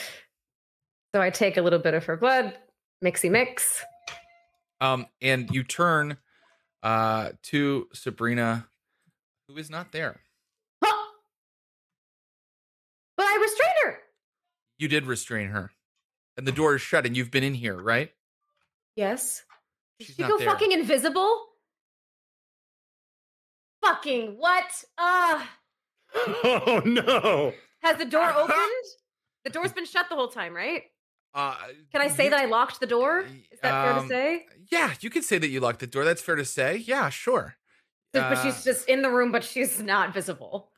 So 1.16 1.20
I 1.20 1.32
take 1.32 1.58
a 1.58 1.62
little 1.64 1.80
bit 1.80 1.96
of 1.96 2.06
her 2.06 2.16
blood, 2.16 2.56
mixy 3.04 3.32
mix. 3.32 3.84
Um, 4.80 5.08
and 5.24 5.50
you 5.50 5.64
turn 5.64 6.18
uh 6.84 7.32
to 7.44 7.88
Sabrina, 7.94 8.68
who 9.48 9.58
is 9.58 9.72
not 9.72 9.92
there. 9.92 10.20
Huh! 10.84 11.06
But 13.18 13.26
I 13.26 13.40
restrained 13.42 13.74
her. 13.86 13.98
You 14.80 14.88
did 14.88 15.06
restrain 15.06 15.50
her, 15.50 15.72
and 16.38 16.48
the 16.48 16.52
door 16.52 16.74
is 16.76 16.82
shut, 16.82 17.06
and 17.06 17.16
you've 17.16 17.30
been 17.32 17.44
in 17.44 17.54
here, 17.54 17.76
right? 17.80 18.12
Yes. 18.96 19.44
Did 20.00 20.08
She's 20.08 20.16
she 20.16 20.22
not 20.24 20.32
go 20.32 20.38
there. 20.40 20.48
fucking 20.48 20.72
invisible? 20.72 21.46
Fucking 23.84 24.36
what? 24.38 24.84
Ah. 24.98 25.50
Oh 26.44 26.82
no! 26.86 27.54
has 27.84 27.98
the 27.98 28.06
door 28.06 28.34
opened? 28.36 28.58
The 29.44 29.52
door's 29.52 29.72
been 29.74 29.86
shut 29.86 30.08
the 30.10 30.16
whole 30.16 30.28
time, 30.28 30.56
right? 30.56 30.82
Uh, 31.36 31.56
Can 31.92 32.02
I 32.02 32.08
say 32.08 32.24
you- 32.26 32.30
that 32.32 32.40
I 32.40 32.46
locked 32.46 32.80
the 32.80 32.88
door? 32.88 33.20
Is 33.52 33.60
that 33.62 33.84
fair 33.84 33.94
Um, 33.94 34.04
to 34.04 34.10
say? 34.10 34.46
Yeah, 34.72 34.94
you 35.02 35.10
could 35.12 35.24
say 35.24 35.38
that 35.38 35.50
you 35.50 35.60
locked 35.60 35.80
the 35.80 35.88
door. 35.88 36.04
That's 36.04 36.22
fair 36.22 36.36
to 36.36 36.46
say. 36.46 36.78
Yeah, 36.78 37.10
sure. 37.10 37.56
but 38.12 38.24
uh, 38.24 38.44
she's 38.44 38.64
just 38.64 38.90
in 38.90 39.02
the 39.04 39.10
room, 39.12 39.32
but 39.32 39.44
she's 39.44 39.80
not 39.82 40.14
visible. 40.14 40.69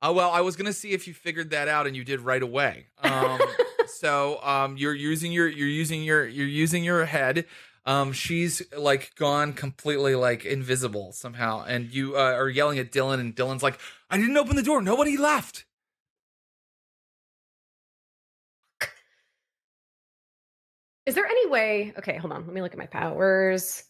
Oh 0.00 0.12
well, 0.12 0.30
I 0.30 0.40
was 0.42 0.56
gonna 0.56 0.72
see 0.72 0.92
if 0.92 1.08
you 1.08 1.14
figured 1.14 1.50
that 1.50 1.68
out, 1.68 1.86
and 1.86 1.96
you 1.96 2.04
did 2.04 2.20
right 2.20 2.42
away. 2.42 2.86
Um, 3.02 3.40
so 3.86 4.40
um, 4.42 4.76
you're 4.76 4.94
using 4.94 5.32
your 5.32 5.48
you're 5.48 5.68
using 5.68 6.02
your 6.02 6.26
you're 6.26 6.46
using 6.46 6.84
your 6.84 7.04
head. 7.04 7.46
Um, 7.84 8.12
she's 8.12 8.62
like 8.76 9.12
gone 9.16 9.54
completely 9.54 10.14
like 10.14 10.44
invisible 10.44 11.12
somehow, 11.12 11.64
and 11.66 11.92
you 11.92 12.16
uh, 12.16 12.20
are 12.20 12.48
yelling 12.48 12.78
at 12.78 12.92
Dylan, 12.92 13.18
and 13.18 13.34
Dylan's 13.34 13.62
like, 13.62 13.80
"I 14.10 14.18
didn't 14.18 14.36
open 14.36 14.56
the 14.56 14.62
door. 14.62 14.82
Nobody 14.82 15.16
left." 15.16 15.64
Is 21.06 21.14
there 21.14 21.26
any 21.26 21.48
way? 21.48 21.94
Okay, 21.96 22.18
hold 22.18 22.32
on. 22.32 22.44
Let 22.44 22.54
me 22.54 22.60
look 22.60 22.72
at 22.72 22.78
my 22.78 22.86
powers. 22.86 23.82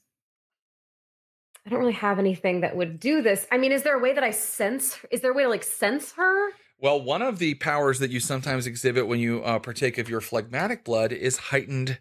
I 1.68 1.70
don't 1.70 1.80
really 1.80 1.92
have 1.92 2.18
anything 2.18 2.62
that 2.62 2.74
would 2.74 2.98
do 2.98 3.20
this. 3.20 3.46
I 3.52 3.58
mean, 3.58 3.72
is 3.72 3.82
there 3.82 3.94
a 3.94 3.98
way 3.98 4.14
that 4.14 4.24
I 4.24 4.30
sense? 4.30 4.96
Is 5.10 5.20
there 5.20 5.32
a 5.32 5.34
way 5.34 5.42
to 5.42 5.50
like 5.50 5.62
sense 5.62 6.12
her? 6.12 6.48
Well, 6.80 7.02
one 7.02 7.20
of 7.20 7.38
the 7.38 7.56
powers 7.56 7.98
that 7.98 8.10
you 8.10 8.20
sometimes 8.20 8.66
exhibit 8.66 9.06
when 9.06 9.20
you 9.20 9.42
uh, 9.44 9.58
partake 9.58 9.98
of 9.98 10.08
your 10.08 10.22
phlegmatic 10.22 10.82
blood 10.82 11.12
is 11.12 11.36
heightened 11.36 11.98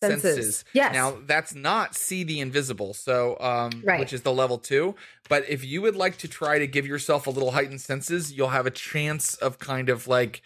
senses. 0.00 0.22
Senses. 0.22 0.64
Yes. 0.74 0.94
Now 0.94 1.18
that's 1.26 1.56
not 1.56 1.96
see 1.96 2.22
the 2.22 2.38
invisible, 2.38 2.94
so 2.94 3.36
um, 3.40 3.82
Right. 3.84 3.98
which 3.98 4.12
is 4.12 4.22
the 4.22 4.32
level 4.32 4.58
two. 4.58 4.94
But 5.28 5.48
if 5.48 5.64
you 5.64 5.82
would 5.82 5.96
like 5.96 6.16
to 6.18 6.28
try 6.28 6.60
to 6.60 6.68
give 6.68 6.86
yourself 6.86 7.26
a 7.26 7.30
little 7.30 7.50
heightened 7.50 7.80
senses, 7.80 8.32
you'll 8.32 8.50
have 8.50 8.66
a 8.66 8.70
chance 8.70 9.34
of 9.34 9.58
kind 9.58 9.88
of 9.88 10.06
like 10.06 10.40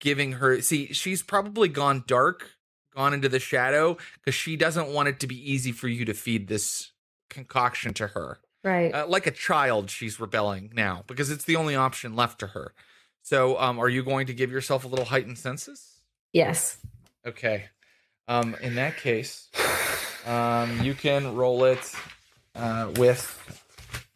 giving 0.00 0.32
her. 0.32 0.62
See, 0.62 0.90
she's 0.94 1.22
probably 1.22 1.68
gone 1.68 2.04
dark, 2.06 2.52
gone 2.96 3.12
into 3.12 3.28
the 3.28 3.40
shadow 3.40 3.98
because 4.14 4.34
she 4.34 4.56
doesn't 4.56 4.88
want 4.88 5.10
it 5.10 5.20
to 5.20 5.26
be 5.26 5.36
easy 5.52 5.70
for 5.70 5.86
you 5.86 6.06
to 6.06 6.14
feed 6.14 6.48
this 6.48 6.92
concoction 7.30 7.94
to 7.94 8.08
her. 8.08 8.38
Right. 8.62 8.92
Uh, 8.92 9.06
like 9.06 9.26
a 9.26 9.30
child, 9.30 9.90
she's 9.90 10.20
rebelling 10.20 10.72
now 10.74 11.04
because 11.06 11.30
it's 11.30 11.44
the 11.44 11.56
only 11.56 11.74
option 11.74 12.14
left 12.14 12.40
to 12.40 12.48
her. 12.48 12.74
So, 13.22 13.58
um, 13.58 13.78
are 13.78 13.88
you 13.88 14.02
going 14.02 14.26
to 14.26 14.34
give 14.34 14.50
yourself 14.50 14.84
a 14.84 14.88
little 14.88 15.06
heightened 15.06 15.38
senses? 15.38 16.00
yes. 16.32 16.78
Okay. 17.26 17.66
Um, 18.28 18.54
in 18.62 18.76
that 18.76 18.96
case, 18.96 19.48
um, 20.26 20.80
you 20.82 20.94
can 20.94 21.34
roll 21.34 21.64
it 21.64 21.94
uh, 22.54 22.90
with, 22.96 23.38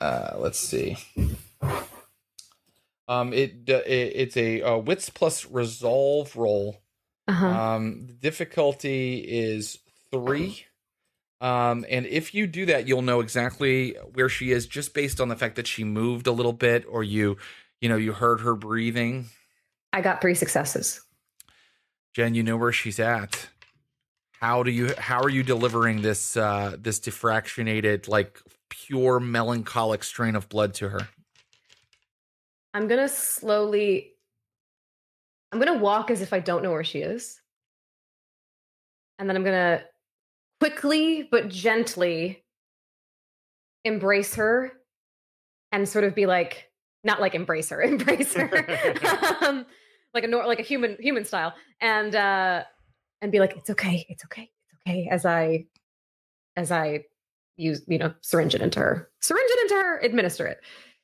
uh, 0.01 0.37
let's 0.39 0.59
see. 0.59 0.97
Um, 3.07 3.33
it, 3.33 3.69
it 3.69 4.13
it's 4.15 4.37
a 4.37 4.63
uh, 4.63 4.77
wits 4.79 5.11
plus 5.11 5.51
resolve 5.51 6.35
roll. 6.37 6.81
Uh-huh. 7.29 7.47
Um, 7.47 8.07
the 8.07 8.13
difficulty 8.15 9.17
is 9.17 9.79
three. 10.11 10.65
Um, 11.45 11.85
and 11.91 12.07
if 12.07 12.33
you 12.33 12.47
do 12.47 12.65
that, 12.67 12.89
you'll 12.89 13.03
know 13.03 13.21
exactly 13.21 13.97
where 14.15 14.31
she 14.31 14.51
is 14.51 14.67
just 14.67 14.95
based 14.95 15.21
on 15.21 15.29
the 15.29 15.37
fact 15.37 15.57
that 15.57 15.67
she 15.67 15.85
moved 15.85 16.27
a 16.27 16.33
little 16.33 16.55
bit 16.55 16.87
or 16.89 17.05
you, 17.05 17.37
you 17.83 17.91
know, 17.91 17.97
you 17.97 18.15
heard 18.15 18.41
her 18.41 18.55
breathing. 18.55 19.27
I 19.93 20.01
got 20.01 20.23
three 20.23 20.35
successes. 20.35 21.03
Jen, 22.15 22.35
you 22.35 22.43
know 22.43 22.57
where 22.57 22.73
she's 22.73 22.99
at. 22.99 23.47
How 24.41 24.63
do 24.63 24.71
you 24.71 24.95
how 24.97 25.21
are 25.21 25.29
you 25.29 25.43
delivering 25.43 26.01
this 26.01 26.35
uh 26.35 26.77
this 26.79 26.99
defractionated, 26.99 28.09
like 28.09 28.41
pure 28.71 29.21
melancholic 29.21 30.03
strain 30.03 30.37
of 30.37 30.49
blood 30.49 30.73
to 30.75 30.89
her? 30.89 31.09
I'm 32.73 32.89
gonna 32.89 33.09
slowly. 33.09 34.13
I'm 35.53 35.59
gonna 35.59 35.79
walk 35.79 36.11
as 36.11 36.23
if 36.23 36.33
I 36.33 36.41
don't 36.41 36.63
know 36.63 36.71
where 36.71 36.85
she 36.85 37.01
is, 37.01 37.39
and 39.19 39.29
then 39.29 39.37
I'm 39.37 39.45
gonna 39.45 39.85
quickly 40.65 41.29
but 41.31 41.51
gently 41.51 42.43
embrace 43.85 44.37
her, 44.37 44.73
and 45.73 45.87
sort 45.87 46.05
of 46.05 46.15
be 46.15 46.25
like, 46.25 46.71
not 47.03 47.21
like 47.21 47.35
embrace 47.35 47.69
her, 47.69 47.83
embrace 47.83 48.33
her, 48.33 48.49
um, 49.43 49.67
like 50.15 50.25
a 50.25 50.27
nor- 50.27 50.47
like 50.47 50.61
a 50.61 50.63
human 50.63 50.97
human 50.99 51.27
style, 51.27 51.53
and 51.83 52.15
uh, 52.15 52.65
and 53.21 53.31
be 53.31 53.41
like, 53.41 53.55
it's 53.59 53.69
okay, 53.69 54.07
it's 54.09 54.25
okay, 54.25 54.51
it's 54.65 54.75
okay, 54.81 55.09
as 55.11 55.27
I 55.27 55.67
as 56.57 56.73
I 56.73 57.05
use 57.59 57.83
you 57.87 57.99
know 57.99 58.15
syringe 58.23 58.55
it 58.55 58.63
into 58.63 58.81
her, 58.81 59.11
syringe 59.21 59.51
it 59.51 59.71
into 59.71 59.75
her, 59.75 59.99
administer 59.99 60.47
it. 60.47 60.61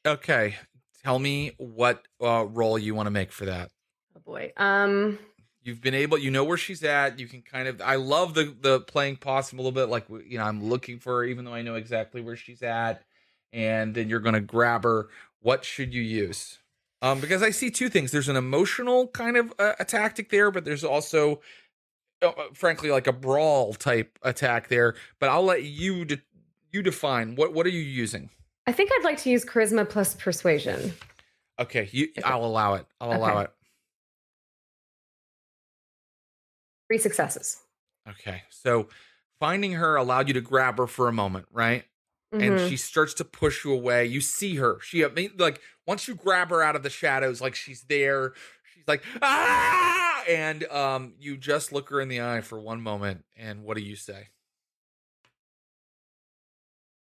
Okay. 0.06 0.56
Tell 1.04 1.18
me 1.18 1.52
what 1.58 2.08
uh 2.22 2.46
role 2.46 2.78
you 2.78 2.94
want 2.94 3.08
to 3.08 3.10
make 3.10 3.30
for 3.30 3.44
that. 3.44 3.70
Oh 4.16 4.20
boy. 4.24 4.52
Um. 4.56 5.18
You've 5.62 5.80
been 5.80 5.94
able 5.94 6.16
you 6.18 6.30
know 6.30 6.44
where 6.44 6.56
she's 6.56 6.82
at 6.82 7.18
you 7.18 7.26
can 7.26 7.42
kind 7.42 7.68
of 7.68 7.80
i 7.82 7.96
love 7.96 8.34
the 8.34 8.54
the 8.60 8.80
playing 8.80 9.16
possum 9.16 9.58
a 9.58 9.62
little 9.62 9.72
bit 9.72 9.88
like 9.88 10.06
you 10.26 10.38
know 10.38 10.44
i'm 10.44 10.64
looking 10.64 10.98
for 10.98 11.18
her 11.18 11.24
even 11.24 11.44
though 11.44 11.54
i 11.54 11.62
know 11.62 11.74
exactly 11.74 12.20
where 12.20 12.36
she's 12.36 12.62
at 12.62 13.02
and 13.52 13.94
then 13.94 14.08
you're 14.08 14.20
gonna 14.20 14.40
grab 14.40 14.84
her. 14.84 15.08
What 15.40 15.64
should 15.64 15.94
you 15.94 16.02
use? 16.02 16.58
Um 17.02 17.20
because 17.20 17.42
i 17.42 17.50
see 17.50 17.70
two 17.70 17.88
things. 17.88 18.12
There's 18.12 18.28
an 18.28 18.36
emotional 18.36 19.08
kind 19.08 19.36
of 19.36 19.52
uh, 19.58 19.74
a 19.78 19.84
tactic 19.84 20.30
there 20.30 20.50
but 20.50 20.64
there's 20.64 20.84
also 20.84 21.40
uh, 22.22 22.32
frankly 22.52 22.90
like 22.90 23.06
a 23.06 23.12
brawl 23.12 23.72
type 23.72 24.18
attack 24.22 24.68
there 24.68 24.94
but 25.18 25.30
i'll 25.30 25.44
let 25.44 25.62
you 25.62 26.04
de- 26.04 26.22
you 26.72 26.82
define. 26.82 27.34
What 27.34 27.52
what 27.52 27.66
are 27.66 27.70
you 27.70 27.80
using? 27.80 28.30
I 28.66 28.72
think 28.72 28.90
I'd 28.92 29.04
like 29.04 29.18
to 29.22 29.30
use 29.30 29.44
charisma 29.44 29.88
plus 29.88 30.14
persuasion. 30.14 30.92
okay 31.58 31.88
you 31.92 32.08
i'll 32.24 32.44
allow 32.44 32.74
it. 32.74 32.86
I'll 33.00 33.16
allow 33.16 33.40
it 33.40 33.50
Three 36.90 36.98
successes. 36.98 37.62
okay 38.08 38.42
so 38.50 38.88
finding 39.38 39.72
her 39.72 39.94
allowed 39.96 40.26
you 40.28 40.34
to 40.34 40.40
grab 40.40 40.76
her 40.78 40.86
for 40.86 41.06
a 41.08 41.12
moment 41.12 41.46
right 41.52 41.84
Mhm. 42.32 42.60
and 42.60 42.68
she 42.70 42.76
starts 42.76 43.14
to 43.14 43.24
push 43.24 43.64
you 43.64 43.72
away. 43.72 44.06
You 44.06 44.20
see 44.20 44.54
her. 44.56 44.78
She 44.80 45.04
like 45.04 45.60
once 45.86 46.06
you 46.06 46.14
grab 46.14 46.50
her 46.50 46.62
out 46.62 46.76
of 46.76 46.84
the 46.84 46.90
shadows, 46.90 47.40
like 47.40 47.56
she's 47.56 47.82
there. 47.82 48.34
She's 48.72 48.86
like 48.86 49.02
ah, 49.20 50.22
and 50.28 50.62
um, 50.64 51.14
you 51.18 51.36
just 51.36 51.72
look 51.72 51.88
her 51.90 52.00
in 52.00 52.06
the 52.08 52.20
eye 52.20 52.40
for 52.40 52.60
one 52.60 52.82
moment, 52.82 53.24
and 53.36 53.64
what 53.64 53.76
do 53.76 53.82
you 53.82 53.96
say? 53.96 54.28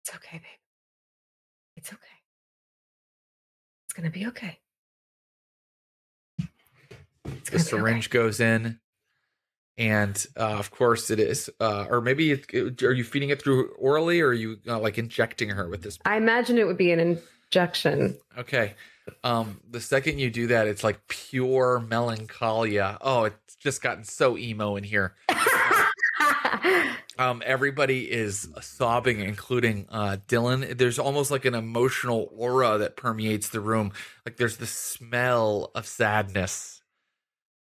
it's 0.01 0.15
okay, 0.15 0.38
babe. 0.38 0.61
It's 1.76 1.91
okay. 1.91 2.01
It's 3.88 3.93
gonna 3.93 4.09
be 4.09 4.27
okay. 4.27 4.59
It's 6.39 6.47
the 7.26 7.26
gonna 7.26 7.41
be 7.51 7.55
okay. 7.55 7.57
syringe 7.57 8.09
goes 8.09 8.39
in 8.39 8.80
and 9.78 10.26
uh, 10.38 10.56
of 10.58 10.72
course 10.72 11.10
it 11.12 11.20
is 11.20 11.49
uh, 11.60 11.86
or 11.90 12.02
maybe 12.02 12.32
it, 12.32 12.45
it- 12.54 12.84
are 12.84 12.94
you 12.94 13.04
feeding 13.04 13.30
it 13.30 13.41
through 13.41 13.70
orally 13.78 14.22
or 14.22 14.30
are 14.30 14.34
you 14.34 14.58
uh, 14.68 14.80
like 14.80 14.98
injecting 14.98 15.49
her 15.49 15.68
with 15.70 15.84
this? 15.84 15.99
I 16.06 16.18
imagine 16.18 16.58
it 16.58 16.66
would 16.68 16.78
be 16.78 16.91
an 16.91 17.20
injection. 17.52 18.18
okay. 18.38 18.74
Um 19.24 19.62
the 19.70 19.80
second 19.80 20.20
you 20.20 20.30
do 20.30 20.48
that 20.48 20.68
it's 20.68 20.84
like 20.84 20.99
pure 21.08 21.80
melancholia. 21.88 22.98
Oh 22.99 23.24
it's 23.26 23.56
just 23.56 23.82
gotten 23.82 24.04
so 24.04 24.38
emo 24.38 24.76
in 24.76 24.84
here. 24.84 25.16
Um 27.20 27.41
everybody 27.45 28.12
is 28.12 28.48
sobbing 28.62 29.22
including 29.22 29.88
uh 29.90 30.18
dylan. 30.28 30.78
There's 30.78 30.99
almost 30.99 31.32
like 31.32 31.45
an 31.45 31.56
emotional 31.56 32.30
aura 32.36 32.78
that 32.78 32.95
permeates 32.95 33.49
the 33.49 33.60
room. 33.60 33.91
Like 34.26 34.38
there's 34.38 34.58
the 34.58 34.68
smell 34.68 35.72
of 35.74 35.88
sadness 35.88 36.82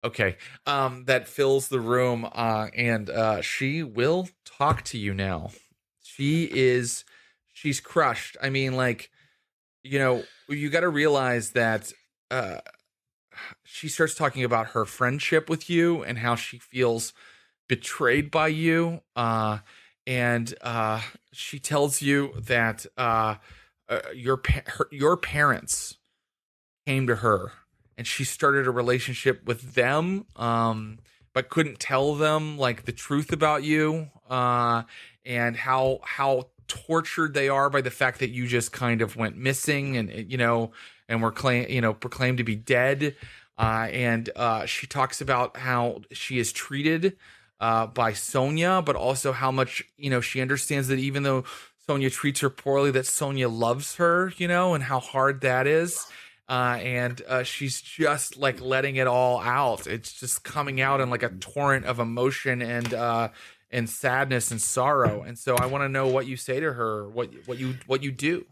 okay 0.04 0.38
um 0.66 1.06
that 1.06 1.28
fills 1.28 1.68
the 1.68 1.80
room 1.80 2.28
uh 2.34 2.68
and 2.76 3.10
uh 3.10 3.42
she 3.42 3.84
will 3.84 4.28
talk 4.46 4.84
to 4.84 4.98
you 4.98 5.14
now. 5.14 5.52
She 6.04 6.50
is 6.52 7.04
she's 7.54 7.80
crushed. 7.80 8.38
I 8.42 8.50
mean 8.50 8.74
like 8.76 9.10
you 9.84 10.00
know 10.00 10.24
you 10.50 10.70
got 10.70 10.82
to 10.82 10.90
realize 10.90 11.52
that 11.52 11.92
uh 12.30 12.60
she 13.64 13.88
starts 13.88 14.16
talking 14.16 14.44
about 14.44 14.68
her 14.68 14.86
friendship 14.86 15.50
with 15.50 15.70
you 15.70 16.04
and 16.04 16.18
how 16.20 16.36
she 16.36 16.58
feels 16.58 17.14
betrayed 17.68 18.30
by 18.30 18.48
you 18.48 19.02
uh 19.16 19.60
and 20.06 20.54
uh 20.62 21.02
she 21.32 21.60
tells 21.60 22.02
you 22.02 22.34
that 22.38 22.86
uh, 22.98 23.36
uh 23.88 24.00
your 24.14 24.38
pa- 24.38 24.64
her, 24.68 24.88
your 24.92 25.16
parents 25.16 25.98
came 26.86 27.08
to 27.08 27.18
her 27.18 27.52
and 28.02 28.08
she 28.08 28.24
started 28.24 28.66
a 28.66 28.72
relationship 28.72 29.46
with 29.46 29.76
them 29.76 30.26
um 30.36 30.98
but 31.34 31.50
couldn't 31.50 31.80
tell 31.80 32.16
them 32.16 32.58
like 32.58 32.86
the 32.86 32.92
truth 32.92 33.32
about 33.32 33.62
you 33.62 34.10
uh 34.28 34.82
and 35.24 35.56
how 35.56 36.00
how 36.02 36.48
tortured 36.68 37.36
they 37.36 37.48
are 37.48 37.70
by 37.70 37.80
the 37.80 37.92
fact 37.92 38.18
that 38.18 38.32
you 38.32 38.48
just 38.48 38.72
kind 38.72 39.04
of 39.04 39.16
went 39.16 39.38
missing 39.38 39.98
and 39.98 40.32
you 40.32 40.36
know 40.36 40.72
and 41.08 41.22
were 41.22 41.32
claim 41.32 41.70
you 41.70 41.80
know 41.80 41.94
proclaimed 41.94 42.40
to 42.40 42.44
be 42.44 42.56
dead. 42.56 43.16
Uh 43.56 43.88
and 43.92 44.32
uh 44.36 44.66
she 44.66 44.88
talks 44.88 45.22
about 45.22 45.58
how 45.58 46.02
she 46.12 46.40
is 46.40 46.52
treated 46.52 47.16
uh 47.60 47.86
by 47.86 48.14
Sonia 48.14 48.82
but 48.84 48.96
also 48.96 49.32
how 49.32 49.52
much 49.52 49.84
you 49.96 50.10
know 50.10 50.22
she 50.22 50.42
understands 50.42 50.88
that 50.88 50.98
even 50.98 51.22
though 51.22 51.44
Sonia 51.86 52.10
treats 52.10 52.40
her 52.40 52.50
poorly 52.50 52.90
that 52.90 53.06
Sonia 53.06 53.48
loves 53.48 53.98
her 53.98 54.34
you 54.38 54.48
know 54.48 54.74
and 54.74 54.86
how 54.86 55.00
hard 55.00 55.42
that 55.42 55.68
is 55.68 56.08
uh, 56.52 56.78
and 56.82 57.22
uh, 57.30 57.44
she's 57.44 57.80
just 57.80 58.36
like 58.36 58.60
letting 58.60 58.98
it 58.98 59.08
all 59.08 59.40
out. 59.40 59.88
It's 59.88 60.12
just 60.12 60.44
coming 60.44 60.82
out 60.82 61.00
in 61.00 61.10
like 61.10 61.24
a 61.24 61.30
torrent 61.30 61.86
of 61.86 62.00
emotion 62.00 62.62
and 62.62 62.94
uh, 62.94 63.30
and 63.72 63.90
sadness 63.90 64.52
and 64.52 64.62
sorrow. 64.62 65.22
And 65.22 65.40
so 65.40 65.56
I 65.56 65.68
want 65.68 65.86
to 65.86 65.90
know 65.90 66.08
what 66.08 66.28
you 66.28 66.36
say 66.36 66.60
to 66.60 66.74
her, 66.74 67.08
what 67.08 67.32
what 67.46 67.58
you 67.58 67.76
what 67.88 68.04
you 68.04 68.12
do. 68.12 68.46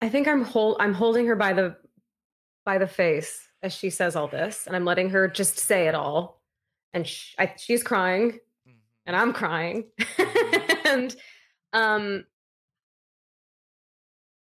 I 0.00 0.08
think 0.08 0.26
I'm 0.26 0.42
hold 0.42 0.78
I'm 0.80 0.94
holding 0.94 1.26
her 1.26 1.36
by 1.36 1.52
the 1.52 1.76
by 2.64 2.78
the 2.78 2.86
face 2.86 3.46
as 3.62 3.74
she 3.74 3.90
says 3.90 4.16
all 4.16 4.28
this, 4.28 4.66
and 4.66 4.74
I'm 4.74 4.86
letting 4.86 5.10
her 5.10 5.28
just 5.28 5.58
say 5.58 5.86
it 5.86 5.94
all. 5.94 6.40
And 6.94 7.06
sh- 7.06 7.34
I, 7.38 7.52
she's 7.58 7.82
crying, 7.82 8.38
and 9.04 9.14
I'm 9.14 9.34
crying, 9.34 9.84
and 10.86 11.14
um, 11.74 12.24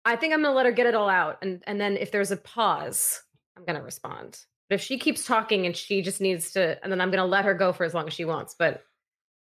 I 0.07 0.15
think 0.15 0.33
I'm 0.33 0.41
gonna 0.41 0.55
let 0.55 0.67
her 0.67 0.73
get 0.73 0.87
it 0.87 0.95
all 0.95 1.09
out, 1.09 1.39
and 1.43 1.63
and 1.67 1.81
then 1.81 1.97
if 1.97 2.13
there's 2.13 2.31
a 2.31 2.37
pause, 2.37 3.21
I'm 3.57 3.65
gonna 3.65 3.83
respond. 3.83 4.39
But 4.71 4.77
if 4.77 4.81
she 4.81 4.99
keeps 4.99 5.27
talking 5.27 5.67
and 5.67 5.77
she 5.77 6.01
just 6.01 6.21
needs 6.21 6.53
to, 6.53 6.83
and 6.83 6.93
then 6.93 7.01
I'm 7.01 7.11
gonna 7.11 7.27
let 7.27 7.45
her 7.45 7.55
go 7.55 7.73
for 7.73 7.85
as 7.85 7.93
long 7.93 8.07
as 8.07 8.15
she 8.15 8.25
wants. 8.25 8.55
But 8.57 8.85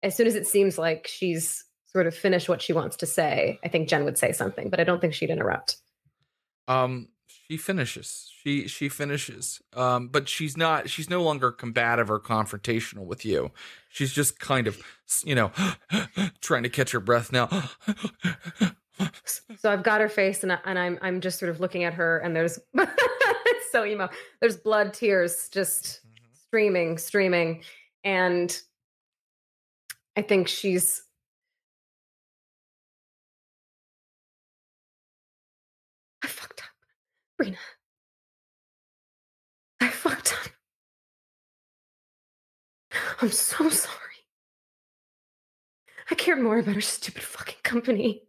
as 0.02 0.16
soon 0.16 0.26
as 0.26 0.34
it 0.34 0.46
seems 0.46 0.76
like 0.76 1.06
she's 1.06 1.64
sort 1.86 2.08
of 2.08 2.14
finished 2.14 2.48
what 2.48 2.60
she 2.60 2.72
wants 2.72 2.96
to 2.98 3.06
say, 3.06 3.60
I 3.64 3.68
think 3.68 3.88
Jen 3.88 4.04
would 4.04 4.18
say 4.18 4.32
something, 4.32 4.68
but 4.68 4.80
I 4.80 4.84
don't 4.84 5.00
think 5.00 5.14
she'd 5.14 5.30
interrupt. 5.30 5.76
Um, 6.66 7.08
she 7.28 7.56
finishes. 7.56 8.28
She 8.42 8.66
she 8.66 8.88
finishes. 8.88 9.60
Um, 9.74 10.08
but 10.08 10.28
she's 10.28 10.56
not. 10.56 10.90
She's 10.90 11.08
no 11.08 11.22
longer 11.22 11.52
combative 11.52 12.10
or 12.10 12.18
confrontational 12.18 13.06
with 13.06 13.24
you. 13.24 13.52
She's 13.90 14.12
just 14.12 14.40
kind 14.40 14.66
of, 14.66 14.82
you 15.24 15.36
know, 15.36 15.52
trying 16.40 16.64
to 16.64 16.68
catch 16.68 16.90
her 16.90 17.00
breath 17.00 17.32
now. 17.32 17.48
So 19.56 19.70
I've 19.70 19.82
got 19.82 20.00
her 20.00 20.08
face, 20.08 20.42
and, 20.42 20.52
I, 20.52 20.58
and 20.64 20.78
I'm 20.78 20.98
I'm 21.02 21.20
just 21.20 21.38
sort 21.38 21.50
of 21.50 21.60
looking 21.60 21.84
at 21.84 21.94
her, 21.94 22.18
and 22.18 22.34
there's 22.34 22.58
so 23.72 23.84
emo. 23.84 24.08
There's 24.40 24.56
blood, 24.56 24.94
tears, 24.94 25.48
just 25.50 25.84
mm-hmm. 25.84 26.34
streaming, 26.46 26.98
streaming, 26.98 27.62
and 28.04 28.60
I 30.16 30.22
think 30.22 30.48
she's. 30.48 31.02
I 36.22 36.26
fucked 36.26 36.60
up, 36.60 37.40
Brina. 37.46 37.56
I 39.80 39.88
fucked 39.88 40.34
up. 40.34 40.52
I'm 43.22 43.30
so 43.30 43.68
sorry. 43.70 43.94
I 46.10 46.14
cared 46.14 46.40
more 46.40 46.58
about 46.58 46.74
her 46.74 46.80
stupid 46.80 47.22
fucking 47.22 47.58
company 47.62 48.27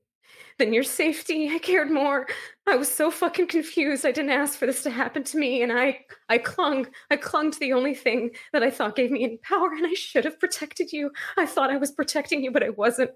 than 0.59 0.73
your 0.73 0.83
safety. 0.83 1.49
I 1.49 1.57
cared 1.57 1.89
more. 1.89 2.27
I 2.67 2.75
was 2.75 2.93
so 2.93 3.09
fucking 3.09 3.47
confused. 3.47 4.05
I 4.05 4.11
didn't 4.11 4.31
ask 4.31 4.59
for 4.59 4.67
this 4.67 4.83
to 4.83 4.91
happen 4.91 5.23
to 5.23 5.37
me 5.37 5.63
and 5.63 5.71
I 5.71 6.01
I 6.27 6.37
clung. 6.37 6.85
I 7.09 7.15
clung 7.17 7.49
to 7.49 7.59
the 7.59 7.73
only 7.73 7.95
thing 7.95 8.31
that 8.53 8.61
I 8.61 8.69
thought 8.69 8.95
gave 8.95 9.09
me 9.09 9.23
any 9.23 9.37
power 9.37 9.71
and 9.71 9.87
I 9.87 9.93
should 9.93 10.25
have 10.25 10.39
protected 10.39 10.91
you. 10.91 11.11
I 11.37 11.47
thought 11.47 11.71
I 11.71 11.77
was 11.77 11.91
protecting 11.91 12.43
you 12.43 12.51
but 12.51 12.63
I 12.63 12.69
wasn't. 12.69 13.11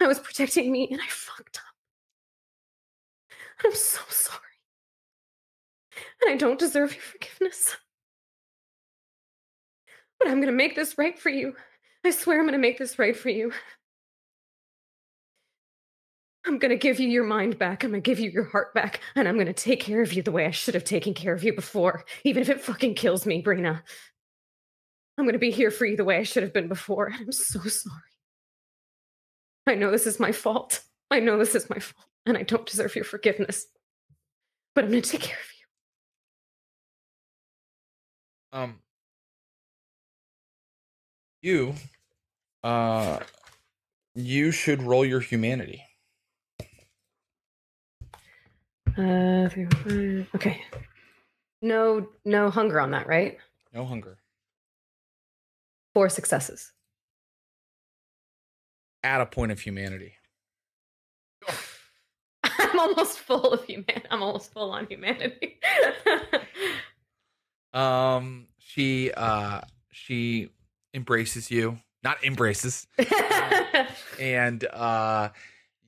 I 0.00 0.06
was 0.06 0.18
protecting 0.18 0.70
me 0.70 0.88
and 0.90 1.00
I 1.00 1.06
fucked 1.08 1.58
up. 1.58 1.62
I'm 3.64 3.74
so 3.74 4.00
sorry. 4.08 4.40
And 6.20 6.32
I 6.32 6.36
don't 6.36 6.58
deserve 6.58 6.92
your 6.92 7.02
forgiveness. 7.02 7.76
But 10.18 10.28
I'm 10.28 10.42
to 10.42 10.52
make 10.52 10.74
this 10.74 10.98
right 10.98 11.18
for 11.18 11.30
you. 11.30 11.54
I 12.04 12.10
swear 12.10 12.40
I'm 12.40 12.50
to 12.50 12.58
make 12.58 12.78
this 12.78 12.98
right 12.98 13.16
for 13.16 13.28
you. 13.28 13.52
I'm 16.44 16.58
going 16.58 16.70
to 16.70 16.76
give 16.76 16.98
you 16.98 17.08
your 17.08 17.24
mind 17.24 17.58
back. 17.58 17.84
I'm 17.84 17.90
going 17.90 18.02
to 18.02 18.10
give 18.10 18.18
you 18.18 18.30
your 18.30 18.44
heart 18.44 18.74
back. 18.74 19.00
And 19.14 19.28
I'm 19.28 19.34
going 19.36 19.46
to 19.46 19.52
take 19.52 19.80
care 19.80 20.02
of 20.02 20.12
you 20.12 20.22
the 20.22 20.32
way 20.32 20.46
I 20.46 20.50
should 20.50 20.74
have 20.74 20.84
taken 20.84 21.14
care 21.14 21.34
of 21.34 21.44
you 21.44 21.54
before, 21.54 22.04
even 22.24 22.42
if 22.42 22.48
it 22.48 22.60
fucking 22.60 22.94
kills 22.94 23.26
me, 23.26 23.42
Brina. 23.42 23.82
I'm 25.16 25.24
going 25.24 25.34
to 25.34 25.38
be 25.38 25.52
here 25.52 25.70
for 25.70 25.86
you 25.86 25.96
the 25.96 26.04
way 26.04 26.18
I 26.18 26.24
should 26.24 26.42
have 26.42 26.52
been 26.52 26.68
before. 26.68 27.06
And 27.06 27.16
I'm 27.16 27.32
so 27.32 27.60
sorry. 27.60 28.00
I 29.66 29.76
know 29.76 29.92
this 29.92 30.06
is 30.06 30.18
my 30.18 30.32
fault. 30.32 30.80
I 31.10 31.20
know 31.20 31.38
this 31.38 31.54
is 31.54 31.70
my 31.70 31.78
fault. 31.78 32.06
And 32.26 32.36
I 32.36 32.42
don't 32.42 32.66
deserve 32.66 32.96
your 32.96 33.04
forgiveness. 33.04 33.66
But 34.74 34.84
I'm 34.84 34.90
going 34.90 35.02
to 35.02 35.10
take 35.10 35.20
care 35.20 35.38
of 35.38 35.46
you. 38.52 38.58
Um, 38.58 38.78
you, 41.40 41.74
uh, 42.64 43.20
you 44.14 44.50
should 44.50 44.82
roll 44.82 45.04
your 45.04 45.20
humanity. 45.20 45.84
Uh, 48.96 49.48
three, 49.48 49.66
five, 49.66 50.28
okay. 50.34 50.62
No, 51.62 52.08
no 52.24 52.50
hunger 52.50 52.80
on 52.80 52.90
that, 52.90 53.06
right? 53.06 53.38
No 53.72 53.84
hunger. 53.84 54.18
Four 55.94 56.08
successes. 56.08 56.72
At 59.02 59.20
a 59.20 59.26
point 59.26 59.52
of 59.52 59.60
humanity. 59.60 60.14
I'm 62.44 62.78
almost 62.78 63.18
full 63.18 63.52
of 63.52 63.64
human. 63.64 64.02
I'm 64.10 64.22
almost 64.22 64.52
full 64.52 64.70
on 64.70 64.86
humanity. 64.86 65.58
Um, 67.74 68.48
she, 68.58 69.10
uh, 69.12 69.62
she 69.90 70.50
embraces 70.92 71.50
you. 71.50 71.78
Not 72.02 72.22
embraces. 72.22 72.86
and 74.20 74.64
uh 74.64 75.30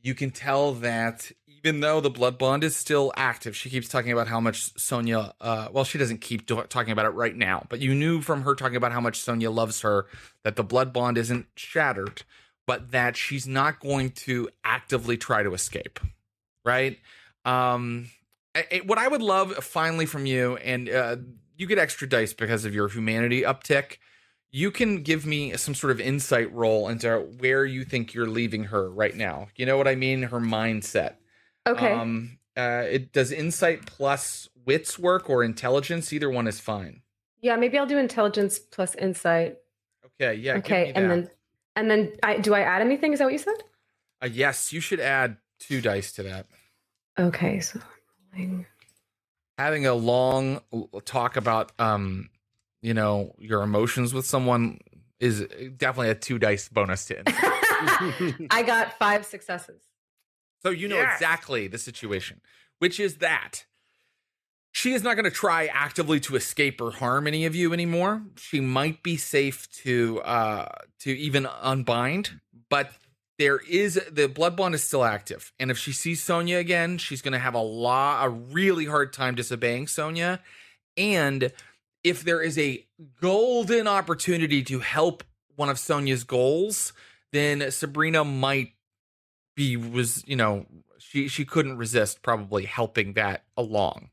you 0.02 0.14
can 0.14 0.30
tell 0.30 0.74
that 0.74 1.30
even 1.64 1.80
though 1.80 2.00
the 2.00 2.10
blood 2.10 2.36
bond 2.38 2.62
is 2.62 2.76
still 2.76 3.12
active 3.16 3.56
she 3.56 3.70
keeps 3.70 3.88
talking 3.88 4.12
about 4.12 4.28
how 4.28 4.38
much 4.40 4.76
sonia 4.78 5.34
uh 5.40 5.68
well 5.72 5.84
she 5.84 5.98
doesn't 5.98 6.20
keep 6.20 6.46
do- 6.46 6.62
talking 6.68 6.92
about 6.92 7.06
it 7.06 7.10
right 7.10 7.36
now 7.36 7.64
but 7.68 7.80
you 7.80 7.94
knew 7.94 8.20
from 8.20 8.42
her 8.42 8.54
talking 8.54 8.76
about 8.76 8.92
how 8.92 9.00
much 9.00 9.18
sonia 9.18 9.50
loves 9.50 9.80
her 9.80 10.06
that 10.42 10.56
the 10.56 10.64
blood 10.64 10.92
bond 10.92 11.16
isn't 11.18 11.46
shattered 11.56 12.22
but 12.66 12.90
that 12.92 13.16
she's 13.16 13.46
not 13.46 13.80
going 13.80 14.10
to 14.10 14.48
actively 14.64 15.16
try 15.16 15.42
to 15.42 15.54
escape 15.54 15.98
right 16.64 16.98
um 17.44 18.08
I- 18.54 18.66
I- 18.70 18.82
what 18.86 18.98
i 18.98 19.08
would 19.08 19.22
love 19.22 19.54
finally 19.64 20.06
from 20.06 20.26
you 20.26 20.56
and 20.56 20.88
uh 20.88 21.16
you 21.56 21.66
get 21.66 21.78
extra 21.78 22.08
dice 22.08 22.32
because 22.32 22.64
of 22.64 22.74
your 22.74 22.88
humanity 22.88 23.42
uptick 23.42 23.98
you 24.50 24.70
can 24.70 25.02
give 25.02 25.26
me 25.26 25.56
some 25.56 25.74
sort 25.74 25.90
of 25.90 26.00
insight 26.00 26.52
roll 26.52 26.88
into 26.88 27.18
where 27.40 27.64
you 27.64 27.84
think 27.84 28.14
you're 28.14 28.28
leaving 28.28 28.62
her 28.62 28.88
right 28.88 29.16
now. 29.16 29.48
You 29.56 29.66
know 29.66 29.76
what 29.76 29.88
I 29.88 29.96
mean? 29.96 30.22
Her 30.22 30.38
mindset. 30.38 31.14
Okay. 31.66 31.92
Um, 31.92 32.38
Uh, 32.56 32.84
it 32.88 33.12
does 33.12 33.32
insight 33.32 33.84
plus 33.84 34.48
wits 34.64 34.96
work 34.96 35.28
or 35.28 35.42
intelligence. 35.42 36.12
Either 36.12 36.30
one 36.30 36.46
is 36.46 36.60
fine. 36.60 37.02
Yeah, 37.40 37.56
maybe 37.56 37.76
I'll 37.78 37.86
do 37.86 37.98
intelligence 37.98 38.58
plus 38.58 38.94
insight. 38.94 39.56
Okay, 40.06 40.34
yeah. 40.34 40.54
give 40.54 40.64
okay, 40.64 40.92
and 40.94 41.10
then 41.10 41.30
and 41.76 41.90
then 41.90 42.12
I 42.22 42.38
do 42.38 42.54
I 42.54 42.60
add 42.60 42.80
anything? 42.80 43.12
Is 43.12 43.18
that 43.18 43.24
what 43.24 43.32
you 43.32 43.38
said? 43.38 43.56
Uh, 44.22 44.28
yes, 44.30 44.72
you 44.72 44.80
should 44.80 45.00
add 45.00 45.36
two 45.58 45.80
dice 45.80 46.12
to 46.12 46.22
that. 46.22 46.46
Okay, 47.18 47.60
so. 47.60 47.80
Having 49.58 49.86
a 49.86 49.94
long 49.94 50.60
talk 51.04 51.36
about, 51.36 51.70
um, 51.78 52.28
you 52.82 52.94
know, 52.94 53.34
your 53.38 53.62
emotions 53.62 54.12
with 54.12 54.26
someone 54.26 54.78
is 55.20 55.46
definitely 55.76 56.10
a 56.10 56.14
two 56.14 56.38
dice 56.38 56.68
bonus 56.68 57.04
to. 57.06 57.22
I 58.50 58.64
got 58.66 58.98
five 58.98 59.24
successes. 59.24 59.80
So 60.64 60.70
you 60.70 60.88
know 60.88 60.96
Yes. 60.96 61.14
exactly 61.14 61.68
the 61.68 61.78
situation, 61.78 62.40
which 62.78 62.98
is 62.98 63.16
that 63.16 63.64
she 64.72 64.92
is 64.92 65.02
not 65.04 65.14
going 65.14 65.24
to 65.24 65.30
try 65.30 65.66
actively 65.66 66.18
to 66.20 66.34
escape 66.34 66.80
or 66.80 66.90
harm 66.90 67.26
any 67.28 67.44
of 67.46 67.54
you 67.54 67.72
anymore. 67.72 68.22
She 68.36 68.60
might 68.60 69.02
be 69.02 69.16
safe 69.16 69.70
to 69.82 70.20
uh 70.22 70.68
to 71.00 71.10
even 71.16 71.46
unbind, 71.46 72.40
but 72.68 72.92
there 73.38 73.58
is 73.68 74.00
the 74.10 74.26
blood 74.28 74.56
bond 74.56 74.74
is 74.74 74.82
still 74.82 75.04
active. 75.04 75.52
And 75.60 75.70
if 75.70 75.78
she 75.78 75.92
sees 75.92 76.22
Sonia 76.22 76.58
again, 76.58 76.98
she's 76.98 77.22
going 77.22 77.32
to 77.32 77.38
have 77.38 77.54
a 77.54 77.60
lot 77.60 78.24
a 78.26 78.28
really 78.30 78.86
hard 78.86 79.12
time 79.12 79.34
disobeying 79.34 79.86
Sonia. 79.86 80.40
And 80.96 81.52
if 82.02 82.22
there 82.22 82.40
is 82.42 82.58
a 82.58 82.84
golden 83.20 83.86
opportunity 83.88 84.62
to 84.64 84.80
help 84.80 85.24
one 85.56 85.68
of 85.68 85.78
Sonia's 85.78 86.24
goals, 86.24 86.92
then 87.32 87.70
Sabrina 87.70 88.24
might 88.24 88.73
be 89.54 89.76
was 89.76 90.22
you 90.26 90.36
know 90.36 90.66
she 90.98 91.28
she 91.28 91.44
couldn't 91.44 91.76
resist 91.76 92.22
probably 92.22 92.64
helping 92.64 93.12
that 93.14 93.44
along. 93.56 94.10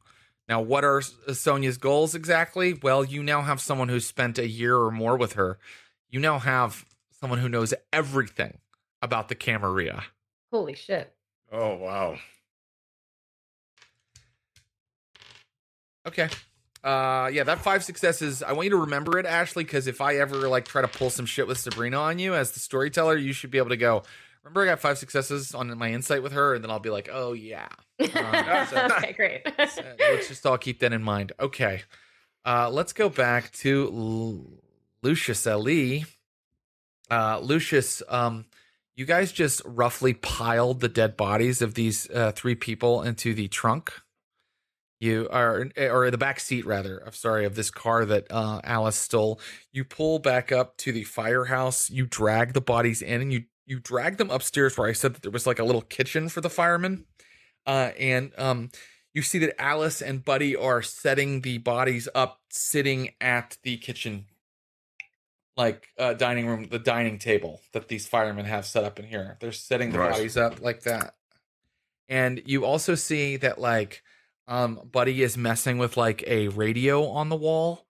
Now 0.47 0.61
what 0.61 0.83
are 0.83 0.99
S- 0.99 1.13
sonia's 1.33 1.77
goals 1.77 2.15
exactly? 2.15 2.73
Well 2.73 3.03
you 3.03 3.23
now 3.23 3.41
have 3.41 3.61
someone 3.61 3.89
who's 3.89 4.05
spent 4.05 4.37
a 4.37 4.47
year 4.47 4.77
or 4.77 4.91
more 4.91 5.17
with 5.17 5.33
her. 5.33 5.57
You 6.09 6.19
now 6.19 6.39
have 6.39 6.85
someone 7.19 7.39
who 7.39 7.49
knows 7.49 7.73
everything 7.93 8.59
about 9.01 9.29
the 9.29 9.35
camarilla. 9.35 10.03
Holy 10.51 10.75
shit. 10.75 11.13
Oh 11.51 11.75
wow. 11.75 12.17
okay. 16.07 16.29
Uh 16.83 17.29
yeah 17.31 17.43
that 17.43 17.59
five 17.59 17.83
successes 17.83 18.41
i 18.41 18.53
want 18.53 18.65
you 18.65 18.71
to 18.71 18.77
remember 18.77 19.19
it 19.19 19.25
ashly 19.27 19.63
because 19.63 19.85
if 19.85 20.01
i 20.01 20.15
ever 20.15 20.49
like 20.49 20.65
try 20.65 20.81
to 20.81 20.87
pull 20.87 21.11
some 21.11 21.27
shit 21.27 21.45
with 21.47 21.59
sabrina 21.59 21.95
on 21.95 22.17
you 22.17 22.33
as 22.33 22.53
the 22.53 22.59
storyteller 22.59 23.15
you 23.15 23.33
should 23.33 23.51
be 23.51 23.59
able 23.59 23.69
to 23.69 23.77
go 23.77 24.01
remember 24.43 24.61
i 24.63 24.65
got 24.65 24.79
five 24.79 24.97
successes 24.97 25.53
on 25.53 25.77
my 25.77 25.91
insight 25.91 26.23
with 26.23 26.31
her 26.33 26.55
and 26.55 26.63
then 26.63 26.71
i'll 26.71 26.79
be 26.79 26.89
like 26.89 27.09
oh 27.11 27.33
yeah 27.33 27.67
so- 28.01 28.87
okay, 28.97 29.13
great. 29.13 29.41
Uh, 29.45 29.67
let's 29.99 30.27
just 30.27 30.45
all 30.45 30.57
keep 30.57 30.79
that 30.79 30.91
in 30.91 31.03
mind. 31.03 31.33
Okay. 31.39 31.83
Uh, 32.43 32.67
let's 32.71 32.93
go 32.93 33.09
back 33.09 33.51
to 33.51 33.91
L- 33.93 34.63
Lucius 35.03 35.45
Ali. 35.45 36.05
Uh, 37.11 37.39
Lucius, 37.43 38.01
um, 38.09 38.45
you 38.95 39.05
guys 39.05 39.31
just 39.31 39.61
roughly 39.65 40.15
piled 40.15 40.79
the 40.79 40.87
dead 40.89 41.15
bodies 41.15 41.61
of 41.61 41.75
these 41.75 42.09
uh, 42.09 42.31
three 42.31 42.55
people 42.55 43.03
into 43.03 43.35
the 43.35 43.47
trunk. 43.47 43.93
You 44.99 45.27
are, 45.31 45.67
or 45.77 46.09
the 46.09 46.17
back 46.17 46.39
seat 46.39 46.65
rather. 46.65 47.03
I'm 47.05 47.13
sorry, 47.13 47.45
of 47.45 47.53
this 47.53 47.69
car 47.69 48.05
that 48.05 48.25
uh, 48.31 48.61
Alice 48.63 48.95
stole. 48.95 49.39
You 49.71 49.83
pull 49.83 50.17
back 50.17 50.51
up 50.51 50.77
to 50.77 50.91
the 50.91 51.03
firehouse. 51.03 51.89
You 51.91 52.07
drag 52.07 52.53
the 52.53 52.61
bodies 52.61 53.01
in, 53.03 53.21
and 53.21 53.31
you 53.33 53.43
you 53.65 53.79
drag 53.79 54.17
them 54.17 54.29
upstairs. 54.31 54.77
Where 54.77 54.87
I 54.89 54.93
said 54.93 55.13
that 55.15 55.21
there 55.21 55.31
was 55.31 55.47
like 55.47 55.59
a 55.59 55.63
little 55.63 55.81
kitchen 55.81 56.29
for 56.29 56.41
the 56.41 56.49
firemen 56.49 57.05
uh, 57.65 57.91
and 57.99 58.31
um, 58.37 58.69
you 59.13 59.21
see 59.21 59.39
that 59.39 59.59
Alice 59.61 60.01
and 60.01 60.23
Buddy 60.23 60.55
are 60.55 60.81
setting 60.81 61.41
the 61.41 61.57
bodies 61.59 62.07
up, 62.15 62.39
sitting 62.49 63.11
at 63.19 63.57
the 63.63 63.77
kitchen, 63.77 64.25
like 65.57 65.87
uh, 65.97 66.13
dining 66.13 66.47
room, 66.47 66.67
the 66.69 66.79
dining 66.79 67.19
table 67.19 67.61
that 67.73 67.87
these 67.87 68.07
firemen 68.07 68.45
have 68.45 68.65
set 68.65 68.83
up 68.83 68.99
in 68.99 69.05
here. 69.05 69.37
They're 69.39 69.51
setting 69.51 69.91
the 69.91 69.99
Right. 69.99 70.11
bodies 70.11 70.37
up 70.37 70.61
like 70.61 70.81
that, 70.83 71.15
and 72.09 72.41
you 72.45 72.65
also 72.65 72.95
see 72.95 73.37
that 73.37 73.59
like 73.59 74.01
um, 74.47 74.89
Buddy 74.91 75.21
is 75.21 75.37
messing 75.37 75.77
with 75.77 75.97
like 75.97 76.23
a 76.25 76.47
radio 76.49 77.07
on 77.09 77.29
the 77.29 77.35
wall, 77.35 77.85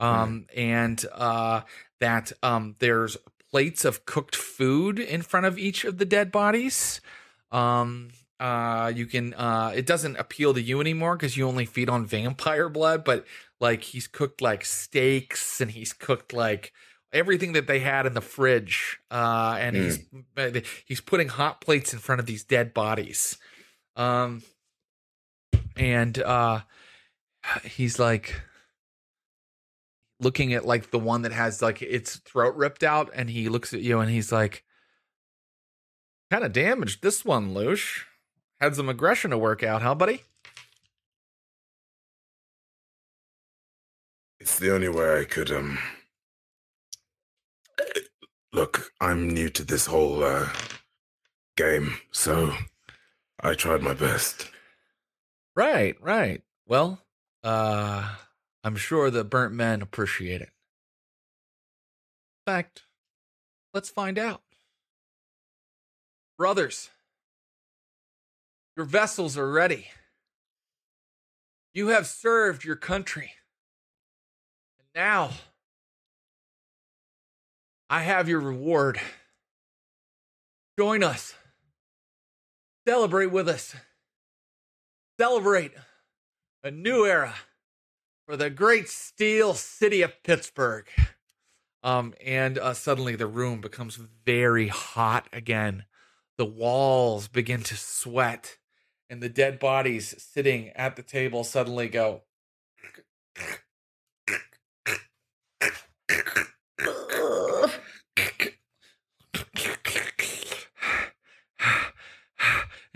um, 0.00 0.46
and 0.56 1.04
uh, 1.12 1.60
that 2.00 2.32
um, 2.42 2.74
there's 2.80 3.16
plates 3.54 3.84
of 3.84 4.04
cooked 4.04 4.34
food 4.34 4.98
in 4.98 5.22
front 5.22 5.46
of 5.46 5.56
each 5.56 5.84
of 5.84 5.98
the 5.98 6.04
dead 6.04 6.32
bodies. 6.32 7.00
Um, 7.52 8.08
uh, 8.40 8.90
you 8.92 9.06
can 9.06 9.32
uh, 9.34 9.72
it 9.72 9.86
doesn't 9.86 10.16
appeal 10.16 10.54
to 10.54 10.60
you 10.60 10.80
anymore 10.80 11.16
because 11.16 11.36
you 11.36 11.46
only 11.46 11.64
feed 11.64 11.88
on 11.88 12.04
vampire 12.16 12.68
blood, 12.68 13.04
but 13.04 13.24
like 13.60 13.84
he's 13.84 14.08
cooked 14.08 14.40
like 14.40 14.64
steaks 14.64 15.60
and 15.60 15.70
he's 15.70 15.92
cooked 15.92 16.32
like 16.32 16.72
everything 17.12 17.52
that 17.52 17.68
they 17.68 17.78
had 17.78 18.06
in 18.06 18.14
the 18.14 18.20
fridge. 18.20 18.98
Uh, 19.08 19.56
and 19.60 19.76
he's 19.76 20.00
uh, 20.36 20.50
he's 20.84 21.00
putting 21.00 21.28
hot 21.28 21.60
plates 21.60 21.92
in 21.92 22.00
front 22.00 22.18
of 22.18 22.26
these 22.26 22.42
dead 22.42 22.74
bodies. 22.74 23.38
Um, 23.94 24.42
and 25.76 26.18
uh, 26.18 26.62
he's 27.62 28.00
like 28.00 28.34
looking 30.24 30.54
at 30.54 30.64
like 30.66 30.90
the 30.90 30.98
one 30.98 31.22
that 31.22 31.32
has 31.32 31.62
like 31.62 31.82
its 31.82 32.16
throat 32.16 32.56
ripped 32.56 32.82
out, 32.82 33.10
and 33.14 33.30
he 33.30 33.48
looks 33.48 33.72
at 33.74 33.80
you 33.82 34.00
and 34.00 34.10
he's 34.10 34.32
like, 34.32 34.64
"Kind 36.30 36.44
of 36.44 36.52
damaged 36.52 37.02
this 37.02 37.24
one, 37.24 37.54
Lush. 37.54 38.06
Had 38.60 38.76
some 38.76 38.88
aggression 38.88 39.30
to 39.30 39.38
work 39.38 39.62
out, 39.62 39.82
huh, 39.82 39.94
buddy?" 39.94 40.24
It's 44.38 44.58
the 44.58 44.72
only 44.74 44.88
way 44.88 45.20
I 45.20 45.24
could 45.24 45.50
um 45.50 45.78
look, 48.52 48.92
I'm 49.00 49.28
new 49.28 49.48
to 49.50 49.64
this 49.64 49.86
whole 49.86 50.22
uh 50.22 50.48
game, 51.56 51.96
so 52.12 52.52
I 53.40 53.54
tried 53.54 53.82
my 53.82 53.94
best. 53.94 54.50
Right, 55.56 55.96
right. 56.00 56.42
Well, 56.66 57.00
uh, 57.44 58.16
I'm 58.64 58.76
sure 58.76 59.10
the 59.10 59.22
burnt 59.22 59.52
men 59.54 59.82
appreciate 59.82 60.40
it. 60.40 60.50
In 62.46 62.52
fact, 62.52 62.82
let's 63.72 63.90
find 63.90 64.18
out. 64.18 64.42
Brothers, 66.36 66.90
your 68.76 68.86
vessels 68.86 69.38
are 69.38 69.48
ready. 69.50 69.88
You 71.72 71.88
have 71.88 72.06
served 72.06 72.64
your 72.64 72.76
country. 72.76 73.32
And 74.78 74.88
now, 74.94 75.30
I 77.88 78.02
have 78.02 78.28
your 78.28 78.40
reward. 78.40 79.00
Join 80.76 81.04
us. 81.04 81.34
Celebrate 82.86 83.30
with 83.30 83.48
us 83.48 83.76
celebrate 85.18 85.72
a 86.62 86.70
new 86.70 87.06
era 87.06 87.34
for 88.26 88.36
the 88.36 88.50
great 88.50 88.88
steel 88.88 89.54
city 89.54 90.02
of 90.02 90.22
Pittsburgh. 90.22 90.86
Um, 91.82 92.14
and 92.24 92.58
uh, 92.58 92.72
suddenly 92.72 93.14
the 93.16 93.26
room 93.26 93.60
becomes 93.60 93.98
very 94.24 94.68
hot 94.68 95.28
again. 95.32 95.84
The 96.38 96.46
walls 96.46 97.28
begin 97.28 97.62
to 97.64 97.76
sweat, 97.76 98.56
and 99.10 99.22
the 99.22 99.28
dead 99.28 99.58
bodies 99.58 100.14
sitting 100.22 100.70
at 100.70 100.96
the 100.96 101.02
table 101.02 101.44
suddenly 101.44 101.88
go. 101.88 102.22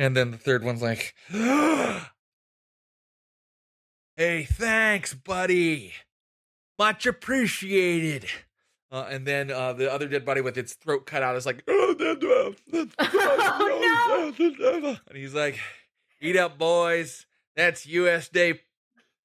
And 0.00 0.16
then 0.16 0.30
the 0.30 0.38
third 0.38 0.62
one's 0.62 0.80
like, 0.80 1.14
Hey, 4.18 4.42
thanks, 4.42 5.14
buddy. 5.14 5.92
Much 6.76 7.06
appreciated. 7.06 8.26
Uh, 8.90 9.06
and 9.08 9.24
then 9.24 9.48
uh, 9.48 9.74
the 9.74 9.92
other 9.92 10.08
dead 10.08 10.24
body 10.24 10.40
with 10.40 10.58
its 10.58 10.74
throat 10.74 11.06
cut 11.06 11.22
out 11.22 11.36
is 11.36 11.46
like, 11.46 11.62
Oh, 11.68 12.54
no. 12.72 14.96
and 15.06 15.16
he's 15.16 15.34
like, 15.34 15.60
Eat 16.20 16.36
up, 16.36 16.58
boys. 16.58 17.26
That's 17.54 17.86
USD, 17.86 18.58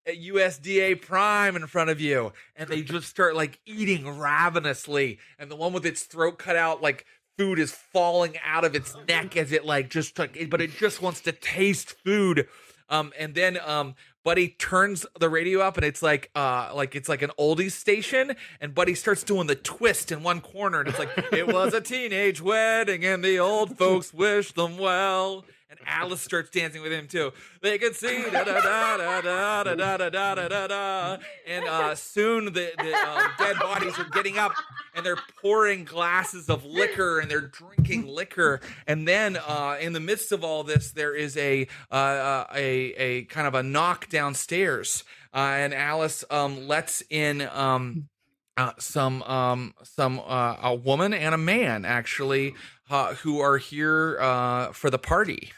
USDA 0.07 1.01
Prime 1.01 1.55
in 1.55 1.65
front 1.65 1.89
of 1.89 1.99
you. 1.99 2.31
And 2.55 2.69
they 2.69 2.83
just 2.83 3.07
start 3.07 3.35
like 3.35 3.59
eating 3.65 4.19
ravenously. 4.19 5.17
And 5.39 5.49
the 5.49 5.55
one 5.55 5.73
with 5.73 5.87
its 5.87 6.03
throat 6.03 6.37
cut 6.37 6.55
out, 6.55 6.83
like, 6.83 7.07
food 7.35 7.57
is 7.57 7.71
falling 7.71 8.35
out 8.45 8.63
of 8.63 8.75
its 8.75 8.95
neck 9.07 9.35
as 9.37 9.51
it 9.51 9.65
like 9.65 9.89
just 9.89 10.19
like 10.19 10.51
but 10.51 10.61
it 10.61 10.69
just 10.77 11.01
wants 11.01 11.19
to 11.19 11.31
taste 11.31 11.95
food 12.05 12.47
um 12.89 13.11
and 13.17 13.33
then 13.33 13.57
um 13.65 13.95
buddy 14.23 14.49
turns 14.49 15.05
the 15.19 15.29
radio 15.29 15.59
up 15.59 15.77
and 15.77 15.85
it's 15.85 16.01
like 16.01 16.29
uh 16.35 16.71
like 16.73 16.95
it's 16.95 17.09
like 17.09 17.21
an 17.21 17.31
oldies 17.37 17.71
station 17.71 18.35
and 18.61 18.73
buddy 18.73 18.95
starts 18.95 19.23
doing 19.23 19.47
the 19.47 19.55
twist 19.55 20.11
in 20.11 20.23
one 20.23 20.41
corner 20.41 20.79
and 20.79 20.89
it's 20.89 20.99
like 20.99 21.09
it 21.31 21.47
was 21.47 21.73
a 21.73 21.81
teenage 21.93 22.41
wedding 22.41 23.03
and 23.05 23.23
the 23.23 23.37
old 23.39 23.77
folks 23.77 24.13
wished 24.13 24.55
them 24.55 24.77
well 24.77 25.43
and 25.79 25.87
Alice 25.87 26.21
starts 26.21 26.49
dancing 26.49 26.81
with 26.81 26.91
him 26.91 27.07
too. 27.07 27.31
They 27.61 27.77
can 27.77 27.93
see 27.93 28.23
da 28.29 28.43
da 28.43 28.61
da 28.61 28.97
da 28.97 29.21
da 29.21 29.63
da 29.63 29.97
da 29.97 30.09
da 30.09 30.35
da 30.35 30.47
da 30.47 30.67
da. 30.67 31.17
And 31.47 31.65
uh, 31.65 31.95
soon 31.95 32.45
the, 32.45 32.71
the 32.77 32.93
uh, 32.95 33.27
dead 33.37 33.57
bodies 33.59 33.97
are 33.97 34.09
getting 34.09 34.37
up 34.37 34.53
and 34.95 35.05
they're 35.05 35.17
pouring 35.41 35.83
glasses 35.83 36.49
of 36.49 36.65
liquor 36.65 37.19
and 37.19 37.29
they're 37.29 37.41
drinking 37.41 38.07
liquor. 38.07 38.61
And 38.87 39.07
then 39.07 39.37
uh, 39.37 39.77
in 39.79 39.93
the 39.93 39.99
midst 39.99 40.31
of 40.31 40.43
all 40.43 40.63
this, 40.63 40.91
there 40.91 41.15
is 41.15 41.35
a 41.37 41.67
uh, 41.91 41.95
uh, 41.95 42.47
a 42.53 42.93
a 42.93 43.23
kind 43.25 43.47
of 43.47 43.55
a 43.55 43.63
knock 43.63 44.09
downstairs, 44.09 45.03
uh, 45.33 45.37
and 45.37 45.73
Alice 45.73 46.23
um, 46.29 46.67
lets 46.67 47.03
in. 47.09 47.41
Um, 47.41 48.09
uh, 48.55 48.71
some 48.77 49.23
um 49.23 49.73
some 49.81 50.19
uh, 50.19 50.57
a 50.61 50.75
woman 50.75 51.11
and 51.11 51.33
a 51.33 51.37
man 51.39 51.85
actually 51.85 52.53
uh, 52.91 53.15
who 53.15 53.39
are 53.39 53.57
here 53.57 54.19
uh 54.21 54.71
for 54.71 54.91
the 54.91 54.99
party. 54.99 55.51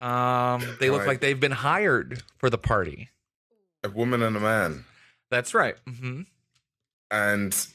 Um, 0.00 0.62
they 0.80 0.90
look 0.90 1.00
Right. 1.00 1.08
like 1.08 1.20
they've 1.20 1.38
been 1.38 1.52
hired 1.52 2.22
for 2.38 2.48
the 2.50 2.58
party. 2.58 3.10
A 3.84 3.88
woman 3.90 4.22
and 4.22 4.36
a 4.36 4.40
man. 4.40 4.84
That's 5.30 5.54
right. 5.54 5.76
Mm-hmm. 5.86 6.22
And 7.10 7.66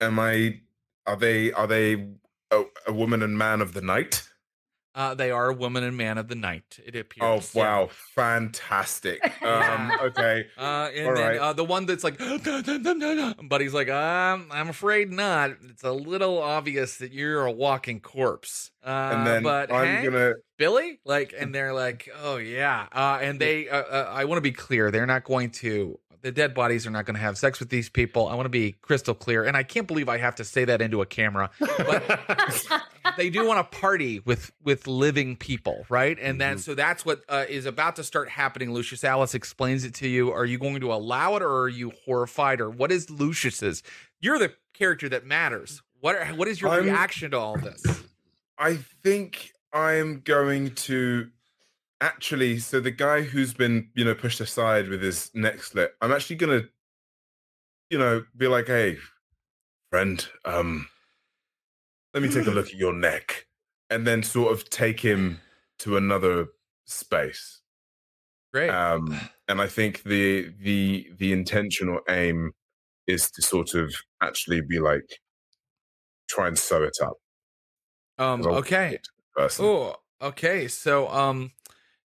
am 0.00 0.18
I? 0.18 0.60
Are 1.06 1.16
they? 1.16 1.52
Are 1.52 1.66
they 1.66 2.08
a, 2.50 2.64
a 2.86 2.92
woman 2.92 3.22
and 3.22 3.36
man 3.38 3.60
of 3.60 3.72
the 3.74 3.80
night? 3.82 4.28
Uh, 4.94 5.14
they 5.14 5.30
are 5.30 5.48
a 5.50 5.54
woman 5.54 5.82
and 5.84 5.96
man 5.96 6.18
of 6.18 6.28
the 6.28 6.34
night. 6.34 6.78
It 6.84 6.96
Oh 7.20 7.36
appears. 7.36 7.54
Yeah. 7.54 7.70
wow, 7.70 7.88
fantastic. 8.14 9.32
Um, 9.42 9.96
okay, 10.00 10.46
Uh, 10.56 10.90
and 10.94 11.04
All 11.04 11.12
then 11.16 11.34
right. 11.34 11.38
uh, 11.38 11.54
the 11.54 11.64
one 11.64 11.86
that's 11.86 12.04
like, 12.04 12.18
but 12.18 13.60
he's 13.62 13.72
like, 13.72 13.88
um, 13.88 14.48
I'm 14.50 14.68
afraid 14.68 15.10
not. 15.10 15.52
It's 15.62 15.82
a 15.82 15.92
little 15.92 16.38
obvious 16.38 16.98
that 16.98 17.12
you're 17.12 17.46
a 17.46 17.52
walking 17.52 18.00
corpse. 18.00 18.70
Uh, 18.82 18.90
and 19.10 19.26
then 19.26 19.42
but 19.42 19.70
I'm 19.70 19.96
Hank, 19.96 20.00
gonna. 20.00 20.34
Billy, 20.58 21.00
like, 21.06 21.32
and 21.36 21.54
they're 21.54 21.72
like, 21.72 22.08
oh 22.14 22.36
yeah, 22.36 22.86
uh, 22.92 23.18
and 23.22 23.40
they, 23.40 23.68
uh, 23.68 23.82
uh, 23.82 24.10
I 24.14 24.26
want 24.26 24.36
to 24.36 24.42
be 24.42 24.52
clear, 24.52 24.90
they're 24.90 25.06
not 25.06 25.24
going 25.24 25.50
to. 25.52 25.98
The 26.22 26.30
dead 26.32 26.54
bodies 26.54 26.86
are 26.86 26.90
not 26.90 27.04
going 27.04 27.16
to 27.16 27.20
have 27.20 27.36
sex 27.36 27.58
with 27.58 27.68
these 27.68 27.88
people. 27.88 28.28
I 28.28 28.34
want 28.34 28.46
to 28.46 28.50
be 28.50 28.76
crystal 28.80 29.14
clear, 29.14 29.44
and 29.44 29.56
I 29.56 29.64
can't 29.64 29.86
believe 29.88 30.08
I 30.08 30.18
have 30.18 30.36
to 30.36 30.44
say 30.44 30.64
that 30.64 30.80
into 30.80 31.02
a 31.02 31.06
camera. 31.06 31.50
But 31.58 32.20
they 33.16 33.28
do 33.28 33.44
want 33.46 33.58
to 33.70 33.78
party 33.78 34.20
with 34.20 34.52
with 34.62 34.86
living 34.86 35.34
people, 35.36 35.84
right? 35.88 36.16
And 36.20 36.40
then 36.40 36.56
Mhm. 36.56 36.60
so 36.60 36.74
that's 36.76 37.04
what 37.04 37.22
uh, 37.28 37.44
is 37.48 37.66
about 37.66 37.96
to 37.96 38.04
start 38.04 38.28
happening. 38.28 38.72
Lucius 38.72 39.02
Alice 39.02 39.34
explains 39.34 39.84
it 39.84 39.94
to 39.94 40.08
you. 40.08 40.30
Are 40.30 40.46
you 40.46 40.58
going 40.58 40.80
to 40.80 40.92
allow 40.92 41.34
it, 41.36 41.42
or 41.42 41.62
are 41.62 41.68
you 41.68 41.92
horrified, 42.04 42.60
or 42.60 42.70
what 42.70 42.92
is 42.92 43.10
Lucius's? 43.10 43.82
You're 44.20 44.38
the 44.38 44.52
character 44.74 45.08
that 45.08 45.26
matters. 45.26 45.82
What 46.00 46.14
are, 46.16 46.26
what 46.34 46.46
is 46.48 46.60
your 46.60 46.70
I'm- 46.70 46.84
reaction 46.84 47.32
to 47.32 47.38
all 47.38 47.56
this? 47.58 47.82
I 48.58 48.76
think 49.02 49.52
I'm 49.72 50.20
going 50.20 50.74
to 50.86 51.30
actually. 52.02 52.58
So 52.58 52.80
the 52.80 52.90
guy 52.90 53.22
who's 53.22 53.54
been, 53.54 53.90
you 53.94 54.04
know, 54.04 54.14
pushed 54.14 54.40
aside 54.40 54.88
with 54.88 55.02
his 55.02 55.30
neck 55.34 55.62
slit, 55.62 55.94
I'm 56.02 56.12
actually 56.12 56.36
gonna, 56.36 56.62
you 57.90 57.98
know, 57.98 58.24
be 58.36 58.48
like, 58.48 58.66
hey, 58.66 58.98
friend, 59.90 60.26
um, 60.44 60.88
let 62.12 62.22
me 62.22 62.28
take 62.28 62.46
a 62.46 62.50
look 62.50 62.66
at 62.66 62.74
your 62.74 62.92
neck, 62.92 63.46
and 63.88 64.06
then 64.06 64.22
sort 64.22 64.52
of 64.52 64.68
take 64.68 65.00
him 65.00 65.40
to 65.78 65.96
another 65.96 66.48
space. 66.84 67.60
Great. 68.52 68.70
um, 68.70 69.18
and 69.48 69.60
I 69.62 69.66
think 69.66 70.02
the 70.02 70.52
the 70.60 71.10
the 71.16 71.32
intentional 71.32 72.00
aim 72.08 72.52
is 73.06 73.30
to 73.32 73.42
sort 73.42 73.74
of 73.74 73.94
actually 74.20 74.60
be 74.60 74.78
like 74.78 75.20
try 76.28 76.48
and 76.48 76.58
sew 76.58 76.82
it 76.82 76.96
up. 77.02 77.16
Um. 78.18 78.42
Okay. 78.46 78.98
Oh. 79.58 79.96
Okay. 80.20 80.68
So. 80.68 81.08
Um. 81.08 81.52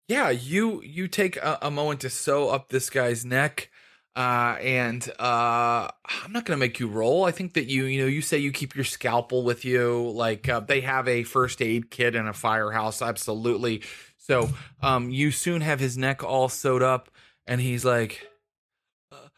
Yeah. 0.09 0.31
You 0.31 0.83
you 0.83 1.09
take 1.09 1.37
a, 1.37 1.59
a 1.63 1.71
moment 1.71 2.01
to 2.01 2.11
sew 2.11 2.49
up 2.49 2.69
this 2.69 2.91
guy's 2.91 3.25
neck. 3.25 3.71
Uh, 4.17 4.57
and 4.61 5.09
uh, 5.19 5.89
I'm 6.05 6.31
not 6.31 6.45
gonna 6.45 6.57
make 6.57 6.79
you 6.79 6.87
roll. 6.87 7.25
I 7.25 7.33
think 7.33 7.55
that 7.55 7.67
you, 7.69 7.87
you 7.87 8.01
know, 8.03 8.07
you 8.07 8.23
say 8.23 8.39
you 8.39 8.53
keep 8.53 8.77
your 8.77 8.85
scalpel 8.85 9.43
with 9.43 9.65
you. 9.65 10.09
Like 10.11 10.49
uh, 10.49 10.61
they 10.61 10.83
have 10.83 11.09
a 11.09 11.25
first 11.25 11.61
aid 11.61 11.91
kit 11.91 12.15
in 12.15 12.29
a 12.29 12.33
firehouse, 12.33 13.03
absolutely. 13.03 13.83
So, 14.17 14.51
um, 14.83 15.11
you 15.11 15.33
soon 15.33 15.63
have 15.63 15.81
his 15.81 15.99
neck 15.99 16.23
all 16.23 16.49
sewed 16.49 16.81
up, 16.83 17.11
and 17.47 17.61
he's 17.61 17.85
like, 17.85 18.27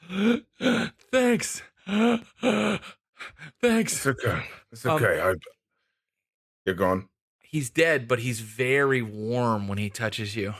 "Thanks, 1.10 1.62
thanks." 1.86 2.82
It's 3.62 4.06
okay. 4.06 4.42
It's 4.70 4.84
Um, 4.84 5.02
okay. 5.02 5.20
I, 5.22 5.34
you're 6.66 6.74
gone. 6.74 7.08
He's 7.56 7.70
dead, 7.70 8.06
but 8.06 8.18
he's 8.18 8.40
very 8.40 9.00
warm 9.00 9.66
when 9.66 9.78
he 9.78 9.88
touches 9.88 10.36
you. 10.36 10.52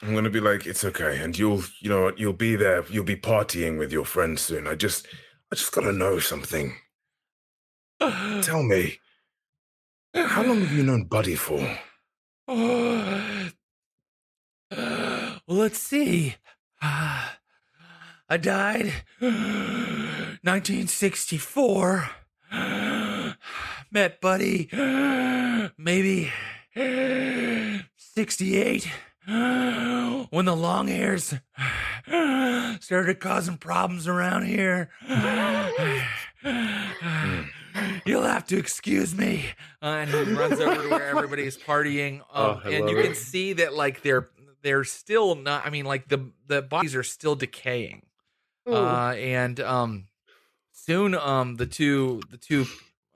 I'm 0.00 0.14
gonna 0.14 0.30
be 0.30 0.38
like, 0.38 0.66
it's 0.66 0.84
okay, 0.84 1.18
and 1.18 1.36
you'll, 1.36 1.64
you 1.80 1.90
know, 1.90 2.02
what, 2.02 2.20
you'll 2.20 2.32
be 2.32 2.54
there. 2.54 2.84
You'll 2.88 3.02
be 3.02 3.16
partying 3.16 3.76
with 3.76 3.90
your 3.90 4.04
friends 4.04 4.42
soon. 4.42 4.68
I 4.68 4.76
just, 4.76 5.08
I 5.50 5.56
just 5.56 5.72
gotta 5.72 5.92
know 5.92 6.20
something. 6.20 6.76
Tell 8.42 8.62
me, 8.62 9.00
how 10.14 10.44
long 10.44 10.60
have 10.60 10.70
you 10.70 10.84
known 10.84 11.06
Buddy 11.06 11.34
for? 11.34 11.76
well, 12.54 13.50
let's 15.48 15.80
see. 15.80 16.36
I 16.80 17.30
died 18.40 18.92
1964. 19.18 22.10
Met 23.90 24.20
Buddy 24.20 24.68
maybe 25.78 26.30
68 27.96 28.88
when 29.26 30.44
the 30.44 30.54
long 30.56 30.88
hairs 30.88 31.34
started 32.80 33.20
causing 33.20 33.56
problems 33.56 34.06
around 34.06 34.44
here. 34.46 34.90
You'll 38.04 38.22
have 38.24 38.46
to 38.48 38.56
excuse 38.58 39.14
me. 39.14 39.44
Uh, 39.82 39.86
and 39.86 40.10
he 40.10 40.34
runs 40.34 40.60
over 40.60 40.82
to 40.82 40.88
where 40.88 41.08
everybody 41.08 41.44
is 41.44 41.56
partying. 41.56 42.20
Um, 42.32 42.60
Oh, 42.64 42.68
and 42.70 42.88
you 42.90 42.98
it. 42.98 43.02
can 43.04 43.14
see 43.14 43.54
that 43.54 43.74
like 43.74 44.02
they're 44.02 44.28
they're 44.62 44.84
still 44.84 45.34
not 45.34 45.64
I 45.66 45.70
mean 45.70 45.84
like 45.86 46.08
the 46.08 46.30
the 46.46 46.60
bodies 46.62 46.94
are 46.94 47.02
still 47.02 47.34
decaying. 47.36 48.02
Uh 48.66 49.14
and 49.16 49.58
um 49.60 50.06
soon 50.72 51.14
um 51.14 51.56
the 51.56 51.66
two 51.66 52.20
the 52.30 52.36
two 52.36 52.66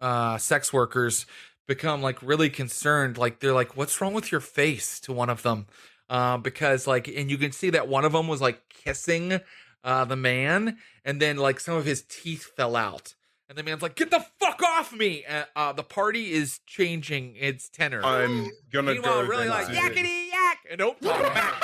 uh 0.02 0.36
sex 0.36 0.72
workers 0.72 1.24
become 1.66 2.02
like 2.02 2.20
really 2.22 2.50
concerned 2.50 3.16
like 3.16 3.40
they're 3.40 3.54
like 3.54 3.76
what's 3.76 3.98
wrong 4.00 4.12
with 4.12 4.30
your 4.30 4.40
face 4.40 5.00
to 5.00 5.12
one 5.12 5.30
of 5.30 5.42
them 5.42 5.66
uh 6.10 6.36
because 6.36 6.86
like 6.86 7.08
and 7.08 7.30
you 7.30 7.38
can 7.38 7.52
see 7.52 7.70
that 7.70 7.88
one 7.88 8.04
of 8.04 8.12
them 8.12 8.28
was 8.28 8.40
like 8.40 8.60
kissing 8.68 9.40
uh 9.84 10.04
the 10.04 10.16
man 10.16 10.76
and 11.04 11.20
then 11.22 11.36
like 11.36 11.58
some 11.60 11.76
of 11.76 11.84
his 11.86 12.02
teeth 12.02 12.50
fell 12.56 12.76
out 12.76 13.14
and 13.48 13.56
the 13.56 13.62
man's 13.62 13.80
like 13.80 13.94
get 13.94 14.10
the 14.10 14.24
fuck 14.40 14.60
off 14.62 14.92
me 14.92 15.24
uh, 15.24 15.44
uh 15.54 15.72
the 15.72 15.82
party 15.84 16.32
is 16.32 16.58
changing 16.66 17.36
its 17.36 17.68
tenor 17.68 18.02
I'm 18.04 18.50
gonna 18.72 18.92
Meanwhile, 18.92 19.22
go. 19.22 19.28
really 19.28 19.48
like 19.48 19.68
yakety 19.68 20.30
yak, 20.30 20.58
and 20.70 20.78
don't 20.78 21.00
talk 21.00 21.34
back. 21.34 21.62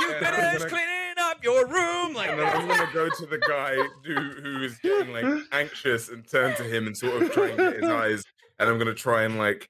You 0.00 0.10
And 0.10 0.26
I'm 0.26 0.58
your 1.44 1.66
room, 1.66 2.14
like 2.14 2.30
And 2.30 2.40
then 2.40 2.56
I'm 2.56 2.66
gonna 2.66 2.90
go 2.92 3.08
to 3.08 3.26
the 3.26 3.38
guy 3.38 3.76
who 4.04 4.14
who 4.14 4.62
is 4.64 4.78
getting 4.78 5.12
like 5.12 5.42
anxious 5.52 6.08
and 6.08 6.26
turn 6.26 6.56
to 6.56 6.64
him 6.64 6.86
and 6.86 6.96
sort 6.96 7.22
of 7.22 7.32
try 7.32 7.48
and 7.48 7.58
get 7.58 7.74
his 7.74 7.84
eyes, 7.90 8.24
and 8.58 8.68
I'm 8.68 8.78
gonna 8.78 8.94
try 8.94 9.22
and 9.22 9.38
like 9.38 9.68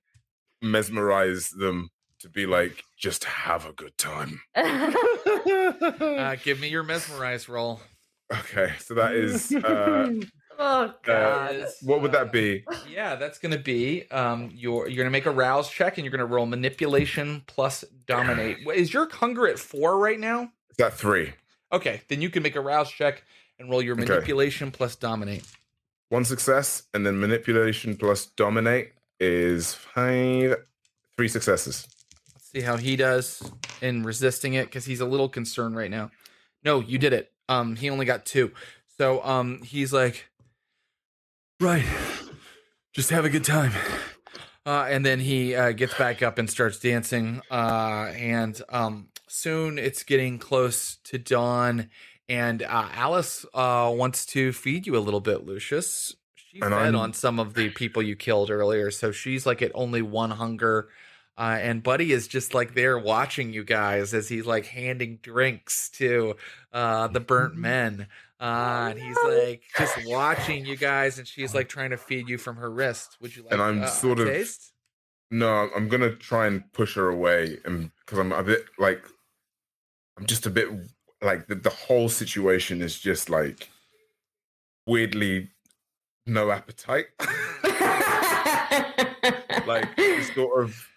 mesmerize 0.62 1.50
them 1.50 1.90
to 2.20 2.30
be 2.30 2.46
like, 2.46 2.82
just 2.96 3.24
have 3.24 3.66
a 3.66 3.72
good 3.72 3.98
time. 3.98 4.40
uh, 4.54 6.36
give 6.42 6.60
me 6.60 6.68
your 6.68 6.84
mesmerize 6.84 7.48
roll. 7.48 7.80
Okay, 8.32 8.72
so 8.78 8.94
that 8.94 9.14
is 9.14 9.52
uh, 9.52 10.12
oh 10.58 10.94
god. 11.02 11.56
Is, 11.56 11.76
what 11.82 12.00
would 12.00 12.14
uh, 12.14 12.20
that 12.20 12.32
be? 12.32 12.64
Yeah, 12.88 13.16
that's 13.16 13.38
gonna 13.38 13.58
be 13.58 14.08
um 14.10 14.50
your 14.54 14.88
you're 14.88 15.04
gonna 15.04 15.10
make 15.10 15.26
a 15.26 15.30
rouse 15.30 15.70
check 15.70 15.98
and 15.98 16.04
you're 16.04 16.12
gonna 16.12 16.24
roll 16.24 16.46
manipulation 16.46 17.42
plus 17.46 17.84
dominate. 18.06 18.58
Is 18.74 18.94
your 18.94 19.10
hunger 19.10 19.48
at 19.48 19.58
four 19.58 19.98
right 19.98 20.18
now? 20.18 20.44
Is 20.70 20.76
that 20.78 20.94
three? 20.94 21.34
Okay, 21.74 22.02
then 22.08 22.22
you 22.22 22.30
can 22.30 22.42
make 22.44 22.54
a 22.54 22.60
rouse 22.60 22.90
check 22.90 23.24
and 23.58 23.68
roll 23.68 23.82
your 23.82 23.94
Okay. 23.96 24.08
manipulation 24.08 24.70
plus 24.70 24.94
dominate. 24.94 25.44
One 26.08 26.24
success, 26.24 26.84
and 26.94 27.04
then 27.04 27.18
manipulation 27.18 27.96
plus 27.96 28.26
dominate 28.26 28.92
is 29.18 29.74
five, 29.74 30.54
three 31.16 31.26
successes. 31.28 31.88
Let's 32.32 32.48
see 32.52 32.60
how 32.60 32.76
he 32.76 32.94
does 32.94 33.42
in 33.82 34.04
resisting 34.04 34.54
it 34.54 34.66
because 34.66 34.84
he's 34.84 35.00
a 35.00 35.04
little 35.04 35.28
concerned 35.28 35.74
right 35.76 35.90
now. 35.90 36.12
No, 36.62 36.78
you 36.80 36.96
did 36.98 37.12
it. 37.12 37.32
Um, 37.48 37.74
he 37.74 37.90
only 37.90 38.06
got 38.06 38.24
two. 38.24 38.52
So 38.96 39.24
um, 39.24 39.60
he's 39.62 39.92
like, 39.92 40.28
right, 41.60 41.84
just 42.92 43.10
have 43.10 43.24
a 43.24 43.30
good 43.30 43.44
time. 43.44 43.72
Uh, 44.64 44.86
and 44.88 45.04
then 45.04 45.18
he 45.18 45.54
uh, 45.56 45.72
gets 45.72 45.94
back 45.98 46.22
up 46.22 46.38
and 46.38 46.48
starts 46.48 46.78
dancing. 46.78 47.42
Uh, 47.50 48.12
and 48.16 48.62
um, 48.68 49.08
soon 49.34 49.78
it's 49.78 50.02
getting 50.02 50.38
close 50.38 50.96
to 51.04 51.18
dawn. 51.18 51.90
And 52.28 52.62
uh, 52.62 52.88
Alice 52.94 53.44
uh, 53.52 53.92
wants 53.94 54.24
to 54.26 54.52
feed 54.52 54.86
you 54.86 54.96
a 54.96 55.00
little 55.00 55.20
bit, 55.20 55.44
Lucius. 55.44 56.14
She 56.34 56.60
And 56.60 56.70
fed 56.70 56.82
I'm- 56.82 56.96
on 56.96 57.12
some 57.12 57.38
of 57.38 57.54
the 57.54 57.70
people 57.70 58.02
you 58.02 58.16
killed 58.16 58.50
earlier, 58.50 58.90
so 58.90 59.12
she's 59.12 59.44
like 59.44 59.60
at 59.60 59.72
only 59.74 60.00
one 60.02 60.30
hunger. 60.30 60.88
Uh, 61.36 61.58
and 61.60 61.82
Buddy 61.82 62.12
is 62.12 62.28
just 62.28 62.54
like 62.54 62.74
there 62.74 62.96
watching 62.96 63.52
you 63.52 63.64
guys 63.64 64.14
as 64.14 64.28
he's 64.28 64.46
like 64.46 64.66
handing 64.66 65.16
drinks 65.20 65.88
to 65.90 66.36
uh, 66.72 67.08
the 67.08 67.18
burnt 67.20 67.56
men. 67.56 68.06
Uh, 68.40 68.88
and 68.90 68.98
he's 69.00 69.16
like 69.24 69.62
just 69.76 69.96
watching 70.06 70.64
you 70.64 70.76
guys, 70.76 71.18
and 71.18 71.26
she's 71.26 71.52
like 71.54 71.68
trying 71.68 71.90
to 71.90 71.96
feed 71.96 72.28
you 72.28 72.38
from 72.38 72.56
her 72.56 72.70
wrist. 72.70 73.16
Would 73.20 73.34
you 73.36 73.42
like 73.42 73.52
And 73.52 73.60
I'm 73.60 73.82
uh, 73.82 73.86
a 73.86 73.88
sort 73.88 74.20
of- 74.20 74.28
taste? 74.28 74.70
No, 75.30 75.68
I'm 75.74 75.88
gonna 75.88 76.14
try 76.14 76.46
and 76.46 76.70
push 76.72 76.94
her 76.94 77.08
away, 77.08 77.58
and 77.64 77.90
because 78.00 78.18
I'm 78.20 78.30
a 78.30 78.42
bit 78.44 78.66
like, 78.78 79.04
I'm 80.18 80.26
just 80.26 80.46
a 80.46 80.50
bit 80.50 80.68
like 81.22 81.46
the, 81.46 81.54
the 81.56 81.70
whole 81.70 82.08
situation 82.08 82.82
is 82.82 82.98
just 82.98 83.28
like 83.30 83.68
weirdly 84.86 85.50
no 86.26 86.50
appetite. 86.50 87.06
like 89.66 89.88
sort 90.34 90.64
of 90.64 90.88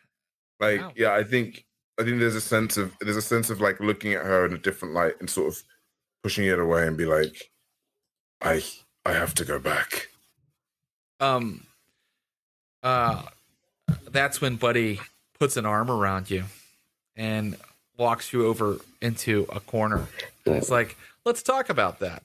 like 0.60 0.81
Wow. 0.81 0.91
yeah, 0.95 1.14
I 1.14 1.23
think 1.23 1.65
I 1.99 2.03
think 2.03 2.19
there's 2.19 2.35
a 2.35 2.41
sense 2.41 2.77
of 2.77 2.95
there's 3.02 3.18
a 3.18 3.22
sense 3.22 3.49
of 3.49 3.61
like 3.61 3.80
looking 3.80 4.14
at 4.14 4.26
her 4.26 4.45
in 4.45 4.53
a 4.53 4.57
different 4.57 4.94
light 4.94 5.15
and 5.19 5.30
sort 5.30 5.49
of 5.49 5.64
pushing 6.23 6.45
it 6.45 6.60
away 6.60 6.85
and 6.88 6.98
be 6.98 7.06
like, 7.06 7.52
I 8.41 8.64
I 9.06 9.14
have 9.14 9.34
to 9.35 9.45
go 9.45 9.60
back. 9.60 10.10
um 11.19 11.65
uh 12.84 13.23
that's 14.11 14.39
when 14.41 14.56
buddy 14.56 14.99
puts 15.39 15.57
an 15.57 15.65
arm 15.65 15.89
around 15.89 16.30
you 16.30 16.44
and 17.15 17.56
walks 17.98 18.32
you 18.34 18.45
over 18.45 18.78
into 19.02 19.45
a 19.49 19.60
corner. 19.60 20.07
And 20.45 20.56
it's 20.56 20.69
like 20.69 20.98
let's 21.26 21.44
talk 21.44 21.69
about 21.69 21.99
that. 21.99 22.24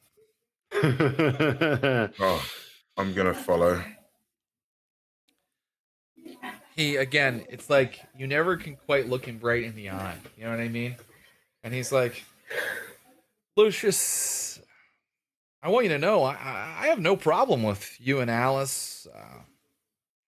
Oh, 2.18 2.44
I'm 2.96 3.12
gonna 3.14 3.34
follow. 3.34 3.82
he 6.76 6.96
again 6.96 7.44
it's 7.50 7.68
like 7.68 8.00
you 8.16 8.26
never 8.26 8.56
can 8.56 8.76
quite 8.76 9.08
look 9.08 9.26
him 9.26 9.38
right 9.42 9.64
in 9.64 9.74
the 9.74 9.90
eye. 9.90 10.16
You 10.38 10.44
know 10.44 10.50
what 10.50 10.60
i 10.60 10.68
mean? 10.68 10.96
And 11.64 11.72
he's 11.74 11.92
like 11.92 12.22
lucius 13.56 14.58
i 15.62 15.68
want 15.68 15.84
you 15.84 15.90
to 15.90 15.98
know 15.98 16.22
i, 16.22 16.32
I 16.32 16.76
I 16.80 16.86
have 16.86 16.98
no 16.98 17.16
problem 17.16 17.62
with 17.62 17.94
you 18.00 18.20
and 18.20 18.30
alice 18.30 19.06
uh, 19.14 19.40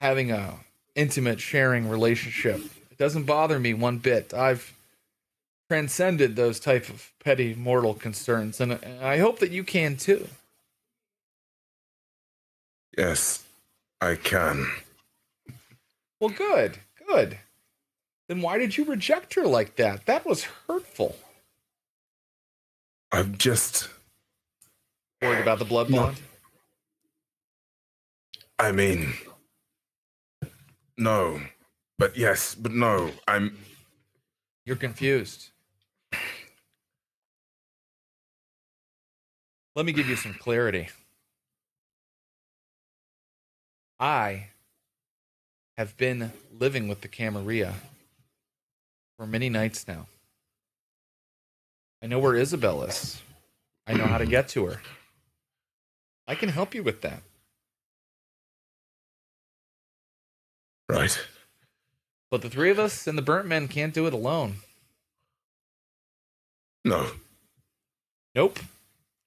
having 0.03 0.31
a 0.31 0.55
intimate 0.95 1.41
sharing 1.41 1.89
relationship. 1.89 2.61
It 2.91 2.99
doesn't 2.99 3.25
bother 3.25 3.59
me 3.59 3.75
one 3.75 3.99
bit. 3.99 4.33
I've 4.35 4.73
transcended 5.75 6.37
those 6.37 6.61
type 6.61 6.89
of 6.89 7.11
petty 7.19 7.53
mortal 7.53 7.95
concerns 7.95 8.61
and 8.61 8.75
i 9.03 9.19
hope 9.19 9.41
that 9.41 9.51
you 9.51 9.65
can 9.65 9.97
too 9.97 10.29
Yes, 12.97 13.43
I 14.01 14.15
can. 14.15 14.69
well 16.21 16.31
good 16.31 16.79
good 17.09 17.39
then 18.29 18.41
why 18.41 18.57
did 18.57 18.77
you 18.77 18.85
reject 18.85 19.35
her 19.35 19.43
like 19.43 19.75
that 19.77 20.07
that 20.07 20.25
was 20.25 20.45
hurtful 20.69 21.17
I'm 23.11 23.37
just 23.37 23.89
Worried 25.23 25.41
about 25.43 25.59
the 25.59 25.65
blood 25.65 25.91
No. 25.91 26.03
bond? 26.03 26.21
I 28.59 28.71
mean, 28.73 29.15
no, 30.99 31.41
but 31.99 32.17
yes, 32.17 32.55
but 32.55 32.73
no. 32.73 33.11
I'm 33.27 33.57
You're 34.67 34.77
confused. 34.77 35.51
Let 39.75 39.87
me 39.87 39.93
give 39.93 40.09
you 40.09 40.17
some 40.17 40.35
clarity. 40.35 40.89
I 43.99 44.49
have 45.77 45.97
been 45.97 46.33
living 46.53 46.89
with 46.89 47.01
the 47.01 47.09
Camarilla 47.09 47.75
for 49.17 49.27
many 49.27 49.49
nights 49.49 49.89
now. 49.89 50.07
I 52.03 52.07
know 52.07 52.19
where 52.19 52.37
Isabel 52.37 52.83
is. 52.85 53.21
I 53.87 53.95
know 53.95 54.07
how 54.07 54.19
to 54.19 54.27
get 54.27 54.49
to 54.51 54.67
her. 54.67 54.81
I 56.27 56.35
can 56.35 56.49
help 56.49 56.75
you 56.75 56.83
with 56.83 57.01
that. 57.03 57.23
right. 60.89 61.19
But 62.31 62.43
the 62.43 62.51
three 62.51 62.71
of 62.71 62.79
us 62.79 63.07
and 63.07 63.17
the 63.17 63.23
burnt 63.23 63.47
men 63.47 63.69
can't 63.69 63.95
do 63.95 64.07
it 64.07 64.13
alone. 64.13 64.57
No, 66.85 67.11
Nope. 68.35 68.59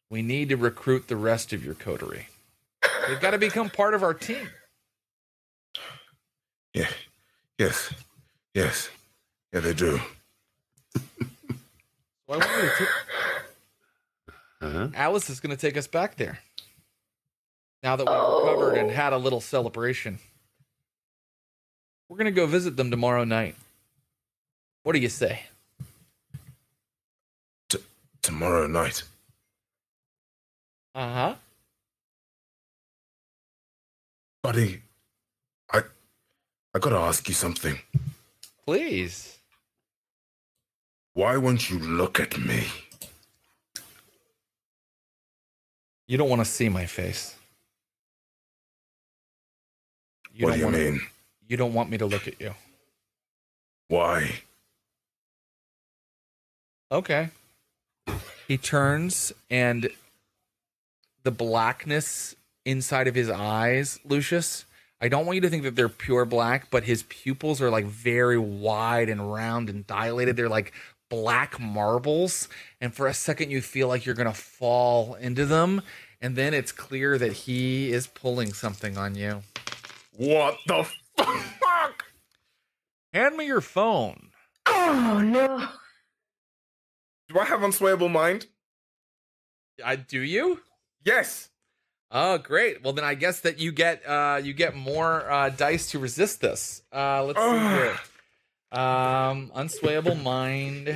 We 0.10 0.22
need 0.22 0.50
to 0.50 0.58
recruit 0.58 1.08
the 1.08 1.16
rest 1.16 1.54
of 1.54 1.64
your 1.66 1.74
coterie. 1.74 2.28
They've 3.08 3.20
got 3.20 3.32
to 3.32 3.38
become 3.38 3.70
part 3.70 3.94
of 3.94 4.04
our 4.04 4.14
team. 4.14 4.50
yeah, 6.74 6.90
yes, 7.58 7.94
yes, 8.54 8.90
yeah, 9.54 9.60
they 9.60 9.74
do. 9.74 10.00
So 12.28 12.34
I 12.34 12.40
to 12.40 12.88
Uh-huh. 14.60 14.88
Alice 14.96 15.30
is 15.30 15.40
going 15.40 15.56
to 15.56 15.62
take 15.62 15.78
us 15.78 15.88
back 15.88 16.16
there. 16.16 16.40
Now 17.84 17.96
that 17.96 18.06
we've 18.06 18.44
recovered 18.44 18.78
and 18.78 18.92
had 18.92 19.14
a 19.14 19.18
little 19.18 19.40
celebration, 19.40 20.20
we're 22.10 22.18
going 22.18 22.26
to 22.26 22.32
go 22.32 22.48
visit 22.48 22.76
them 22.76 22.92
tomorrow 22.92 23.24
night. 23.24 23.56
What 24.84 24.94
do 24.94 25.00
you 25.00 25.10
say? 25.10 25.44
Tomorrow 28.22 28.68
night. 28.68 29.04
Uh 30.98 31.14
huh. 31.14 31.36
Buddy, 34.42 34.82
I 35.72 35.84
I 36.74 36.80
gotta 36.80 36.98
ask 36.98 37.28
you 37.30 37.36
something. 37.36 37.78
Please. 38.66 39.38
Why 41.14 41.38
won't 41.38 41.70
you 41.70 41.78
look 41.78 42.20
at 42.20 42.40
me? 42.40 42.66
You 46.08 46.18
don't 46.18 46.30
want 46.30 46.42
to 46.42 46.46
see 46.46 46.68
my 46.68 46.88
face. 46.88 47.36
You 50.34 50.46
what 50.46 50.52
don't 50.52 50.60
you 50.60 50.66
want 50.66 50.78
mean? 50.78 51.02
You 51.48 51.58
don't 51.58 51.76
want 51.76 51.92
me 51.92 52.00
to 52.00 52.08
look 52.08 52.28
at 52.28 52.42
you. 52.42 52.56
Why? 53.88 54.42
Okay. 56.92 57.30
He 58.48 58.58
turns 58.58 59.32
and 59.52 59.92
the 61.28 61.32
blackness 61.32 62.38
inside 62.66 63.06
of 63.06 63.14
his 63.14 63.30
eyes, 63.30 64.00
Lucius. 64.06 64.64
I 65.02 65.10
don't 65.10 65.26
want 65.26 65.36
you 65.36 65.42
to 65.42 65.50
think 65.50 65.64
that 65.64 65.76
they're 65.76 65.90
pure 65.90 66.24
black, 66.24 66.72
but 66.72 66.86
his 66.86 67.04
pupils 67.04 67.62
are 67.62 67.70
like 67.70 67.84
very 67.84 68.38
wide 68.38 69.10
and 69.10 69.34
round 69.34 69.70
and 69.70 69.86
dilated. 69.86 70.38
They're 70.38 70.48
like 70.48 70.72
black 71.10 71.60
marbles. 71.60 72.48
And 72.80 72.94
for 72.94 73.08
a 73.08 73.14
second, 73.14 73.52
you 73.52 73.62
feel 73.62 73.90
like 73.90 74.06
you're 74.06 74.16
going 74.16 74.30
to 74.30 74.34
fall 74.34 75.16
into 75.16 75.46
them. 75.46 75.82
And 76.22 76.38
then 76.38 76.54
it's 76.54 76.72
clear 76.72 77.18
that 77.18 77.34
he 77.34 77.92
is 77.92 78.08
pulling 78.08 78.54
something 78.54 78.98
on 78.98 79.16
you. 79.16 79.42
What 80.16 80.60
the 80.66 80.86
fuck? 81.18 82.06
Hand 83.14 83.36
me 83.36 83.48
your 83.48 83.60
phone. 83.60 84.30
Oh 84.66 85.22
no. 85.22 85.68
Do 87.28 87.38
I 87.38 87.44
have 87.44 87.60
unswayable 87.60 88.10
mind? 88.10 88.48
I, 89.84 89.98
do 89.98 90.22
you? 90.22 90.62
Yes. 91.04 91.50
Oh, 92.12 92.38
great. 92.38 92.84
Well, 92.84 92.94
then 92.94 93.04
I 93.04 93.16
guess 93.16 93.42
that 93.42 93.60
you 93.60 93.72
get 93.72 94.08
uh 94.08 94.40
you 94.44 94.54
get 94.54 94.76
more 94.76 95.30
uh 95.30 95.50
dice 95.50 95.92
to 95.92 96.00
resist 96.00 96.42
this. 96.42 96.82
Uh 96.94 97.24
let's 97.26 97.40
see 97.40 97.60
here. 97.60 97.98
Um 98.72 99.52
unswayable 99.56 100.22
mind. 100.22 100.96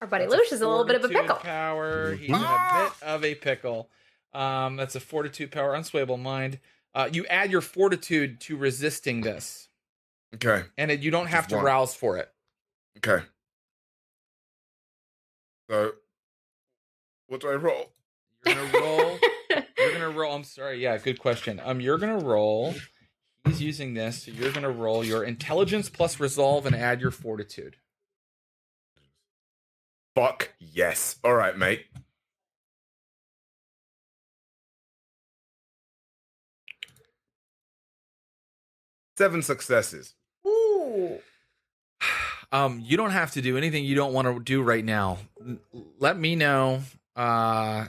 Our 0.00 0.06
buddy 0.08 0.24
That's 0.24 0.34
Lucius 0.36 0.52
is 0.52 0.60
a 0.60 0.68
little 0.68 0.84
bit 0.84 0.96
of 0.96 1.04
a 1.04 1.08
pickle. 1.08 1.36
Power. 1.36 2.14
He's 2.14 2.30
Ah! 2.32 2.86
a 2.86 2.90
bit 2.90 3.08
of 3.08 3.24
a 3.24 3.34
pickle. 3.36 3.90
Um 4.32 4.76
that's 4.76 4.94
a 4.96 5.00
fortitude 5.00 5.50
power, 5.52 5.72
unswayable 5.74 6.20
mind. 6.20 6.58
Uh 6.94 7.08
you 7.12 7.24
add 7.26 7.50
your 7.50 7.60
fortitude 7.60 8.40
to 8.42 8.56
resisting 8.56 9.20
this. 9.20 9.68
Okay. 10.34 10.64
And 10.76 10.90
it, 10.90 11.00
you 11.00 11.10
don't 11.10 11.26
have 11.28 11.44
Just 11.44 11.50
to 11.50 11.56
one. 11.56 11.64
rouse 11.64 11.94
for 11.94 12.18
it. 12.18 12.30
Okay. 12.98 13.24
So, 15.70 15.92
what 17.28 17.40
do 17.40 17.48
I 17.50 17.54
roll? 17.54 17.92
You're 18.48 18.66
gonna 18.66 18.78
roll. 18.80 19.18
you're 19.78 19.92
gonna 19.92 20.10
roll. 20.10 20.34
I'm 20.34 20.44
sorry. 20.44 20.82
Yeah, 20.82 20.96
good 20.98 21.18
question. 21.18 21.60
Um, 21.64 21.80
you're 21.80 21.98
gonna 21.98 22.18
roll. 22.18 22.74
He's 23.44 23.62
using 23.62 23.94
this, 23.94 24.24
so 24.24 24.30
you're 24.32 24.52
gonna 24.52 24.70
roll 24.70 25.04
your 25.04 25.24
intelligence 25.24 25.88
plus 25.88 26.18
resolve 26.20 26.66
and 26.66 26.74
add 26.74 27.00
your 27.00 27.10
fortitude. 27.10 27.76
Fuck 30.14 30.52
yes. 30.58 31.16
All 31.22 31.34
right, 31.34 31.56
mate. 31.56 31.86
Seven 39.16 39.42
successes. 39.42 40.14
Ooh. 40.46 41.18
Um, 42.50 42.80
you 42.82 42.96
don't 42.96 43.10
have 43.10 43.32
to 43.32 43.42
do 43.42 43.58
anything 43.58 43.84
you 43.84 43.94
don't 43.94 44.14
want 44.14 44.26
to 44.26 44.40
do 44.42 44.62
right 44.62 44.82
now. 44.82 45.18
Let 45.98 46.18
me 46.18 46.34
know. 46.34 46.80
Uh, 47.14 47.88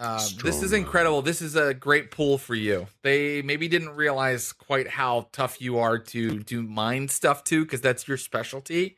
Uh, 0.00 0.26
this 0.42 0.62
is 0.62 0.72
incredible. 0.72 1.20
This 1.20 1.42
is 1.42 1.56
a 1.56 1.74
great 1.74 2.10
pool 2.10 2.38
for 2.38 2.54
you. 2.54 2.86
They 3.02 3.42
maybe 3.42 3.68
didn't 3.68 3.90
realize 3.90 4.52
quite 4.52 4.88
how 4.88 5.28
tough 5.32 5.60
you 5.60 5.78
are 5.78 5.98
to 5.98 6.38
do 6.40 6.62
mind 6.62 7.10
stuff 7.10 7.44
too, 7.44 7.64
because 7.64 7.82
that's 7.82 8.08
your 8.08 8.16
specialty. 8.16 8.96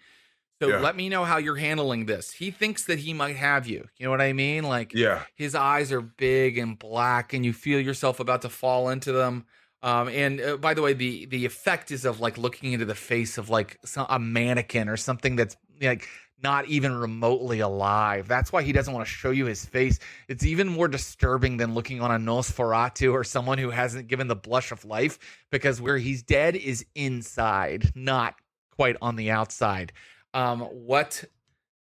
So 0.61 0.69
Yeah. 0.69 0.79
let 0.79 0.95
me 0.95 1.09
know 1.09 1.25
how 1.25 1.39
you're 1.39 1.57
handling 1.57 2.07
this. 2.07 2.31
He 2.31 2.53
thinks 2.53 2.85
that 2.85 3.01
he 3.01 3.13
might 3.13 3.35
have 3.35 3.67
you. 3.67 3.89
You 3.99 4.05
know 4.05 4.11
what 4.13 4.21
I 4.21 4.33
mean? 4.33 4.63
Like 4.63 4.93
Yeah. 4.95 5.25
his 5.35 5.57
eyes 5.57 5.91
are 5.91 6.01
big 6.01 6.57
and 6.57 6.79
black, 6.79 7.33
and 7.33 7.45
you 7.45 7.53
feel 7.53 7.81
yourself 7.81 8.21
about 8.21 8.43
to 8.43 8.49
fall 8.49 8.89
into 8.89 9.11
them. 9.11 9.45
Um, 9.83 10.09
and 10.09 10.41
uh, 10.41 10.57
by 10.59 10.75
the 10.75 10.83
way, 10.83 10.93
the 10.93 11.27
the 11.27 11.45
effect 11.45 11.91
is 11.91 12.05
of 12.05 12.21
like 12.21 12.39
looking 12.39 12.73
into 12.73 12.85
the 12.85 12.95
face 12.95 13.39
of 13.39 13.51
like 13.51 13.79
some, 13.85 14.07
a 14.09 14.21
mannequin 14.21 14.89
or 14.89 14.97
something 14.97 15.35
that's 15.35 15.57
like 15.81 16.07
not 16.43 16.67
even 16.67 16.95
remotely 16.95 17.61
alive. 17.61 18.29
That's 18.29 18.53
why 18.53 18.63
he 18.63 18.73
doesn't 18.73 18.93
want 18.93 19.07
to 19.07 19.13
show 19.13 19.31
you 19.31 19.47
his 19.47 19.65
face. 19.65 19.99
It's 20.29 20.45
even 20.45 20.69
more 20.69 20.89
disturbing 20.89 21.57
than 21.57 21.75
looking 21.75 22.01
on 22.01 22.11
a 22.11 22.19
Nosferatu 22.19 23.13
or 23.13 23.25
someone 23.25 23.59
who 23.59 23.71
hasn't 23.71 24.09
given 24.09 24.27
the 24.29 24.37
blush 24.37 24.73
of 24.73 24.85
life, 24.85 25.19
because 25.51 25.81
where 25.81 25.99
he's 25.99 26.23
dead 26.23 26.57
is 26.57 26.85
inside, 26.95 27.91
not 27.95 28.35
quite 28.77 28.97
on 29.03 29.17
the 29.17 29.31
outside. 29.31 29.93
Um, 30.35 30.61
what 30.63 31.25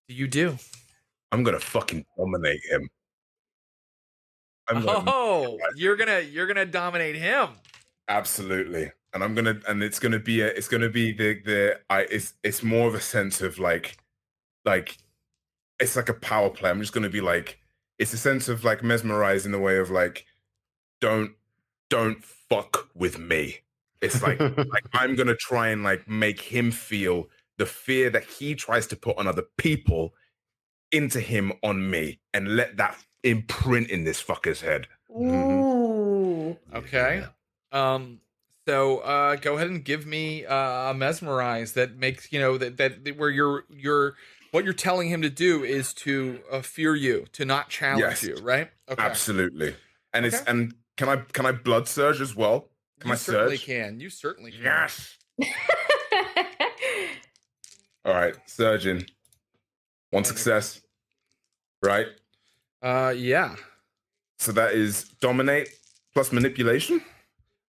do 0.08 0.14
you 0.14 0.26
do? 0.28 0.56
I'm 1.32 1.42
gonna 1.44 1.60
fucking 1.60 2.04
dominate 2.18 2.60
him. 2.68 2.88
I'm 4.68 4.84
gonna, 4.84 5.04
Oh, 5.10 5.58
you're 5.76 5.96
gonna 5.96 6.20
you're 6.20 6.46
gonna 6.46 6.66
dominate 6.66 7.16
him. 7.16 7.48
absolutely, 8.08 8.90
and 9.14 9.22
I'm 9.24 9.34
gonna, 9.34 9.60
and 9.68 9.82
it's 9.82 9.98
gonna 9.98 10.18
be 10.18 10.40
a, 10.42 10.48
it's 10.48 10.68
gonna 10.68 10.88
be 10.88 11.12
the 11.12 11.40
the 11.44 11.80
I, 11.88 12.02
it's 12.02 12.34
it's 12.42 12.62
more 12.62 12.88
of 12.88 12.94
a 12.94 13.00
sense 13.00 13.40
of 13.40 13.58
like, 13.58 13.96
like, 14.64 14.96
it's 15.78 15.96
like 15.96 16.08
a 16.08 16.14
power 16.14 16.50
play. 16.50 16.70
I'm 16.70 16.80
just 16.80 16.92
gonna 16.92 17.10
be 17.10 17.20
like, 17.20 17.58
it's 17.98 18.12
a 18.12 18.18
sense 18.18 18.48
of 18.48 18.64
like 18.64 18.82
mesmerized 18.82 19.46
in 19.46 19.52
the 19.52 19.58
way 19.58 19.78
of 19.78 19.90
like, 19.90 20.26
don't 21.00 21.32
don't 21.88 22.22
fuck 22.24 22.88
with 22.94 23.18
me. 23.18 23.58
It's 24.00 24.22
like 24.22 24.40
like 24.56 24.84
I'm 24.92 25.16
gonna 25.16 25.36
try 25.36 25.68
and 25.68 25.82
like 25.82 26.08
make 26.08 26.40
him 26.40 26.70
feel 26.70 27.28
the 27.58 27.66
fear 27.66 28.08
that 28.10 28.24
he 28.24 28.54
tries 28.54 28.86
to 28.88 28.96
put 28.96 29.18
on 29.18 29.26
other 29.26 29.44
people 29.58 30.14
into 30.92 31.20
him 31.20 31.52
on 31.62 31.90
me 31.90 32.18
and 32.32 32.56
let 32.56 32.76
that 32.78 32.96
imprint 33.22 33.90
in 33.90 34.04
this 34.04 34.22
fucker's 34.22 34.60
head. 34.60 34.86
Ooh. 35.10 36.56
Okay. 36.74 37.24
Um. 37.72 38.20
So, 38.66 38.98
uh, 38.98 39.36
go 39.36 39.56
ahead 39.56 39.68
and 39.68 39.84
give 39.84 40.06
me 40.06 40.44
uh, 40.46 40.90
a 40.90 40.94
mesmerize 40.94 41.72
that 41.72 41.96
makes 41.96 42.32
you 42.32 42.40
know 42.40 42.58
that 42.58 42.76
that 42.76 43.16
where 43.16 43.30
you're 43.30 43.64
you're 43.68 44.14
what 44.50 44.64
you're 44.64 44.72
telling 44.72 45.08
him 45.08 45.22
to 45.22 45.30
do 45.30 45.62
is 45.64 45.92
to 45.94 46.40
uh, 46.50 46.60
fear 46.62 46.94
you, 46.94 47.26
to 47.32 47.44
not 47.44 47.68
challenge 47.68 48.00
Yes. 48.00 48.22
you, 48.22 48.36
right? 48.42 48.70
Okay. 48.88 49.02
Absolutely. 49.02 49.74
And 50.12 50.26
it's 50.26 50.42
and 50.42 50.74
can 50.96 51.08
I 51.08 51.16
can 51.32 51.46
I 51.46 51.52
blood 51.52 51.86
surge 51.88 52.20
as 52.20 52.34
well? 52.34 52.68
Can 53.00 53.08
You 53.08 53.14
I 53.14 53.16
certainly 53.16 53.56
surge? 53.56 53.66
can. 53.66 54.00
You 54.00 54.10
certainly 54.10 54.50
can. 54.52 54.62
Yes. 54.62 55.16
All 58.04 58.14
right, 58.14 58.34
surgeon. 58.46 59.04
One 60.10 60.24
success. 60.24 60.80
Right? 61.82 62.06
Uh. 62.82 63.12
Yeah. 63.16 63.56
So 64.38 64.52
that 64.52 64.72
is 64.74 65.04
dominate 65.20 65.68
plus 66.14 66.32
manipulation. 66.32 67.02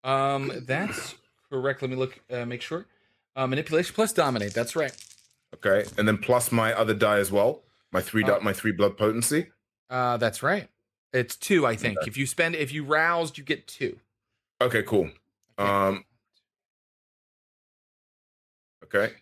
Um. 0.04 0.52
That's 0.66 1.16
correct. 1.52 1.82
Let 1.82 1.92
me 1.92 1.98
look. 1.98 2.20
Uh, 2.32 2.46
make 2.46 2.62
sure. 2.62 2.86
Uh, 3.36 3.48
manipulation 3.48 3.94
plus 3.96 4.14
dominate. 4.14 4.54
That's 4.54 4.76
right. 4.76 4.96
Okay. 5.56 5.86
And 5.98 6.08
then 6.08 6.18
plus 6.18 6.52
my 6.52 6.74
other 6.74 6.94
die 6.94 7.18
as 7.20 7.32
well. 7.32 7.64
My 7.92 8.02
three 8.02 8.24
Uh, 8.24 8.38
di- 8.38 8.44
my 8.44 8.54
three 8.54 8.72
blood 8.72 8.98
potency. 8.98 9.48
Uh. 9.90 10.18
That's 10.18 10.44
right. 10.44 10.70
It's 11.12 11.36
two, 11.36 11.66
I 11.66 11.76
think. 11.76 11.98
If 12.06 12.18
you 12.18 12.26
spend, 12.28 12.56
if 12.56 12.72
you 12.72 12.84
roused, 12.84 13.38
you 13.38 13.44
get 13.44 13.68
two. 13.68 14.00
Okay, 14.62 14.84
cool. 14.84 15.10
Um 15.58 16.06
Okay. 18.84 19.14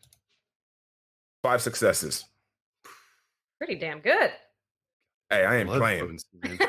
Five 1.44 1.62
successes. 1.62 2.26
Pretty 3.58 3.76
damn 3.76 4.00
good. 4.00 4.32
Hey, 5.30 5.46
I 5.46 5.58
ain't 5.58 5.68
Blood 5.68 5.80
playing. 5.80 6.00
potency. 6.42 6.60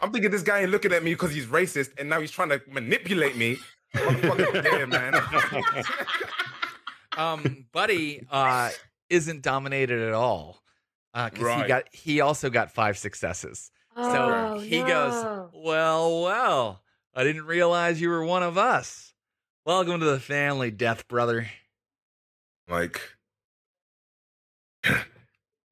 I'm 0.00 0.12
thinking 0.12 0.30
this 0.30 0.42
guy 0.42 0.60
ain't 0.62 0.70
looking 0.70 0.92
at 0.92 1.02
me 1.02 1.12
because 1.14 1.32
he's 1.32 1.46
racist, 1.46 1.90
and 1.98 2.08
now 2.08 2.20
he's 2.20 2.30
trying 2.30 2.48
to 2.50 2.60
manipulate 2.70 3.36
me. 3.36 3.58
Motherfucker, 3.94 4.64
yeah, 4.64 4.84
man. 4.86 5.14
um 7.18 7.66
buddy 7.72 8.22
uh 8.30 8.70
isn't 9.10 9.42
dominated 9.42 10.00
at 10.00 10.14
all 10.14 10.62
because 11.14 11.38
he 11.40 11.44
Right. 11.44 11.68
got 11.68 11.94
he 11.94 12.20
also 12.20 12.48
got 12.50 12.70
five 12.70 12.96
successes 12.96 13.70
so 14.00 14.50
Oh, 14.54 14.60
he 14.60 14.80
no. 14.80 14.86
goes 14.86 15.26
well 15.52 16.22
well 16.22 16.82
i 17.14 17.24
didn't 17.24 17.46
realize 17.46 18.00
you 18.00 18.08
were 18.08 18.24
one 18.24 18.42
of 18.42 18.56
us 18.56 19.12
welcome 19.66 19.98
to 20.00 20.06
the 20.06 20.20
family 20.20 20.70
death 20.70 21.08
brother 21.08 21.48
like, 22.70 23.00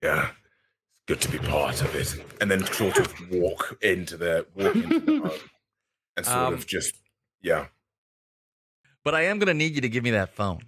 yeah, 0.02 0.30
it's 0.30 1.04
good 1.06 1.20
to 1.20 1.30
be 1.30 1.38
part 1.38 1.82
of 1.82 1.94
it. 1.94 2.24
And 2.40 2.50
then 2.50 2.64
sort 2.64 2.98
of 2.98 3.30
walk 3.30 3.76
into 3.82 4.16
the 4.16 4.46
walk 4.54 4.74
into 4.76 5.00
the 5.00 5.12
home 5.22 5.50
and 6.16 6.26
sort 6.26 6.48
Um, 6.48 6.54
of 6.54 6.66
just, 6.66 6.94
yeah. 7.42 7.66
but 9.04 9.14
i 9.14 9.22
am 9.22 9.38
gonna 9.38 9.54
need 9.54 9.74
you 9.74 9.82
to 9.82 9.88
give 9.90 10.02
me 10.02 10.10
that 10.12 10.30
phone 10.30 10.60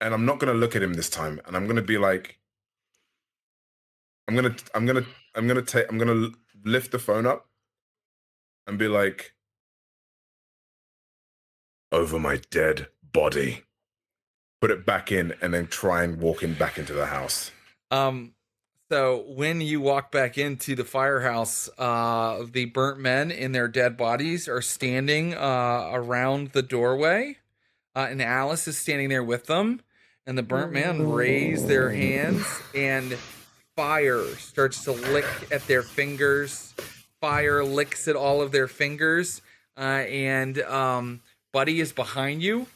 and 0.00 0.14
I'm 0.14 0.24
not 0.24 0.38
gonna 0.38 0.54
look 0.54 0.76
at 0.76 0.82
him 0.82 0.94
this 0.94 1.10
time, 1.10 1.40
and 1.46 1.56
I'm 1.56 1.66
gonna 1.66 1.82
be 1.82 1.98
like, 1.98 2.38
I'm 4.28 4.34
gonna, 4.34 4.56
I'm 4.74 4.86
gonna, 4.86 5.06
I'm 5.34 5.46
gonna 5.46 5.62
take, 5.62 5.90
I'm 5.90 5.98
gonna 5.98 6.30
lift 6.64 6.92
the 6.92 6.98
phone 6.98 7.26
up 7.26 7.48
and 8.66 8.78
be 8.78 8.88
like, 8.88 9.34
over 11.92 12.18
my 12.18 12.40
dead 12.50 12.88
body, 13.12 13.62
put 14.60 14.70
it 14.70 14.84
back 14.84 15.12
in, 15.12 15.34
and 15.40 15.54
then 15.54 15.66
try 15.66 16.02
and 16.02 16.20
walk 16.20 16.42
in 16.42 16.54
back 16.54 16.78
into 16.78 16.92
the 16.92 17.06
house. 17.06 17.50
Um, 17.90 18.34
so 18.90 19.24
when 19.28 19.60
you 19.60 19.80
walk 19.80 20.12
back 20.12 20.38
into 20.38 20.76
the 20.76 20.84
firehouse, 20.84 21.68
uh, 21.78 22.44
the 22.50 22.66
burnt 22.66 23.00
men 23.00 23.30
in 23.30 23.52
their 23.52 23.68
dead 23.68 23.96
bodies 23.96 24.48
are 24.48 24.62
standing 24.62 25.34
uh, 25.34 25.90
around 25.92 26.52
the 26.52 26.62
doorway, 26.62 27.38
uh, 27.94 28.06
and 28.10 28.22
Alice 28.22 28.68
is 28.68 28.76
standing 28.76 29.08
there 29.08 29.24
with 29.24 29.46
them. 29.46 29.80
And 30.26 30.36
the 30.36 30.42
burnt 30.42 30.72
man 30.72 31.08
raise 31.08 31.66
their 31.66 31.90
hands, 31.90 32.44
and 32.74 33.16
fire 33.76 34.24
starts 34.38 34.82
to 34.84 34.92
lick 34.92 35.26
at 35.52 35.66
their 35.68 35.82
fingers. 35.82 36.74
Fire 37.20 37.64
licks 37.64 38.08
at 38.08 38.16
all 38.16 38.42
of 38.42 38.50
their 38.50 38.66
fingers, 38.66 39.40
uh, 39.76 39.80
and 39.80 40.58
um, 40.62 41.20
Buddy 41.52 41.80
is 41.80 41.92
behind 41.92 42.42
you. 42.42 42.66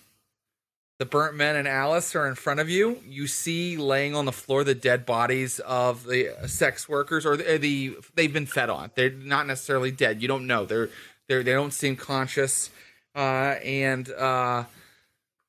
The 1.01 1.07
burnt 1.07 1.35
men 1.35 1.57
and 1.57 1.67
Alice 1.67 2.15
are 2.15 2.29
in 2.29 2.35
front 2.35 2.61
of 2.61 2.69
you. 2.69 3.01
You 3.07 3.27
see 3.27 3.77
laying 3.77 4.15
on 4.15 4.27
the 4.27 4.33
floor 4.33 4.65
the 4.65 4.75
dead 4.75 5.05
bodies 5.05 5.59
of 5.61 6.05
the 6.05 6.35
sex 6.47 6.89
workers, 6.89 7.27
or 7.27 7.37
the, 7.37 7.59
the 7.59 7.97
they've 8.15 8.33
been 8.33 8.47
fed 8.47 8.71
on. 8.71 8.91
They're 8.95 9.11
not 9.11 9.47
necessarily 9.47 9.91
dead. 9.91 10.23
You 10.23 10.29
don't 10.29 10.47
know. 10.47 10.67
They're 10.67 10.91
they 11.27 11.43
they 11.43 11.53
don't 11.53 11.73
seem 11.73 11.97
conscious. 11.97 12.71
Uh, 13.15 13.57
and 13.65 14.11
uh, 14.13 14.65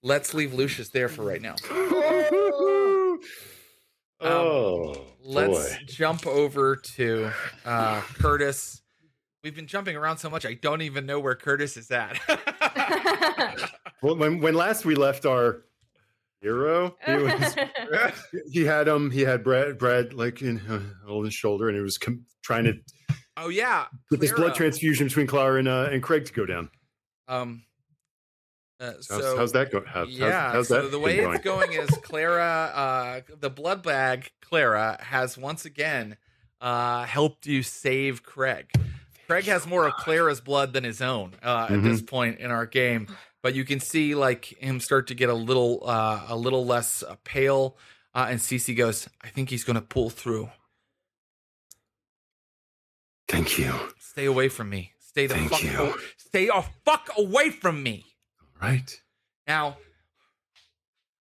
let's 0.03 0.33
leave 0.33 0.53
Lucius 0.53 0.89
there 0.89 1.09
for 1.09 1.23
right 1.23 1.41
now. 1.41 1.55
oh, 4.21 5.05
Let's 5.23 5.75
boy. 5.75 5.77
jump 5.87 6.25
over 6.27 6.75
to 6.75 7.31
uh, 7.65 8.01
Curtis. 8.01 8.81
We've 9.43 9.55
been 9.55 9.67
jumping 9.67 9.95
around 9.95 10.17
so 10.17 10.29
much, 10.29 10.45
I 10.45 10.53
don't 10.55 10.81
even 10.81 11.05
know 11.05 11.19
where 11.19 11.35
Curtis 11.35 11.77
is 11.77 11.89
at. 11.91 12.19
Well, 14.01 14.15
when 14.15 14.41
when 14.41 14.55
last 14.55 14.83
we 14.83 14.95
left 14.95 15.25
our 15.27 15.63
hero, 16.41 16.95
he 17.05 17.13
was 17.13 17.55
he 18.51 18.65
had 18.65 18.89
um 18.89 19.11
he 19.11 19.21
had 19.21 19.43
Brad 19.43 19.77
Brad 19.77 20.13
like 20.13 20.41
in 20.41 20.59
uh, 20.67 21.11
on 21.11 21.25
his 21.25 21.35
shoulder, 21.35 21.69
and 21.69 21.77
he 21.77 21.83
was 21.83 21.99
com- 21.99 22.25
trying 22.41 22.63
to 22.63 22.73
oh 23.37 23.49
yeah, 23.49 23.85
get 24.09 24.19
this 24.19 24.31
blood 24.31 24.55
transfusion 24.55 25.07
between 25.07 25.27
Clara 25.27 25.59
and 25.59 25.67
uh, 25.67 25.89
and 25.91 26.01
Craig 26.01 26.25
to 26.25 26.33
go 26.33 26.47
down. 26.47 26.69
Um, 27.27 27.63
uh, 28.81 28.93
How's, 28.93 29.07
so 29.07 29.37
how's 29.37 29.51
that 29.51 29.71
going? 29.71 29.85
How, 29.85 30.03
yeah, 30.03 30.51
how's, 30.51 30.53
how's 30.53 30.67
so 30.69 30.81
that 30.81 30.91
the 30.91 30.99
way 30.99 31.17
been 31.17 31.35
it's 31.35 31.43
going 31.43 31.71
is 31.73 31.89
Clara, 32.01 32.71
uh, 32.73 33.33
the 33.39 33.49
blood 33.49 33.83
bag 33.83 34.31
Clara 34.41 34.97
has 35.01 35.37
once 35.37 35.65
again 35.65 36.17
uh, 36.59 37.03
helped 37.03 37.45
you 37.45 37.61
save 37.61 38.23
Craig. 38.23 38.71
Craig 39.27 39.45
has 39.45 39.67
more 39.67 39.85
of 39.87 39.93
Clara's 39.93 40.41
blood 40.41 40.73
than 40.73 40.83
his 40.83 41.01
own 41.01 41.33
uh, 41.43 41.67
at 41.69 41.83
this 41.83 42.01
point 42.01 42.39
in 42.39 42.49
our 42.51 42.65
game, 42.65 43.07
but 43.43 43.53
you 43.53 43.63
can 43.63 43.79
see 43.79 44.15
like 44.15 44.45
him 44.59 44.79
start 44.79 45.07
to 45.07 45.15
get 45.15 45.29
a 45.29 45.33
little 45.33 45.83
uh, 45.85 46.25
a 46.27 46.35
little 46.35 46.65
less 46.65 47.03
uh, 47.03 47.15
pale. 47.23 47.77
Uh, 48.13 48.27
and 48.29 48.39
Cece 48.39 48.75
goes, 48.75 49.07
"I 49.23 49.29
think 49.29 49.49
he's 49.49 49.63
going 49.63 49.75
to 49.75 49.81
pull 49.81 50.09
through. 50.09 50.49
Thank 53.29 53.57
you. 53.57 53.73
Stay 53.99 54.25
away 54.25 54.49
from 54.49 54.69
me. 54.69 54.91
Stay 54.99 55.27
the 55.27 55.35
Thank 55.35 55.51
fuck. 55.51 55.63
you. 55.63 55.77
aw- 55.77 55.97
stay 56.17 56.49
a 56.49 56.61
fuck 56.83 57.09
away 57.17 57.51
from 57.51 57.81
me." 57.81 58.10
Right. 58.61 59.01
Now, 59.47 59.77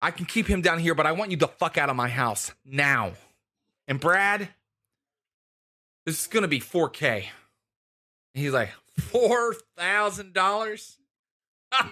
I 0.02 0.10
can 0.10 0.26
keep 0.26 0.48
him 0.48 0.60
down 0.60 0.80
here, 0.80 0.94
but 0.94 1.06
I 1.06 1.12
want 1.12 1.30
you 1.30 1.36
the 1.36 1.46
fuck 1.46 1.78
out 1.78 1.88
of 1.88 1.94
my 1.96 2.08
house 2.08 2.50
now. 2.64 3.12
And 3.86 4.00
Brad, 4.00 4.48
this 6.04 6.20
is 6.20 6.26
going 6.26 6.42
to 6.42 6.48
be 6.48 6.58
4K. 6.60 7.26
And 8.34 8.42
he's 8.42 8.52
like, 8.52 8.70
$4,000? 9.00 10.96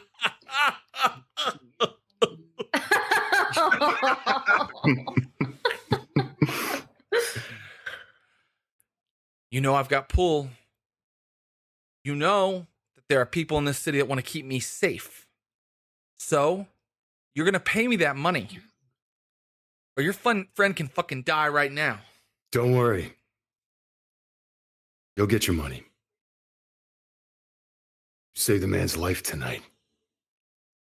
you 9.51 9.61
know, 9.61 9.75
I've 9.75 9.89
got 9.89 10.09
pull. 10.09 10.49
You 12.05 12.17
know 12.17 12.67
that 12.97 13.05
there 13.09 13.21
are 13.21 13.27
people 13.27 13.59
in 13.59 13.65
this 13.65 13.79
city 13.79 13.99
that 13.99 14.09
want 14.09 14.19
to 14.19 14.27
keep 14.27 14.45
me 14.45 14.59
safe. 14.61 15.26
So, 16.29 16.67
you're 17.37 17.45
going 17.45 17.53
to 17.53 17.61
pay 17.61 17.87
me 17.87 17.95
that 17.99 18.17
money. 18.17 18.49
Or 19.97 20.03
your 20.03 20.13
fun 20.13 20.49
friend 20.55 20.75
can 20.75 20.89
fucking 20.89 21.23
die 21.23 21.47
right 21.47 21.71
now. 21.71 22.01
Don't 22.51 22.73
worry. 22.73 23.15
You'll 25.17 25.29
get 25.29 25.47
your 25.47 25.55
money. 25.55 25.85
You 28.35 28.41
saved 28.41 28.65
the 28.65 28.67
man's 28.67 28.97
life 28.97 29.23
tonight. 29.23 29.63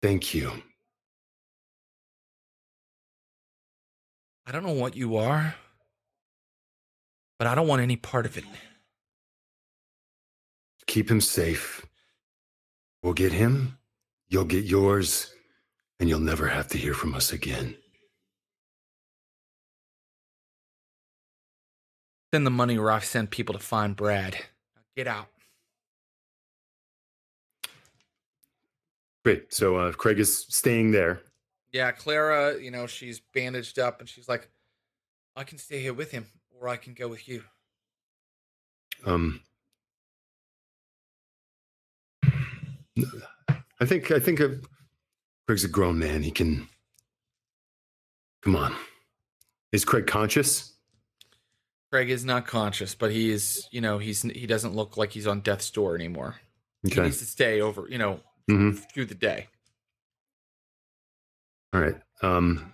Thank 0.02 0.34
you. 0.34 0.52
I 4.48 4.52
don't 4.52 4.64
know 4.64 4.74
what 4.74 4.96
you 4.96 5.18
are, 5.18 5.54
but 7.38 7.48
I 7.48 7.54
don't 7.54 7.68
want 7.68 7.84
any 7.84 7.98
part 7.98 8.26
of 8.26 8.36
it. 8.36 8.46
Keep 10.88 11.12
him 11.12 11.22
safe. 11.22 11.86
We'll 13.04 13.14
get 13.14 13.32
him, 13.32 13.78
you'll 14.28 14.46
get 14.46 14.66
yours, 14.66 15.35
and 16.00 16.10
you'll 16.10 16.20
never 16.20 16.48
have 16.48 16.68
to 16.70 16.78
hear 16.78 16.94
from 16.94 17.14
us 17.14 17.32
again. 17.32 17.76
Send 22.34 22.46
the 22.46 22.52
money 22.52 22.78
or 22.78 22.92
I 22.92 23.00
send 23.00 23.30
people 23.32 23.54
to 23.54 23.60
find 23.60 23.96
Brad. 23.96 24.34
Now 24.34 24.82
Get 24.96 25.08
out. 25.08 25.28
Great. 29.24 29.54
So 29.54 29.78
uh, 29.78 29.92
Craig 29.94 30.20
is 30.20 30.46
staying 30.50 30.92
there. 30.92 31.22
Yeah, 31.72 31.92
Clara, 31.92 32.62
you 32.62 32.72
know, 32.72 32.88
she's 32.88 33.22
bandaged 33.34 33.80
up 33.80 34.00
and 34.00 34.08
she's 34.08 34.30
like, 34.30 34.50
I 35.36 35.44
can 35.44 35.58
stay 35.58 35.82
here 35.82 35.94
with 35.94 36.12
him 36.12 36.28
or 36.60 36.68
I 36.70 36.78
can 36.78 36.94
go 36.94 37.08
with 37.08 37.28
you. 37.28 37.44
Um, 39.06 39.42
I 43.80 43.86
think 43.86 44.12
I 44.12 44.20
think 44.20 44.42
Craig's 45.48 45.64
a 45.64 45.68
grown 45.68 46.00
man. 46.00 46.24
He 46.24 46.32
can. 46.32 46.68
Come 48.42 48.56
on. 48.56 48.76
Is 49.72 49.86
Craig 49.86 50.08
conscious? 50.08 50.74
Craig 51.92 52.10
is 52.10 52.26
not 52.26 52.48
conscious, 52.48 52.96
but 52.96 53.12
he 53.12 53.32
is, 53.32 53.68
you 53.72 53.82
know, 53.82 53.98
he's 54.00 54.22
he 54.24 54.48
doesn't 54.48 54.76
look 54.76 54.98
like 54.98 55.12
he's 55.12 55.28
on 55.28 55.42
death's 55.42 55.70
door 55.70 55.96
anymore. 55.96 56.36
He 56.84 57.00
needs 57.02 57.20
to 57.20 57.26
stay 57.26 57.62
over, 57.62 57.88
you 57.90 57.98
know, 57.98 58.20
hmm 58.48 58.72
through 58.94 59.06
the 59.06 59.16
day. 59.16 59.48
All 61.74 61.82
right. 61.82 61.96
Um, 62.22 62.74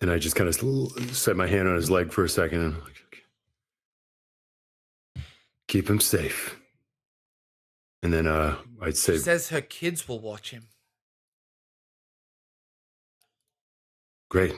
and 0.00 0.10
I 0.10 0.18
just 0.18 0.36
kind 0.36 0.48
of 0.48 1.14
set 1.14 1.36
my 1.36 1.46
hand 1.46 1.68
on 1.68 1.76
his 1.76 1.90
leg 1.90 2.12
for 2.12 2.24
a 2.24 2.28
second 2.28 2.60
and 2.60 2.74
I'm 2.74 2.80
like, 2.82 3.02
okay. 3.06 3.22
keep 5.68 5.88
him 5.88 6.00
safe. 6.00 6.59
And 8.02 8.12
then 8.12 8.26
uh, 8.26 8.56
I'd 8.80 8.96
say, 8.96 9.14
She 9.14 9.18
says 9.18 9.48
her 9.50 9.60
kids 9.60 10.08
will 10.08 10.20
watch 10.20 10.50
him. 10.50 10.68
great. 14.30 14.54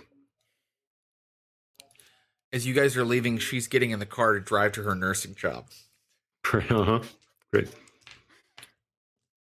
As 2.53 2.67
you 2.67 2.75
guys 2.75 2.95
are 2.97 3.05
leaving, 3.05 3.39
she's 3.39 3.67
getting 3.67 3.91
in 3.91 3.99
the 3.99 4.07
car 4.07 4.35
to 4.35 4.41
drive 4.41 4.73
to 4.73 4.83
her 4.83 4.95
nursing 4.95 5.35
job. 5.35 5.69
uh-huh. 6.53 7.01
Great. 7.51 7.69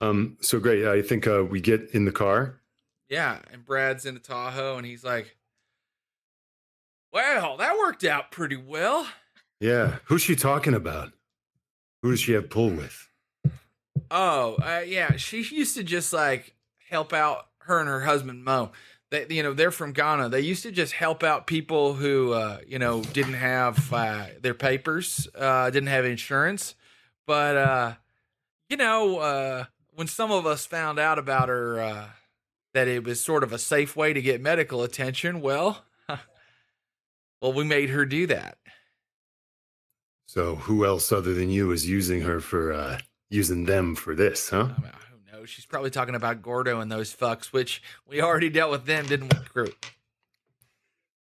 Um, 0.01 0.38
so 0.41 0.59
great. 0.59 0.85
I 0.88 1.01
think 1.03 1.27
uh, 1.27 1.43
we 1.43 1.61
get 1.61 1.91
in 1.91 2.05
the 2.05 2.11
car. 2.11 2.59
Yeah, 3.09 3.39
and 3.53 3.64
Brad's 3.64 4.05
in 4.05 4.15
a 4.15 4.19
Tahoe, 4.19 4.77
and 4.77 4.85
he's 4.85 5.03
like, 5.03 5.38
"Well, 7.14 7.57
that 7.57 7.77
worked 7.77 8.03
out 8.03 8.31
pretty 8.31 8.57
well." 8.57 9.07
Yeah. 9.59 9.97
Who's 10.05 10.22
she 10.22 10.35
talking 10.35 10.73
about? 10.73 11.14
Who 12.01 12.11
does 12.11 12.19
she 12.19 12.34
have 12.34 12.49
pull 12.49 12.69
with? 12.69 13.06
Oh, 14.09 14.55
uh, 14.55 14.84
yeah, 14.85 15.15
she 15.17 15.43
used 15.43 15.75
to 15.75 15.84
just 15.84 16.13
like 16.13 16.55
help 16.89 17.13
out 17.13 17.47
her 17.59 17.79
and 17.79 17.89
her 17.89 18.01
husband 18.01 18.43
Mo. 18.43 18.71
They, 19.09 19.25
you 19.29 19.43
know, 19.43 19.53
they're 19.53 19.71
from 19.71 19.93
Ghana. 19.93 20.29
They 20.29 20.41
used 20.41 20.63
to 20.63 20.71
just 20.71 20.93
help 20.93 21.23
out 21.23 21.47
people 21.47 21.93
who, 21.93 22.34
uh, 22.34 22.59
you 22.67 22.77
know, 22.77 23.01
didn't 23.01 23.35
have 23.35 23.93
uh, 23.93 24.25
their 24.41 24.53
papers, 24.53 25.27
uh, 25.35 25.69
didn't 25.69 25.88
have 25.88 26.05
insurance. 26.05 26.75
But 27.25 27.57
uh, 27.57 27.93
you 28.69 28.77
know, 28.77 29.19
uh, 29.19 29.65
when 29.93 30.07
some 30.07 30.31
of 30.31 30.45
us 30.45 30.65
found 30.65 30.99
out 30.99 31.19
about 31.19 31.49
her, 31.49 31.79
uh, 31.79 32.05
that 32.73 32.88
it 32.88 33.03
was 33.03 33.21
sort 33.21 33.43
of 33.43 33.53
a 33.53 33.57
safe 33.57 33.95
way 33.95 34.13
to 34.13 34.21
get 34.21 34.41
medical 34.41 34.84
attention, 34.84 35.41
well, 35.41 35.85
well, 37.41 37.53
we 37.53 37.63
made 37.63 37.89
her 37.89 38.05
do 38.05 38.27
that. 38.27 38.57
So 40.25 40.55
who 40.55 40.85
else 40.85 41.11
other 41.11 41.34
than 41.34 41.49
you 41.49 41.71
is 41.71 41.88
using 41.88 42.21
her 42.21 42.39
for 42.39 42.73
uh, 42.73 42.99
using 43.29 43.65
them 43.65 43.95
for 43.95 44.15
this, 44.15 44.49
huh? 44.49 44.69
I 44.77 44.81
mean, 44.81 44.91
who 45.11 45.37
knows? 45.37 45.49
She's 45.49 45.65
probably 45.65 45.89
talking 45.89 46.15
about 46.15 46.41
Gordo 46.41 46.79
and 46.79 46.91
those 46.91 47.13
fucks, 47.13 47.47
which 47.47 47.81
we 48.07 48.21
already 48.21 48.49
dealt 48.49 48.71
with 48.71 48.85
them, 48.85 49.05
didn't 49.05 49.33
we, 49.33 49.45
Crew? 49.45 49.73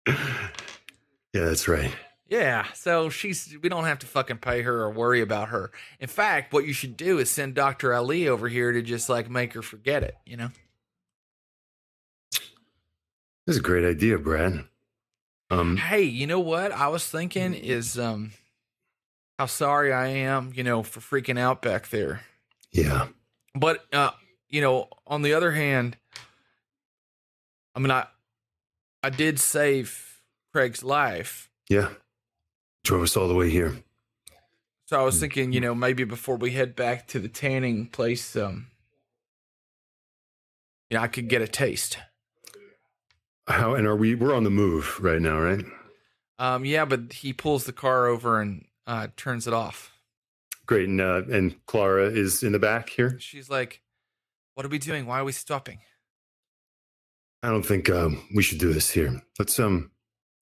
Yeah, 0.06 1.44
that's 1.46 1.66
right. 1.66 1.92
Yeah, 2.28 2.66
so 2.72 3.10
she's 3.10 3.56
we 3.62 3.68
don't 3.68 3.84
have 3.84 3.98
to 4.00 4.06
fucking 4.06 4.38
pay 4.38 4.62
her 4.62 4.80
or 4.82 4.90
worry 4.90 5.20
about 5.20 5.48
her. 5.50 5.70
In 6.00 6.08
fact, 6.08 6.52
what 6.52 6.66
you 6.66 6.72
should 6.72 6.96
do 6.96 7.18
is 7.18 7.30
send 7.30 7.54
Dr. 7.54 7.92
Ali 7.92 8.28
over 8.28 8.48
here 8.48 8.72
to 8.72 8.82
just 8.82 9.08
like 9.08 9.28
make 9.28 9.52
her 9.52 9.62
forget 9.62 10.02
it, 10.02 10.16
you 10.24 10.36
know? 10.36 10.48
That's 13.46 13.58
a 13.58 13.62
great 13.62 13.84
idea, 13.84 14.18
Brad. 14.18 14.64
Um, 15.50 15.76
Hey, 15.76 16.02
you 16.04 16.26
know 16.26 16.40
what 16.40 16.72
I 16.72 16.88
was 16.88 17.06
thinking 17.06 17.52
is 17.52 17.98
um 17.98 18.32
how 19.44 19.48
sorry 19.48 19.92
I 19.92 20.06
am, 20.06 20.52
you 20.54 20.64
know, 20.64 20.82
for 20.82 21.00
freaking 21.00 21.38
out 21.38 21.60
back 21.60 21.90
there. 21.90 22.22
yeah. 22.72 23.08
But 23.54 23.84
uh, 23.92 24.12
you 24.48 24.62
know, 24.62 24.88
on 25.06 25.20
the 25.20 25.34
other 25.34 25.52
hand, 25.52 25.98
I 27.74 27.78
mean 27.78 27.90
I 27.90 28.06
I 29.02 29.10
did 29.10 29.38
save 29.38 30.22
Craig's 30.50 30.82
life. 30.82 31.50
Yeah. 31.68 31.90
Drove 32.84 33.02
us 33.02 33.18
all 33.18 33.28
the 33.28 33.34
way 33.34 33.50
here. 33.50 33.76
So 34.86 34.98
I 34.98 35.02
was 35.02 35.20
thinking, 35.20 35.52
you 35.52 35.60
know, 35.60 35.74
maybe 35.74 36.04
before 36.04 36.36
we 36.36 36.52
head 36.52 36.74
back 36.74 37.06
to 37.08 37.18
the 37.18 37.28
tanning 37.28 37.86
place, 37.86 38.34
um, 38.36 38.68
you 40.88 40.96
know, 40.96 41.02
I 41.02 41.08
could 41.08 41.28
get 41.28 41.42
a 41.42 41.48
taste. 41.48 41.98
How 43.46 43.74
and 43.74 43.86
are 43.86 43.96
we 43.96 44.14
we're 44.14 44.34
on 44.34 44.44
the 44.44 44.50
move 44.50 44.98
right 45.02 45.20
now, 45.20 45.38
right? 45.38 45.64
Um, 46.38 46.64
yeah, 46.64 46.86
but 46.86 47.12
he 47.12 47.34
pulls 47.34 47.64
the 47.64 47.74
car 47.74 48.06
over 48.06 48.40
and 48.40 48.64
uh, 48.86 49.08
turns 49.16 49.46
it 49.46 49.54
off. 49.54 49.92
Great. 50.66 50.88
And 50.88 51.00
uh, 51.00 51.22
and 51.30 51.54
Clara 51.66 52.06
is 52.06 52.42
in 52.42 52.52
the 52.52 52.58
back 52.58 52.88
here. 52.88 53.16
She's 53.20 53.50
like, 53.50 53.82
"What 54.54 54.64
are 54.64 54.70
we 54.70 54.78
doing? 54.78 55.06
Why 55.06 55.20
are 55.20 55.24
we 55.24 55.32
stopping?" 55.32 55.80
I 57.42 57.48
don't 57.50 57.64
think 57.66 57.90
um, 57.90 58.22
we 58.34 58.42
should 58.42 58.58
do 58.58 58.72
this 58.72 58.90
here. 58.90 59.20
Let's 59.38 59.58
um 59.58 59.90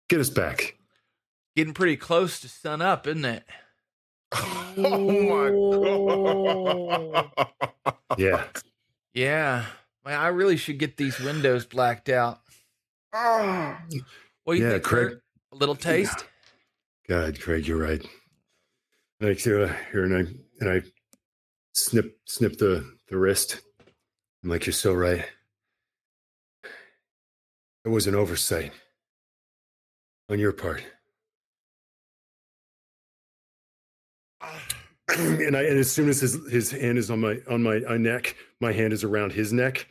get 0.09 0.19
us 0.19 0.29
back. 0.29 0.77
Getting 1.55 1.73
pretty 1.73 1.97
close 1.97 2.39
to 2.41 2.47
sun 2.49 2.81
up, 2.81 3.07
isn't 3.07 3.25
it? 3.25 3.43
Oh 4.77 5.11
my 5.27 5.49
god. 7.35 7.95
Yeah. 8.17 8.43
Yeah. 9.13 9.65
Man, 10.05 10.17
I 10.19 10.27
really 10.27 10.55
should 10.55 10.77
get 10.79 10.95
these 10.97 11.19
windows 11.19 11.65
blacked 11.65 12.07
out. 12.09 12.39
Oh. 13.13 13.75
What 14.43 14.53
do 14.55 14.59
you 14.59 14.65
Yeah, 14.65 14.71
think, 14.73 14.83
Craig. 14.83 15.07
Kurt? 15.09 15.23
A 15.51 15.55
little 15.55 15.75
taste? 15.75 16.25
God, 17.07 17.39
Craig, 17.41 17.67
you're 17.67 17.77
right. 17.77 18.03
I 19.23 19.33
uh, 19.33 19.35
here 19.35 20.03
and 20.03 20.15
I 20.15 20.19
and 20.61 20.69
I 20.69 20.81
snip 21.73 22.17
snip 22.25 22.57
the 22.57 22.91
the 23.07 23.17
wrist. 23.17 23.61
I'm 24.43 24.49
like, 24.49 24.65
you're 24.65 24.73
so 24.73 24.93
right. 24.93 25.23
It 27.85 27.89
was 27.89 28.07
an 28.07 28.15
oversight 28.15 28.71
on 30.29 30.39
your 30.39 30.51
part. 30.51 30.83
and 35.07 35.55
I 35.55 35.63
and 35.65 35.77
as 35.77 35.91
soon 35.91 36.09
as 36.09 36.21
his 36.21 36.39
his 36.49 36.71
hand 36.71 36.97
is 36.97 37.11
on 37.11 37.19
my 37.19 37.37
on 37.47 37.61
my 37.61 37.81
uh, 37.87 37.97
neck, 37.97 38.35
my 38.59 38.71
hand 38.71 38.91
is 38.91 39.03
around 39.03 39.33
his 39.33 39.53
neck, 39.53 39.85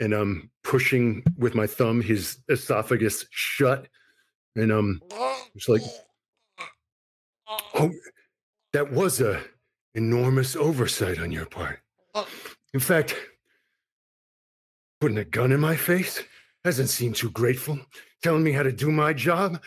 and 0.00 0.12
I'm 0.12 0.50
pushing 0.64 1.22
with 1.38 1.54
my 1.54 1.66
thumb 1.66 2.02
his 2.02 2.36
esophagus 2.50 3.24
shut, 3.30 3.88
and 4.54 4.70
um, 4.70 5.00
it's 5.54 5.68
like, 5.68 5.82
oh, 7.74 7.90
that 8.72 8.92
was 8.92 9.20
a 9.20 9.40
enormous 9.94 10.56
oversight 10.56 11.18
on 11.18 11.32
your 11.32 11.46
part. 11.46 11.80
In 12.72 12.80
fact, 12.80 13.16
putting 15.00 15.18
a 15.18 15.24
gun 15.24 15.52
in 15.52 15.60
my 15.60 15.76
face. 15.76 16.22
hasn't 16.64 16.90
seemed 16.90 17.16
too 17.16 17.30
grateful, 17.30 17.78
telling 18.22 18.42
me 18.42 18.52
how 18.52 18.62
to 18.62 18.72
do 18.72 18.90
my 18.90 19.12
job. 19.12 19.60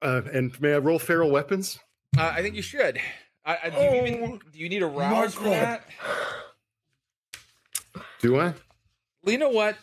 Uh, 0.00 0.22
and 0.32 0.58
may 0.60 0.74
I 0.74 0.78
roll 0.78 0.98
feral 0.98 1.30
weapons? 1.30 1.78
Uh, 2.16 2.32
I 2.34 2.40
think 2.42 2.54
you 2.54 2.62
should. 2.62 2.98
I, 3.44 3.58
I, 3.64 3.70
do, 3.70 3.80
you 3.80 4.06
even, 4.06 4.40
do 4.52 4.58
you 4.58 4.68
need 4.68 4.82
a 4.82 4.86
rouse 4.86 5.34
for 5.34 5.44
that? 5.44 5.84
Do 8.20 8.38
I? 8.38 8.54
Well, 9.22 9.32
you 9.32 9.38
know 9.38 9.50
what? 9.50 9.76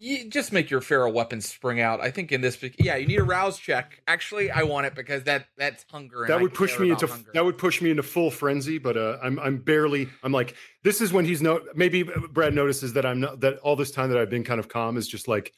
You 0.00 0.28
just 0.30 0.52
make 0.52 0.70
your 0.70 0.80
feral 0.80 1.12
weapons 1.12 1.48
spring 1.48 1.80
out. 1.80 2.00
I 2.00 2.12
think 2.12 2.30
in 2.30 2.40
this, 2.40 2.56
yeah, 2.78 2.94
you 2.94 3.06
need 3.06 3.18
a 3.18 3.24
rouse 3.24 3.58
check. 3.58 4.00
Actually, 4.06 4.48
I 4.48 4.62
want 4.62 4.86
it 4.86 4.94
because 4.94 5.24
that 5.24 5.46
that's 5.56 5.84
hunger. 5.90 6.22
and 6.22 6.30
that 6.30 6.40
would 6.40 6.54
push 6.54 6.78
me 6.78 6.90
into 6.90 7.08
hunger. 7.08 7.30
that 7.34 7.44
would 7.44 7.58
push 7.58 7.82
me 7.82 7.90
into 7.90 8.04
full 8.04 8.30
frenzy 8.30 8.78
but 8.78 8.96
uh 8.96 9.18
i'm 9.22 9.38
i'm 9.40 9.58
barely 9.58 10.08
i'm 10.22 10.30
like 10.30 10.54
this 10.84 11.00
is 11.00 11.12
when 11.12 11.24
he's 11.24 11.42
no 11.42 11.60
maybe 11.74 12.04
brad 12.30 12.54
notices 12.54 12.92
that 12.92 13.04
i'm 13.04 13.18
not 13.20 13.40
that 13.40 13.58
all 13.58 13.74
this 13.74 13.90
time 13.90 14.08
that 14.10 14.18
i've 14.18 14.30
been 14.30 14.44
kind 14.44 14.60
of 14.60 14.68
calm 14.68 14.96
is 14.96 15.08
just 15.08 15.26
like 15.26 15.52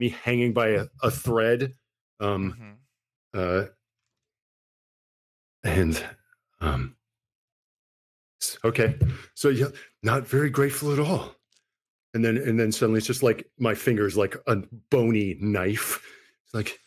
me 0.00 0.10
hanging 0.10 0.52
by 0.52 0.68
a, 0.68 0.86
a 1.02 1.10
thread 1.10 1.72
um 2.20 2.76
Mhm. 3.34 3.64
uh 3.64 3.66
and 5.64 6.04
um 6.60 6.96
okay 8.64 8.98
so 9.34 9.48
yeah 9.48 9.68
not 10.02 10.26
very 10.26 10.50
grateful 10.50 10.92
at 10.92 10.98
all 10.98 11.34
and 12.14 12.24
then 12.24 12.36
and 12.36 12.58
then 12.58 12.72
suddenly 12.72 12.98
it's 12.98 13.06
just 13.06 13.22
like 13.22 13.46
my 13.58 13.74
fingers 13.74 14.16
like 14.16 14.36
a 14.46 14.56
bony 14.90 15.36
knife 15.40 16.04
it's 16.44 16.54
like 16.54 16.78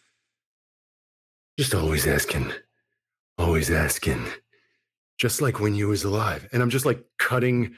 just 1.58 1.74
always 1.74 2.06
asking 2.08 2.52
always 3.38 3.70
asking 3.72 4.24
just 5.18 5.42
like 5.42 5.60
when 5.60 5.76
you 5.76 5.88
was 5.88 6.04
alive 6.04 6.48
and 6.52 6.62
i'm 6.62 6.70
just 6.70 6.86
like 6.86 7.04
cutting 7.18 7.74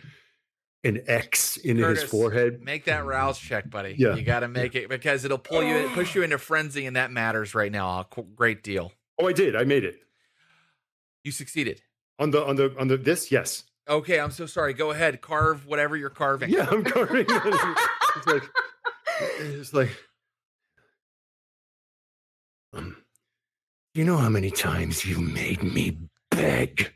an 0.84 1.02
x 1.08 1.58
into 1.58 1.84
Curtis, 1.84 2.02
his 2.04 2.12
forehead 2.12 2.62
Make 2.62 2.86
that 2.86 3.04
rouse 3.04 3.38
check, 3.40 3.70
buddy. 3.70 3.96
Yeah. 3.98 4.16
you 4.16 4.22
got 4.22 4.42
to 4.42 4.48
make 4.48 4.76
it 4.76 4.88
because 4.88 5.26
it'll 5.26 5.40
pull 5.40 5.64
you, 5.64 5.90
push 5.94 6.14
you 6.16 6.22
into 6.24 6.38
frenzy, 6.38 6.86
and 6.86 6.96
that 6.96 7.12
matters 7.12 7.56
right 7.56 7.72
now. 7.72 8.00
A 8.00 8.22
great 8.36 8.64
deal. 8.64 8.94
oh 9.20 9.28
i 9.28 9.34
did 9.34 9.56
i 9.56 9.64
made 9.64 9.84
it 9.84 9.96
You 11.24 11.32
succeeded. 11.32 11.82
on 12.20 12.32
the 12.32 12.46
on 12.46 12.56
the 12.58 12.74
on 12.80 12.88
the 12.88 12.96
this 12.98 13.32
yes 13.32 13.64
Okay, 13.90 14.20
I'm 14.20 14.32
so 14.32 14.46
sorry. 14.46 14.74
Go 14.74 14.92
ahead, 14.92 15.22
carve 15.22 15.66
whatever 15.66 15.96
you're 15.96 16.10
carving. 16.10 16.50
yeah 16.50 16.68
i'm 16.70 16.84
carving 16.96 17.26
it's 17.30 18.28
like 18.28 18.44
it's 19.40 19.74
like 19.74 19.90
um, 22.74 22.98
you 23.94 24.04
know 24.04 24.18
how 24.18 24.30
many 24.30 24.52
times 24.52 25.06
you 25.06 25.20
made 25.20 25.64
me 25.64 25.98
beg? 26.30 26.94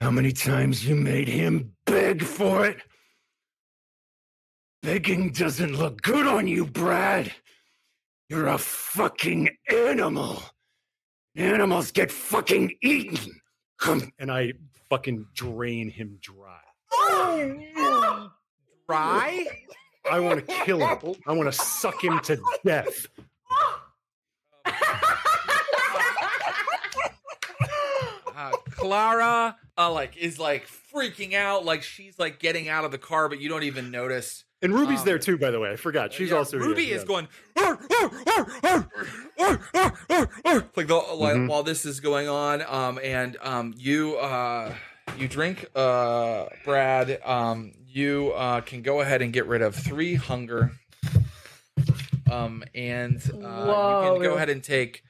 How 0.00 0.10
many 0.10 0.32
times 0.32 0.86
you 0.86 0.94
made 0.94 1.28
him 1.28 1.72
beg 1.84 2.22
for 2.22 2.64
it? 2.66 2.78
Begging 4.82 5.32
doesn't 5.32 5.76
look 5.76 6.00
good 6.02 6.26
on 6.26 6.46
you 6.46 6.64
brad. 6.64 7.32
You're 8.28 8.46
a 8.46 8.58
fucking 8.58 9.50
animal. 9.70 10.42
Animals 11.34 11.90
get 11.90 12.10
fucking 12.10 12.72
eaten. 12.82 13.40
And 14.18 14.30
i 14.32 14.52
fucking 14.88 15.26
drain 15.34 15.90
him 15.90 16.18
dry 16.20 16.60
Dry. 18.88 19.46
I 20.10 20.20
want 20.20 20.46
to 20.46 20.54
kill 20.64 20.86
him. 20.86 21.16
I 21.26 21.32
want 21.32 21.52
to 21.52 21.52
suck 21.52 22.02
him 22.02 22.20
to 22.20 22.40
death. 22.64 23.08
uh, 28.36 28.52
Clara, 28.72 29.56
uh, 29.76 29.90
like 29.90 30.16
is 30.16 30.38
like 30.38 30.68
freaking 30.94 31.34
out, 31.34 31.64
like 31.64 31.82
she's 31.82 32.18
like 32.18 32.38
getting 32.38 32.68
out 32.68 32.84
of 32.84 32.92
the 32.92 32.98
car, 32.98 33.28
but 33.28 33.40
you 33.40 33.48
don't 33.48 33.64
even 33.64 33.90
notice. 33.90 34.44
And 34.66 34.74
Ruby's 34.74 34.98
Um, 34.98 35.04
there 35.06 35.18
too, 35.20 35.38
by 35.38 35.52
the 35.52 35.60
way. 35.60 35.70
I 35.70 35.76
forgot. 35.76 36.12
She's 36.12 36.30
Yeah, 36.30 36.38
also 36.38 36.58
Ruby 36.58 36.90
is 36.90 37.02
yeah. 37.02 37.06
going 37.06 37.28
like 40.76 40.88
the 40.88 40.94
like, 41.14 41.36
Mhm. 41.36 41.48
while 41.48 41.62
this 41.62 41.84
is 41.86 42.00
going 42.00 42.28
on. 42.28 42.62
Um, 42.62 42.98
and 43.00 43.36
um, 43.42 43.74
you 43.76 44.16
uh, 44.16 44.74
you 45.16 45.28
drink, 45.28 45.66
uh, 45.76 46.46
Brad. 46.64 47.20
Um, 47.24 47.74
you 47.86 48.32
uh, 48.34 48.60
can 48.62 48.82
go 48.82 49.00
ahead 49.02 49.22
and 49.22 49.32
get 49.32 49.46
rid 49.46 49.62
of 49.62 49.76
three 49.76 50.16
hunger. 50.16 50.72
Um, 52.28 52.64
and 52.74 53.18
uh, 53.32 53.36
you 53.36 54.10
can 54.18 54.20
go 54.22 54.34
ahead 54.34 54.48
and 54.48 54.64
take 54.64 55.04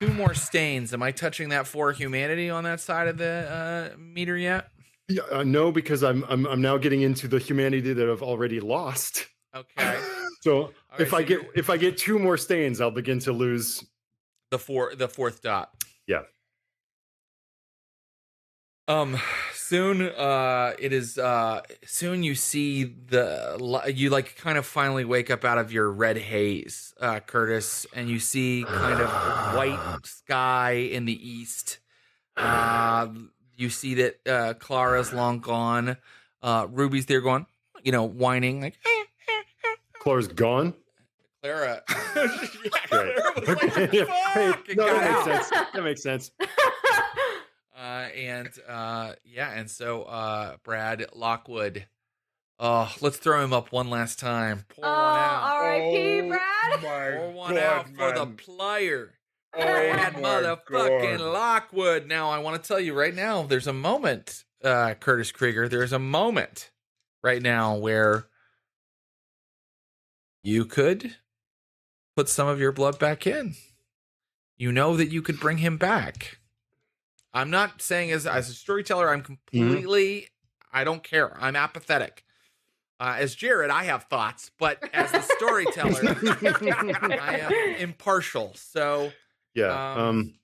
two 0.00 0.08
more 0.08 0.32
stains. 0.32 0.94
Am 0.94 1.02
I 1.02 1.12
touching 1.12 1.50
that 1.50 1.66
for 1.66 1.92
humanity 1.92 2.48
on 2.48 2.64
that 2.64 2.80
side 2.80 3.08
of 3.08 3.18
the 3.18 3.92
uh, 3.94 3.98
meter 3.98 4.38
yet? 4.38 4.70
Yeah, 5.10 5.22
uh, 5.30 5.42
no, 5.42 5.72
because 5.72 6.02
I'm, 6.04 6.24
I'm 6.28 6.46
I'm 6.46 6.60
now 6.62 6.78
getting 6.78 7.02
into 7.02 7.26
the 7.28 7.38
humanity 7.38 7.92
that 7.92 8.10
I've 8.10 8.22
already 8.22 8.60
lost. 8.60 9.26
Okay. 9.54 10.04
So 10.42 10.72
All 10.90 10.98
if 10.98 11.12
right, 11.12 11.12
I 11.12 11.22
so 11.22 11.22
get 11.22 11.40
if 11.54 11.68
I 11.68 11.76
get 11.76 11.98
two 11.98 12.18
more 12.18 12.38
stains, 12.38 12.80
I'll 12.80 12.90
begin 12.90 13.18
to 13.20 13.32
lose. 13.32 13.84
the 14.50 14.58
four 14.58 14.94
the 14.94 15.08
fourth 15.08 15.42
dot 15.42 15.72
Yeah. 16.06 16.22
um 18.88 19.16
soon 19.52 20.02
uh 20.02 20.72
it 20.78 20.92
is 20.92 21.16
uh 21.18 21.60
soon 21.84 22.22
you 22.22 22.34
see 22.34 22.84
the 22.84 23.92
you 23.94 24.10
like 24.10 24.34
kind 24.36 24.58
of 24.58 24.66
finally 24.66 25.04
wake 25.04 25.30
up 25.30 25.44
out 25.44 25.58
of 25.58 25.72
your 25.72 25.90
red 25.92 26.16
haze 26.16 26.92
uh 27.00 27.20
curtis 27.20 27.86
and 27.94 28.08
you 28.08 28.18
see 28.18 28.64
kind 28.66 29.00
of 29.00 29.08
white 29.54 29.82
sky 30.04 30.72
in 30.72 31.04
the 31.04 31.28
east 31.28 31.78
uh 32.36 33.06
you 33.60 33.70
see 33.70 33.94
that 33.94 34.20
uh 34.26 34.54
clara's 34.54 35.12
long 35.12 35.38
gone 35.40 35.96
uh 36.42 36.66
ruby's 36.70 37.06
there 37.06 37.20
going 37.20 37.46
you 37.82 37.92
know 37.92 38.04
whining 38.04 38.60
like 38.60 38.76
Clara's 40.00 40.28
gone. 40.28 40.72
clara 41.42 41.82
yeah, 42.16 42.26
Clara 42.86 43.32
was 43.36 43.48
like, 43.48 43.92
yeah. 43.92 44.04
Hey, 44.32 44.52
"Fuck," 44.52 44.76
no, 44.76 44.86
that 44.86 45.04
makes 45.04 45.24
sense. 45.24 45.50
That 45.74 45.82
makes 45.84 46.02
sense. 46.02 46.30
Uh, 47.76 48.08
and 48.16 48.48
uh, 48.68 49.12
yeah, 49.24 49.50
and 49.52 49.70
so 49.70 50.02
uh, 50.02 50.56
Brad 50.64 51.06
Lockwood. 51.14 51.86
Oh, 52.58 52.92
let's 53.00 53.16
throw 53.16 53.42
him 53.42 53.52
up 53.54 53.72
one 53.72 53.88
last 53.88 54.18
time. 54.18 54.64
Pour 54.68 54.84
Oh, 54.84 54.88
one 54.90 55.18
out. 55.18 55.42
R.I.p. 55.62 56.20
Oh 56.22 56.28
Brad. 56.28 56.82
my 56.82 57.16
Pour 57.16 57.30
one 57.32 57.54
God, 57.54 57.62
out 57.62 57.86
for 57.96 58.12
the 58.12 58.26
man. 58.26 58.36
player. 58.36 59.14
Oh 59.54 59.62
Brad 59.62 60.14
motherfucking 60.14 61.18
God. 61.18 61.20
Lockwood. 61.20 62.06
Now, 62.06 62.30
I 62.30 62.38
want 62.38 62.62
to 62.62 62.66
tell 62.66 62.80
you 62.80 62.94
right 62.94 63.14
now, 63.14 63.42
there's 63.42 63.66
a 63.66 63.72
moment, 63.72 64.44
uh, 64.62 64.94
Curtis 64.94 65.32
Krieger, 65.32 65.68
there's 65.68 65.92
a 65.92 65.98
moment 65.98 66.70
right 67.22 67.42
now 67.42 67.76
where 67.76 68.26
you 70.42 70.64
could 70.64 71.16
put 72.16 72.28
some 72.28 72.48
of 72.48 72.60
your 72.60 72.72
blood 72.72 72.98
back 72.98 73.26
in. 73.26 73.54
You 74.56 74.72
know 74.72 74.96
that 74.96 75.10
you 75.10 75.22
could 75.22 75.40
bring 75.40 75.58
him 75.58 75.76
back. 75.76 76.38
I'm 77.32 77.50
not 77.50 77.80
saying 77.80 78.10
as 78.10 78.26
as 78.26 78.48
a 78.48 78.54
storyteller, 78.54 79.10
I'm 79.10 79.22
completely 79.22 80.28
I 80.72 80.84
don't 80.84 81.02
care. 81.02 81.36
I'm 81.40 81.56
apathetic. 81.56 82.24
Uh, 82.98 83.16
as 83.18 83.34
Jared, 83.34 83.70
I 83.70 83.84
have 83.84 84.04
thoughts, 84.04 84.50
but 84.58 84.78
as 84.92 85.10
the 85.12 85.22
storyteller, 85.36 86.16
I 87.20 87.38
am 87.38 87.76
impartial. 87.76 88.52
So 88.54 89.12
Yeah. 89.54 89.92
Um, 89.94 89.98
Um, 90.00 90.34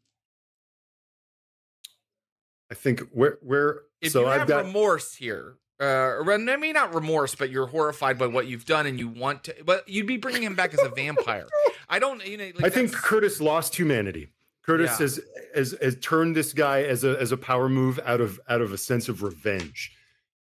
I 2.71 2.75
think 2.75 3.01
where 3.13 3.39
where 3.43 3.83
if 4.01 4.13
so 4.13 4.23
you 4.23 4.27
I've 4.27 4.41
have 4.41 4.49
got 4.49 4.65
remorse 4.65 5.15
here, 5.15 5.57
uh, 5.81 6.23
I 6.29 6.57
mean 6.57 6.73
not 6.73 6.95
remorse, 6.95 7.35
but 7.35 7.51
you're 7.51 7.67
horrified 7.69 8.19
by 8.19 8.27
what 8.27 8.47
you've 8.49 8.67
done, 8.67 8.87
and 8.87 8.99
you 8.99 9.09
want 9.09 9.45
to, 9.45 9.55
but 9.65 9.89
you'd 9.89 10.07
be 10.07 10.17
bringing 10.17 10.43
him 10.43 10.55
back 10.57 10.75
as 10.75 10.83
a 10.83 10.89
vampire. 10.89 11.47
I 11.89 12.01
don't, 12.01 12.27
you 12.27 12.37
know. 12.37 12.51
Like 12.57 12.65
I 12.65 12.71
think 12.71 12.93
Curtis 12.93 13.41
lost 13.41 13.77
humanity. 13.77 14.33
Curtis 14.65 14.91
Yeah. 14.93 14.99
has, 14.99 15.21
has 15.55 15.77
has 15.81 15.97
turned 16.01 16.35
this 16.35 16.53
guy 16.53 16.83
as 16.83 17.05
a 17.05 17.17
as 17.21 17.31
a 17.31 17.37
power 17.37 17.69
move 17.69 18.01
out 18.05 18.21
of 18.21 18.41
out 18.49 18.61
of 18.61 18.73
a 18.73 18.79
sense 18.79 19.09
of 19.09 19.23
revenge, 19.23 19.93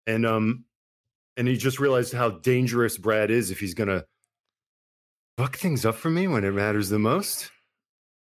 and 0.08 0.26
um, 0.26 0.64
and 1.36 1.46
he 1.46 1.56
just 1.56 1.78
realized 1.78 2.12
how 2.12 2.30
dangerous 2.30 2.98
Brad 2.98 3.30
is 3.30 3.52
if 3.52 3.60
he's 3.60 3.74
gonna 3.74 4.04
fuck 5.38 5.56
things 5.56 5.86
up 5.86 5.94
for 5.94 6.10
me 6.10 6.26
when 6.26 6.42
it 6.42 6.50
matters 6.52 6.88
the 6.88 6.98
most. 6.98 7.52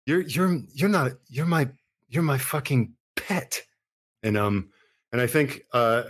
You're 0.07 0.21
you're 0.21 0.61
you're 0.73 0.89
not 0.89 1.11
you're 1.27 1.45
my 1.45 1.69
you're 2.07 2.23
my 2.23 2.38
fucking 2.38 2.93
pet, 3.17 3.61
and 4.23 4.38
um, 4.38 4.69
and 5.11 5.19
I 5.19 5.27
think 5.27 5.63
uh, 5.73 6.03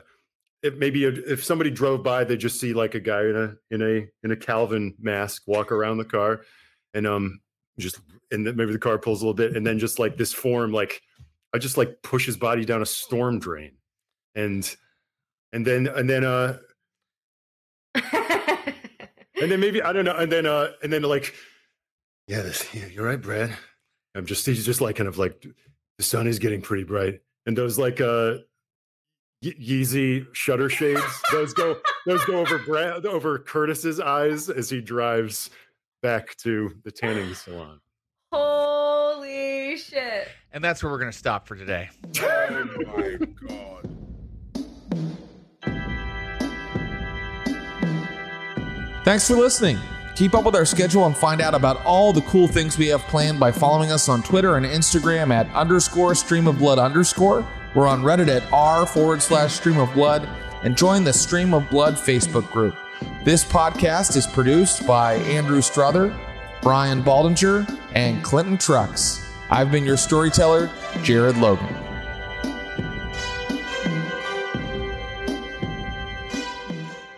it 0.62 0.78
maybe 0.78 1.04
if 1.04 1.44
somebody 1.44 1.72
drove 1.72 2.04
by, 2.04 2.24
they 2.24 2.38
just 2.38 2.60
see 2.60 2.74
like 2.74 2.94
a 2.94 3.00
guy 3.00 3.22
in 3.22 3.36
a 3.36 3.56
in 3.72 3.82
a 3.82 4.08
in 4.24 4.32
a 4.32 4.36
Calvin 4.36 4.94
mask 5.00 5.42
walk 5.48 5.72
around 5.72 5.98
the 5.98 6.06
car, 6.06 6.42
and 6.94 7.08
um, 7.08 7.42
just 7.80 8.00
and 8.32 8.46
then 8.46 8.56
maybe 8.56 8.72
the 8.72 8.78
car 8.78 9.00
pulls 9.00 9.24
a 9.24 9.26
little 9.26 9.34
bit, 9.34 9.58
and 9.58 9.66
then 9.66 9.80
just 9.80 9.98
like 9.98 10.16
this 10.16 10.32
form, 10.32 10.72
like 10.72 11.02
I 11.56 11.58
just 11.58 11.76
like 11.76 12.04
push 12.04 12.28
his 12.28 12.38
body 12.38 12.66
down 12.66 12.84
a 12.84 12.86
storm 12.86 13.40
drain, 13.40 13.78
and 14.36 14.76
and 15.54 15.66
then 15.66 15.88
and 15.88 16.08
then 16.08 16.24
uh 16.24 16.58
and 17.96 19.52
then 19.52 19.60
maybe 19.60 19.82
I 19.82 19.92
don't 19.92 20.06
know, 20.06 20.16
and 20.16 20.32
then 20.32 20.46
uh 20.46 20.74
and 20.84 20.94
then 20.94 21.02
like 21.02 21.34
yeah, 22.28 22.44
this 22.44 22.64
yeah, 22.76 22.86
you're 22.86 23.06
right, 23.06 23.20
Brad. 23.20 23.58
I'm 24.18 24.26
just 24.26 24.46
he's 24.46 24.66
just 24.66 24.82
like 24.82 24.96
kind 24.96 25.08
of 25.08 25.18
like 25.20 25.46
the 25.98 26.04
sun 26.04 26.28
is 26.28 26.40
getting 26.40 26.62
pretty 26.62 26.84
bright, 26.84 27.22
and 27.46 27.56
those 27.56 27.78
like 27.78 28.02
uh 28.02 28.38
Yeezy 29.44 30.26
shutter 30.34 30.70
shades, 30.70 31.02
those 31.32 31.54
go 31.54 31.78
those 32.08 32.26
go 32.26 32.40
over 32.40 32.58
Brad 32.58 33.06
over 33.06 33.38
Curtis's 33.38 34.00
eyes 34.00 34.50
as 34.50 34.72
he 34.72 34.82
drives 34.82 35.52
back 36.02 36.36
to 36.38 36.76
the 36.84 36.92
tanning 36.92 37.36
salon. 37.36 37.80
Holy 38.32 39.78
shit. 39.78 40.30
And 40.52 40.64
that's 40.64 40.82
where 40.82 40.92
we're 40.92 40.98
going 40.98 41.12
to 41.12 41.18
stop 41.18 41.48
for 41.48 41.56
today. 41.56 41.90
Oh 42.20 42.66
my 42.88 43.18
god. 43.48 43.94
Thanks 49.04 49.28
for 49.28 49.36
listening. 49.36 49.78
Keep 50.18 50.34
up 50.34 50.46
with 50.46 50.56
our 50.56 50.66
schedule 50.66 51.06
and 51.06 51.16
find 51.16 51.42
out 51.42 51.54
about 51.54 51.86
all 51.86 52.12
the 52.12 52.22
cool 52.22 52.48
things 52.48 52.76
we 52.76 52.88
have 52.88 53.04
planned 53.04 53.40
by 53.40 53.52
following 53.52 53.92
us 53.92 54.10
on 54.10 54.24
Twitter 54.24 54.58
and 54.58 54.66
Instagram 54.66 55.32
at 55.32 55.48
underscore 55.54 56.16
stream 56.16 56.48
of 56.48 56.58
blood 56.58 56.80
underscore. 56.80 57.48
We're 57.76 57.88
on 57.88 58.02
Reddit 58.02 58.28
at 58.28 58.52
r 58.52 58.88
forward 58.88 59.22
slash 59.22 59.54
stream 59.54 59.78
of 59.78 59.94
blood 59.94 60.28
and 60.64 60.76
join 60.76 61.04
the 61.04 61.14
Stream 61.14 61.54
of 61.54 61.70
Blood 61.70 61.98
Facebook 61.98 62.52
group. 62.52 62.76
This 63.24 63.46
podcast 63.46 64.18
is 64.18 64.26
produced 64.26 64.88
by 64.88 65.18
Andrew 65.18 65.62
Struther, 65.62 66.18
Brian 66.64 67.04
Baldinger, 67.04 67.80
and 67.94 68.24
Clinton 68.24 68.58
Trucks. 68.58 69.24
I've 69.52 69.72
been 69.72 69.86
your 69.86 69.98
storyteller, 69.98 70.72
Jared 71.04 71.38
Logan. 71.38 71.87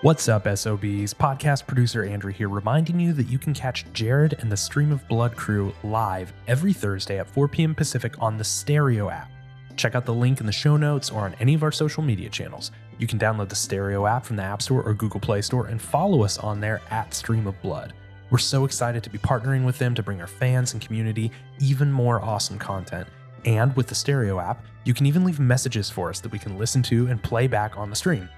What's 0.02 0.30
up, 0.30 0.44
SOBs? 0.44 1.14
Podcast 1.14 1.68
producer 1.68 2.06
Andrew 2.06 2.32
here, 2.32 2.48
reminding 2.48 3.02
you 3.02 3.12
that 3.12 3.28
you 3.28 3.38
can 3.38 3.54
catch 3.54 3.84
Jared 3.92 4.34
and 4.40 4.50
the 4.50 4.56
Stream 4.56 4.94
of 4.94 5.06
Blood 5.10 5.36
crew 5.36 5.74
live 5.84 6.32
every 6.48 6.72
Thursday 6.72 7.20
at 7.20 7.30
4 7.30 7.50
p.m. 7.50 7.76
Pacific 7.76 8.14
on 8.22 8.38
the 8.38 8.44
Stereo 8.46 9.10
app. 9.10 9.30
Check 9.76 9.96
out 9.96 10.06
the 10.06 10.14
link 10.14 10.40
in 10.40 10.46
the 10.46 10.54
show 10.54 10.78
notes 10.78 11.10
or 11.10 11.24
on 11.24 11.36
any 11.42 11.54
of 11.54 11.64
our 11.64 11.72
social 11.74 12.02
media 12.02 12.30
channels. 12.30 12.72
You 12.98 13.08
can 13.08 13.20
download 13.20 13.50
the 13.50 13.58
Stereo 13.58 14.06
app 14.06 14.24
from 14.24 14.38
the 14.38 14.44
App 14.44 14.62
Store 14.62 14.82
or 14.84 14.94
Google 14.94 15.20
Play 15.20 15.42
Store 15.42 15.66
and 15.66 15.82
follow 15.82 16.24
us 16.24 16.38
on 16.38 16.62
there 16.62 16.80
at 16.90 17.14
Stream 17.14 17.46
of 17.46 17.62
Blood. 17.62 17.92
We're 18.30 18.38
so 18.38 18.64
excited 18.64 19.04
to 19.04 19.10
be 19.10 19.18
partnering 19.18 19.66
with 19.66 19.80
them 19.80 19.96
to 19.96 20.02
bring 20.02 20.22
our 20.22 20.28
fans 20.28 20.72
and 20.72 20.82
community 20.82 21.30
even 21.60 21.92
more 21.92 22.24
awesome 22.24 22.58
content. 22.58 23.10
And 23.44 23.76
with 23.76 23.88
the 23.88 23.96
Stereo 23.96 24.40
app, 24.40 24.64
you 24.86 24.94
can 24.94 25.08
even 25.08 25.26
leave 25.26 25.42
messages 25.42 25.90
for 25.90 26.10
us 26.10 26.22
that 26.22 26.32
we 26.32 26.40
can 26.40 26.58
listen 26.58 26.82
to 26.84 27.08
and 27.08 27.22
play 27.22 27.48
back 27.48 27.78
on 27.78 27.90
the 27.90 27.98
stream. 27.98 28.30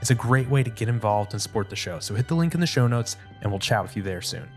It's 0.00 0.10
a 0.10 0.14
great 0.14 0.48
way 0.48 0.62
to 0.62 0.70
get 0.70 0.88
involved 0.88 1.32
and 1.32 1.42
support 1.42 1.68
the 1.68 1.76
show, 1.76 2.00
so 2.00 2.14
hit 2.14 2.26
the 2.26 2.34
link 2.34 2.54
in 2.54 2.60
the 2.60 2.66
show 2.66 2.86
notes 2.86 3.16
and 3.42 3.52
we'll 3.52 3.58
chat 3.58 3.82
with 3.82 3.96
you 3.96 4.02
there 4.02 4.22
soon. 4.22 4.48